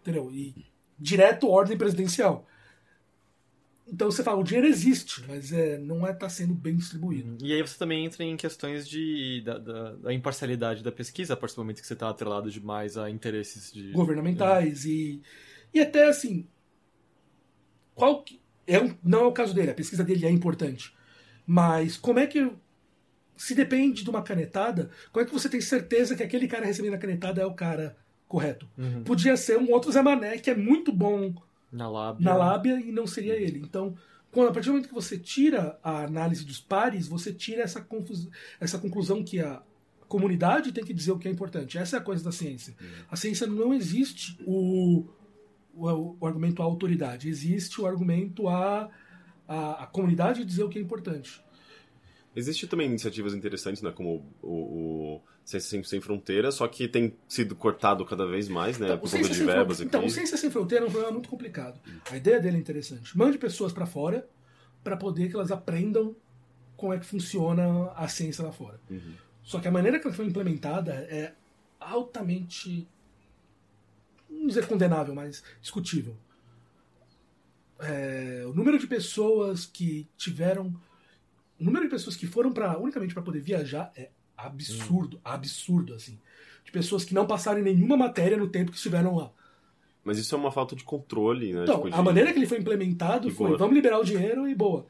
[0.00, 0.30] Entendeu?
[0.32, 0.54] E
[0.98, 2.46] direto ordem presidencial.
[3.92, 7.44] Então você fala, o dinheiro existe, mas é, não é tá sendo bem distribuído.
[7.44, 11.36] E aí você também entra em questões de, da, da- da imparcialidade da pesquisa, a
[11.36, 13.92] partir do momento que você está atrelado demais a interesses de...
[13.92, 15.20] governamentais e
[15.72, 16.48] e até assim
[17.94, 20.94] qual que, é não é o caso dele a pesquisa dele é importante
[21.46, 22.50] mas como é que
[23.36, 26.94] se depende de uma canetada como é que você tem certeza que aquele cara recebendo
[26.94, 27.96] a canetada é o cara
[28.28, 29.02] correto Uhum.
[29.04, 31.34] podia ser um outro Zé Mané que é muito bom
[31.72, 32.24] Na lábia.
[32.24, 33.96] na lábia e não seria ele então
[34.30, 37.80] quando, a partir do momento que você tira a análise dos pares, você tira essa,
[37.80, 38.28] confus,
[38.60, 39.60] essa conclusão que a
[40.06, 41.78] comunidade tem que dizer o que é importante.
[41.78, 42.74] Essa é a coisa da ciência.
[43.10, 45.04] A ciência não existe o,
[45.74, 48.88] o, o argumento à autoridade, existe o argumento à,
[49.48, 51.42] à, à comunidade dizer o que é importante.
[52.34, 53.90] Existem também iniciativas interessantes, né?
[53.90, 58.86] Como o, o Ciência Sem, Fronteiras, só que tem sido cortado cada vez mais, né?
[58.86, 59.80] Então, por conta de verbas.
[59.80, 61.80] Então, o Ciência Sem Fronteira é um programa muito complicado.
[62.10, 63.16] A ideia dele é interessante.
[63.16, 64.28] Mande pessoas para fora
[64.82, 66.14] para poder que elas aprendam
[66.76, 68.80] como é que funciona a ciência lá fora.
[68.88, 69.14] Uhum.
[69.42, 71.34] Só que a maneira que ela foi implementada é
[71.78, 72.86] altamente,
[74.28, 76.16] não dizer condenável, mas discutível.
[77.80, 80.74] É, o número de pessoas que tiveram,
[81.58, 84.10] o número de pessoas que foram para unicamente para poder viajar é
[84.46, 86.18] absurdo, absurdo assim.
[86.64, 89.30] De pessoas que não passaram em nenhuma matéria no tempo que estiveram lá.
[90.04, 91.62] Mas isso é uma falta de controle, né?
[91.64, 93.58] Então, Tipo, de- a maneira que ele foi implementado foi: Rigor.
[93.58, 94.86] vamos liberar o dinheiro e boa.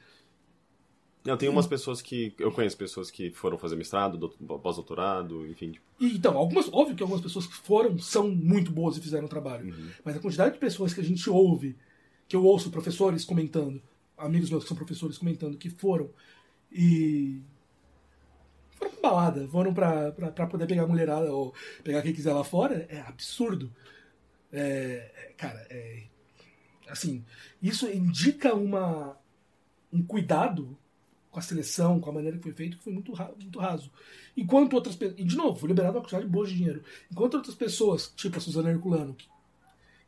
[1.25, 2.33] Não, tem umas pessoas que.
[2.39, 5.73] Eu conheço pessoas que foram fazer mestrado, doutor- pós-doutorado, enfim.
[5.73, 9.27] Tipo, E, então, algumas, óbvio que algumas pessoas que foram são muito boas e fizeram
[9.27, 9.67] o trabalho.
[9.67, 9.91] Uhum.
[10.05, 11.77] Mas a quantidade de pessoas que a gente ouve,
[12.27, 13.83] que eu ouço professores comentando,
[14.17, 16.09] amigos meus que são professores comentando, que foram
[16.73, 17.41] e.
[18.81, 21.55] foram pra balada, foram pra, pra, pra poder pegar a mulherada ou
[21.85, 23.71] pegar quem quiser lá fora, é absurdo.
[24.53, 26.05] É, é, cara, é.
[26.89, 27.25] Assim,
[27.63, 29.17] isso indica uma,
[29.93, 30.77] um cuidado
[31.31, 33.93] com a seleção, com a maneira que foi feito, que foi muito, muito raso.
[34.37, 35.21] Enquanto outras pessoas.
[35.21, 36.83] E, de novo, foi liberado uma quantidade boa de dinheiro.
[37.11, 39.29] Enquanto outras pessoas, tipo a Suzana Herculano, que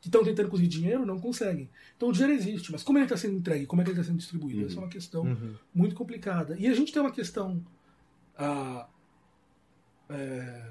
[0.08, 1.70] estão tentando conseguir dinheiro, não conseguem.
[1.96, 4.10] Então o dinheiro existe, mas como ele está sendo entregue, como é que ele está
[4.10, 4.66] sendo distribuído?
[4.66, 5.24] Essa é uma questão
[5.72, 6.56] muito complicada.
[6.58, 7.64] E a gente tem uma questão.
[8.43, 8.89] Ah,
[10.10, 10.62] é,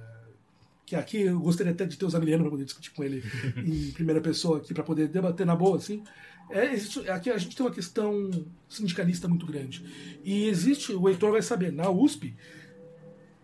[0.86, 3.24] que aqui eu gostaria até de ter o Zamiliano para poder discutir com ele
[3.58, 6.04] em primeira pessoa aqui, para poder debater na boa, assim.
[6.50, 8.30] É, existe- aqui a gente tem uma questão
[8.68, 9.86] sindicalista muito grande.
[10.24, 12.36] E existe, o Heitor vai saber, na USP,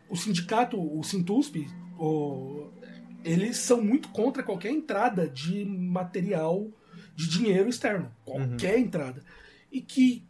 [0.10, 1.56] o sindicato, o Sintusp,
[1.98, 2.68] o-
[3.24, 6.68] eles são muito contra qualquer entrada de material,
[7.16, 8.12] de dinheiro externo.
[8.26, 9.24] Qualquer entrada.
[9.72, 10.24] E que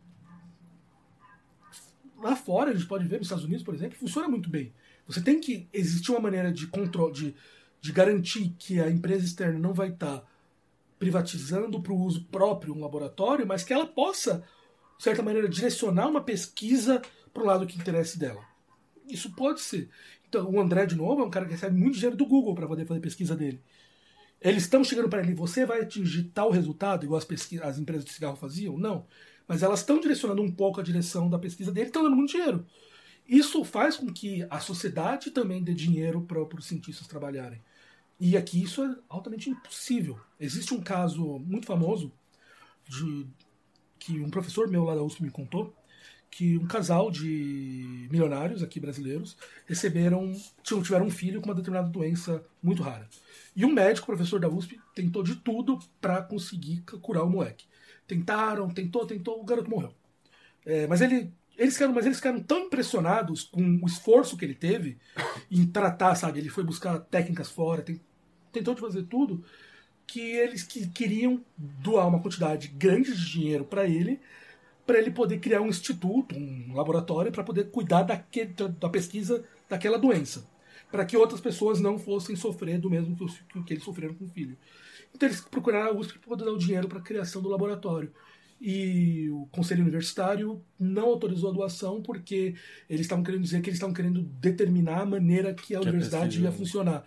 [2.22, 4.74] lá fora, a gente pode ver, nos Estados Unidos, por exemplo, funciona muito bem.
[5.08, 7.36] Você tem que existir uma maneira de controle, de,
[7.80, 10.24] de garantir que a empresa externa não vai estar
[11.00, 14.44] privatizando para o uso próprio um laboratório, mas que ela possa,
[14.98, 17.02] de certa maneira, direcionar uma pesquisa
[17.34, 18.44] para o lado que interesse dela.
[19.08, 19.90] Isso pode ser.
[20.28, 22.68] Então, o André, de novo, é um cara que recebe muito dinheiro do Google para
[22.68, 23.62] poder fazer pesquisa dele.
[24.42, 28.06] Eles estão chegando para ele, você vai atingir tal resultado, igual as, pesquisa, as empresas
[28.06, 28.78] de cigarro faziam?
[28.78, 29.06] Não.
[29.48, 32.66] Mas elas estão direcionando um pouco a direção da pesquisa dele, estão dando muito dinheiro.
[33.28, 37.62] Isso faz com que a sociedade também dê dinheiro para os cientistas trabalharem.
[38.20, 40.20] E aqui isso é altamente impossível.
[40.40, 42.12] Existe um caso muito famoso
[42.88, 43.28] de
[44.00, 45.76] que um professor meu lá da USP me contou
[46.30, 52.44] que um casal de milionários aqui brasileiros receberam tiveram um filho com uma determinada doença
[52.62, 53.08] muito rara.
[53.56, 57.66] E um médico, professor da USP, tentou de tudo para conseguir curar o moleque.
[58.08, 59.94] Tentaram, tentou, tentou, o garoto morreu.
[60.66, 64.54] É, mas ele eles ficaram, mas eles ficaram tão impressionados com o esforço que ele
[64.54, 64.98] teve
[65.50, 66.40] em tratar, sabe?
[66.40, 68.00] Ele foi buscar técnicas fora, tem-
[68.52, 69.44] tentou de fazer tudo,
[70.06, 74.20] que eles que queriam doar uma quantidade grande de dinheiro para ele,
[74.86, 79.98] para ele poder criar um instituto, um laboratório, para poder cuidar daquele, da, pesquisa daquela
[79.98, 80.48] doença.
[80.92, 84.30] Para que outras pessoas não fossem sofrer do mesmo que, que eles sofreram com o
[84.30, 84.58] filho.
[85.18, 88.14] Então eles procuraram a USP para poder dar o dinheiro para a criação do laboratório.
[88.62, 92.54] E o conselho universitário não autorizou a doação porque
[92.88, 95.90] eles estavam querendo dizer que eles estavam querendo determinar a maneira que a Que a
[95.90, 97.04] universidade ia funcionar.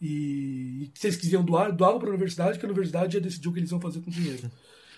[0.00, 3.52] E, se eles quisiam doar, doavam para a universidade, que a universidade ia decidir o
[3.52, 4.50] que eles iam fazer com o dinheiro.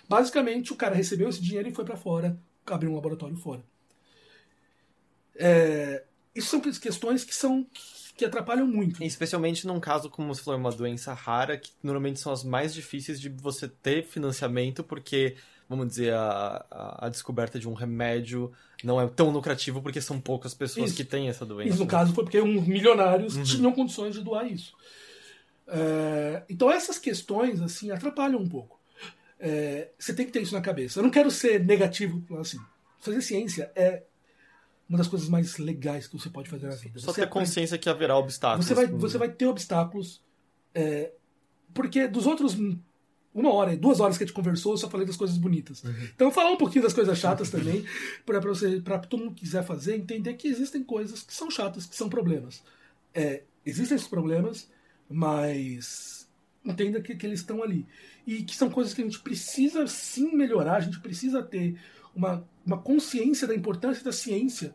[0.09, 2.37] Basicamente, o cara recebeu esse dinheiro e foi para fora,
[2.67, 3.65] abriu um laboratório fora.
[5.37, 6.05] É,
[6.35, 7.67] isso são questões que são
[8.23, 9.03] que atrapalham muito.
[9.03, 13.21] Especialmente num caso como você falou, uma doença rara, que normalmente são as mais difíceis
[13.21, 15.37] de você ter financiamento, porque,
[15.69, 18.53] vamos dizer, a, a, a descoberta de um remédio
[18.85, 20.97] não é tão lucrativo porque são poucas pessoas Isso.
[20.97, 21.71] que têm essa doença.
[21.71, 24.75] Isso, no caso, foi porque uns milionários tinham condições de doar isso.
[25.67, 28.81] É, então, essas questões, assim, atrapalham um pouco.
[29.39, 31.01] É, você tem que ter isso na cabeça.
[31.01, 32.59] Eu não quero ser negativo, assim.
[33.01, 34.05] Fazer ciência é
[34.93, 37.01] uma das coisas mais legais que você pode fazer na vida.
[37.01, 38.67] Só Você ter aprende- consciência que haverá obstáculos.
[38.67, 40.23] você vai, você vai ter obstáculos.
[40.75, 41.13] é,
[41.75, 42.55] porque dos outros
[43.35, 45.83] uma hora, duas horas que a gente conversou, eu só falei das coisas bonitas.
[46.15, 47.83] Então, falar um pouquinho das coisas chatas também,
[48.27, 51.87] para você, para todo mundo que quiser fazer, entender que existem coisas que são chatas,
[51.87, 52.63] que são problemas.
[53.15, 54.69] É, existem esses problemas,
[55.09, 56.29] mas
[56.63, 57.87] entenda que, que eles estão ali.
[58.27, 61.81] E que são coisas que a gente precisa sim melhorar, a gente precisa ter
[62.15, 64.75] uma, uma consciência da importância da ciência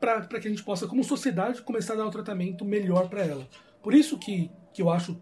[0.00, 3.48] para que a gente possa, como sociedade, começar a dar o tratamento melhor para ela.
[3.80, 5.16] Por isso que, que eu acho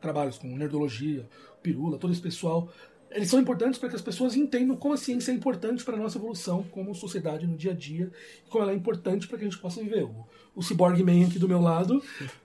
[0.00, 1.28] trabalhos como Nerdologia,
[1.62, 2.72] Pirula, todo esse pessoal,
[3.10, 5.98] eles são importantes para que as pessoas entendam como a ciência é importante para a
[5.98, 8.10] nossa evolução como sociedade no dia a dia,
[8.44, 10.04] e como ela é importante para que a gente possa viver.
[10.04, 12.02] O, o Cyborg Man aqui do meu lado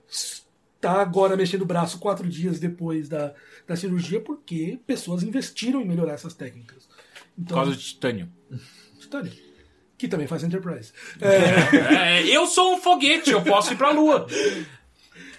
[0.08, 3.34] está agora mexendo o braço quatro dias depois da,
[3.66, 6.88] da cirurgia porque pessoas investiram em melhorar essas técnicas.
[7.36, 8.30] Por Então, causa de titânio.
[8.98, 9.32] Titânio,
[9.96, 10.92] que também faz Enterprise.
[11.20, 14.26] É, É, eu sou um foguete, eu posso ir pra lua.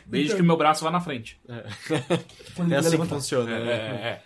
[0.06, 1.40] Desde Então- que o meu braço vá na frente.
[1.48, 1.64] É
[2.64, 3.52] ele assim que funciona.
[3.52, 3.72] É, né?
[3.74, 4.24] é, é.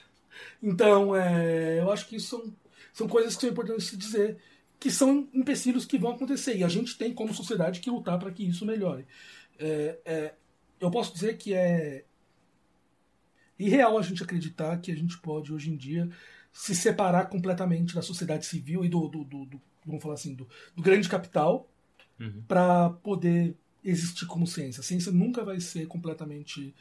[0.64, 2.56] Então, é, eu acho que isso são,
[2.94, 4.38] são coisas que são importantes se dizer,
[4.80, 6.58] que são empecilhos que vão acontecer.
[6.58, 9.06] E a gente tem, como sociedade, que lutar para que isso melhore.
[9.60, 10.34] É, é,
[10.80, 12.04] eu posso dizer que é
[13.60, 16.10] irreal a gente acreditar que a gente pode, hoje em dia,
[16.57, 20.48] se separar completamente da sociedade civil e do, do, do- do- vamos falar assim, do,
[20.73, 21.69] do grande capital
[22.48, 24.80] para poder existir como ciência.
[24.80, 26.73] A ciência nunca vai ser completamente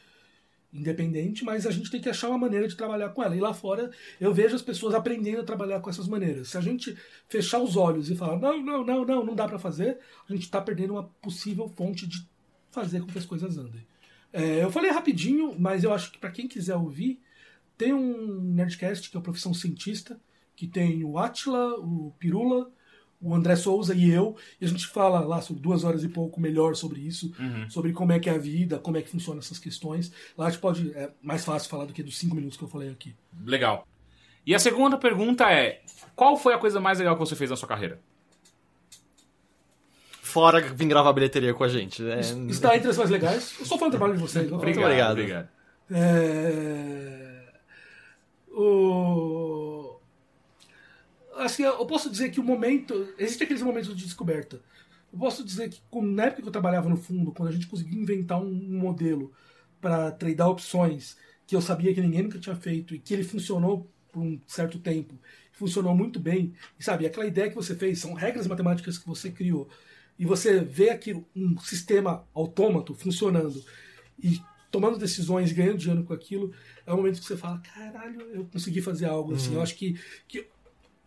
[0.73, 3.35] independente, mas a gente tem que achar uma maneira de trabalhar com ela.
[3.35, 6.49] E lá fora eu vejo as pessoas aprendendo a trabalhar com essas maneiras.
[6.49, 6.95] Se a gente
[7.27, 9.99] fechar os olhos e falar, não, não, não, não, não dá para fazer,
[10.29, 12.25] a gente está perdendo uma possível fonte de
[12.71, 13.85] fazer com que as coisas andem.
[14.31, 17.19] É, eu falei rapidinho, mas eu acho que para quem quiser ouvir,
[17.77, 20.19] tem um Nerdcast que é o Profissão Cientista,
[20.55, 22.71] que tem o Atila, o Pirula,
[23.21, 26.39] o André Souza e eu, e a gente fala lá sobre duas horas e pouco
[26.39, 27.33] melhor sobre isso,
[27.69, 30.11] sobre como é que é a vida, como é que funcionam essas questões.
[30.37, 32.67] Lá a gente pode, é mais fácil falar do que dos cinco minutos que eu
[32.67, 33.15] falei aqui.
[33.43, 33.87] Legal.
[34.45, 35.81] E a segunda pergunta é:
[36.15, 37.99] qual foi a coisa mais legal que você fez na sua carreira?
[40.21, 42.01] Fora vir gravar bilheteria com a gente.
[42.01, 42.19] né?
[42.49, 43.55] Está entre as mais legais.
[43.59, 44.49] Eu sou fã do trabalho de vocês.
[44.49, 45.11] Muito obrigado.
[45.11, 45.47] obrigado.
[45.89, 47.34] É...
[48.55, 49.99] O...
[51.35, 53.13] Assim, eu posso dizer que o momento.
[53.17, 54.61] Existe aqueles momentos de descoberta.
[55.11, 58.01] Eu posso dizer que na época que eu trabalhava no fundo, quando a gente conseguiu
[58.01, 59.33] inventar um, modelo
[59.81, 63.89] para tradar opções que eu sabia que ninguém nunca tinha feito e que ele funcionou
[64.11, 65.13] por um certo tempo,
[65.51, 69.29] funcionou muito bem, e sabe, aquela ideia que você fez, são regras matemáticas que você
[69.29, 69.69] criou,
[70.17, 73.63] e você vê aquilo, um sistema autômato funcionando
[74.17, 74.41] e
[74.75, 76.51] tomando decisões, ganhando dinheiro com aquilo,
[76.85, 79.53] é o momento que você fala, caralho, eu consegui fazer algo assim.
[79.55, 79.97] Eu acho que,
[80.27, 80.49] que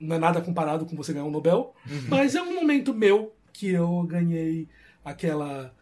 [0.01, 1.75] não é nada comparado com você ganhar um Nobel,
[2.09, 4.67] mas é um momento meu que eu ganhei
[5.05, 5.75] aquela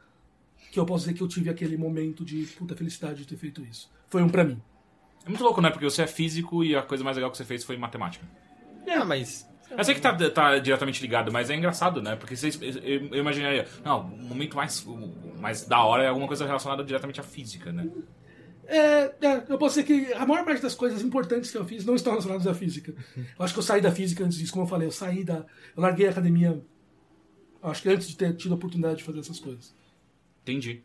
[0.72, 3.62] que eu posso dizer que eu tive aquele momento de puta felicidade de ter feito
[3.62, 3.88] isso.
[4.08, 4.60] Foi um pra mim.
[5.24, 5.70] É muito louco, né?
[5.70, 8.26] Porque você é físico e a coisa mais legal que você fez foi matemática.
[8.88, 9.48] Ah, mas.
[9.70, 12.16] Eu sei que tá, tá diretamente ligado, mas é engraçado, né?
[12.16, 14.86] Porque vocês, eu, eu imaginaria, não, o momento mais,
[15.38, 17.88] mais da hora é alguma coisa relacionada diretamente à física, né?
[18.68, 21.84] É, é, eu posso dizer que a maior parte das coisas importantes que eu fiz
[21.84, 22.94] não estão relacionadas à física.
[23.16, 25.44] Eu acho que eu saí da física antes disso, como eu falei, eu saí da.
[25.76, 26.60] Eu larguei a academia.
[27.62, 29.74] Acho que antes de ter tido a oportunidade de fazer essas coisas.
[30.43, 30.82] Entendi.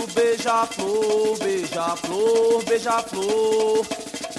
[0.00, 3.86] Do beija-flor, beija-flor, beija-flor.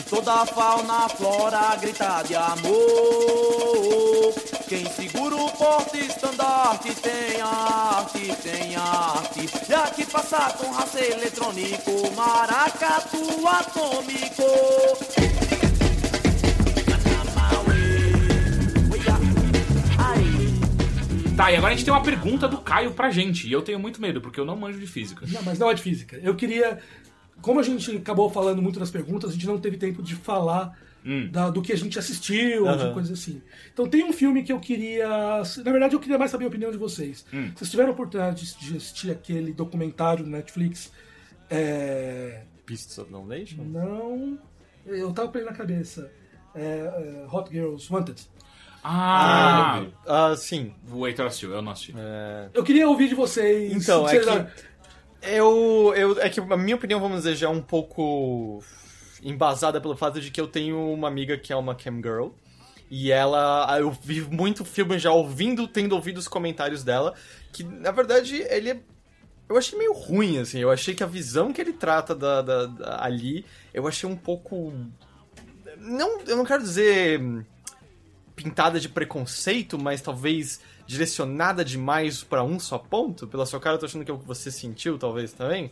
[0.09, 2.73] Toda a fauna, flora grita de amor.
[4.67, 9.49] Quem segura o porte estandarte tem arte, tem arte.
[9.69, 15.30] E aqui passa com raça eletrônico, maracatu atômico.
[21.41, 23.47] Tá, e agora a gente tem uma pergunta do Caio pra gente.
[23.47, 25.25] E eu tenho muito medo, porque eu não manjo de física.
[25.27, 26.17] Não, mas não é de física.
[26.21, 26.79] Eu queria.
[27.41, 30.77] Como a gente acabou falando muito das perguntas, a gente não teve tempo de falar
[31.31, 33.41] da- do que a gente assistiu, ou de coisas assim.
[33.73, 35.07] Então tem um filme que eu queria.
[35.65, 37.25] Na verdade, eu queria mais saber a opinião de vocês.
[37.55, 40.91] Vocês tiveram a oportunidade de- assistir aquele documentário no Netflix?
[41.49, 42.43] É.
[42.67, 43.63] Beasts of No Nation?
[43.63, 44.37] Não.
[44.85, 46.11] Eu tava com ele na cabeça.
[46.53, 48.21] É, é, Hot Girls Wanted.
[48.83, 50.73] Ah, Ah, sim.
[50.91, 51.93] o Heitor assistiu, eu não assisti.
[52.53, 53.71] Eu queria ouvir de vocês.
[53.73, 54.71] Então, é que-
[55.23, 56.19] Eu, eu.
[56.19, 58.63] É que a minha opinião, vamos dizer, já é um pouco
[59.23, 62.29] embasada pelo fato de que eu tenho uma amiga que é uma camgirl.
[62.89, 63.77] E ela.
[63.79, 67.13] Eu vi muito filme já ouvindo, tendo ouvido os comentários dela.
[67.53, 68.79] Que, na verdade, ele é.
[69.47, 70.59] Eu achei meio ruim, assim.
[70.59, 74.15] Eu achei que a visão que ele trata da, da- da- ali, eu achei um
[74.15, 74.73] pouco.
[75.77, 77.21] Não, eu não quero dizer
[78.43, 83.27] pintada de preconceito, mas talvez direcionada demais pra um só ponto.
[83.27, 85.71] Pela sua cara, eu tô achando que é o que você sentiu, talvez, também.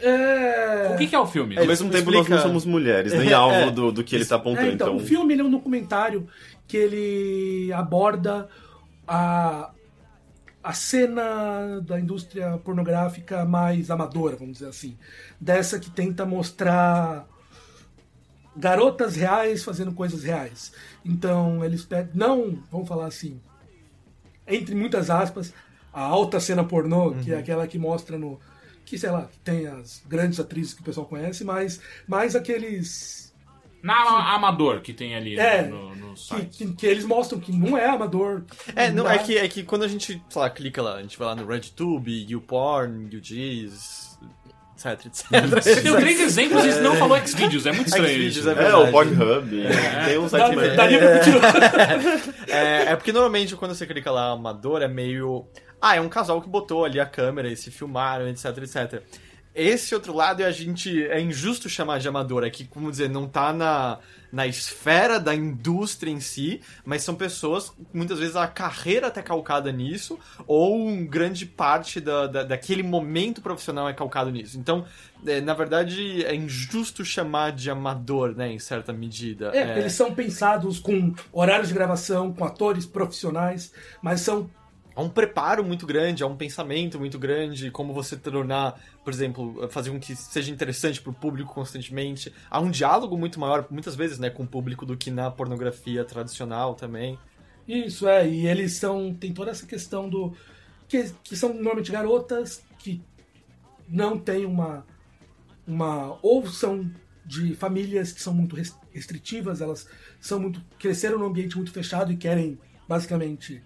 [0.00, 0.90] É...
[0.94, 1.56] O que, que é o filme?
[1.58, 3.70] Ao mesmo tempo, nós explica- não somos mulheres, nem É, alvo é.
[3.70, 4.66] do, do que ele tá apontando.
[4.68, 6.26] É, então, então, o filme ele é um documentário
[6.66, 8.48] que ele aborda
[9.06, 9.70] a,
[10.62, 14.96] a cena da indústria pornográfica mais amadora, vamos dizer assim.
[15.40, 17.28] Dessa que tenta mostrar
[18.56, 20.72] garotas reais fazendo coisas reais.
[21.04, 22.10] Então, eles pegam.
[22.14, 23.40] Não, vamos falar assim.
[24.46, 25.52] entre muitas aspas,
[25.92, 27.22] a alta cena pornô, Uhum.
[27.22, 28.38] que é aquela que mostra no.
[28.84, 33.32] Que, sei lá, tem as grandes atrizes que o pessoal conhece, mas mais aqueles.
[33.82, 36.56] Na Amador que tem ali É, no, no Que, site.
[36.66, 38.44] que, que eles mostram que não é amador.
[38.76, 41.02] É, não, dá- é, que, é que quando a gente, sei lá, clica lá, a
[41.02, 44.20] gente vai lá no RedTube, YouPorn, YouGiz,
[44.84, 45.26] etc, etc.
[45.62, 48.90] Você deu três exemplos e não falou Xvideos, é muito estranho Xvideos, é É, o
[48.90, 49.50] Pornhub.
[50.06, 50.76] Tem um Dá- site mesmo.
[50.76, 51.52] daria pra continuar.
[52.48, 55.46] É, é porque normalmente quando você clica lá amador é meio.
[55.80, 59.02] Ah, é um casal que botou ali a câmera e se filmaram, etc, etc.
[59.54, 61.04] Esse outro lado é a gente.
[61.06, 63.98] É injusto chamar de amador, é que, como dizer, não tá na,
[64.32, 69.70] na esfera da indústria em si, mas são pessoas, muitas vezes a carreira até calcada
[69.70, 74.58] nisso, ou um grande parte da, da- daquele momento profissional é calcado nisso.
[74.58, 74.86] Então,
[75.26, 79.50] é, na verdade, é injusto chamar de amador, né, em certa medida.
[79.54, 83.70] É, porque eles são pensados com horários de gravação, com atores profissionais,
[84.00, 84.48] mas são
[84.94, 89.68] há um preparo muito grande, há um pensamento muito grande, como você tornar, por exemplo,
[89.68, 92.32] fazer com que seja interessante para o público constantemente.
[92.48, 96.04] Há um diálogo muito maior, muitas vezes, né, com o público do que na pornografia
[96.04, 97.18] tradicional também.
[97.66, 99.14] Isso, é, e eles são.
[99.14, 100.34] Tem toda essa questão do.
[100.88, 103.00] Que, que são normalmente garotas que
[103.88, 104.84] não têm uma.
[105.66, 106.90] uma ou são
[107.24, 109.86] de famílias que são muito res- restritivas, elas
[110.20, 110.60] são muito.
[110.78, 112.58] cresceram num ambiente muito fechado e querem,
[112.88, 113.62] basicamente,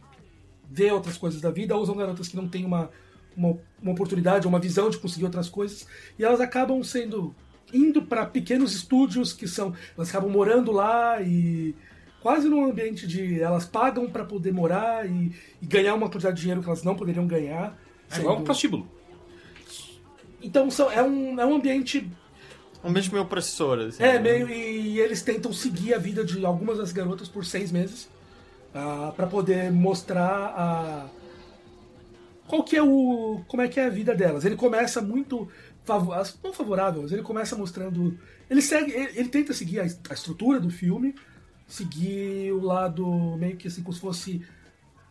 [0.70, 2.90] ver outras coisas da vida, ou são garotas que não têm uma,
[3.36, 5.86] uma, uma oportunidade, uma visão de conseguir outras coisas,
[6.18, 7.34] e elas acabam sendo.
[7.72, 9.74] indo para pequenos estúdios que são.
[9.96, 11.74] elas acabam morando lá e
[12.22, 15.32] quase num ambiente de elas pagam para poder morar e,
[15.62, 17.78] e ganhar uma quantidade de dinheiro que elas não poderiam ganhar.
[18.10, 18.88] É igual um prostíbulo.
[20.42, 22.08] Então são, é, um, é um ambiente
[22.82, 24.02] Um ambiente meio opressor, assim.
[24.02, 24.18] é né?
[24.18, 28.08] meio e eles tentam seguir a vida de algumas das garotas por seis meses
[29.16, 31.06] para poder mostrar a
[32.46, 34.44] qual que é o como é que é a vida delas.
[34.44, 35.48] Ele começa muito
[36.42, 38.18] não favorável, mas ele começa mostrando
[38.50, 41.14] ele segue ele, ele tenta seguir a, a estrutura do filme,
[41.66, 44.42] seguir o lado meio que assim como se fosse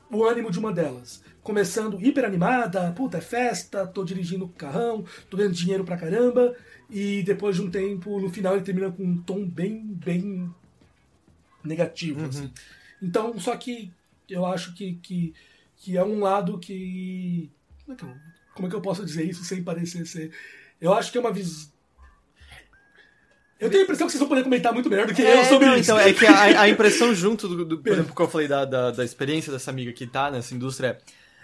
[0.10, 1.24] o ânimo de uma delas.
[1.42, 6.56] Começando hiper animada, puta, é festa, tô dirigindo o carrão, tô ganhando dinheiro pra caramba,
[6.90, 10.50] e depois de um tempo, no final ele termina com um tom bem, bem
[11.64, 12.52] negativo, assim.
[13.02, 13.92] Então, só que
[14.30, 15.34] eu acho que, que,
[15.86, 17.52] que é um lado que.
[17.86, 18.16] Como é que, eu,
[18.56, 20.32] como é que eu posso dizer isso sem parecer ser.
[20.82, 21.70] Eu acho que é uma visão.
[23.60, 25.68] Eu tenho a impressão que vocês vão poder comentar muito melhor do que eu sobre
[25.68, 25.92] não, isso.
[25.92, 28.66] Então, é que a, a impressão junto, do, do- por exemplo, que eu falei da,
[28.66, 30.98] da, da experiência dessa amiga que tá nessa indústria,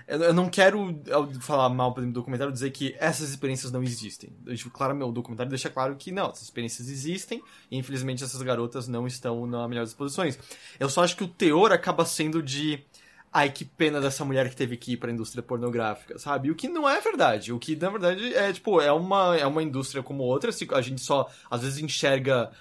[0.08, 3.30] é, eu, eu não quero, ao falar mal, por exemplo, do documentário, dizer que essas
[3.30, 4.30] experiências não existem.
[4.46, 8.42] Eu, tipo, claro, meu documentário deixa claro que não, essas experiências existem e, infelizmente, essas
[8.42, 10.38] garotas não estão na melhor das posições.
[10.80, 12.84] Eu só acho que o teor acaba sendo de...
[13.34, 16.52] Ai, que pena dessa mulher que teve que ir pra indústria pornográfica, sabe?
[16.52, 17.54] O que não é verdade.
[17.54, 20.52] O que, na verdade, é, tipo, é uma, é uma indústria como outra.
[20.74, 22.52] A gente só, às vezes, enxerga,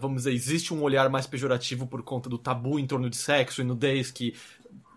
[0.00, 3.60] vamos dizer, existe um olhar mais pejorativo por conta do tabu em torno de sexo
[3.60, 4.34] e nudez que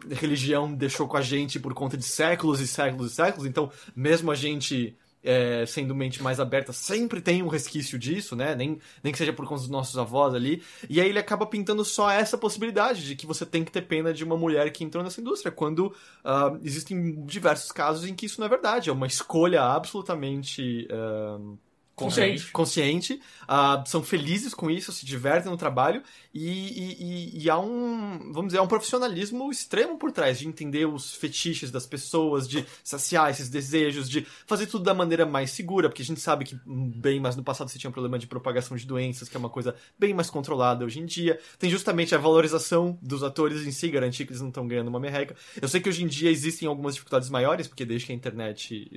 [0.10, 3.46] religião deixou com a gente por conta de séculos e séculos e séculos.
[3.46, 4.96] Então, mesmo a gente
[5.28, 8.56] é, sendo mente mais aberta, sempre tem um resquício disso, né?
[8.56, 10.64] Nem, nem que seja por conta dos nossos avós ali.
[10.90, 14.14] E aí ele acaba pintando só essa possibilidade de que você tem que ter pena
[14.14, 15.94] de uma mulher que entrou nessa indústria, quando
[16.24, 18.90] ah, existem diversos casos em que isso não é verdade.
[18.90, 20.88] É uma escolha absolutamente.
[20.90, 21.67] ah,
[21.98, 22.52] Consciente.
[22.52, 28.32] consciente, ah, são felizes com isso, se divertem no trabalho e, e, e- há um,
[28.32, 32.64] vamos dizer, há um profissionalismo extremo por trás de entender os fetiches das pessoas, de
[32.84, 36.60] saciar esses desejos, de fazer tudo da maneira mais segura, porque a gente sabe que
[36.66, 39.50] bem mais no passado você tinha um problema de propagação de doenças, que é uma
[39.50, 41.40] coisa bem mais controlada hoje em dia.
[41.58, 45.00] Tem justamente a valorização dos atores em si, garantir que eles não estão ganhando uma
[45.00, 45.36] merreca.
[45.60, 48.88] Eu sei que hoje em dia existem algumas dificuldades maiores, porque desde que a internet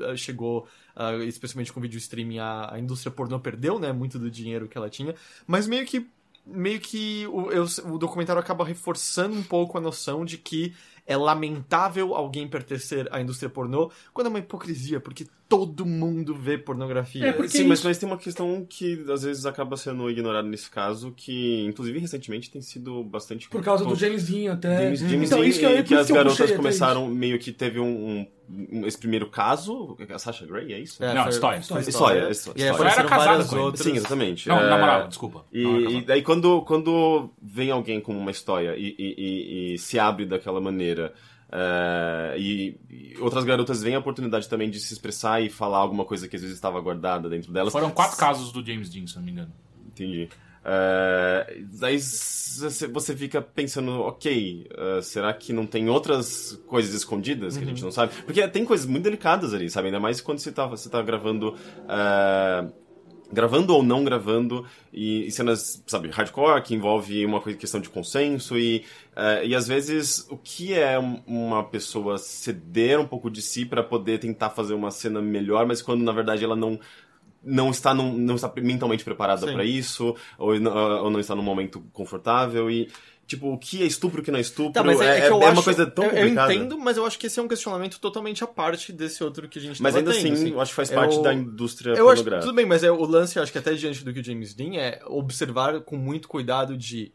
[0.00, 0.66] eh, chegou,
[0.98, 4.76] ah, especialmente com vídeo streaming, a, a indústria pornô perdeu, né, muito do dinheiro que
[4.76, 5.14] ela tinha,
[5.46, 6.06] mas meio que
[6.46, 10.74] meio que o, eu- o documentário acaba reforçando um pouco a noção de que
[11.06, 16.58] é lamentável alguém pertencer à indústria pornô, quando é uma hipocrisia, porque todo mundo vê
[16.58, 17.26] pornografia.
[17.28, 20.70] É, porque Sim, mas, mas tem uma questão que às vezes acaba sendo ignorada nesse
[20.70, 23.48] caso, que inclusive recentemente tem sido bastante.
[23.48, 24.82] Por causa do James Dean até.
[24.84, 27.50] James, James então, Dean, isso que, eu, e por que as garotas começaram meio que
[27.50, 31.02] teve um, um- esse primeiro caso, a Sasha Grey, é isso?
[31.02, 31.58] É, Não, foi- história.
[31.58, 32.30] História, história.
[32.30, 32.64] História.
[32.92, 33.64] Era casada com ele.
[33.64, 33.84] outras.
[33.86, 34.48] Sim, exatamente.
[34.48, 35.44] Não, É, namorava, desculpa.
[35.52, 39.98] E, e daí quando, quando vem alguém com uma história e, e- e- e se
[39.98, 41.12] abre daquela maneira
[41.50, 46.04] é, e, e outras garotas veem a oportunidade também de se expressar e falar alguma
[46.04, 47.72] coisa que às vezes estava guardada dentro delas.
[47.72, 49.52] Foram quatro casos do James Dean, se não me engano.
[49.86, 50.28] Entendi.
[50.64, 57.64] É, daí você fica pensando, ok, eh, será que não tem outras coisas escondidas que
[57.64, 58.12] a gente não sabe?
[58.24, 59.86] Porque tem coisas muito delicadas ali, sabe?
[59.86, 61.56] Ainda mais quando você tá, você tá gravando.
[61.88, 62.66] eh,
[63.32, 67.88] gravando ou não gravando, e, e cenas, sabe, hardcore, que envolve uma coisa- questão de
[67.90, 68.84] consenso, e,
[69.14, 73.66] eh, e às vezes o que é um- uma pessoa ceder um pouco de si
[73.66, 76.78] para poder tentar fazer uma cena melhor, mas quando na verdade ela não
[77.40, 81.42] não está num, não está mentalmente preparada para isso ou, não- ou não está num
[81.42, 82.88] momento confortável e
[83.28, 85.28] tipo o que é estupro o que não é estupro Tá, mas é, é, é
[85.30, 86.54] eu é acho, uma coisa tão eu, eu complicada.
[86.54, 89.58] entendo, mas eu acho que esse é um questionamento totalmente à parte desse outro que
[89.58, 92.08] a gente mas ainda tendo, assim, eu acho que faz parte Eu- da indústria Eu
[92.08, 92.40] acho pornográfica.
[92.50, 94.54] tudo bem, mas é, o lance, eu acho que até diante do que o James
[94.54, 97.12] Dean é observar com muito cuidado de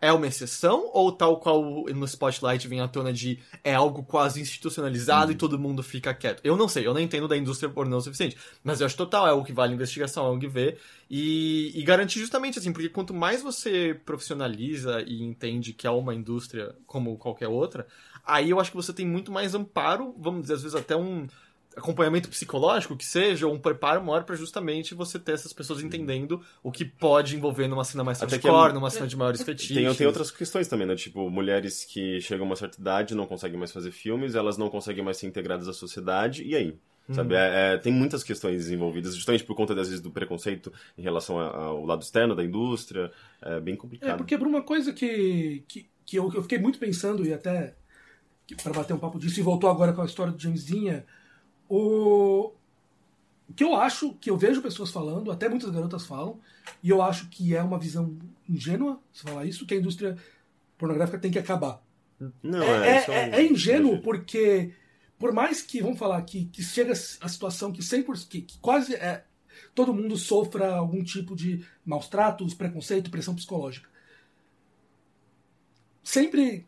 [0.00, 4.40] é uma exceção ou tal qual no Spotlight vem à tona de é algo quase
[4.40, 6.40] institucionalizado e todo mundo fica quieto.
[6.42, 9.26] Eu não sei, eu não entendo da indústria pornô o suficiente, mas eu acho total
[9.26, 12.72] é o que vale a investigação, é o que vê e, e garantir justamente assim,
[12.72, 17.86] porque quanto mais você profissionaliza e entende que é uma indústria como qualquer outra,
[18.24, 21.26] aí eu acho que você tem muito mais amparo, vamos dizer, às vezes até um
[21.76, 26.42] acompanhamento psicológico que seja, ou um preparo maior pra justamente você ter essas pessoas entendendo
[26.62, 29.76] o que pode envolver numa cena mais hardcore, é- numa cena de maiores fetiches.
[29.76, 30.96] tem, tem outras questões também, né?
[30.96, 34.68] Tipo, mulheres que chegam a uma certa idade não conseguem mais fazer filmes, elas não
[34.68, 36.76] conseguem mais ser integradas à sociedade, e aí?
[37.12, 37.34] Sabe?
[37.34, 37.40] Uhum.
[37.40, 41.38] É- é- tem muitas questões envolvidas, justamente por conta, às vezes, do preconceito em relação
[41.40, 43.10] ao lado externo da indústria.
[43.42, 44.10] É bem complicado.
[44.10, 47.32] É, porque por uma coisa que, que, que eu, que eu fiquei muito pensando, e
[47.32, 47.74] até
[48.62, 51.02] para bater um papo disso, e voltou agora com a história do James Dean,
[51.70, 52.52] o,
[53.54, 56.40] que eu acho, que eu vejo pessoas falando, até muitas garotas falam,
[56.82, 58.18] e eu acho que é uma visão
[58.48, 60.16] ingênua, se falar isso, que a indústria
[60.76, 61.80] pornográfica tem que acabar.
[62.42, 64.72] Não, É, é, um é ingênuo porque,
[65.16, 68.94] por mais que, vamos falar, que, que chega a situação que 100%, que, que quase
[68.96, 69.24] é,
[69.72, 73.88] todo mundo sofra algum tipo de maus tratos, preconceito, pressão psicológica.
[76.02, 76.66] Sempre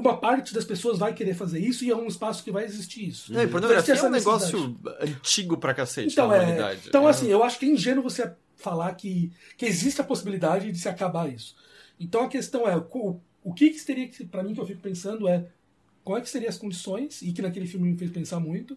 [0.00, 3.08] uma parte das pessoas vai querer fazer isso e é um espaço que vai existir
[3.08, 3.32] isso.
[3.32, 7.10] É, e Vai pornografia é um negócio antigo pra cacete, Então, na é, então É.
[7.10, 10.88] assim, eu acho que é ingênuo você falar que, que existe a possibilidade de se
[10.88, 11.56] acabar isso.
[11.98, 14.80] Então a questão é, o, o que, que teria que, pra mim, que eu fico
[14.80, 15.46] pensando é
[16.04, 18.76] qual é seriam as condições, e que naquele filme me fez pensar muito,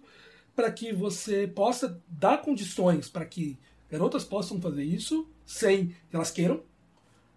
[0.55, 3.57] para que você possa dar condições para que
[3.89, 6.61] garotas possam fazer isso sem que elas queiram,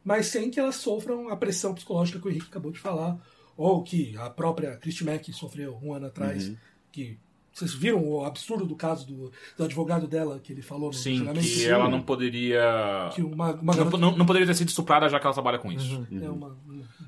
[0.05, 3.19] mas sem que elas sofram a pressão psicológica que o Henrique acabou de falar,
[3.57, 6.53] ou que a própria Christy Mack sofreu um ano atrás,
[6.93, 7.19] que
[7.53, 11.17] vocês viram o absurdo do caso do, do advogado dela que ele falou no Sim,
[11.17, 11.47] julgamento?
[11.47, 13.11] que ela não poderia.
[13.15, 15.59] que uma, uma Não, garota não, não poderia ter sido estuprada já que ela trabalha
[15.59, 16.07] com isso.
[16.23, 16.55] é uma,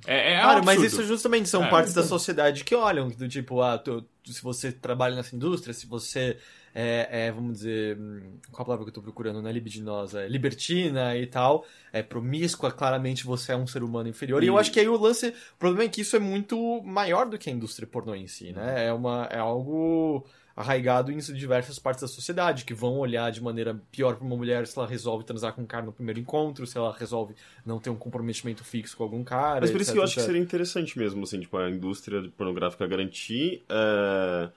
[0.06, 1.68] É, é Claro, um mas isso justamente são É.
[1.70, 5.86] partes da sociedade que olham, do tipo, ah, tu- se você trabalha nessa indústria, se
[5.86, 6.38] você
[6.74, 10.22] é, é, vamos dizer, hum, qual a palavra que eu tô procurando, não é libidinosa,
[10.22, 14.42] é libertina e tal, é promíscua, claramente você é um ser humano inferior.
[14.42, 16.82] E, eu E- acho que aí o lance, o problema é que isso é muito
[16.82, 18.86] maior do que a indústria pornô em si, né?
[18.86, 23.80] É, uma, é algo arraigado em diversas partes da sociedade, que vão olhar de maneira
[23.92, 26.76] pior pra uma mulher se ela resolve transar com um cara no primeiro encontro, se
[26.76, 29.60] ela resolve não ter um comprometimento fixo com algum cara.
[29.60, 32.28] Mas por isso etc, que eu acho que seria interessante mesmo, assim, tipo, a indústria
[32.36, 34.52] pornográfica garantir o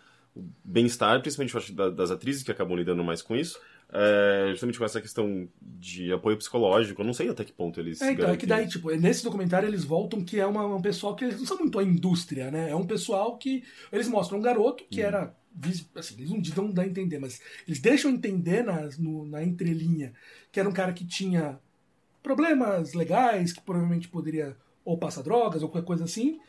[0.63, 3.59] bem-estar, principalmente da- das atrizes que acabam lidando mais com isso.
[3.93, 8.01] é, justamente com essa questão de apoio psicológico, eu não sei até que ponto eles
[8.01, 8.47] É, então, é que garantem.
[8.47, 11.57] daí, tipo, nesse documentário eles voltam que é uma, um pessoal que eles não são
[11.59, 12.69] muito a indústria, né?
[12.69, 13.65] É um pessoal que.
[13.91, 15.35] Eles mostram um garoto que era.
[15.53, 19.43] vis- Assim, eles não dão dar a entender, mas eles deixam entender nas, no- na
[19.43, 20.13] entrelinha
[20.53, 21.59] que era um cara que tinha
[22.23, 26.39] problemas legais, que provavelmente poderia ou passar drogas ou qualquer coisa assim.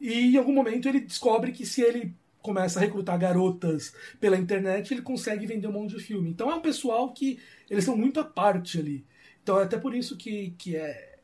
[0.00, 2.12] E em algum momento ele descobre que se ele
[2.48, 6.30] começa a recrutar garotas pela internet, ele consegue vender um monte de filme.
[6.30, 9.04] Então é um pessoal que eles são muito à parte ali.
[9.42, 11.18] Então é até por isso que, que é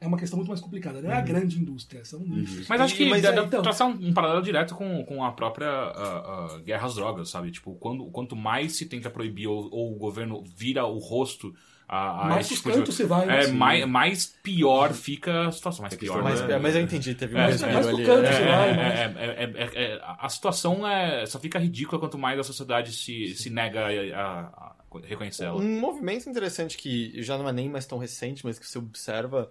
[0.00, 1.02] é uma questão muito mais complicada.
[1.02, 2.68] Não é a grande indústria, são nichos.
[2.68, 5.32] Mas acho que Mas dá é, então- traçar um, um paralelo direto com, com a
[5.32, 5.68] própria
[6.64, 7.50] guerra às drogas, sabe?
[7.50, 11.52] Tipo, quando, quanto mais se tenta proibir ou, ou o governo vira o rosto
[11.88, 13.28] a, a Mais tipo de- cantos você vai.
[13.28, 13.52] É, assim.
[13.52, 15.82] mais, mais pior fica a situação.
[15.82, 16.22] Mais É pior.
[16.22, 16.58] Mas, né?
[16.58, 18.04] mas eu entendi, teve um É, respiro mas pro ali.
[18.06, 18.28] canto, é.
[18.28, 22.38] É, mas- é, é, é, é, é, a situação é, só fica ridícula quanto mais
[22.38, 25.56] a sociedade se, se nega a, a- reconhecer ela.
[25.60, 29.50] Um movimento interessante que já não é nem mais tão recente, mas que se observa,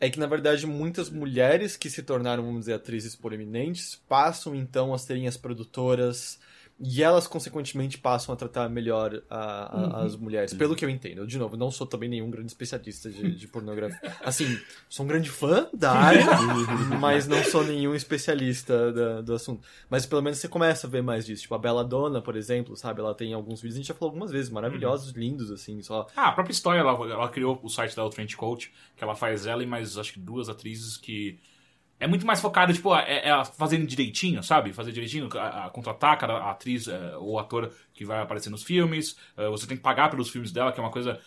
[0.00, 4.92] é que, na verdade, muitas mulheres que se tornaram, vamos dizer, atrizes proeminentes, passam então
[4.92, 6.38] a serem as produtoras
[6.80, 10.06] e elas, consequentemente, passam a tratar melhor a- a- Uhum.
[10.06, 10.52] as mulheres.
[10.54, 11.18] Pelo que eu entendo.
[11.18, 13.98] Eu, de novo, não sou também nenhum grande especialista de, de pornografia.
[14.24, 16.24] Assim, sou um grande fã da área,
[17.00, 19.66] mas não sou nenhum especialista da- do assunto.
[19.88, 21.42] Mas pelo menos você começa a ver mais disso.
[21.42, 23.00] Tipo, a Bela Dona, por exemplo, sabe?
[23.00, 26.06] Ela tem alguns vídeos, a gente já falou algumas vezes, maravilhosos, lindos, assim, só.
[26.16, 29.46] Ah, a própria história, ela, ela criou o site da Trench Coach, que ela faz
[29.46, 31.38] ela e mais, acho que duas atrizes que...
[31.98, 34.72] É muito mais focada, tipo, é, é fazendo direitinho, sabe?
[34.72, 39.16] Fazer direitinho, a, a contra-ataca a atriz é, ou ator que vai aparecer nos filmes.
[39.36, 41.20] é, você tem que pagar pelos filmes dela, que é uma coisa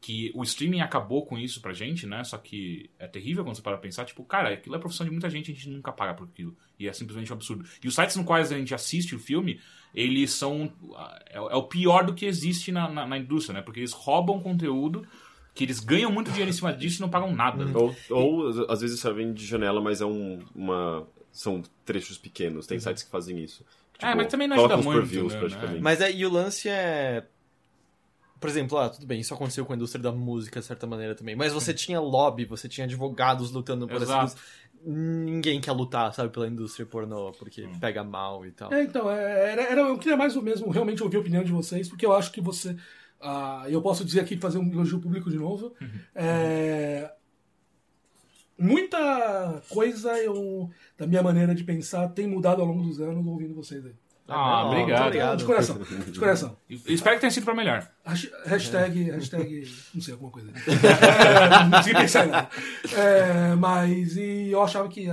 [0.00, 2.22] que o streaming acabou com isso pra gente, né?
[2.24, 5.28] Só que é terrível quando você para pensar, tipo, cara, aquilo é profissão de muita
[5.28, 6.56] gente, a gente nunca paga por aquilo.
[6.78, 7.64] E é simplesmente um absurdo.
[7.82, 9.60] E os sites no quais a gente assiste o filme,
[9.94, 10.72] eles são.
[11.30, 13.62] É, é o pior do que existe na, na, na indústria, né?
[13.62, 15.06] Porque eles roubam conteúdo
[15.54, 17.64] que eles ganham muito dinheiro em cima disso e não pagam nada.
[17.76, 21.06] Ou, ou às vezes servem de janela, mas é um, uma.
[21.32, 22.66] São trechos pequenos.
[22.66, 23.64] Tem sites que fazem isso.
[24.00, 25.80] É, mas também não ajuda muito, previews, né, praticamente.
[25.82, 27.26] Mas é, e o lance é.
[28.40, 31.14] Por exemplo, ah, tudo bem, isso aconteceu com a indústria da música de certa maneira
[31.14, 31.34] também.
[31.34, 34.22] Mas você tinha lobby, você tinha advogados lutando por essa Exato.
[34.26, 34.68] indústria.
[34.84, 38.72] Ninguém quer lutar, sabe, pela indústria pornô, porque pega mal e tal.
[38.72, 41.50] É, então, é, era, era- eu queria mais o mesmo, realmente ouvir a opinião de
[41.50, 42.76] vocês, porque eu acho que você.
[43.20, 45.74] Ah, eu posso dizer aqui, fazer um elogio público de novo.
[46.14, 47.10] é,
[48.58, 53.54] muita coisa eu, da minha maneira de pensar tem mudado ao longo dos anos ouvindo
[53.54, 53.94] vocês aí.
[54.30, 55.06] Ah, Não, obrigado.
[55.06, 55.38] obrigado.
[55.38, 55.78] De coração,
[56.12, 56.56] de coração.
[56.68, 57.88] Espero que tenha sido pra melhor.
[58.04, 60.50] Hash- Hashtag, hashtag, não sei, alguma coisa.
[60.50, 62.48] É, não consegui pensar em nada.
[62.94, 65.06] É, mas, e eu achava que,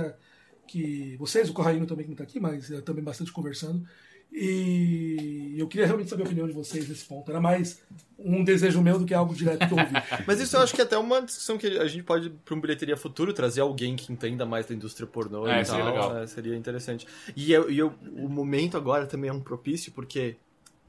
[0.66, 3.88] que vocês, o Corraino também que não tá aqui, mas eh, também bastante conversando,
[4.32, 7.30] e eu queria realmente saber a opinião de vocês nesse ponto.
[7.30, 7.80] Era mais
[8.18, 9.92] um desejo meu do que algo direto que eu ouvi.
[10.26, 12.60] Mas isso eu acho que é até uma discussão que a gente pode, para um
[12.60, 15.92] bilheteria futuro, trazer alguém que entenda mais da indústria pornô É, e seria tal.
[15.92, 16.18] legal.
[16.18, 17.06] é, seria interessante.
[17.34, 20.36] E, eu, e eu- o momento agora também é um propício, porque.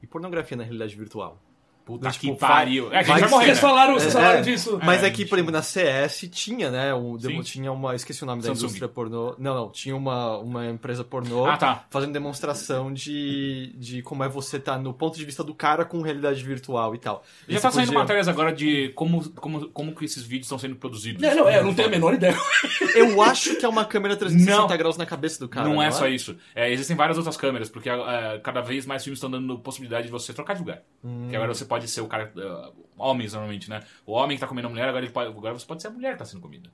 [0.02, 1.42] E pornografia na realidade virtual?
[1.88, 2.92] Puta Tipo, que pariu.
[2.92, 3.60] É, que gente vai morrer, Vocês né?
[3.62, 4.78] falaram, vocês falaram É, disso.
[4.84, 5.28] Mas É, aqui, gente.
[5.30, 6.94] por exemplo, na CS tinha, né?
[6.94, 7.40] Um, Sim.
[7.40, 7.94] tinha uma.
[7.94, 8.64] Esqueci o nome da Samsung.
[8.66, 9.34] indústria pornô.
[9.38, 9.70] Não, não.
[9.70, 11.86] Tinha uma, uma empresa pornô Ah, tá.
[11.88, 16.02] fazendo demonstração de, de como é você tá no ponto de vista do cara com
[16.02, 17.24] realidade virtual e tal.
[17.48, 20.58] E Já tá saindo podia- matérias agora de como, como, como que esses vídeos estão
[20.58, 21.22] sendo produzidos.
[21.22, 22.36] É, não, é, eu não tenho a menor ideia.
[22.94, 24.76] Eu acho que é uma câmera 360 Não.
[24.76, 25.68] graus na cabeça do cara.
[25.68, 26.36] não é só isso.
[26.54, 30.10] É, existem várias outras câmeras, porque é, cada vez mais filmes estão dando possibilidade de
[30.12, 30.82] você trocar de lugar.
[31.04, 31.28] Hum.
[31.30, 32.32] Que agora você pode ser o cara.
[32.36, 33.82] é, homens, normalmente, né?
[34.04, 35.90] O homem que tá comendo a mulher, agora, ele pode, agora você pode ser a
[35.92, 36.68] mulher que tá sendo comida.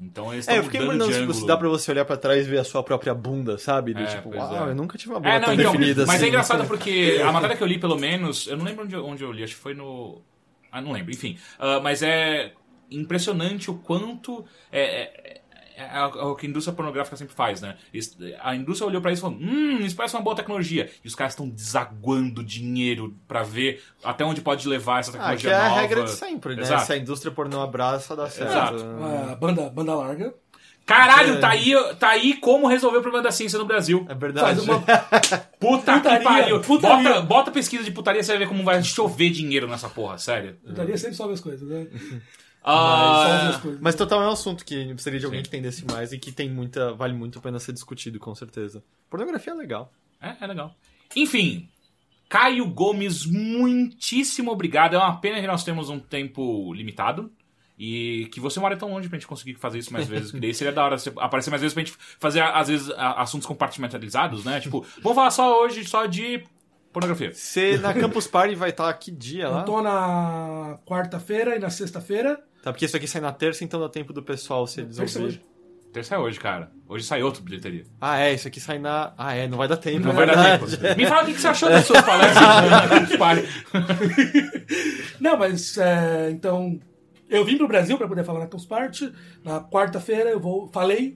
[0.00, 2.16] Então eles É, estão eu fiquei imaginando de se você dá pra você olhar pra
[2.16, 3.94] trás e ver a sua própria bunda, sabe?
[3.94, 4.70] Do É, tipo, uau, é.
[4.70, 6.24] eu nunca tive uma bunda É, não, tão então, definida mas assim.
[6.24, 9.06] é engraçado porque a matéria que eu li, pelo menos, eu não lembro onde, eu-
[9.06, 10.20] onde eu li, acho que foi no.
[10.72, 11.38] Ah, não lembro, enfim.
[11.58, 12.52] Ah, mas é
[12.90, 14.44] impressionante o quanto.
[14.72, 15.41] É,
[15.76, 17.76] é- é- é o que a indústria pornográfica sempre faz, né?
[18.40, 20.90] A indústria olhou pra isso e falou: hum, isso parece uma boa tecnologia.
[21.04, 25.50] E os caras estão desaguando dinheiro pra ver até onde pode levar essa Ah, tecnologia
[25.50, 25.80] que é a nova.
[25.80, 26.62] regra de sempre, né?
[26.62, 26.86] Exato.
[26.86, 28.50] Se a indústria pornô abraça, dá certo.
[28.50, 28.84] Exato.
[29.30, 30.34] A banda, banda larga.
[30.84, 31.38] Caralho, É.
[31.38, 34.04] tá aí, tá aí como resolver o problema da ciência no Brasil.
[34.08, 34.46] É verdade.
[34.56, 34.80] Faz uma,
[35.60, 36.60] Puta Putaria, que pariu.
[36.60, 37.08] putaria.
[37.08, 40.56] Bota, bota pesquisa de putaria, você vai ver como vai chover dinheiro nessa porra, sério.
[40.66, 41.86] putaria sempre solve as coisas, né?
[42.64, 43.80] Ah, Solve as coisas.
[43.80, 46.48] Mas total é um assunto que precisaria de alguém que entendesse mais e que tem
[46.50, 46.92] muita.
[46.94, 48.82] vale muito a pena ser discutido, com certeza.
[49.10, 49.92] Pornografia é legal.
[50.20, 50.74] É, é legal.
[51.16, 51.68] Enfim,
[52.28, 54.94] Caio Gomes, muitíssimo obrigado.
[54.94, 57.30] É uma pena que nós temos um tempo limitado.
[57.78, 60.30] E que você mora tão longe pra gente conseguir fazer isso mais vezes.
[60.30, 63.46] Que daí seria da hora você aparecer mais vezes pra gente fazer, às vezes, assuntos
[63.46, 64.60] compartimentalizados, né?
[64.60, 66.44] Tipo, vamos falar só hoje só de
[66.92, 67.32] pornografia.
[67.34, 69.60] Você na Campus Party vai estar que dia lá?
[69.60, 72.36] Eu tô na quarta-feira e na sexta-feira.
[72.62, 75.26] Tá, porque isso aqui sai na terça, então dá tempo do pessoal se Terça desouvir.
[75.26, 75.42] hoje.
[75.92, 76.70] Terça é hoje, cara.
[76.88, 77.84] Hoje sai outro bilheteria.
[78.00, 79.12] Ah, é, isso aqui sai na.
[79.18, 80.00] Ah, é, não vai dar tempo.
[80.06, 80.64] Não é vai dar tempo.
[80.96, 83.16] Me fala o que você achou das suas palestras.
[83.18, 83.46] Pare.
[85.20, 86.80] Não, mas é, então.
[87.28, 89.12] Eu vim pro Brasil para poder falar na Campus Party.
[89.44, 90.68] Na quarta-feira eu vou.
[90.68, 91.14] Falei.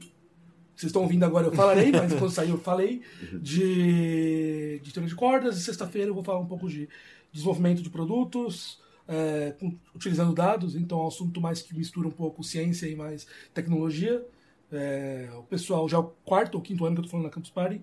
[0.77, 3.03] Vocês estão ouvindo agora, eu falarei, mas quando sair eu falei
[3.41, 5.57] de, de teoria de cordas.
[5.59, 6.89] E sexta-feira eu vou falar um pouco de
[7.33, 10.77] desenvolvimento de produtos, é, com- utilizando dados.
[10.77, 14.25] Então é um assunto mais que mistura um pouco ciência e mais tecnologia.
[14.71, 17.31] É, o pessoal, já é o quarto ou quinto ano que eu tô falando na
[17.31, 17.81] Campus Party.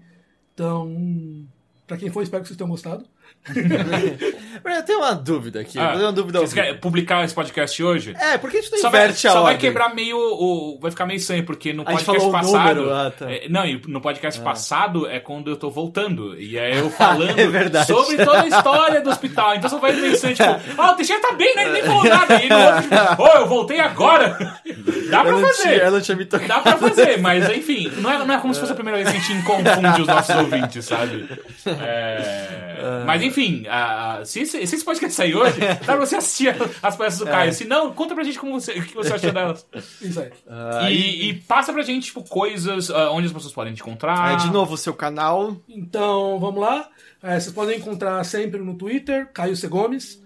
[0.54, 1.48] Então,
[1.88, 3.06] para quem for, espero que vocês tenham gostado.
[4.64, 5.78] Eu tenho uma dúvida aqui.
[5.78, 8.16] Ah, uma dúvida ao Você quer publicar esse podcast hoje?
[8.18, 9.60] É, por que a gente não Só vai, inverte a só vai ordem?
[9.70, 10.18] quebrar meio.
[10.18, 12.94] O, vai ficar meio estranho, porque no podcast passado.
[12.94, 13.30] ah, tá.
[13.30, 16.40] é, não, e no podcast passado é quando eu tô voltando.
[16.40, 19.56] E é eu falando É sobre toda a história do hospital.
[19.56, 21.64] Então só vai meio estranho, tipo, ah, o Teixeira tá bem, né?
[21.64, 22.42] Ele nem falou nada.
[22.42, 24.38] E no outro, tipo, ô, eu voltei agora.
[25.10, 25.80] Dá pra fazer.
[25.90, 26.48] Tinha, tinha me tocado.
[26.48, 29.12] Dá pra fazer, mas enfim, não é, não é como se fosse a primeira vez
[29.12, 31.28] que a gente confunde os nossos ouvintes, sabe?
[31.68, 36.16] É, Mas enfim, a- a- se, esse, se esse podcast sair hoje, dá pra você
[36.18, 37.54] assistir as peças do Caio.
[37.54, 39.66] Se não, conta pra gente como você, o que você achou delas.
[40.02, 40.94] Isso aí.
[40.94, 44.20] e, e passa pra gente, tipo, coisas ah, onde as pessoas podem te encontrar.
[44.32, 45.56] Aí, de novo, o seu canal.
[45.68, 46.90] Então, vamos lá.
[47.22, 49.68] É, vocês podem encontrar sempre no Twitter, Caio C.
[49.68, 50.22] Gomes.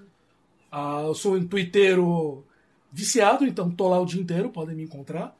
[0.72, 2.44] Ah, eu sou um twitteiro
[2.92, 5.36] viciado, então tô lá o dia inteiro, podem me encontrar.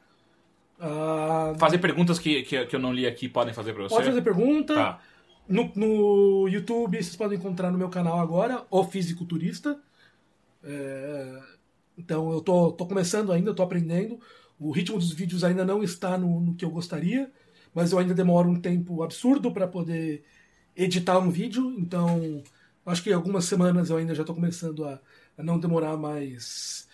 [0.80, 3.94] Ah, Fazer perguntas que, que, que eu não li aqui podem fazer pra você.
[3.94, 4.74] pode fazer pergunta.
[4.74, 5.00] Tá.
[5.48, 9.80] No, no YouTube, vocês podem encontrar no meu canal agora, O Fisiculturista.
[10.62, 11.42] É,
[11.96, 14.20] então, eu tô, tô começando ainda, tô aprendendo.
[14.60, 17.32] O ritmo dos vídeos ainda não está no, no que eu gostaria,
[17.74, 20.22] mas eu ainda demoro um tempo absurdo para poder
[20.76, 21.74] editar um vídeo.
[21.78, 22.42] Então,
[22.84, 25.00] acho que algumas semanas eu ainda já tô começando a,
[25.38, 26.86] a não demorar mais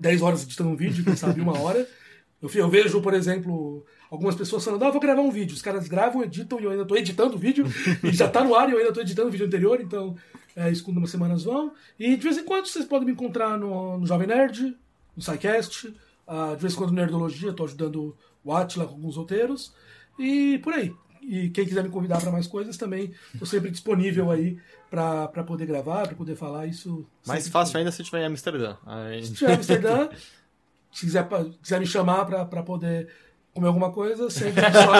[0.00, 1.86] 10 horas editando um vídeo, quem sabe uma hora.
[2.42, 5.54] Eu, eu vejo, por exemplo, algumas pessoas falando, ah, vou gravar um vídeo.
[5.54, 7.64] Os caras gravam, editam e eu ainda tô editando o vídeo.
[8.04, 10.14] e já tá no ar e eu ainda tô editando o vídeo anterior, então
[10.54, 11.72] é isso quando umas semanas vão.
[11.98, 14.76] E de vez em quando vocês podem me encontrar no, no Jovem Nerd,
[15.16, 15.94] no SciCast,
[16.28, 19.72] ah, de vez em quando no Nerdologia, tô ajudando o Atila com alguns roteiros.
[20.18, 20.94] E por aí.
[21.22, 24.58] E quem quiser me convidar para mais coisas também, tô sempre disponível aí
[24.90, 27.06] para poder gravar, para poder falar isso.
[27.26, 28.76] Mais fácil ainda se tiver em Amsterdã.
[28.84, 29.24] Aí...
[29.24, 30.08] se tiver em Amsterdã,
[30.92, 31.26] se quiser,
[31.62, 33.08] quiser me chamar pra poder
[33.54, 34.92] comer alguma coisa, sempre só,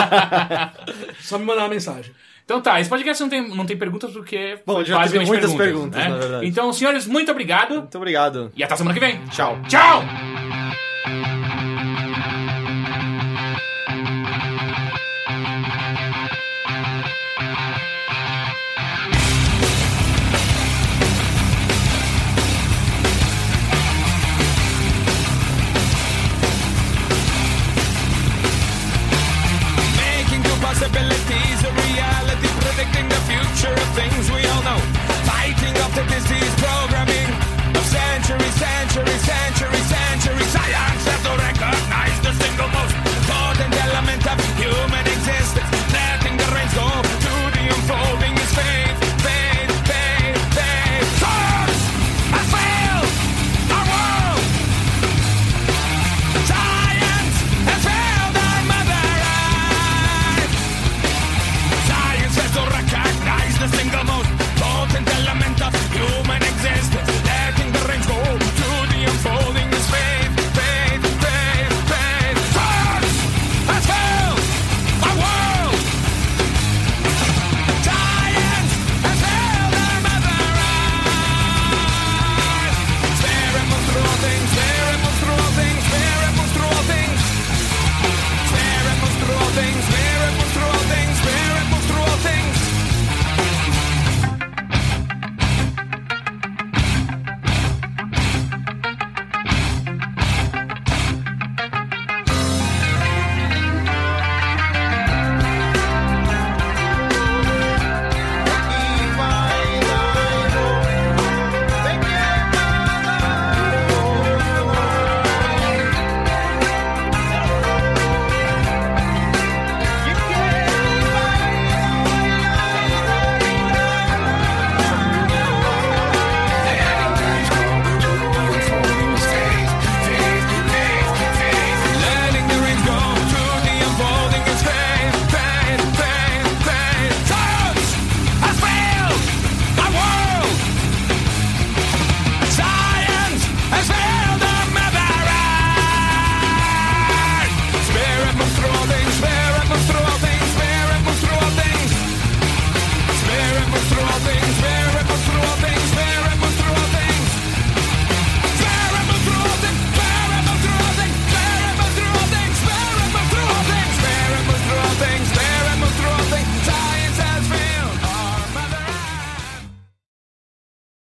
[1.20, 2.12] só me mandar uma mensagem.
[2.44, 4.58] Então tá, esse podcast não tem, não tem perguntas porque.
[4.66, 6.08] Bom, já teve muitas perguntas, né?
[6.08, 6.46] na verdade.
[6.46, 7.76] Então, senhores, muito obrigado.
[7.76, 8.52] Muito obrigado.
[8.56, 9.24] E até semana que vem.
[9.26, 9.58] Tchau.
[9.68, 10.02] Tchau!